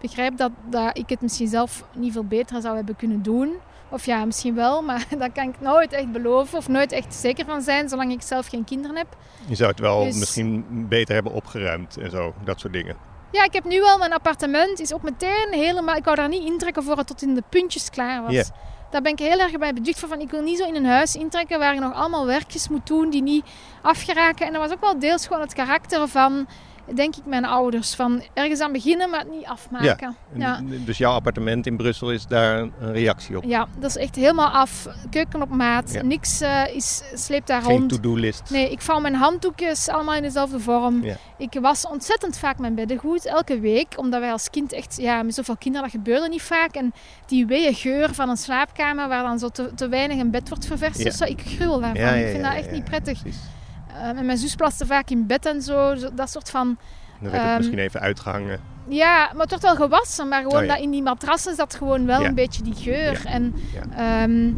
begrijp 0.00 0.36
dat, 0.36 0.50
dat 0.70 0.98
ik 0.98 1.08
het 1.08 1.20
misschien 1.20 1.48
zelf 1.48 1.84
niet 1.94 2.12
veel 2.12 2.24
beter 2.24 2.60
zou 2.60 2.76
hebben 2.76 2.96
kunnen 2.96 3.22
doen. 3.22 3.52
Of 3.90 4.06
ja, 4.06 4.24
misschien 4.24 4.54
wel, 4.54 4.82
maar 4.88 5.06
dat 5.18 5.32
kan 5.32 5.48
ik 5.48 5.60
nooit 5.60 5.92
echt 5.92 6.12
beloven. 6.12 6.58
Of 6.58 6.68
nooit 6.68 6.92
echt 6.92 7.14
zeker 7.14 7.44
van 7.44 7.62
zijn, 7.62 7.88
zolang 7.88 8.12
ik 8.12 8.22
zelf 8.22 8.46
geen 8.46 8.64
kinderen 8.64 8.96
heb. 8.96 9.06
Je 9.46 9.54
zou 9.54 9.70
het 9.70 9.80
wel 9.80 10.04
Dus- 10.04 10.18
misschien 10.18 10.64
beter 10.88 11.14
hebben 11.14 11.32
opgeruimd 11.32 11.96
en 11.96 12.10
zo, 12.10 12.34
dat 12.44 12.60
soort 12.60 12.72
dingen. 12.72 12.96
Ja, 13.32 13.44
ik 13.44 13.52
heb 13.52 13.64
nu 13.64 13.80
wel 13.80 13.98
mijn 13.98 14.12
appartement. 14.12 14.80
Is 14.80 14.92
ook 14.94 15.02
meteen 15.02 15.48
helemaal... 15.50 15.96
Ik 15.96 16.04
wou 16.04 16.16
daar 16.16 16.28
niet 16.28 16.44
intrekken 16.44 16.82
voor 16.82 16.96
het 16.96 17.06
tot 17.06 17.22
in 17.22 17.34
de 17.34 17.42
puntjes 17.48 17.90
klaar 17.90 18.22
was. 18.22 18.50
Daar 18.90 19.02
ben 19.02 19.12
ik 19.12 19.18
heel 19.18 19.38
erg 19.38 19.58
bij 19.58 19.72
beducht. 19.72 19.98
Van, 19.98 20.20
ik 20.20 20.30
wil 20.30 20.42
niet 20.42 20.58
zo 20.58 20.66
in 20.66 20.74
een 20.74 20.86
huis 20.86 21.16
intrekken 21.16 21.58
waar 21.58 21.74
je 21.74 21.80
nog 21.80 21.94
allemaal 21.94 22.26
werkjes 22.26 22.68
moet 22.68 22.86
doen 22.86 23.10
die 23.10 23.22
niet 23.22 23.44
afgeraken. 23.82 24.46
En 24.46 24.52
dat 24.52 24.62
was 24.62 24.72
ook 24.72 24.80
wel 24.80 24.98
deels 24.98 25.26
gewoon 25.26 25.42
het 25.42 25.54
karakter 25.54 26.08
van, 26.08 26.46
denk 26.94 27.16
ik, 27.16 27.26
mijn 27.26 27.44
ouders. 27.44 27.94
Van 27.94 28.22
ergens 28.34 28.60
aan 28.60 28.72
beginnen, 28.72 29.10
maar 29.10 29.20
het 29.20 29.30
niet 29.30 29.44
afmaken. 29.46 30.16
En 30.32 30.40
Ja. 30.40 30.60
Dus 30.84 30.98
jouw 30.98 31.12
appartement 31.12 31.66
in 31.66 31.76
Brussel 31.76 32.12
is 32.12 32.26
daar 32.26 32.58
een 32.58 32.72
reactie 32.92 33.36
op. 33.36 33.44
Ja, 33.44 33.68
dat 33.78 33.90
is 33.90 33.96
echt 33.96 34.14
helemaal 34.14 34.48
af. 34.50 34.86
Keuken 35.10 35.42
op 35.42 35.48
maat. 35.50 35.92
Ja. 35.92 36.02
Niks 36.02 36.40
eh, 36.40 36.74
is, 36.74 37.02
sleept 37.14 37.46
daar 37.46 37.62
Geen 37.62 37.76
rond. 37.76 37.88
to-do-list. 37.90 38.50
Nee, 38.50 38.70
ik 38.70 38.80
vouw 38.80 39.00
mijn 39.00 39.14
handdoekjes 39.14 39.88
allemaal 39.88 40.14
in 40.14 40.22
dezelfde 40.22 40.60
vorm. 40.60 41.04
Ja. 41.04 41.16
Ik 41.38 41.58
was 41.60 41.86
ontzettend 41.86 42.38
vaak 42.38 42.58
mijn 42.58 42.74
beddengoed, 42.74 43.26
elke 43.26 43.60
week. 43.60 43.86
Omdat 43.96 44.20
wij 44.20 44.32
als 44.32 44.50
kind 44.50 44.72
echt, 44.72 44.96
ja, 44.96 45.22
met 45.22 45.34
zoveel 45.34 45.56
kinderen, 45.56 45.86
dat 45.90 45.96
gebeurde 45.96 46.28
niet 46.28 46.42
vaak. 46.42 46.74
En 46.74 46.92
die 47.26 47.46
weeë 47.46 47.74
geur 47.74 48.14
van 48.14 48.28
een 48.28 48.36
slaapkamer 48.36 49.08
waar 49.08 49.22
dan 49.22 49.38
zo 49.38 49.48
te, 49.48 49.70
te 49.74 49.88
weinig 49.88 50.18
een 50.18 50.30
bed 50.30 50.48
wordt 50.48 50.66
ververst. 50.66 51.14
Zo, 51.14 51.24
ik 51.24 51.42
gruwel 51.46 51.80
daarvan. 51.80 52.14
Ik 52.14 52.28
vind 52.30 52.42
dat 52.44 52.54
echt 52.54 52.70
niet 52.70 52.84
prettig. 52.84 53.20
precies. 53.22 53.40
Eh, 53.88 54.08
en 54.18 54.26
mijn 54.26 54.38
zus 54.38 54.54
plaste 54.54 54.86
vaak 54.86 55.10
in 55.10 55.26
bed 55.26 55.46
en 55.46 55.62
zo. 55.62 55.94
Dat 56.14 56.30
soort 56.30 56.50
van... 56.50 56.78
Dan 57.20 57.30
werd 57.30 57.42
het 57.42 57.42
Ehm, 57.50 57.56
misschien 57.56 57.78
even 57.78 58.00
uitgehangen. 58.00 58.60
Ja, 58.88 59.16
maar 59.32 59.40
het 59.40 59.48
wordt 59.50 59.64
wel 59.64 59.74
gewassen. 59.76 60.28
Maar 60.28 60.42
gewoon 60.42 60.58
Oh, 60.60 60.64
ja. 60.66 60.72
dat 60.74 60.82
in 60.82 60.90
die 60.90 61.02
matrassen 61.02 61.54
zat 61.54 61.74
gewoon 61.74 62.06
wel 62.06 62.20
Ja. 62.20 62.26
een 62.28 62.34
beetje 62.34 62.62
die 62.62 62.74
geur. 62.74 63.12
Ja. 63.12 63.24
En 63.30 63.54
Ja. 63.72 64.22
ehm, 64.22 64.52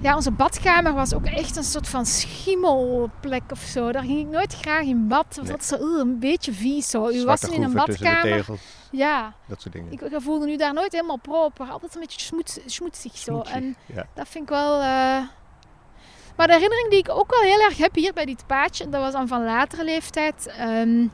ja, 0.00 0.14
onze 0.16 0.30
badkamer 0.30 0.92
was 0.92 1.14
ook 1.14 1.24
echt 1.26 1.56
een 1.56 1.64
soort 1.64 1.88
van 1.88 2.06
schimmelplek 2.06 3.42
of 3.50 3.58
zo. 3.60 3.92
Daar 3.92 4.02
ging 4.02 4.20
ik 4.20 4.26
nooit 4.26 4.54
graag 4.54 4.82
in 4.82 5.08
bad. 5.08 5.24
Was 5.28 5.36
Nee. 5.36 5.52
altijd 5.52 5.80
zo 5.80 5.86
oeh, 5.86 6.00
een 6.00 6.18
beetje 6.18 6.52
vies 6.52 6.90
zo. 6.90 7.08
U 7.10 7.24
wassen 7.24 7.52
in 7.52 7.62
een 7.62 7.72
badkamer. 7.72 8.44
Ja, 8.90 9.32
dat 9.46 9.60
soort 9.60 9.74
dingen. 9.74 9.92
ik, 9.92 10.00
ik 10.00 10.14
voelde 10.20 10.46
nu 10.46 10.56
daar 10.56 10.72
nooit 10.74 10.92
helemaal 10.92 11.16
proper. 11.18 11.66
Altijd 11.70 11.94
een 11.94 12.00
beetje 12.00 12.20
smoets, 12.20 12.58
smoetsig 12.66 13.16
zo. 13.16 13.30
Smoetsig, 13.32 13.54
En 13.54 13.76
dat 14.14 14.28
vind 14.28 14.44
ik 14.44 14.50
wel... 14.50 14.80
eh, 14.80 15.16
Maar 16.36 16.46
de 16.46 16.52
herinnering 16.52 16.90
die 16.90 16.98
ik 16.98 17.08
ook 17.08 17.30
wel 17.30 17.40
heel 17.40 17.60
erg 17.60 17.76
heb 17.76 17.94
hier 17.94 18.12
bij 18.12 18.24
dit 18.24 18.46
paadje, 18.46 18.88
dat 18.88 19.00
was 19.00 19.12
dan 19.12 19.28
van 19.28 19.44
latere 19.44 19.84
leeftijd. 19.84 20.46
ehm, 20.46 21.06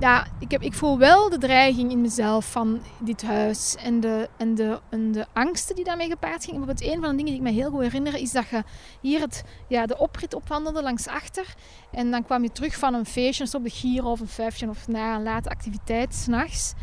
ja, 0.00 0.26
ik, 0.38 0.50
heb, 0.50 0.62
ik 0.62 0.74
voel 0.74 0.98
wel 0.98 1.30
de 1.30 1.38
dreiging 1.38 1.90
in 1.90 2.00
mezelf 2.00 2.50
van 2.50 2.80
dit 2.98 3.22
huis 3.22 3.76
en 3.76 4.00
de, 4.00 4.28
en 4.36 4.54
de, 4.54 4.80
en 4.90 5.12
de 5.12 5.26
angsten 5.32 5.74
die 5.74 5.84
daarmee 5.84 6.08
gepaard 6.08 6.44
gingen. 6.44 6.64
Bijvoorbeeld 6.64 6.94
een 6.94 7.00
van 7.00 7.10
de 7.10 7.16
dingen 7.16 7.32
die 7.32 7.40
ik 7.42 7.48
me 7.48 7.60
heel 7.60 7.70
goed 7.70 7.82
herinner 7.82 8.14
is 8.14 8.32
dat 8.32 8.48
je 8.48 8.62
hier 9.00 9.20
het, 9.20 9.44
ja, 9.68 9.86
de 9.86 9.98
oprit 9.98 10.34
opwandelde 10.34 10.82
langs 10.82 11.06
achter. 11.06 11.54
En 11.90 12.10
dan 12.10 12.24
kwam 12.24 12.42
je 12.42 12.52
terug 12.52 12.74
van 12.78 12.94
een 12.94 13.06
feestje, 13.06 13.46
zo 13.46 13.56
op 13.56 13.62
de 13.62 13.70
Giro 13.70 14.10
of 14.10 14.20
een 14.20 14.28
vijfje 14.28 14.68
of 14.68 14.88
na 14.88 15.14
een 15.14 15.22
late 15.22 15.48
activiteit 15.48 16.14
s'nachts. 16.14 16.74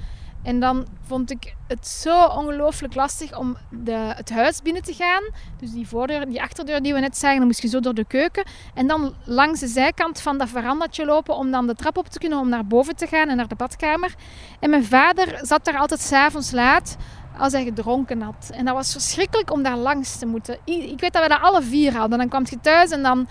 En 0.43 0.59
dan 0.59 0.85
vond 1.05 1.31
ik 1.31 1.55
het 1.67 1.87
zo 1.87 2.25
ongelooflijk 2.25 2.95
lastig 2.95 3.37
om 3.37 3.57
de, 3.69 3.91
het 3.91 4.29
huis 4.29 4.61
binnen 4.61 4.83
te 4.83 4.93
gaan. 4.93 5.23
Dus 5.59 5.71
die 5.71 5.87
voordeur, 5.87 6.29
die 6.29 6.41
achterdeur 6.41 6.81
die 6.81 6.93
we 6.93 6.99
net 6.99 7.17
zagen, 7.17 7.37
dan 7.37 7.45
moest 7.45 7.61
je 7.61 7.67
zo 7.67 7.79
door 7.79 7.93
de 7.93 8.05
keuken. 8.05 8.43
En 8.73 8.87
dan 8.87 9.13
langs 9.25 9.59
de 9.59 9.67
zijkant 9.67 10.21
van 10.21 10.37
dat 10.37 10.49
verandatje 10.49 11.05
lopen 11.05 11.35
om 11.35 11.51
dan 11.51 11.67
de 11.67 11.75
trap 11.75 11.97
op 11.97 12.07
te 12.07 12.19
kunnen 12.19 12.39
om 12.39 12.49
naar 12.49 12.65
boven 12.65 12.95
te 12.95 13.07
gaan 13.07 13.29
en 13.29 13.37
naar 13.37 13.47
de 13.47 13.55
badkamer. 13.55 14.15
En 14.59 14.69
mijn 14.69 14.85
vader 14.85 15.39
zat 15.41 15.65
daar 15.65 15.77
altijd 15.77 15.99
s'avonds 16.01 16.51
laat 16.51 16.97
als 17.37 17.53
hij 17.53 17.63
gedronken 17.63 18.21
had. 18.21 18.49
En 18.53 18.65
dat 18.65 18.75
was 18.75 18.91
verschrikkelijk 18.91 19.51
om 19.51 19.63
daar 19.63 19.77
langs 19.77 20.17
te 20.17 20.25
moeten. 20.25 20.57
Ik 20.65 20.99
weet 20.99 21.13
dat 21.13 21.23
we 21.23 21.29
dat 21.29 21.41
alle 21.41 21.61
vier 21.61 21.97
hadden. 21.97 22.17
Dan 22.17 22.29
kwam 22.29 22.43
je 22.49 22.59
thuis 22.61 22.91
en 22.91 23.03
dan... 23.03 23.27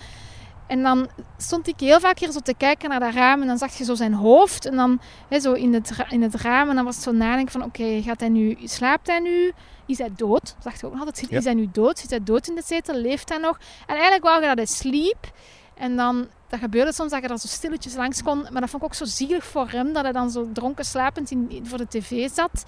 En 0.67 0.83
dan 0.83 1.07
stond 1.37 1.67
ik 1.67 1.79
heel 1.79 1.99
vaak 1.99 2.19
hier 2.19 2.31
zo 2.31 2.39
te 2.39 2.53
kijken 2.57 2.89
naar 2.89 2.99
dat 2.99 3.13
raam 3.13 3.41
en 3.41 3.47
dan 3.47 3.57
zag 3.57 3.77
je 3.77 3.83
zo 3.83 3.95
zijn 3.95 4.13
hoofd. 4.13 4.65
En 4.65 4.75
dan 4.75 5.01
hè, 5.29 5.39
zo 5.39 5.53
in 5.53 5.73
het, 5.73 5.91
in 6.09 6.21
het 6.21 6.35
raam 6.35 6.69
en 6.69 6.75
dan 6.75 6.85
was 6.85 6.95
het 6.95 7.03
zo 7.03 7.11
nadenken 7.11 7.51
van 7.51 7.63
oké, 7.63 8.01
gaat 8.01 8.19
hij 8.19 8.29
nu, 8.29 8.57
slaapt 8.63 9.07
hij 9.07 9.19
nu? 9.19 9.51
Is 9.85 9.97
hij 9.97 10.09
dood? 10.15 10.55
Dacht 10.63 10.77
ik 10.77 10.85
ook 10.85 10.91
nog 10.91 11.05
altijd. 11.05 11.29
Ja. 11.29 11.37
Is 11.37 11.43
hij 11.43 11.53
nu 11.53 11.69
dood? 11.71 11.99
Zit 11.99 12.09
hij 12.09 12.23
dood 12.23 12.47
in 12.47 12.55
de 12.55 12.61
zetel? 12.65 12.95
Leeft 12.95 13.29
hij 13.29 13.37
nog? 13.37 13.57
En 13.85 13.93
eigenlijk 13.93 14.23
wou 14.23 14.41
je 14.41 14.47
dat 14.47 14.57
hij 14.57 14.65
sliep. 14.65 15.31
En 15.75 15.95
dan, 15.95 16.27
dat 16.47 16.59
gebeurde 16.59 16.93
soms 16.93 17.11
dat 17.11 17.21
je 17.21 17.27
er 17.27 17.39
zo 17.39 17.47
stilletjes 17.47 17.95
langs 17.95 18.23
kon. 18.23 18.41
Maar 18.51 18.61
dat 18.61 18.69
vond 18.69 18.83
ik 18.83 18.87
ook 18.89 18.93
zo 18.93 19.05
zielig 19.05 19.45
voor 19.45 19.69
hem, 19.69 19.93
dat 19.93 20.03
hij 20.03 20.11
dan 20.11 20.29
zo 20.29 20.49
dronken 20.53 20.85
slapend 20.85 21.31
in, 21.31 21.61
voor 21.63 21.77
de 21.77 21.87
tv 21.87 22.29
zat. 22.33 22.63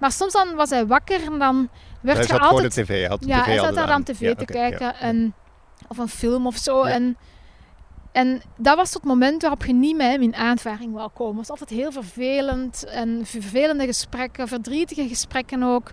Maar 0.00 0.12
soms 0.12 0.32
dan 0.32 0.54
was 0.54 0.70
hij 0.70 0.86
wakker 0.86 1.22
en 1.22 1.38
dan 1.38 1.68
werd 2.00 2.18
Hij 2.18 2.26
je 2.26 2.32
zat 2.32 2.40
altijd... 2.40 2.74
voor 2.74 2.84
de 2.84 2.88
tv. 2.88 3.00
Hij 3.00 3.08
had 3.08 3.20
de 3.20 3.26
Ja, 3.26 3.40
tv 3.40 3.46
hij 3.46 3.58
zat 3.58 3.74
daar 3.74 3.88
aan. 3.90 4.02
tv 4.02 4.20
Ja, 4.20 4.34
te 4.34 4.44
kijken. 4.44 4.94
En, 4.94 5.34
of 5.88 5.98
een 5.98 6.08
film 6.08 6.46
of 6.46 6.56
zo. 6.56 6.86
Ja. 6.86 6.92
En, 6.92 7.16
en 8.12 8.42
dat 8.56 8.76
was 8.76 8.94
het 8.94 9.04
moment 9.04 9.42
waarop 9.42 9.64
je 9.64 9.72
niet 9.72 9.96
met 9.96 10.06
hem 10.10 10.22
in 10.22 10.34
aanvaring 10.34 10.92
wou 10.92 11.10
komen. 11.14 11.38
Het 11.38 11.48
was 11.48 11.60
altijd 11.60 11.80
heel 11.80 11.92
vervelend. 11.92 12.84
En 12.84 13.20
vervelende 13.24 13.86
gesprekken, 13.86 14.48
verdrietige 14.48 15.08
gesprekken 15.08 15.62
ook. 15.62 15.90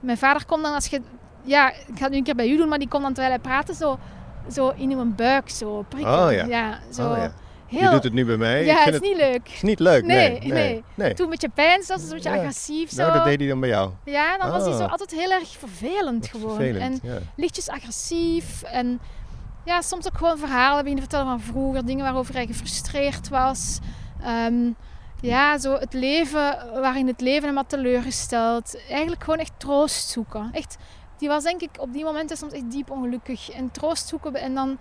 Mijn 0.00 0.18
vader 0.18 0.44
kon 0.46 0.62
dan 0.62 0.74
als 0.74 0.86
je... 0.86 1.00
Ja, 1.42 1.70
ik 1.70 1.76
ga 1.94 2.02
het 2.02 2.10
nu 2.10 2.16
een 2.16 2.22
keer 2.24 2.34
bij 2.34 2.48
u 2.48 2.56
doen, 2.56 2.68
maar 2.68 2.78
die 2.78 2.88
kon 2.88 3.02
dan 3.02 3.12
terwijl 3.12 3.34
hij 3.34 3.42
praatte 3.42 3.74
zo, 3.74 3.98
zo 4.52 4.72
in 4.76 4.90
uw 4.90 5.04
buik 5.14 5.50
zo 5.50 5.84
prikken. 5.88 6.26
Oh, 6.26 6.32
ja. 6.32 6.78
zo 6.92 7.10
Oh, 7.10 7.16
ja. 7.16 7.32
heel... 7.66 7.80
Je 7.82 7.88
doet 7.90 8.04
het 8.04 8.12
nu 8.12 8.24
bij 8.24 8.36
mij. 8.36 8.64
Ja, 8.64 8.76
het 8.84 8.94
is 8.94 9.00
niet 9.00 9.16
leuk. 9.16 9.48
is 9.48 9.62
niet 9.62 9.78
leuk. 9.80 10.04
Nee, 10.04 10.30
Nee, 10.30 10.40
nee. 10.40 10.50
nee. 10.52 10.84
nee. 10.94 11.14
Toen 11.14 11.24
een 11.24 11.30
beetje 11.30 11.48
pijn, 11.48 11.82
zelfs 11.82 12.02
een 12.02 12.08
beetje 12.10 12.30
Ja. 12.30 12.36
agressief 12.36 12.90
zo. 12.90 13.02
Nou, 13.02 13.12
dat 13.14 13.24
deed 13.24 13.38
hij 13.38 13.48
dan 13.48 13.60
bij 13.60 13.68
jou. 13.68 13.90
Ja, 14.04 14.38
dan 14.38 14.50
was 14.50 14.64
hij 14.64 14.72
zo 14.72 14.82
Ah. 14.82 14.90
altijd 14.90 15.10
heel 15.10 15.30
erg 15.30 15.48
vervelend 15.58 16.26
gewoon. 16.28 16.54
vervelend. 16.54 17.00
En 17.02 17.10
ja. 17.10 17.18
lichtjes 17.36 17.68
agressief. 17.68 18.62
En 18.62 19.00
ja, 19.64 19.80
soms 19.80 20.06
ook 20.06 20.16
gewoon 20.16 20.38
verhalen 20.38 20.82
beginnen 20.82 21.08
vertellen 21.08 21.26
van 21.26 21.40
vroeger. 21.40 21.84
Dingen 21.84 22.04
waarover 22.04 22.34
hij 22.34 22.46
gefrustreerd 22.46 23.28
was. 23.28 23.78
Ehm, 24.22 24.70
ja, 25.20 25.58
zo 25.58 25.74
het 25.74 25.92
leven 25.92 26.80
waarin 26.80 27.06
het 27.06 27.20
leven 27.20 27.46
hem 27.46 27.56
had 27.56 27.68
teleurgesteld. 27.68 28.80
Eigenlijk 28.88 29.24
gewoon 29.24 29.38
echt 29.38 29.52
troost 29.56 30.08
zoeken. 30.08 30.48
Echt, 30.52 30.76
die 31.18 31.28
was 31.28 31.42
denk 31.42 31.60
ik 31.60 31.70
op 31.78 31.92
die 31.92 32.04
momenten 32.04 32.36
soms 32.36 32.52
echt 32.52 32.70
diep 32.70 32.90
ongelukkig. 32.90 33.50
En 33.50 33.70
troost 33.70 34.08
zoeken. 34.08 34.34
En, 34.34 34.54
dan, 34.54 34.78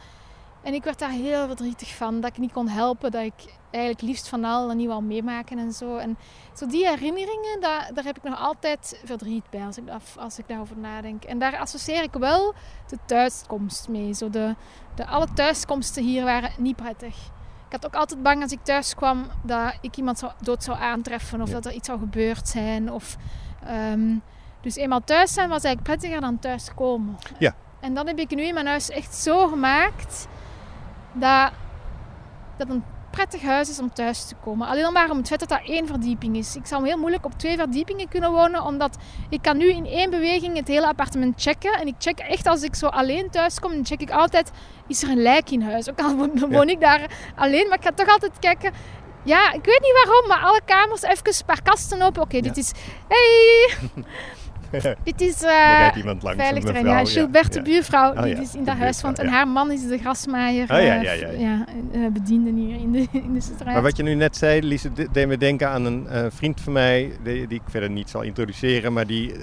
en 0.63 0.73
ik 0.73 0.83
werd 0.83 0.99
daar 0.99 1.09
heel 1.09 1.47
verdrietig 1.47 1.95
van. 1.95 2.21
Dat 2.21 2.29
ik 2.29 2.37
niet 2.37 2.51
kon 2.51 2.67
helpen. 2.67 3.11
Dat 3.11 3.23
ik 3.23 3.53
eigenlijk 3.73 4.03
liefst 4.03 4.27
van 4.27 4.43
al 4.43 4.67
dat 4.67 4.75
niet 4.75 4.87
wou 4.87 5.03
meemaken 5.03 5.57
en 5.57 5.71
zo. 5.71 5.97
En 5.97 6.17
zo 6.53 6.65
die 6.67 6.87
herinneringen, 6.87 7.61
daar, 7.61 7.89
daar 7.93 8.03
heb 8.03 8.17
ik 8.17 8.23
nog 8.23 8.39
altijd 8.39 9.01
verdriet 9.05 9.49
bij 9.49 9.65
als 9.65 9.77
ik, 9.77 9.83
als 10.17 10.39
ik 10.39 10.47
daarover 10.47 10.77
nadenk. 10.77 11.23
En 11.23 11.39
daar 11.39 11.57
associeer 11.57 12.03
ik 12.03 12.13
wel 12.13 12.53
de 12.87 12.97
thuiskomst 13.05 13.87
mee. 13.87 14.13
Zo 14.13 14.29
de, 14.29 14.55
de, 14.95 15.05
alle 15.05 15.27
thuiskomsten 15.33 16.03
hier 16.03 16.23
waren 16.23 16.51
niet 16.57 16.75
prettig. 16.75 17.15
Ik 17.67 17.81
had 17.81 17.85
ook 17.85 17.99
altijd 18.01 18.23
bang 18.23 18.41
als 18.41 18.51
ik 18.51 18.63
thuis 18.63 18.95
kwam 18.95 19.25
dat 19.43 19.77
ik 19.81 19.97
iemand 19.97 20.19
zou, 20.19 20.31
dood 20.41 20.63
zou 20.63 20.77
aantreffen 20.79 21.41
of 21.41 21.47
Ja. 21.47 21.53
dat 21.53 21.65
er 21.65 21.71
iets 21.71 21.87
zou 21.87 21.99
gebeurd 21.99 22.47
zijn. 22.47 22.91
Of, 22.91 23.15
ehm, 23.65 24.15
dus 24.61 24.75
eenmaal 24.75 25.03
thuis 25.03 25.33
zijn 25.33 25.49
was 25.49 25.63
eigenlijk 25.63 25.97
prettiger 25.97 26.21
dan 26.21 26.39
thuis 26.39 26.73
komen. 26.73 27.17
Ja. 27.37 27.55
En 27.79 27.93
dat 27.93 28.07
heb 28.07 28.19
ik 28.19 28.29
nu 28.35 28.43
in 28.43 28.53
mijn 28.53 28.67
huis 28.67 28.89
echt 28.89 29.15
zo 29.15 29.47
gemaakt 29.47 30.27
dat 31.13 31.51
dat 32.57 32.69
een 32.69 32.83
prettig 33.15 33.41
huis 33.41 33.69
is 33.69 33.79
om 33.79 33.93
thuis 33.93 34.25
te 34.25 34.35
komen. 34.43 34.67
Alleen 34.67 34.85
al 34.85 34.91
maar 34.91 35.09
om 35.09 35.17
het 35.17 35.27
feit 35.27 35.39
dat 35.39 35.49
dat 35.49 35.61
één 35.65 35.87
verdieping 35.87 36.37
is. 36.37 36.55
Ik 36.55 36.65
zou 36.65 36.85
heel 36.85 36.97
moeilijk 36.97 37.25
op 37.25 37.33
twee 37.37 37.57
verdiepingen 37.57 38.07
kunnen 38.07 38.31
wonen, 38.31 38.63
omdat 38.63 38.97
ik 39.29 39.41
kan 39.41 39.57
nu 39.57 39.69
in 39.69 39.85
één 39.85 40.09
beweging 40.09 40.57
het 40.57 40.67
hele 40.67 40.87
appartement 40.87 41.41
checken. 41.41 41.73
En 41.73 41.87
ik 41.87 41.95
check 41.97 42.19
echt 42.19 42.47
als 42.47 42.61
ik 42.61 42.75
zo 42.75 42.87
alleen 42.87 43.29
thuis 43.29 43.59
kom, 43.59 43.71
dan 43.71 43.85
check 43.85 44.01
ik 44.01 44.11
altijd, 44.11 44.51
is 44.87 45.03
er 45.03 45.09
een 45.09 45.21
lijk 45.21 45.49
in 45.49 45.61
huis? 45.61 45.89
Ook 45.89 46.01
al 46.01 46.15
woon, 46.49 46.69
ik 46.69 46.79
daar 46.79 47.01
alleen, 47.35 47.67
maar 47.67 47.77
ik 47.77 47.83
ga 47.83 47.91
toch 47.91 48.07
altijd 48.07 48.39
kijken... 48.39 48.73
Ja, 49.25 49.51
ik 49.51 49.65
weet 49.65 49.81
niet 49.81 50.03
waarom, 50.03 50.27
maar 50.27 50.39
alle 50.39 50.61
kamers 50.65 51.01
even 51.01 51.27
een 51.27 51.45
paar 51.45 51.61
kasten 51.61 52.01
open. 52.01 52.21
Oké, 52.21 52.41
dit 52.41 52.57
is... 52.57 52.71
Hey! 53.07 53.77
dit 55.03 55.21
is... 55.21 55.41
rijdt 55.41 55.95
iemand 55.95 56.23
langs. 56.23 56.41
Veilig 56.41 56.63
terrein. 56.63 56.85
Ja, 56.85 57.05
Gilberte, 57.05 57.57
ja. 57.57 57.63
de 57.63 57.69
buurvrouw, 57.69 58.11
Oh, 58.13 58.23
die 58.23 58.35
dus 58.35 58.55
in 58.55 58.63
dat 58.63 58.77
huis 58.77 59.01
woont. 59.01 59.19
En 59.19 59.27
haar 59.27 59.47
man 59.47 59.71
is 59.71 59.87
de 59.87 59.97
grasmaaier. 59.97 60.63
Oh, 60.63 60.67
ja, 60.67 60.77
eh, 60.77 61.03
ja, 61.03 61.11
ja, 61.11 61.29
ja. 61.29 61.65
eh, 61.93 61.99
bediende 62.11 62.51
hier 62.51 62.75
in 62.75 62.91
de, 62.91 63.07
in 63.11 63.33
de 63.33 63.41
straat. 63.41 63.73
Maar 63.73 63.81
wat 63.81 63.97
je 63.97 64.03
nu 64.03 64.13
net 64.13 64.37
zei, 64.37 64.61
Lise, 64.61 64.93
de- 64.93 65.07
deed 65.11 65.27
me 65.27 65.37
denken 65.37 65.69
aan 65.69 65.85
een 65.85 66.31
vriend 66.31 66.61
van 66.61 66.73
mij, 66.73 67.11
die, 67.23 67.47
die 67.47 67.57
ik 67.57 67.69
verder 67.69 67.89
niet 67.89 68.09
zal 68.09 68.21
introduceren, 68.21 68.93
maar 68.93 69.07
die, 69.07 69.33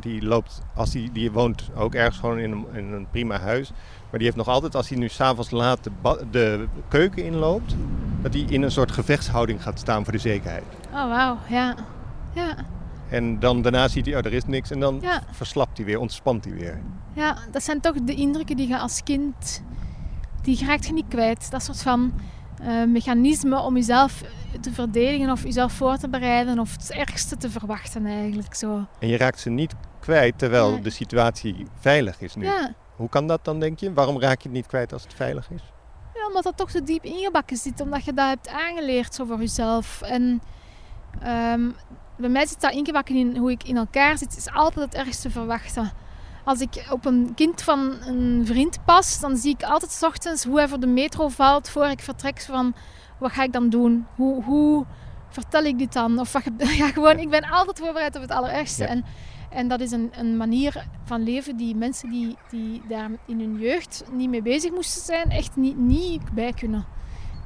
die 0.00 0.22
loopt, 0.22 0.60
als 0.74 0.90
die, 0.90 1.12
die 1.12 1.30
woont 1.32 1.68
ook 1.76 1.94
ergens 1.94 2.18
gewoon 2.18 2.38
in 2.38 2.52
een, 2.52 2.66
in 2.72 2.92
een 2.92 3.06
prima 3.10 3.38
huis. 3.40 3.70
Maar 4.10 4.18
die 4.18 4.24
heeft 4.24 4.36
nog 4.36 4.48
altijd, 4.48 4.74
als 4.74 4.88
hij 4.88 4.98
nu 4.98 5.08
s'avonds 5.08 5.50
laat 5.50 5.78
de, 5.82 5.90
de 6.30 6.66
keuken 6.88 7.24
inloopt, 7.24 7.74
dat 8.22 8.32
hij 8.34 8.44
in 8.48 8.62
een 8.62 8.70
soort 8.70 8.92
gevechtshouding 8.92 9.62
gaat 9.62 9.78
staan 9.78 10.04
voor 10.04 10.12
de 10.12 10.18
zekerheid. 10.18 10.64
Oh, 10.92 11.08
wauw. 11.08 11.38
Ja. 11.48 11.74
Ja. 12.34 12.54
En 13.10 13.38
dan 13.40 13.62
daarna 13.62 13.88
ziet 13.88 14.06
hij, 14.06 14.14
oh, 14.16 14.24
er 14.24 14.32
is 14.32 14.44
niks. 14.44 14.70
En 14.70 14.80
dan 14.80 14.98
Ja. 15.00 15.22
verslapt 15.30 15.76
hij 15.76 15.86
weer, 15.86 15.98
ontspant 15.98 16.44
hij 16.44 16.54
weer. 16.54 16.80
ja, 17.14 17.36
dat 17.50 17.62
zijn 17.62 17.80
toch 17.80 17.94
de 18.02 18.14
indrukken 18.14 18.56
die 18.56 18.68
je 18.68 18.78
als 18.78 19.02
kind... 19.02 19.62
Die 20.42 20.64
raakt 20.66 20.86
je 20.86 20.92
niet 20.92 21.08
kwijt. 21.08 21.50
Dat 21.50 21.62
soort 21.62 21.82
van 21.82 22.12
eh, 22.62 22.84
mechanismen 22.84 23.62
om 23.62 23.74
jezelf 23.74 24.22
te 24.60 24.72
verdedigen 24.72 25.30
of 25.30 25.42
jezelf 25.42 25.72
voor 25.72 25.96
te 25.96 26.08
bereiden 26.08 26.58
of 26.58 26.72
het 26.72 26.90
ergste 26.90 27.36
te 27.36 27.50
verwachten 27.50 28.06
eigenlijk. 28.06 28.54
Zo. 28.54 28.86
En 28.98 29.08
je 29.08 29.16
raakt 29.16 29.40
ze 29.40 29.50
niet 29.50 29.74
kwijt 30.00 30.38
terwijl 30.38 30.70
Nee. 30.70 30.80
de 30.80 30.90
situatie 30.90 31.66
veilig 31.80 32.20
is 32.20 32.34
nu. 32.34 32.44
Ja. 32.44 32.74
Hoe 32.96 33.08
kan 33.08 33.26
dat 33.26 33.44
dan, 33.44 33.60
denk 33.60 33.78
je? 33.78 33.92
Waarom 33.92 34.20
raak 34.20 34.40
je 34.42 34.48
het 34.48 34.56
niet 34.56 34.66
kwijt 34.66 34.92
als 34.92 35.02
het 35.02 35.14
veilig 35.14 35.50
is? 35.50 35.62
Ja, 36.14 36.26
omdat 36.26 36.42
dat 36.42 36.56
toch 36.56 36.70
zo 36.70 36.82
diep 36.82 37.04
ingebakken 37.04 37.56
zit. 37.56 37.80
Omdat 37.80 38.04
je 38.04 38.12
dat 38.14 38.28
hebt 38.28 38.48
aangeleerd 38.48 39.14
zo 39.14 39.24
voor 39.24 39.38
jezelf. 39.38 40.00
En 40.02 40.40
ehm, 41.22 41.68
bij 42.18 42.28
mij 42.28 42.46
zit 42.46 42.60
dat 42.60 42.72
ingebakken 42.72 43.14
in 43.14 43.36
hoe 43.36 43.50
ik 43.50 43.64
in 43.64 43.76
elkaar 43.76 44.18
zit. 44.18 44.36
Is 44.36 44.50
altijd 44.52 44.84
het 44.84 44.94
ergste 44.94 45.30
verwachten. 45.30 45.92
Als 46.44 46.60
ik 46.60 46.86
op 46.90 47.04
een 47.04 47.32
kind 47.34 47.62
van 47.62 47.92
een 48.06 48.42
vriend 48.46 48.78
pas, 48.84 49.20
dan 49.20 49.36
zie 49.36 49.54
ik 49.54 49.62
altijd 49.62 49.92
's 49.92 50.02
ochtends 50.02 50.44
hoe 50.44 50.58
hij 50.58 50.68
voor 50.68 50.80
de 50.80 50.86
metro 50.86 51.28
valt 51.28 51.68
voor 51.68 51.86
ik 51.86 52.00
vertrek. 52.00 52.40
Van, 52.40 52.74
wat 53.18 53.32
ga 53.32 53.42
ik 53.42 53.52
dan 53.52 53.68
doen? 53.68 54.06
Hoe, 54.14 54.44
hoe 54.44 54.86
vertel 55.28 55.64
ik 55.64 55.78
dit 55.78 55.92
dan? 55.92 56.18
Of 56.18 56.32
wat, 56.32 56.42
ja, 56.76 56.88
gewoon, 56.88 57.18
ik 57.18 57.30
ben 57.30 57.50
altijd 57.50 57.78
voorbereid 57.78 58.16
op 58.16 58.22
het 58.22 58.30
allerergste. 58.30 58.82
Ja. 58.82 58.88
En, 58.88 59.04
en 59.50 59.68
dat 59.68 59.80
is 59.80 59.90
een, 59.90 60.10
een 60.12 60.36
manier 60.36 60.86
van 61.04 61.22
leven 61.22 61.56
die 61.56 61.74
mensen 61.74 62.10
die, 62.10 62.36
die 62.50 62.82
daar 62.88 63.10
in 63.26 63.40
hun 63.40 63.58
jeugd 63.58 64.04
niet 64.12 64.30
mee 64.30 64.42
bezig 64.42 64.70
moesten 64.70 65.02
zijn, 65.02 65.30
echt 65.30 65.56
niet, 65.56 65.76
niet 65.76 66.32
bij 66.32 66.52
kunnen. 66.52 66.86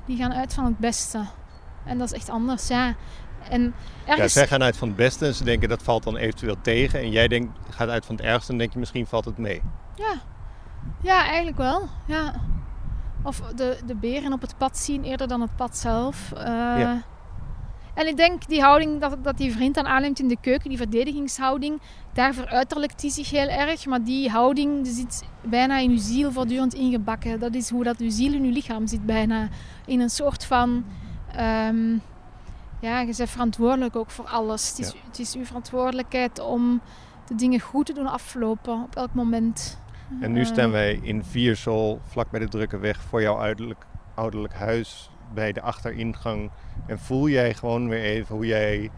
Die 0.06 0.16
gaan 0.16 0.32
uit 0.32 0.54
van 0.54 0.64
het 0.64 0.78
beste. 0.78 1.24
En 1.84 1.98
dat 1.98 2.12
is 2.12 2.18
echt 2.18 2.28
anders, 2.28 2.68
ja. 2.68 2.94
En 3.52 3.74
Ja, 4.06 4.12
ergens... 4.12 4.32
zij 4.32 4.46
gaan 4.46 4.62
uit 4.62 4.76
van 4.76 4.88
het 4.88 4.96
beste 4.96 5.26
en 5.26 5.34
ze 5.34 5.44
denken 5.44 5.68
dat 5.68 5.82
valt 5.82 6.02
dan 6.02 6.16
eventueel 6.16 6.56
tegen. 6.60 7.00
En 7.00 7.10
jij 7.10 7.28
denkt, 7.28 7.58
gaat 7.70 7.88
uit 7.88 8.06
van 8.06 8.16
het 8.16 8.24
ergste 8.24 8.52
en 8.52 8.58
denk 8.58 8.72
je 8.72 8.78
misschien 8.78 9.06
valt 9.06 9.24
het 9.24 9.38
mee. 9.38 9.62
Ja. 9.96 10.14
ja, 11.02 11.24
eigenlijk 11.26 11.56
wel. 11.56 11.88
Ja. 12.06 12.34
Of 13.22 13.40
de, 13.40 13.78
de 13.86 13.94
beren 13.94 14.32
op 14.32 14.40
het 14.40 14.54
pad 14.58 14.78
zien 14.78 15.04
eerder 15.04 15.28
dan 15.28 15.40
het 15.40 15.56
pad 15.56 15.76
zelf. 15.76 16.32
Eh, 16.32 16.44
Ja. 16.78 17.02
En 17.94 18.06
ik 18.06 18.16
denk 18.16 18.46
die 18.48 18.60
houding 18.62 19.00
dat, 19.00 19.16
dat 19.24 19.36
die 19.36 19.52
vriend 19.52 19.74
dan 19.74 19.86
aanneemt 19.86 20.18
in 20.18 20.28
de 20.28 20.36
keuken, 20.40 20.68
die 20.68 20.78
verdedigingshouding, 20.78 21.80
daar 22.12 22.34
veruiterlijkt 22.34 23.00
die 23.00 23.10
zich 23.10 23.30
heel 23.30 23.48
erg. 23.48 23.86
Maar 23.86 24.04
die 24.04 24.30
houding 24.30 24.84
die 24.84 24.92
zit 24.92 25.24
bijna 25.40 25.78
in 25.78 25.90
uw 25.90 25.98
ziel 25.98 26.32
voortdurend 26.32 26.74
ingebakken. 26.74 27.40
Dat 27.40 27.54
is 27.54 27.70
hoe 27.70 27.84
dat 27.84 27.98
uw 27.98 28.10
ziel 28.10 28.32
in 28.32 28.44
uw 28.44 28.52
lichaam 28.52 28.86
zit 28.86 29.06
bijna. 29.06 29.48
In 29.86 30.00
een 30.00 30.10
soort 30.10 30.44
van... 30.44 30.84
ehm, 31.36 31.96
ja, 32.82 33.00
je 33.00 33.14
bent 33.16 33.30
verantwoordelijk 33.30 33.96
ook 33.96 34.10
voor 34.10 34.24
alles. 34.26 34.68
Het 34.68 34.78
is, 34.78 34.92
Ja. 34.92 34.98
het 35.06 35.18
is 35.18 35.34
uw 35.34 35.44
verantwoordelijkheid 35.44 36.38
om 36.38 36.80
de 37.26 37.34
dingen 37.34 37.60
goed 37.60 37.86
te 37.86 37.92
doen 37.92 38.06
aflopen 38.06 38.82
op 38.82 38.96
elk 38.96 39.14
moment. 39.14 39.80
En 40.20 40.32
nu 40.32 40.40
Eh, 40.40 40.46
staan 40.46 40.70
wij 40.70 40.98
in 41.02 41.24
Viersel, 41.24 42.00
vlak 42.04 42.30
bij 42.30 42.40
de 42.40 42.48
drukke 42.48 42.78
weg, 42.78 43.00
voor 43.02 43.22
jouw 43.22 43.34
ouderlijk, 43.36 43.86
ouderlijk 44.14 44.54
huis. 44.54 45.06
bij 45.34 45.52
de 45.52 45.60
achteringang. 45.62 46.50
En 46.86 46.98
voel 46.98 47.28
jij 47.28 47.54
gewoon 47.54 47.88
weer 47.88 48.02
even 48.02 48.34
hoe 48.34 48.46
jij 48.46 48.90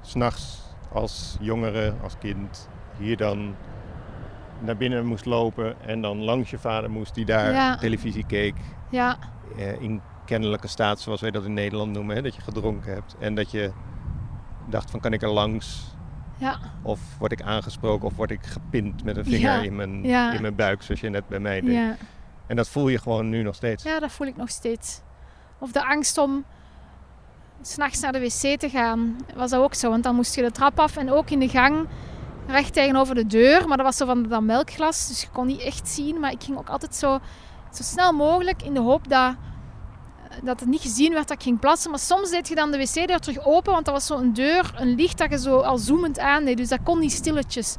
s'nachts 0.00 0.74
als 0.92 1.36
jongere, 1.40 1.94
als 2.02 2.18
kind, 2.18 2.68
hier 2.98 3.16
dan 3.16 3.54
naar 4.60 4.76
binnen 4.76 5.06
moest 5.06 5.24
lopen. 5.24 5.80
En 5.86 6.00
dan 6.00 6.18
langs 6.24 6.50
je 6.50 6.58
vader 6.58 6.90
moest 6.90 7.14
die 7.14 7.24
daar 7.24 7.52
Ja. 7.52 7.76
televisie 7.76 8.26
keek. 8.26 8.54
Ja, 8.90 9.16
eh, 9.56 9.80
in 9.80 10.00
kennelijke 10.26 10.68
staat, 10.68 11.00
zoals 11.00 11.20
wij 11.20 11.30
dat 11.30 11.44
in 11.44 11.54
Nederland 11.54 11.92
noemen. 11.92 12.16
Hè? 12.16 12.22
Dat 12.22 12.34
je 12.34 12.40
gedronken 12.40 12.92
hebt. 12.92 13.16
En 13.18 13.34
dat 13.34 13.50
je 13.50 13.70
dacht 14.68 14.90
van 14.90 15.00
kan 15.00 15.12
ik 15.12 15.22
er 15.22 15.30
langs? 15.30 15.94
ja, 16.38 16.58
Of 16.82 17.00
word 17.18 17.32
ik 17.32 17.42
aangesproken 17.42 18.06
of 18.06 18.16
word 18.16 18.30
ik 18.30 18.46
gepind 18.46 19.04
met 19.04 19.16
een 19.16 19.24
vinger 19.24 19.40
Ja, 19.40 19.62
in, 19.62 19.76
mijn, 19.76 20.04
ja. 20.04 20.32
in 20.32 20.40
mijn 20.40 20.54
buik, 20.54 20.82
zoals 20.82 21.00
je 21.00 21.08
net 21.08 21.28
bij 21.28 21.38
mij 21.40 21.60
deed. 21.60 21.74
ja. 21.74 21.96
En 22.46 22.56
dat 22.56 22.68
voel 22.68 22.88
je 22.88 22.98
gewoon 22.98 23.28
nu 23.28 23.42
nog 23.42 23.54
steeds. 23.54 23.84
Ja, 23.84 24.00
dat 24.00 24.12
voel 24.12 24.26
ik 24.26 24.36
nog 24.36 24.48
steeds. 24.50 25.00
Of 25.58 25.72
de 25.72 25.84
angst 25.86 26.18
om 26.18 26.44
s'nachts 27.62 28.00
naar 28.00 28.12
de 28.12 28.20
wc 28.20 28.58
te 28.58 28.68
gaan, 28.70 29.16
was 29.36 29.50
dat 29.50 29.60
ook 29.62 29.74
zo. 29.74 29.90
Want 29.90 30.02
dan 30.02 30.14
moest 30.14 30.34
je 30.34 30.42
de 30.42 30.50
trap 30.50 30.78
af 30.78 30.96
en 30.96 31.12
ook 31.12 31.30
in 31.30 31.38
de 31.38 31.48
gang, 31.48 31.86
recht 32.46 32.72
tegenover 32.72 33.14
de 33.14 33.26
deur. 33.26 33.68
Maar 33.68 33.76
dat 33.76 33.86
was 33.86 33.96
zo 33.96 34.06
van 34.06 34.22
dat 34.22 34.42
melkglas, 34.42 35.08
dus 35.08 35.20
je 35.20 35.28
kon 35.32 35.46
niet 35.46 35.60
echt 35.60 35.88
zien. 35.88 36.20
Maar 36.20 36.32
ik 36.32 36.42
ging 36.42 36.58
ook 36.58 36.68
altijd 36.68 36.94
zo, 36.94 37.18
zo 37.72 37.82
snel 37.82 38.12
mogelijk 38.12 38.62
in 38.62 38.74
de 38.74 38.80
hoop 38.80 39.08
dat, 39.08 39.34
dat 40.42 40.60
het 40.60 40.68
niet 40.68 40.80
gezien 40.80 41.12
werd 41.12 41.28
dat 41.28 41.36
ik 41.36 41.42
ging 41.42 41.58
plassen. 41.58 41.90
Maar 41.90 41.98
soms 41.98 42.30
deed 42.30 42.48
je 42.48 42.54
dan 42.54 42.70
de 42.70 42.78
wc-deur 42.78 43.18
terug 43.18 43.44
open, 43.44 43.72
want 43.72 43.84
dat 43.84 43.94
was 43.94 44.06
zo'n 44.06 44.32
deur, 44.32 44.74
een 44.76 44.94
licht 44.94 45.18
dat 45.18 45.30
je 45.30 45.38
zo 45.38 45.58
al 45.58 45.78
zoemend 45.78 46.18
aandeed. 46.18 46.56
Dus 46.56 46.68
dat 46.68 46.82
kon 46.82 46.98
niet 46.98 47.12
stilletjes. 47.12 47.76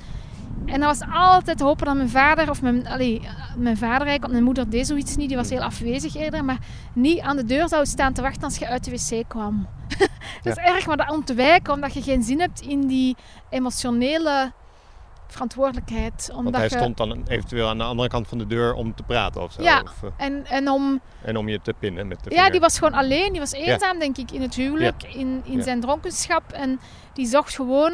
En 0.65 0.79
dat 0.79 0.97
was 0.97 1.09
altijd 1.13 1.59
hopen 1.59 1.85
dat 1.85 1.95
mijn 1.95 2.09
vader, 2.09 2.49
of 2.49 2.61
mijn, 2.61 2.87
allee, 2.87 3.21
mijn 3.57 3.77
vader 3.77 4.07
eigenlijk, 4.07 4.21
want 4.21 4.31
mijn 4.31 4.43
moeder 4.43 4.69
deed 4.69 4.87
zoiets 4.87 5.15
niet, 5.15 5.27
die 5.27 5.37
was 5.37 5.49
heel 5.49 5.61
afwezig 5.61 6.15
eerder, 6.15 6.45
maar 6.45 6.57
niet 6.93 7.19
aan 7.19 7.35
de 7.35 7.45
deur 7.45 7.67
zou 7.67 7.85
staan 7.85 8.13
te 8.13 8.21
wachten 8.21 8.43
als 8.43 8.57
je 8.57 8.67
uit 8.67 8.83
de 8.83 8.91
wc 8.91 9.27
kwam. 9.27 9.67
dat 10.43 10.57
is 10.57 10.63
erg, 10.63 10.87
maar 10.87 10.97
dat 10.97 11.11
om 11.11 11.25
te 11.25 11.33
wijken, 11.33 11.73
omdat 11.73 11.93
je 11.93 12.01
geen 12.01 12.23
zin 12.23 12.39
hebt 12.39 12.61
in 12.61 12.87
die 12.87 13.15
emotionele 13.49 14.51
verantwoordelijkheid. 15.33 16.27
Omdat 16.29 16.43
Want 16.43 16.55
hij 16.55 16.63
je, 16.63 16.77
stond 16.77 16.97
dan 16.97 17.23
eventueel 17.27 17.67
aan 17.67 17.77
de 17.77 17.83
andere 17.83 18.09
kant 18.09 18.27
van 18.27 18.37
de 18.37 18.47
deur 18.47 18.73
om 18.73 18.95
te 18.95 19.03
praten 19.03 19.41
of 19.41 19.51
zo. 19.51 19.61
Ja. 19.61 19.81
Of, 19.81 20.03
eh, 20.03 20.25
en, 20.25 20.45
en 20.45 20.69
om, 20.69 21.01
en 21.21 21.37
om 21.37 21.47
je 21.49 21.61
te 21.61 21.73
pinnen 21.79 22.07
met 22.07 22.23
de 22.23 22.35
ja, 22.35 22.49
die 22.49 22.59
was 22.59 22.77
gewoon 22.77 22.93
alleen, 22.93 23.31
die 23.31 23.39
was 23.41 23.51
eenzaam 23.51 23.99
denk 23.99 24.17
ik 24.17 24.31
in 24.31 24.41
het 24.41 24.55
huwelijk, 24.55 25.03
in, 25.03 25.41
in 25.45 25.57
Ja. 25.57 25.63
zijn 25.63 25.81
dronkenschap. 25.81 26.51
En 26.51 26.79
die 27.13 27.25
zocht 27.25 27.55
gewoon 27.55 27.93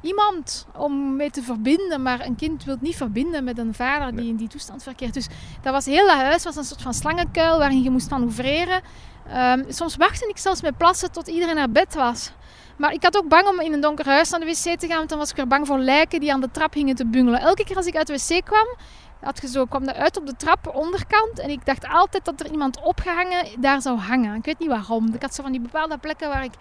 iemand 0.00 0.66
om 0.76 1.16
mee 1.16 1.30
te 1.30 1.42
verbinden. 1.42 2.02
Maar 2.02 2.20
een 2.20 2.36
kind 2.36 2.64
wil 2.64 2.76
niet 2.80 2.96
verbinden 2.96 3.44
met 3.44 3.58
een 3.58 3.74
vader 3.74 4.10
die 4.10 4.20
Nee. 4.20 4.28
in 4.28 4.36
die 4.36 4.48
toestand 4.48 4.82
verkeert. 4.82 5.14
Dus 5.14 5.28
dat 5.62 5.72
was 5.72 5.84
heel 5.84 6.06
dat 6.06 6.16
huis 6.16 6.44
was 6.44 6.56
een 6.56 6.64
soort 6.64 6.82
van 6.82 6.94
slangenkuil 6.94 7.58
waarin 7.58 7.82
je 7.82 7.90
moest 7.90 8.10
manoeuvreren. 8.10 8.80
Ehm, 9.28 9.62
soms 9.68 9.96
wachtte 9.96 10.28
ik 10.28 10.38
zelfs 10.38 10.62
met 10.62 10.76
plassen 10.76 11.12
tot 11.12 11.28
iedereen 11.28 11.54
naar 11.54 11.70
bed 11.70 11.94
was. 11.94 12.32
Maar 12.82 12.92
ik 12.92 13.02
had 13.02 13.16
ook 13.16 13.28
bang 13.28 13.48
om 13.48 13.60
in 13.60 13.72
een 13.72 13.80
donker 13.80 14.06
huis 14.06 14.30
naar 14.30 14.40
de 14.40 14.46
wc 14.46 14.78
te 14.78 14.86
gaan, 14.86 14.96
want 14.96 15.08
dan 15.08 15.18
was 15.18 15.30
ik 15.30 15.36
weer 15.36 15.46
bang 15.46 15.66
voor 15.66 15.78
lijken 15.78 16.20
die 16.20 16.32
aan 16.32 16.40
de 16.40 16.50
trap 16.50 16.74
hingen 16.74 16.94
te 16.94 17.06
bungelen. 17.06 17.40
Elke 17.40 17.64
keer 17.64 17.76
als 17.76 17.86
ik 17.86 17.96
uit 17.96 18.06
de 18.06 18.12
wc 18.12 18.44
kwam, 18.44 18.76
had 19.20 19.40
je 19.40 19.48
zo, 19.48 19.64
kwam 19.64 19.86
dat 19.86 19.94
uit 19.94 20.16
op 20.16 20.26
de 20.26 20.36
trap 20.36 20.74
onderkant. 20.74 21.38
En 21.38 21.50
ik 21.50 21.66
dacht 21.66 21.88
altijd 21.88 22.24
dat 22.24 22.40
er 22.40 22.50
iemand 22.50 22.80
opgehangen 22.80 23.46
daar 23.60 23.82
zou 23.82 23.98
hangen. 23.98 24.34
Ik 24.34 24.44
weet 24.44 24.58
niet 24.58 24.68
waarom. 24.68 25.14
Ik 25.14 25.22
had 25.22 25.34
zo 25.34 25.42
van 25.42 25.52
die 25.52 25.60
bepaalde 25.60 25.98
plekken 25.98 26.28
waar 26.28 26.44
ik 26.44 26.52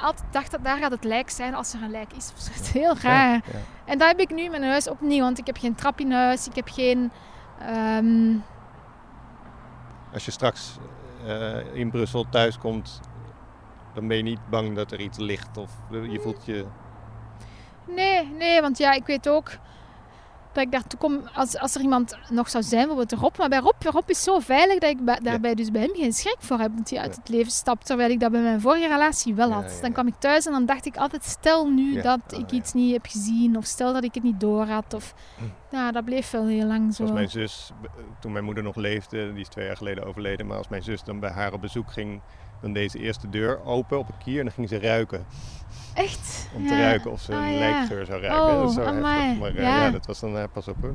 altijd 0.00 0.24
dacht 0.32 0.50
dat 0.50 0.64
daar 0.64 0.78
gaat 0.78 0.90
het 0.90 1.04
lijk 1.04 1.30
zijn 1.30 1.54
als 1.54 1.72
er 1.72 1.82
een 1.82 1.90
lijk 1.90 2.12
is. 2.12 2.28
Dat 2.54 2.60
is 2.62 2.70
heel 2.72 2.96
raar. 3.02 3.32
Ja, 3.32 3.40
ja. 3.52 3.58
En 3.84 3.98
dat 3.98 4.08
heb 4.08 4.20
ik 4.20 4.30
nu 4.30 4.42
in 4.42 4.50
mijn 4.50 4.64
huis 4.64 4.88
niet, 5.00 5.20
want 5.20 5.38
ik 5.38 5.46
heb 5.46 5.56
geen 5.56 5.74
trap 5.74 6.00
in 6.00 6.12
huis. 6.12 6.46
Ik 6.46 6.54
heb 6.54 6.68
geen... 6.68 7.10
ehm, 7.60 8.32
Als 10.12 10.24
je 10.24 10.30
straks 10.30 10.76
eh, 11.26 11.74
in 11.74 11.90
Brussel 11.90 12.26
thuis 12.30 12.58
komt, 12.58 13.00
dan 13.94 14.08
ben 14.08 14.16
je 14.16 14.22
niet 14.22 14.48
bang 14.50 14.74
dat 14.76 14.92
er 14.92 15.00
iets 15.00 15.18
ligt. 15.18 15.56
Of 15.56 15.70
eh, 15.92 16.12
je 16.12 16.20
voelt 16.20 16.44
je... 16.44 16.64
Nee, 17.88 18.26
nee, 18.38 18.60
want 18.60 18.78
ja, 18.78 18.92
ik 18.92 19.06
weet 19.06 19.28
ook 19.28 19.50
dat 20.52 20.62
ik 20.64 20.72
daartoe 20.72 20.98
kom 20.98 21.20
als, 21.34 21.58
als 21.58 21.74
er 21.74 21.80
iemand 21.80 22.18
nog 22.30 22.48
zou 22.50 22.64
zijn, 22.64 22.86
bijvoorbeeld 22.86 23.20
Rob. 23.20 23.36
Maar 23.38 23.48
bij 23.48 23.58
Rob, 23.58 23.82
Rob 23.82 24.08
is 24.10 24.22
zo 24.22 24.38
veilig 24.38 24.78
dat 24.78 24.90
ik 24.90 25.04
bij- 25.04 25.20
daarbij 25.22 25.54
dus 25.54 25.70
bij 25.70 25.80
hem 25.82 25.90
geen 25.94 26.12
schrik 26.12 26.36
voor 26.38 26.58
heb. 26.58 26.70
Dat 26.76 26.90
hij 26.90 26.98
uit 26.98 27.10
Ja. 27.14 27.18
het 27.20 27.28
leven 27.28 27.52
stapt, 27.52 27.86
terwijl 27.86 28.10
ik 28.10 28.20
dat 28.20 28.30
bij 28.30 28.40
mijn 28.40 28.60
vorige 28.60 28.88
relatie 28.88 29.34
wel 29.34 29.50
had. 29.52 29.72
ja, 29.76 29.80
Dan 29.82 29.92
kwam 29.92 30.06
ik 30.06 30.14
thuis 30.18 30.46
en 30.46 30.52
dan 30.52 30.66
dacht 30.66 30.86
ik 30.86 30.96
altijd, 30.96 31.24
stel 31.24 31.68
nu 31.70 32.00
dat 32.00 32.20
Oh, 32.34 32.38
ik 32.38 32.50
iets 32.50 32.72
niet 32.72 32.92
heb 32.92 33.06
gezien. 33.06 33.56
Of 33.56 33.64
stel 33.64 33.92
dat 33.92 34.04
ik 34.04 34.14
het 34.14 34.22
niet 34.22 34.40
door 34.40 34.66
had. 34.66 34.94
Of, 34.94 35.14
ja, 35.70 35.92
dat 35.96 36.04
bleef 36.04 36.30
wel 36.30 36.46
heel 36.46 36.66
lang 36.66 36.84
zo. 36.86 36.92
Zoals 36.92 37.12
mijn 37.12 37.28
zus, 37.30 37.70
b- 37.82 37.86
toen 38.20 38.32
mijn 38.32 38.44
moeder 38.44 38.62
nog 38.62 38.76
leefde, 38.76 39.32
die 39.32 39.40
is 39.42 39.48
twee 39.48 39.66
jaar 39.66 39.76
geleden 39.76 40.04
overleden. 40.06 40.46
Maar 40.46 40.56
als 40.56 40.68
mijn 40.68 40.82
zus 40.82 41.02
dan 41.04 41.20
bij 41.20 41.30
haar 41.30 41.52
op 41.52 41.60
bezoek 41.60 41.92
ging, 41.92 42.20
dan 42.64 42.72
deed 42.72 42.90
ze 42.90 42.98
eerst 42.98 43.20
de 43.20 43.28
deur 43.30 43.64
open 43.64 43.98
op 43.98 44.06
het 44.06 44.16
kier 44.24 44.38
en 44.38 44.44
dan 44.44 44.54
ging 44.54 44.68
ze 44.68 44.78
ruiken. 44.78 45.26
Echt? 45.94 46.48
Om 46.54 46.66
te 46.66 46.74
Ja. 46.74 46.80
ruiken 46.80 47.10
of 47.10 47.20
ze 47.20 47.32
Ah, 47.34 47.46
een 47.46 47.52
ja. 47.52 47.58
lijkgeur 47.58 48.06
zou 48.06 48.20
ruiken. 48.20 48.42
Oh, 48.54 48.60
dat 48.62 48.72
zo 48.72 48.80
heftig. 48.80 49.00
Maar 49.00 49.48
eh, 49.50 49.54
Ja. 49.54 49.84
ja. 49.84 49.90
dat 49.90 50.06
was 50.06 50.20
dan 50.20 50.36
eh, 50.38 50.44
pas 50.52 50.68
op 50.68 50.76
hoor. 50.80 50.94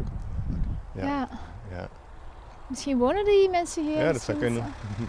Ja. 0.96 1.06
Ja. 1.06 1.30
Ja. 1.72 1.88
Misschien 2.68 2.98
wonen 2.98 3.26
die 3.26 3.50
mensen 3.50 3.86
hier. 3.86 3.98
Ja, 3.98 4.12
dat 4.12 4.22
zou 4.22 4.38
kunnen. 4.38 4.66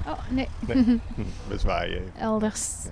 Oh, 0.06 0.18
nee. 0.28 0.48
Nee. 0.66 1.00
Bezwaai 1.48 1.90
je. 1.90 2.06
Elders. 2.18 2.74
Ja. 2.84 2.90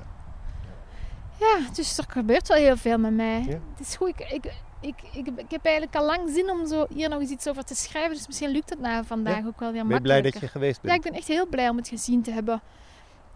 Ja, 1.38 1.58
dus 1.74 1.98
er 1.98 2.04
gebeurt 2.08 2.48
wel 2.48 2.56
heel 2.56 2.76
veel 2.76 2.98
met 2.98 3.12
mij. 3.14 3.40
Ja. 3.46 3.50
Het 3.76 3.80
is 3.80 3.96
goed. 3.96 4.08
Ik, 4.08 4.20
ik, 4.20 4.44
ik, 4.80 4.94
ik, 5.12 5.26
ik 5.36 5.50
heb 5.50 5.64
eigenlijk 5.64 5.96
al 5.96 6.04
lang 6.06 6.30
zin 6.30 6.50
om 6.50 6.66
zo 6.66 6.86
hier 6.94 7.08
nog 7.08 7.20
eens 7.20 7.30
iets 7.30 7.48
over 7.48 7.64
te 7.64 7.74
schrijven. 7.74 8.16
Dus 8.16 8.26
misschien 8.26 8.50
lukt 8.50 8.70
het 8.70 8.80
na 8.80 9.04
vandaag 9.04 9.46
ook 9.46 9.60
wel 9.60 9.72
weer 9.72 9.86
Ben 9.86 9.94
je 9.94 10.00
blij 10.00 10.14
makkelijker. 10.14 10.32
dat 10.32 10.40
je 10.40 10.48
geweest 10.48 10.78
Ja, 10.82 10.88
bent? 10.88 11.04
ik 11.04 11.10
ben 11.10 11.20
echt 11.20 11.28
heel 11.28 11.46
blij 11.46 11.68
om 11.68 11.76
het 11.76 11.88
gezien 11.88 12.22
te 12.22 12.30
hebben. 12.32 12.60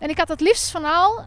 En 0.03 0.09
ik 0.11 0.19
had 0.19 0.29
het 0.29 0.41
liefst 0.41 0.71
van 0.71 0.85
al 0.85 1.25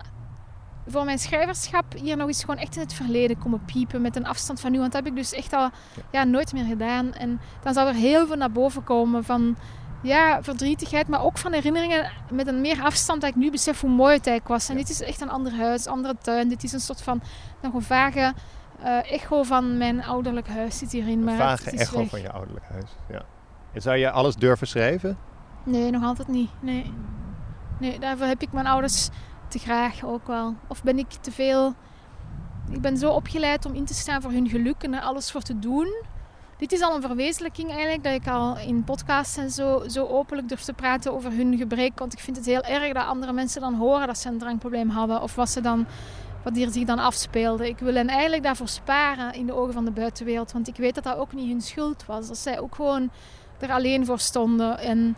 voor 0.87 1.05
mijn 1.05 1.19
schrijverschap 1.19 1.85
hier 1.93 2.17
nog 2.17 2.27
eens 2.27 2.41
gewoon 2.43 2.57
echt 2.59 2.75
in 2.75 2.81
het 2.81 2.93
verleden 2.93 3.37
komen 3.37 3.65
piepen 3.65 4.01
met 4.01 4.15
een 4.15 4.25
afstand 4.27 4.59
van 4.59 4.71
nu. 4.71 4.79
Want 4.79 4.91
dat 4.91 5.03
heb 5.03 5.11
ik 5.11 5.17
dus 5.19 5.33
echt 5.33 5.53
al 5.53 5.69
ja, 6.11 6.23
nooit 6.23 6.53
meer 6.53 6.65
gedaan. 6.65 7.13
En 7.13 7.39
dan 7.63 7.73
zou 7.73 7.87
er 7.87 7.93
heel 7.93 8.27
veel 8.27 8.35
naar 8.35 8.51
boven 8.51 8.83
komen 8.83 9.23
van 9.23 9.57
ja, 10.01 10.43
verdrietigheid, 10.43 11.07
maar 11.07 11.23
ook 11.23 11.37
van 11.37 11.51
herinneringen 11.53 12.11
met 12.31 12.47
een 12.47 12.61
meer 12.61 12.81
afstand 12.81 13.21
dat 13.21 13.29
ik 13.29 13.35
nu 13.35 13.51
besef 13.51 13.81
hoe 13.81 13.89
mooi 13.89 14.13
het 14.15 14.27
eigenlijk 14.27 14.47
was. 14.59 14.69
En 14.69 14.75
Ja. 14.75 14.81
dit 14.81 14.89
is 14.89 15.01
echt 15.01 15.21
een 15.21 15.29
ander 15.29 15.55
huis, 15.55 15.87
andere 15.87 16.15
tuin. 16.21 16.47
Dit 16.49 16.63
is 16.63 16.71
een 16.71 16.79
soort 16.79 17.01
van 17.01 17.21
nog 17.61 17.73
een 17.73 17.81
vage 17.81 18.33
eh, 18.81 19.11
echo 19.11 19.43
van 19.43 19.77
mijn 19.77 20.03
ouderlijk 20.03 20.47
huis 20.47 20.77
zit 20.77 20.91
hierin. 20.91 21.23
Maar 21.23 21.33
Een 21.33 21.39
vage 21.39 21.63
het 21.69 21.79
echo 21.79 21.97
weg. 21.97 22.09
van 22.09 22.21
je 22.21 22.31
ouderlijk 22.31 22.65
huis. 22.71 22.89
Ja. 23.09 23.21
En 23.73 23.81
zou 23.81 23.97
je 23.97 24.11
alles 24.11 24.35
durven 24.35 24.67
schrijven? 24.67 25.17
Nee, 25.63 25.91
nog 25.91 26.03
altijd 26.03 26.27
niet. 26.27 26.49
Nee. 26.59 26.93
Nee, 27.79 27.99
daarvoor 27.99 28.27
heb 28.27 28.41
ik 28.41 28.51
mijn 28.51 28.67
ouders 28.67 29.09
te 29.47 29.59
graag 29.59 30.03
ook 30.03 30.27
wel. 30.27 30.55
Of 30.67 30.83
ben 30.83 30.97
ik 30.97 31.09
te 31.09 31.31
veel... 31.31 31.73
Ik 32.69 32.81
ben 32.81 32.97
zo 32.97 33.11
opgeleid 33.11 33.65
om 33.65 33.73
in 33.73 33.85
te 33.85 33.93
staan 33.93 34.21
voor 34.21 34.31
hun 34.31 34.49
geluk 34.49 34.83
en 34.83 34.93
er 34.93 35.01
alles 35.01 35.31
voor 35.31 35.41
te 35.41 35.59
doen. 35.59 36.03
Dit 36.57 36.71
is 36.71 36.81
al 36.81 36.95
een 36.95 37.01
verwezenlijking 37.01 37.71
eigenlijk, 37.71 38.03
dat 38.03 38.13
ik 38.13 38.27
al 38.27 38.57
in 38.57 38.83
podcasts 38.83 39.37
en 39.37 39.51
zo, 39.51 39.83
zo 39.87 40.05
openlijk 40.05 40.49
durf 40.49 40.61
te 40.61 40.73
praten 40.73 41.13
over 41.13 41.31
hun 41.31 41.57
gebrek. 41.57 41.99
Want 41.99 42.13
ik 42.13 42.19
vind 42.19 42.37
het 42.37 42.45
heel 42.45 42.61
erg 42.61 42.93
dat 42.93 43.05
andere 43.05 43.33
mensen 43.33 43.61
dan 43.61 43.73
horen 43.73 44.07
dat 44.07 44.17
ze 44.17 44.29
een 44.29 44.37
drankprobleem 44.37 44.89
hadden. 44.89 45.21
Of 45.21 45.35
wat, 45.35 45.49
ze 45.49 45.61
dan, 45.61 45.85
wat 46.43 46.55
hier 46.55 46.69
zich 46.69 46.85
dan 46.85 46.99
afspeelde. 46.99 47.67
Ik 47.67 47.79
wil 47.79 47.93
hen 47.93 48.07
eigenlijk 48.07 48.43
daarvoor 48.43 48.67
sparen 48.67 49.33
in 49.33 49.45
de 49.45 49.53
ogen 49.53 49.73
van 49.73 49.85
de 49.85 49.91
buitenwereld. 49.91 50.51
Want 50.51 50.67
ik 50.67 50.75
weet 50.75 50.95
dat 50.95 51.03
dat 51.03 51.17
ook 51.17 51.33
niet 51.33 51.49
hun 51.49 51.61
schuld 51.61 52.05
was. 52.05 52.27
Dat 52.27 52.37
zij 52.37 52.59
ook 52.59 52.75
gewoon 52.75 53.09
er 53.59 53.71
alleen 53.71 54.05
voor 54.05 54.19
stonden. 54.19 54.79
En 54.79 55.15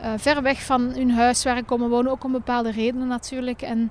eh, 0.00 0.12
ver 0.16 0.42
weg 0.42 0.62
van 0.62 0.80
hun 0.80 1.10
huis 1.10 1.44
waar 1.44 1.56
ik 1.56 1.66
komen 1.66 1.88
wonen, 1.88 2.12
ook 2.12 2.24
om 2.24 2.32
bepaalde 2.32 2.70
redenen 2.70 3.08
natuurlijk. 3.08 3.62
En 3.62 3.90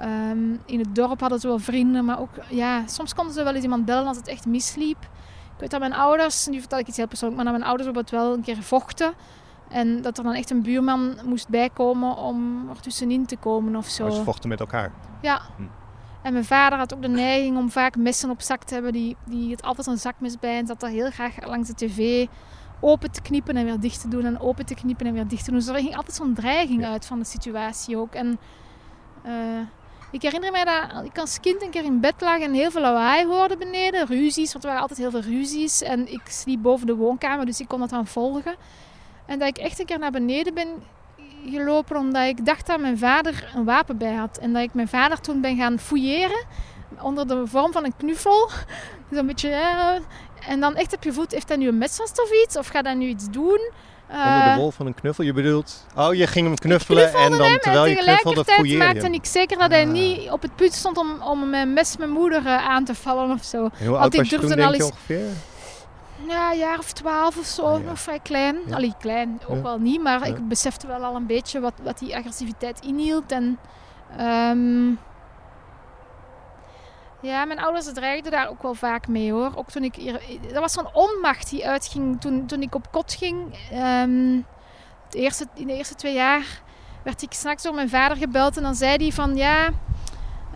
ehm, 0.00 0.52
in 0.64 0.78
het 0.78 0.94
dorp 0.94 1.20
hadden 1.20 1.40
ze 1.40 1.46
wel 1.46 1.58
vrienden, 1.58 2.04
maar 2.04 2.20
ook, 2.20 2.30
ja, 2.48 2.86
soms 2.86 3.14
konden 3.14 3.34
ze 3.34 3.42
wel 3.42 3.54
eens 3.54 3.62
iemand 3.64 3.84
bellen 3.84 4.06
als 4.06 4.16
het 4.16 4.28
echt 4.28 4.46
misliep. 4.46 5.02
Ik 5.54 5.62
weet 5.62 5.70
dat 5.70 5.80
mijn 5.80 5.94
ouders, 5.94 6.46
nu 6.46 6.58
vertel 6.58 6.78
ik 6.78 6.86
iets 6.86 6.96
heel 6.96 7.06
persoonlijks, 7.06 7.42
maar 7.42 7.52
dat 7.52 7.60
mijn 7.62 7.76
ouders 7.76 7.92
bijvoorbeeld 7.92 8.24
wel 8.24 8.36
een 8.36 8.56
keer 8.56 8.62
vochten. 8.62 9.12
En 9.68 10.02
dat 10.02 10.18
er 10.18 10.24
dan 10.24 10.34
echt 10.34 10.50
een 10.50 10.62
buurman 10.62 11.18
moest 11.24 11.48
bijkomen 11.48 12.16
om 12.16 12.68
er 12.70 12.80
tussenin 12.80 13.26
te 13.26 13.36
komen 13.36 13.76
of 13.76 13.86
zo. 13.86 14.06
Oh, 14.06 14.12
ze 14.12 14.22
vochten 14.22 14.48
met 14.48 14.60
elkaar. 14.60 14.92
Ja. 15.22 15.40
Hm. 15.56 15.62
En 16.22 16.32
mijn 16.32 16.44
vader 16.44 16.78
had 16.78 16.94
ook 16.94 17.02
de 17.02 17.08
neiging 17.08 17.56
om 17.56 17.70
vaak 17.70 17.96
messen 17.96 18.30
op 18.30 18.40
zak 18.40 18.62
te 18.62 18.74
hebben. 18.74 18.92
Die, 18.92 19.16
die 19.24 19.50
het 19.50 19.62
altijd 19.62 19.86
een 19.86 19.98
zakmes 19.98 20.38
bij 20.38 20.58
en 20.58 20.66
zat 20.66 20.80
daar 20.80 20.90
heel 20.90 21.10
graag 21.10 21.46
langs 21.46 21.68
de 21.68 21.74
tv 21.74 22.26
open 22.80 23.10
te 23.10 23.22
knippen 23.22 23.56
en 23.56 23.64
weer 23.64 23.80
dicht 23.80 24.00
te 24.00 24.08
doen. 24.08 24.24
En 24.24 24.40
open 24.40 24.66
te 24.66 24.74
knippen 24.74 25.06
en 25.06 25.12
weer 25.12 25.26
dicht 25.28 25.44
te 25.44 25.50
doen. 25.50 25.58
Dus 25.58 25.68
er 25.68 25.74
ging 25.74 25.96
altijd 25.96 26.16
zo'n 26.16 26.34
dreiging 26.34 26.80
Ja. 26.80 26.88
uit 26.90 27.06
van 27.06 27.18
de 27.18 27.24
situatie 27.24 27.96
ook. 27.96 28.14
En 28.14 28.38
eh, 29.22 29.32
ik 30.10 30.22
herinner 30.22 30.50
mij 30.52 30.64
dat 30.64 31.04
ik 31.04 31.18
als 31.18 31.40
kind 31.40 31.62
een 31.62 31.70
keer 31.70 31.84
in 31.84 32.00
bed 32.00 32.14
lag 32.20 32.38
en 32.38 32.52
heel 32.52 32.70
veel 32.70 32.80
lawaai 32.80 33.26
hoorde 33.26 33.56
beneden. 33.56 34.06
Ruzies, 34.06 34.52
want 34.52 34.64
er 34.64 34.70
waren 34.70 34.80
altijd 34.88 35.00
heel 35.00 35.10
veel 35.10 35.20
ruzies. 35.32 35.82
En 35.82 36.12
ik 36.12 36.20
sliep 36.24 36.62
boven 36.62 36.86
de 36.86 36.94
woonkamer, 36.94 37.46
dus 37.46 37.60
ik 37.60 37.68
kon 37.68 37.80
dat 37.80 37.90
dan 37.90 38.06
volgen. 38.06 38.54
En 39.26 39.38
dat 39.38 39.48
ik 39.48 39.58
echt 39.58 39.78
een 39.80 39.86
keer 39.86 39.98
naar 39.98 40.10
beneden 40.10 40.54
ben 40.54 40.68
gelopen 41.46 41.96
omdat 41.96 42.26
ik 42.26 42.44
dacht 42.46 42.66
dat 42.66 42.80
mijn 42.80 42.98
vader 42.98 43.52
een 43.54 43.64
wapen 43.64 43.96
bij 43.98 44.14
had. 44.14 44.38
En 44.38 44.52
dat 44.52 44.62
ik 44.62 44.74
mijn 44.74 44.88
vader 44.88 45.20
toen 45.20 45.40
ben 45.40 45.56
gaan 45.56 45.78
fouilleren 45.78 46.44
onder 47.00 47.28
de 47.28 47.46
vorm 47.46 47.72
van 47.72 47.84
een 47.84 47.96
knuffel. 47.96 48.50
Zo'n 49.12 49.26
beetje... 49.26 49.50
eh, 49.50 50.00
en 50.48 50.60
dan 50.60 50.74
echt 50.76 50.90
heb 50.90 51.04
je 51.04 51.12
voet, 51.12 51.32
heeft 51.32 51.48
hij 51.48 51.56
nu 51.56 51.68
een 51.68 51.78
mes 51.78 51.96
vast 51.96 52.22
of 52.22 52.30
iets? 52.44 52.56
Of 52.56 52.66
gaat 52.66 52.84
hij 52.84 52.94
nu 52.94 53.06
iets 53.06 53.30
doen? 53.30 53.70
Onder 54.10 54.24
de 54.44 54.50
Eh, 54.50 54.56
wol 54.56 54.70
van 54.70 54.86
een 54.86 54.94
knuffel? 54.94 55.24
Je 55.24 55.32
bedoelt... 55.32 55.86
Oh, 55.96 56.14
je 56.14 56.26
ging 56.26 56.46
hem 56.46 56.56
knuffelen 56.56 57.14
en 57.14 57.30
dan 57.30 57.40
hem 57.48 57.58
terwijl 57.58 57.84
en 57.84 57.90
je 57.90 57.96
knuffelde 57.96 58.44
fouilleerde 58.44 58.72
je 58.72 58.78
maakte 58.78 59.04
hem. 59.04 59.12
ik 59.14 59.24
zeker 59.24 59.58
dat 59.58 59.70
hij 59.70 59.84
Ah. 59.84 59.90
niet 59.90 60.30
op 60.30 60.42
het 60.42 60.56
punt 60.56 60.72
stond 60.72 60.96
om, 60.96 61.22
om 61.22 61.50
mijn 61.50 61.72
mes 61.72 61.96
mijn 61.96 62.10
moeder 62.10 62.46
eh, 62.46 62.68
aan 62.68 62.84
te 62.84 62.94
vallen 62.94 63.30
of 63.30 63.44
zo. 63.44 63.56
En 63.64 63.70
hoe 63.78 63.88
want 63.88 64.02
oud 64.02 64.12
ik 64.14 64.20
was 64.20 64.28
je 64.30 64.38
toen, 64.38 64.48
denk 64.48 64.74
je 64.74 64.84
ongeveer? 64.84 65.26
Ja, 66.28 66.52
een 66.52 66.58
jaar 66.58 66.78
of 66.78 66.92
twaalf 66.92 67.38
of 67.38 67.46
zo, 67.46 67.62
Ah, 67.62 67.80
ja. 67.80 67.86
nog 67.88 67.98
vrij 67.98 68.20
klein. 68.22 68.56
Ja. 68.66 68.74
Allee, 68.76 68.94
klein, 69.00 69.40
ook 69.48 69.56
Ja. 69.56 69.62
wel 69.62 69.78
niet, 69.78 70.02
maar 70.02 70.26
ik 70.26 70.48
besefte 70.48 70.86
wel 70.86 71.04
al 71.04 71.14
een 71.14 71.26
beetje 71.26 71.60
wat, 71.60 71.72
wat 71.82 71.98
die 71.98 72.16
agressiviteit 72.16 72.80
inhield. 72.80 73.32
En 73.32 73.58
ehm, 74.18 74.88
ja, 77.26 77.44
mijn 77.44 77.60
ouders 77.60 77.92
dreigden 77.92 78.32
daar 78.32 78.48
ook 78.48 78.62
wel 78.62 78.74
vaak 78.74 79.08
mee 79.08 79.32
hoor. 79.32 79.52
Ook 79.54 79.70
toen 79.70 79.84
ik 79.84 79.94
hier, 79.94 80.20
dat 80.52 80.60
was 80.60 80.72
zo'n 80.72 80.94
onmacht 80.94 81.50
die 81.50 81.66
uitging 81.66 82.20
toen, 82.20 82.46
toen 82.46 82.62
ik 82.62 82.74
op 82.74 82.92
kot 82.92 83.14
ging. 83.14 83.58
Ehm, 83.70 84.40
eerste, 85.10 85.46
in 85.54 85.66
de 85.66 85.76
eerste 85.76 85.94
twee 85.94 86.14
jaar 86.14 86.62
werd 87.04 87.22
ik 87.22 87.32
s'nachts 87.32 87.62
door 87.62 87.74
mijn 87.74 87.88
vader 87.88 88.16
gebeld 88.16 88.56
en 88.56 88.62
dan 88.62 88.74
zei 88.74 88.96
hij 88.96 89.12
van 89.12 89.36
ja, 89.36 89.68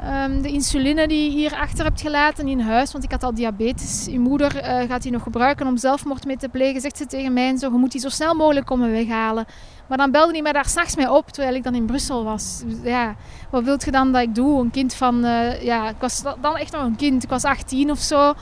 ehm, 0.01 0.43
de 0.43 0.49
insuline 0.49 1.09
die 1.09 1.25
je 1.25 1.37
hier 1.37 1.55
achter 1.55 1.85
hebt 1.85 2.01
gelaten 2.01 2.49
in 2.49 2.61
huis, 2.61 2.93
want 2.93 3.05
ik 3.05 3.11
had 3.11 3.23
al 3.23 3.35
diabetes. 3.35 4.07
Je 4.11 4.19
moeder 4.19 4.57
eh, 4.57 4.89
gaat 4.89 5.03
die 5.03 5.13
nog 5.13 5.23
gebruiken 5.23 5.67
om 5.67 5.77
zelfmoord 5.77 6.25
mee 6.25 6.37
te 6.37 6.49
plegen, 6.49 6.81
zegt 6.81 6.97
ze 6.97 7.07
tegen 7.07 7.33
mij 7.33 7.49
en 7.49 7.59
zo, 7.59 7.71
je 7.73 7.79
moet 7.79 7.93
die 7.93 8.01
zo 8.01 8.09
snel 8.09 8.35
mogelijk 8.35 8.67
komen 8.67 8.91
weghalen. 8.91 9.47
Maar 9.91 9.99
dan 9.99 10.11
belde 10.11 10.33
hij 10.33 10.43
mij 10.43 10.53
daar 10.53 10.69
s'nachts 10.69 10.97
mee 10.97 11.13
op, 11.13 11.31
terwijl 11.31 11.55
ik 11.55 11.63
dan 11.63 11.75
in 11.75 11.87
Brussel 11.87 12.25
was. 12.25 12.63
Dus 12.67 12.77
ja, 12.83 13.15
wat 13.51 13.65
wilt 13.65 13.85
je 13.85 13.91
dan 13.91 14.13
dat 14.13 14.23
ik 14.23 14.35
doe? 14.35 14.61
Een 14.61 14.71
kind 14.71 14.95
van, 14.95 15.25
eh, 15.25 15.63
ja, 15.63 15.89
ik 15.89 15.97
was 15.99 16.23
da- 16.23 16.37
dan 16.41 16.57
echt 16.57 16.73
nog 16.73 16.83
een 16.83 16.97
kind. 16.97 17.23
Ik 17.23 17.29
was 17.29 17.45
18 17.45 17.91
of 17.91 17.99
zo. 17.99 18.35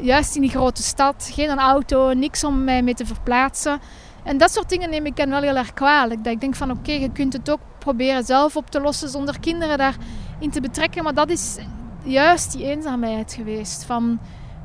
Juist 0.00 0.34
in 0.34 0.40
die 0.40 0.50
grote 0.50 0.82
stad. 0.82 1.30
Geen 1.32 1.50
een 1.50 1.58
auto, 1.58 2.12
niks 2.12 2.44
om 2.44 2.64
mij 2.64 2.82
mee 2.82 2.94
te 2.94 3.06
verplaatsen. 3.06 3.80
En 4.22 4.38
dat 4.38 4.52
soort 4.52 4.68
dingen 4.68 4.90
neem 4.90 5.06
ik 5.06 5.16
dan 5.16 5.30
wel 5.30 5.40
heel 5.42 5.56
erg 5.56 5.72
kwalijk. 5.72 6.24
Dat 6.24 6.32
ik 6.32 6.40
denk 6.40 6.54
van 6.54 6.70
oké, 6.70 6.92
je 6.92 7.12
kunt 7.12 7.32
het 7.32 7.50
ook 7.50 7.60
proberen 7.78 8.24
zelf 8.24 8.56
op 8.56 8.70
te 8.70 8.80
lossen 8.80 9.08
zonder 9.08 9.40
kinderen 9.40 9.78
daarin 9.78 10.50
te 10.50 10.60
betrekken. 10.60 11.04
Maar 11.04 11.14
dat 11.14 11.30
is 11.30 11.56
juist 12.02 12.52
die 12.52 12.64
eenzaamheid 12.64 13.32
geweest. 13.32 13.84
Van 13.84 14.18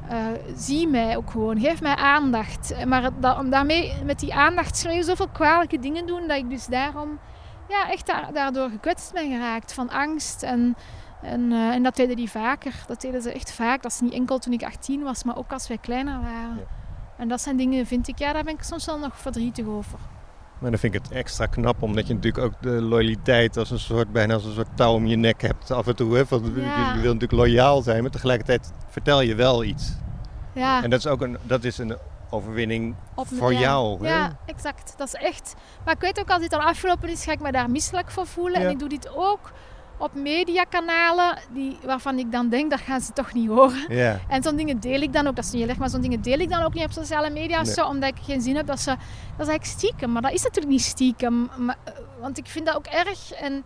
eh, 0.09 0.25
zie 0.55 0.87
mij 0.87 1.17
ook 1.17 1.31
gewoon, 1.31 1.59
geef 1.59 1.81
mij 1.81 1.95
aandacht. 1.95 2.85
Maar 2.85 3.09
da- 3.19 3.39
om 3.39 3.49
daarmee 3.49 3.93
met 4.05 4.19
die 4.19 4.33
aandacht 4.33 4.77
schreeuwen 4.77 5.03
zoveel 5.03 5.27
kwalijke 5.27 5.79
dingen 5.79 6.05
doen 6.05 6.27
dat 6.27 6.37
ik 6.37 6.49
dus 6.49 6.65
daarom 6.65 7.19
ja, 7.69 7.89
echt 7.89 8.05
da- 8.05 8.31
daardoor 8.33 8.69
gekwetst 8.69 9.13
ben 9.13 9.31
geraakt 9.31 9.73
van 9.73 9.89
angst. 9.89 10.43
En, 10.43 10.75
en, 11.21 11.51
eh, 11.51 11.69
en 11.69 11.83
dat 11.83 11.95
deden 11.95 12.15
die 12.15 12.29
vaker. 12.31 12.73
Dat 12.87 13.01
deden 13.01 13.21
ze 13.21 13.31
echt 13.31 13.51
vaak. 13.51 13.81
Dat 13.81 13.91
is 13.91 13.99
niet 13.99 14.13
enkel 14.13 14.37
toen 14.39 14.53
ik 14.53 14.63
18 14.63 15.03
was, 15.03 15.23
maar 15.23 15.37
ook 15.37 15.51
als 15.51 15.67
wij 15.67 15.77
kleiner 15.77 16.19
waren. 16.21 16.55
Ja. 16.57 16.77
En 17.17 17.27
dat 17.27 17.41
zijn 17.41 17.57
dingen, 17.57 17.85
vind 17.85 18.07
ik, 18.07 18.19
ja, 18.19 18.33
daar 18.33 18.43
ben 18.43 18.53
ik 18.53 18.63
soms 18.63 18.85
wel 18.85 18.97
nog 18.99 19.17
verdrietig 19.17 19.65
over. 19.65 19.99
Maar 20.59 20.69
dan 20.69 20.79
vind 20.79 20.93
ik 20.95 21.01
het 21.03 21.11
extra 21.11 21.45
knap, 21.45 21.81
omdat 21.81 22.07
je 22.07 22.13
natuurlijk 22.13 22.43
ook 22.45 22.53
de 22.61 22.69
loyaliteit 22.81 23.57
als 23.57 23.71
een 23.71 23.79
soort, 23.79 24.11
bijna 24.11 24.33
als 24.33 24.45
een 24.45 24.53
soort 24.53 24.67
touw 24.75 24.93
om 24.93 25.05
je 25.05 25.15
nek 25.15 25.41
hebt 25.41 25.71
af 25.71 25.87
en 25.87 25.95
toe. 25.95 26.15
Hè? 26.15 26.25
Van, 26.25 26.51
je, 26.55 26.61
Ja. 26.61 26.93
je 26.93 27.01
wil 27.01 27.13
natuurlijk 27.13 27.41
loyaal 27.41 27.81
zijn, 27.81 28.01
maar 28.01 28.11
tegelijkertijd 28.11 28.71
vertel 28.89 29.21
je 29.21 29.35
wel 29.35 29.63
iets. 29.63 29.91
Ja, 30.53 30.83
En 30.83 30.89
dat 30.89 30.99
is 30.99 31.07
ook 31.07 31.21
een, 31.21 31.37
dat 31.43 31.63
is 31.63 31.77
een 31.77 31.97
overwinning 32.29 32.95
voor 33.15 33.53
jou. 33.53 34.05
Hè? 34.07 34.13
Ja, 34.13 34.37
exact. 34.45 34.93
Dat 34.97 35.07
is 35.07 35.13
echt. 35.13 35.55
Maar 35.85 35.93
ik 35.93 36.01
weet 36.01 36.19
ook, 36.19 36.29
als 36.29 36.41
dit 36.41 36.53
al 36.53 36.61
afgelopen 36.61 37.09
is, 37.09 37.23
ga 37.23 37.31
ik 37.31 37.39
me 37.39 37.51
daar 37.51 37.69
misselijk 37.69 38.11
voor 38.11 38.27
voelen. 38.27 38.59
Ja. 38.61 38.65
En 38.65 38.71
ik 38.71 38.79
doe 38.79 38.89
dit 38.89 39.09
ook 39.15 39.51
op 39.99 40.13
mediakanalen 40.13 41.37
die, 41.53 41.77
waarvan 41.85 42.19
ik 42.19 42.31
dan 42.31 42.49
denk, 42.49 42.69
dat 42.71 42.79
gaan 42.79 43.01
ze 43.01 43.13
toch 43.13 43.33
niet 43.33 43.47
horen. 43.47 43.89
En 44.27 44.43
zo'n 44.43 44.55
dingen 44.55 44.79
deel 44.79 45.01
ik 45.01 45.13
dan 45.13 45.27
ook, 45.27 45.35
dat 45.35 45.45
is 45.45 45.51
niet 45.51 45.61
heel 45.61 45.69
erg, 45.69 45.79
maar 45.79 45.89
zo'n 45.89 46.01
dingen 46.01 46.21
deel 46.21 46.39
ik 46.39 46.49
dan 46.49 46.63
ook 46.63 46.73
niet 46.73 46.83
op 46.83 46.91
sociale 46.91 47.29
media 47.29 47.61
of 47.61 47.67
zo, 47.67 47.85
omdat 47.85 48.09
ik 48.09 48.23
geen 48.23 48.41
zin 48.41 48.55
heb 48.55 48.67
dat 48.67 48.79
ze... 48.79 48.89
Dat 48.89 49.47
is 49.47 49.53
eigenlijk 49.53 49.65
stiekem, 49.65 50.11
maar 50.11 50.21
dat 50.21 50.31
is 50.31 50.43
natuurlijk 50.43 50.73
niet 50.73 50.81
stiekem. 50.81 51.49
Maar, 51.57 51.77
eh, 51.83 51.93
want 52.19 52.37
ik 52.37 52.47
vind 52.47 52.65
dat 52.65 52.75
ook 52.75 52.85
erg 52.85 53.31
en... 53.31 53.63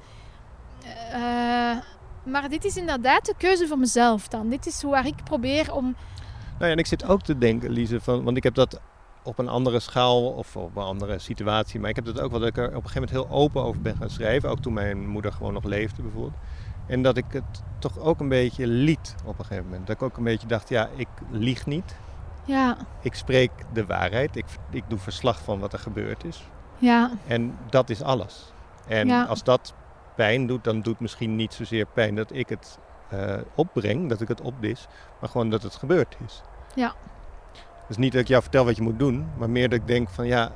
eh, 1.12 1.78
maar 2.24 2.50
dit 2.50 2.66
is 2.66 2.78
inderdaad 2.78 3.26
de 3.26 3.34
keuze 3.38 3.68
voor 3.68 3.80
mezelf 3.80 4.28
dan. 4.28 4.50
Dit 4.50 4.66
is 4.66 4.84
waar 4.84 5.06
ik 5.06 5.24
probeer 5.24 5.74
om... 5.74 5.84
Nou 5.84 6.66
ja, 6.66 6.72
en 6.72 6.78
ik 6.78 6.86
zit 6.86 7.08
ook 7.08 7.22
te 7.22 7.38
denken, 7.38 7.72
Lise, 7.72 8.02
van, 8.02 8.24
want 8.24 8.38
ik 8.38 8.44
heb 8.44 8.56
dat 8.56 8.80
op 9.24 9.40
een 9.40 9.48
andere 9.50 9.80
schaal 9.80 10.26
of 10.30 10.56
op 10.56 10.76
een 10.76 10.84
andere 10.84 11.20
situatie. 11.20 11.80
Maar 11.80 11.90
ik 11.90 11.96
heb 11.96 12.06
dat 12.06 12.20
ook 12.20 12.32
wel 12.32 12.40
dat 12.40 12.50
ik 12.50 12.58
er 12.58 12.68
op 12.68 12.74
een 12.84 12.90
gegeven 12.90 13.02
moment 13.10 13.30
heel 13.30 13.38
open 13.40 13.64
over 13.64 13.82
ben 13.82 13.96
gaan 13.96 14.10
schrijven. 14.10 14.50
Ook 14.50 14.60
toen 14.60 14.74
mijn 14.74 15.08
moeder 15.08 15.32
gewoon 15.34 15.54
nog 15.54 15.64
leefde 15.64 16.02
bijvoorbeeld. 16.02 16.34
En 16.88 17.02
dat 17.02 17.18
ik 17.18 17.26
het 17.30 17.62
toch 17.80 18.00
ook 18.00 18.20
een 18.20 18.30
beetje 18.30 18.68
liet 18.68 19.16
op 19.26 19.40
een 19.40 19.46
gegeven 19.46 19.66
moment. 19.70 19.88
Dat 19.88 19.96
ik 19.96 20.02
ook 20.02 20.18
een 20.18 20.24
beetje 20.24 20.48
dacht, 20.48 20.70
ja, 20.70 20.90
ik 20.96 21.08
lieg 21.32 21.66
niet. 21.66 21.96
Ja, 22.46 22.78
Ik 23.02 23.14
spreek 23.16 23.52
de 23.74 23.86
waarheid. 23.86 24.36
Ik, 24.36 24.46
ik 24.70 24.84
doe 24.88 25.00
verslag 25.00 25.42
van 25.42 25.60
wat 25.60 25.74
er 25.74 25.80
gebeurd 25.80 26.24
is. 26.24 26.44
ja, 26.78 27.12
En 27.28 27.58
dat 27.70 27.90
is 27.90 28.02
alles. 28.02 28.52
En 28.88 29.08
Ja. 29.08 29.24
als 29.24 29.44
dat 29.44 29.74
pijn 30.16 30.48
doet, 30.48 30.64
dan 30.64 30.82
doet 30.82 31.00
misschien 31.00 31.36
niet 31.36 31.54
zozeer 31.54 31.86
pijn 31.86 32.16
dat 32.16 32.34
ik 32.34 32.50
het 32.50 32.80
eh, 33.10 33.36
opbreng, 33.56 34.10
dat 34.10 34.22
ik 34.22 34.28
het 34.28 34.42
opdis, 34.42 34.88
maar 35.20 35.30
gewoon 35.30 35.50
dat 35.50 35.64
het 35.64 35.76
gebeurd 35.76 36.16
is. 36.26 36.42
Ja. 36.76 36.94
Dus 37.94 38.04
niet 38.04 38.12
dat 38.12 38.22
ik 38.22 38.28
jou 38.28 38.42
vertel 38.42 38.66
wat 38.66 38.76
je 38.76 38.82
moet 38.82 39.00
doen, 39.00 39.26
maar 39.38 39.50
meer 39.50 39.70
dat 39.70 39.80
ik 39.80 39.88
denk 39.88 40.10
van 40.10 40.28
ja, 40.28 40.52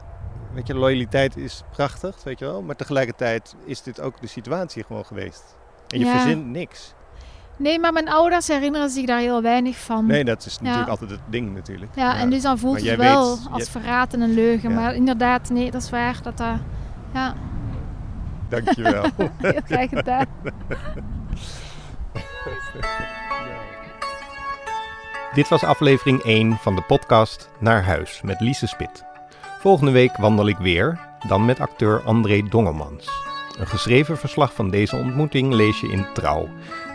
weet 0.54 0.68
je, 0.68 0.76
loyaliteit 0.76 1.38
is 1.38 1.64
prachtig, 1.72 2.24
weet 2.24 2.40
je 2.40 2.46
wel, 2.46 2.62
maar 2.62 2.76
tegelijkertijd 2.76 3.56
is 3.66 3.82
dit 3.82 4.02
ook 4.02 4.22
de 4.22 4.28
situatie 4.28 4.84
gewoon 4.84 5.06
geweest. 5.06 5.56
En 5.88 6.00
je 6.00 6.06
Ja. 6.06 6.12
verzint 6.12 6.46
niks. 6.46 6.94
Nee, 7.58 7.80
maar 7.80 7.94
mijn 7.94 8.10
ouders 8.10 8.48
herinneren 8.48 8.90
zich 8.90 9.06
daar 9.06 9.20
heel 9.20 9.42
weinig 9.42 9.78
van. 9.78 10.06
Nee, 10.06 10.24
dat 10.24 10.46
is 10.46 10.54
natuurlijk 10.60 10.86
Ja. 10.86 10.92
altijd 10.92 11.10
het 11.10 11.20
ding 11.30 11.54
natuurlijk. 11.54 11.92
Ja, 11.96 12.18
en 12.18 12.30
dus 12.30 12.42
dan 12.42 12.58
voelt 12.58 12.82
het 12.82 12.96
wel 12.96 13.38
weet- 13.38 13.48
als 13.52 13.64
je- 13.64 13.72
verraad 13.72 14.14
en 14.14 14.22
een 14.22 14.34
leugen. 14.34 14.70
Ja. 14.70 14.76
Maar 14.76 14.96
inderdaad, 14.96 15.50
nee, 15.50 15.72
dat 15.72 15.82
is 15.82 15.90
waar. 15.90 16.20
Dat 16.24 16.38
dat... 16.38 16.58
Ja, 17.14 17.34
Dankjewel. 18.50 19.06
heel 19.38 19.62
graag 19.66 19.90
gedaan. 19.90 20.26
Dit 25.38 25.48
was 25.48 25.64
aflevering 25.64 26.22
1 26.22 26.58
van 26.58 26.76
de 26.76 26.82
podcast 26.82 27.50
Naar 27.60 27.84
Huis 27.84 28.22
met 28.22 28.42
Lise 28.42 28.68
Spit. 28.68 29.04
Volgende 29.60 29.92
week 29.92 30.18
wandel 30.18 30.48
ik 30.48 30.58
weer, 30.58 31.00
dan 31.28 31.46
met 31.46 31.60
acteur 31.60 32.02
André 32.02 32.42
Dongemans. 32.50 33.10
Een 33.60 33.68
geschreven 33.68 34.18
verslag 34.18 34.54
van 34.54 34.70
deze 34.70 34.96
ontmoeting 34.96 35.54
lees 35.54 35.80
je 35.80 35.88
in 35.88 36.06
Trouw. 36.14 36.50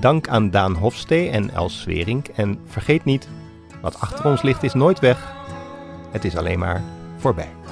Dank 0.00 0.28
aan 0.28 0.50
Daan 0.50 0.74
Hofstee 0.74 1.30
en 1.30 1.50
Els 1.50 1.80
Swerink. 1.80 2.28
En 2.28 2.60
vergeet 2.66 3.04
niet, 3.04 3.28
wat 3.80 4.00
achter 4.00 4.24
ons 4.24 4.42
ligt 4.42 4.62
is 4.62 4.74
nooit 4.74 4.98
weg. 4.98 5.32
Het 6.10 6.24
is 6.24 6.36
alleen 6.36 6.58
maar 6.58 6.82
voorbij. 7.24 7.63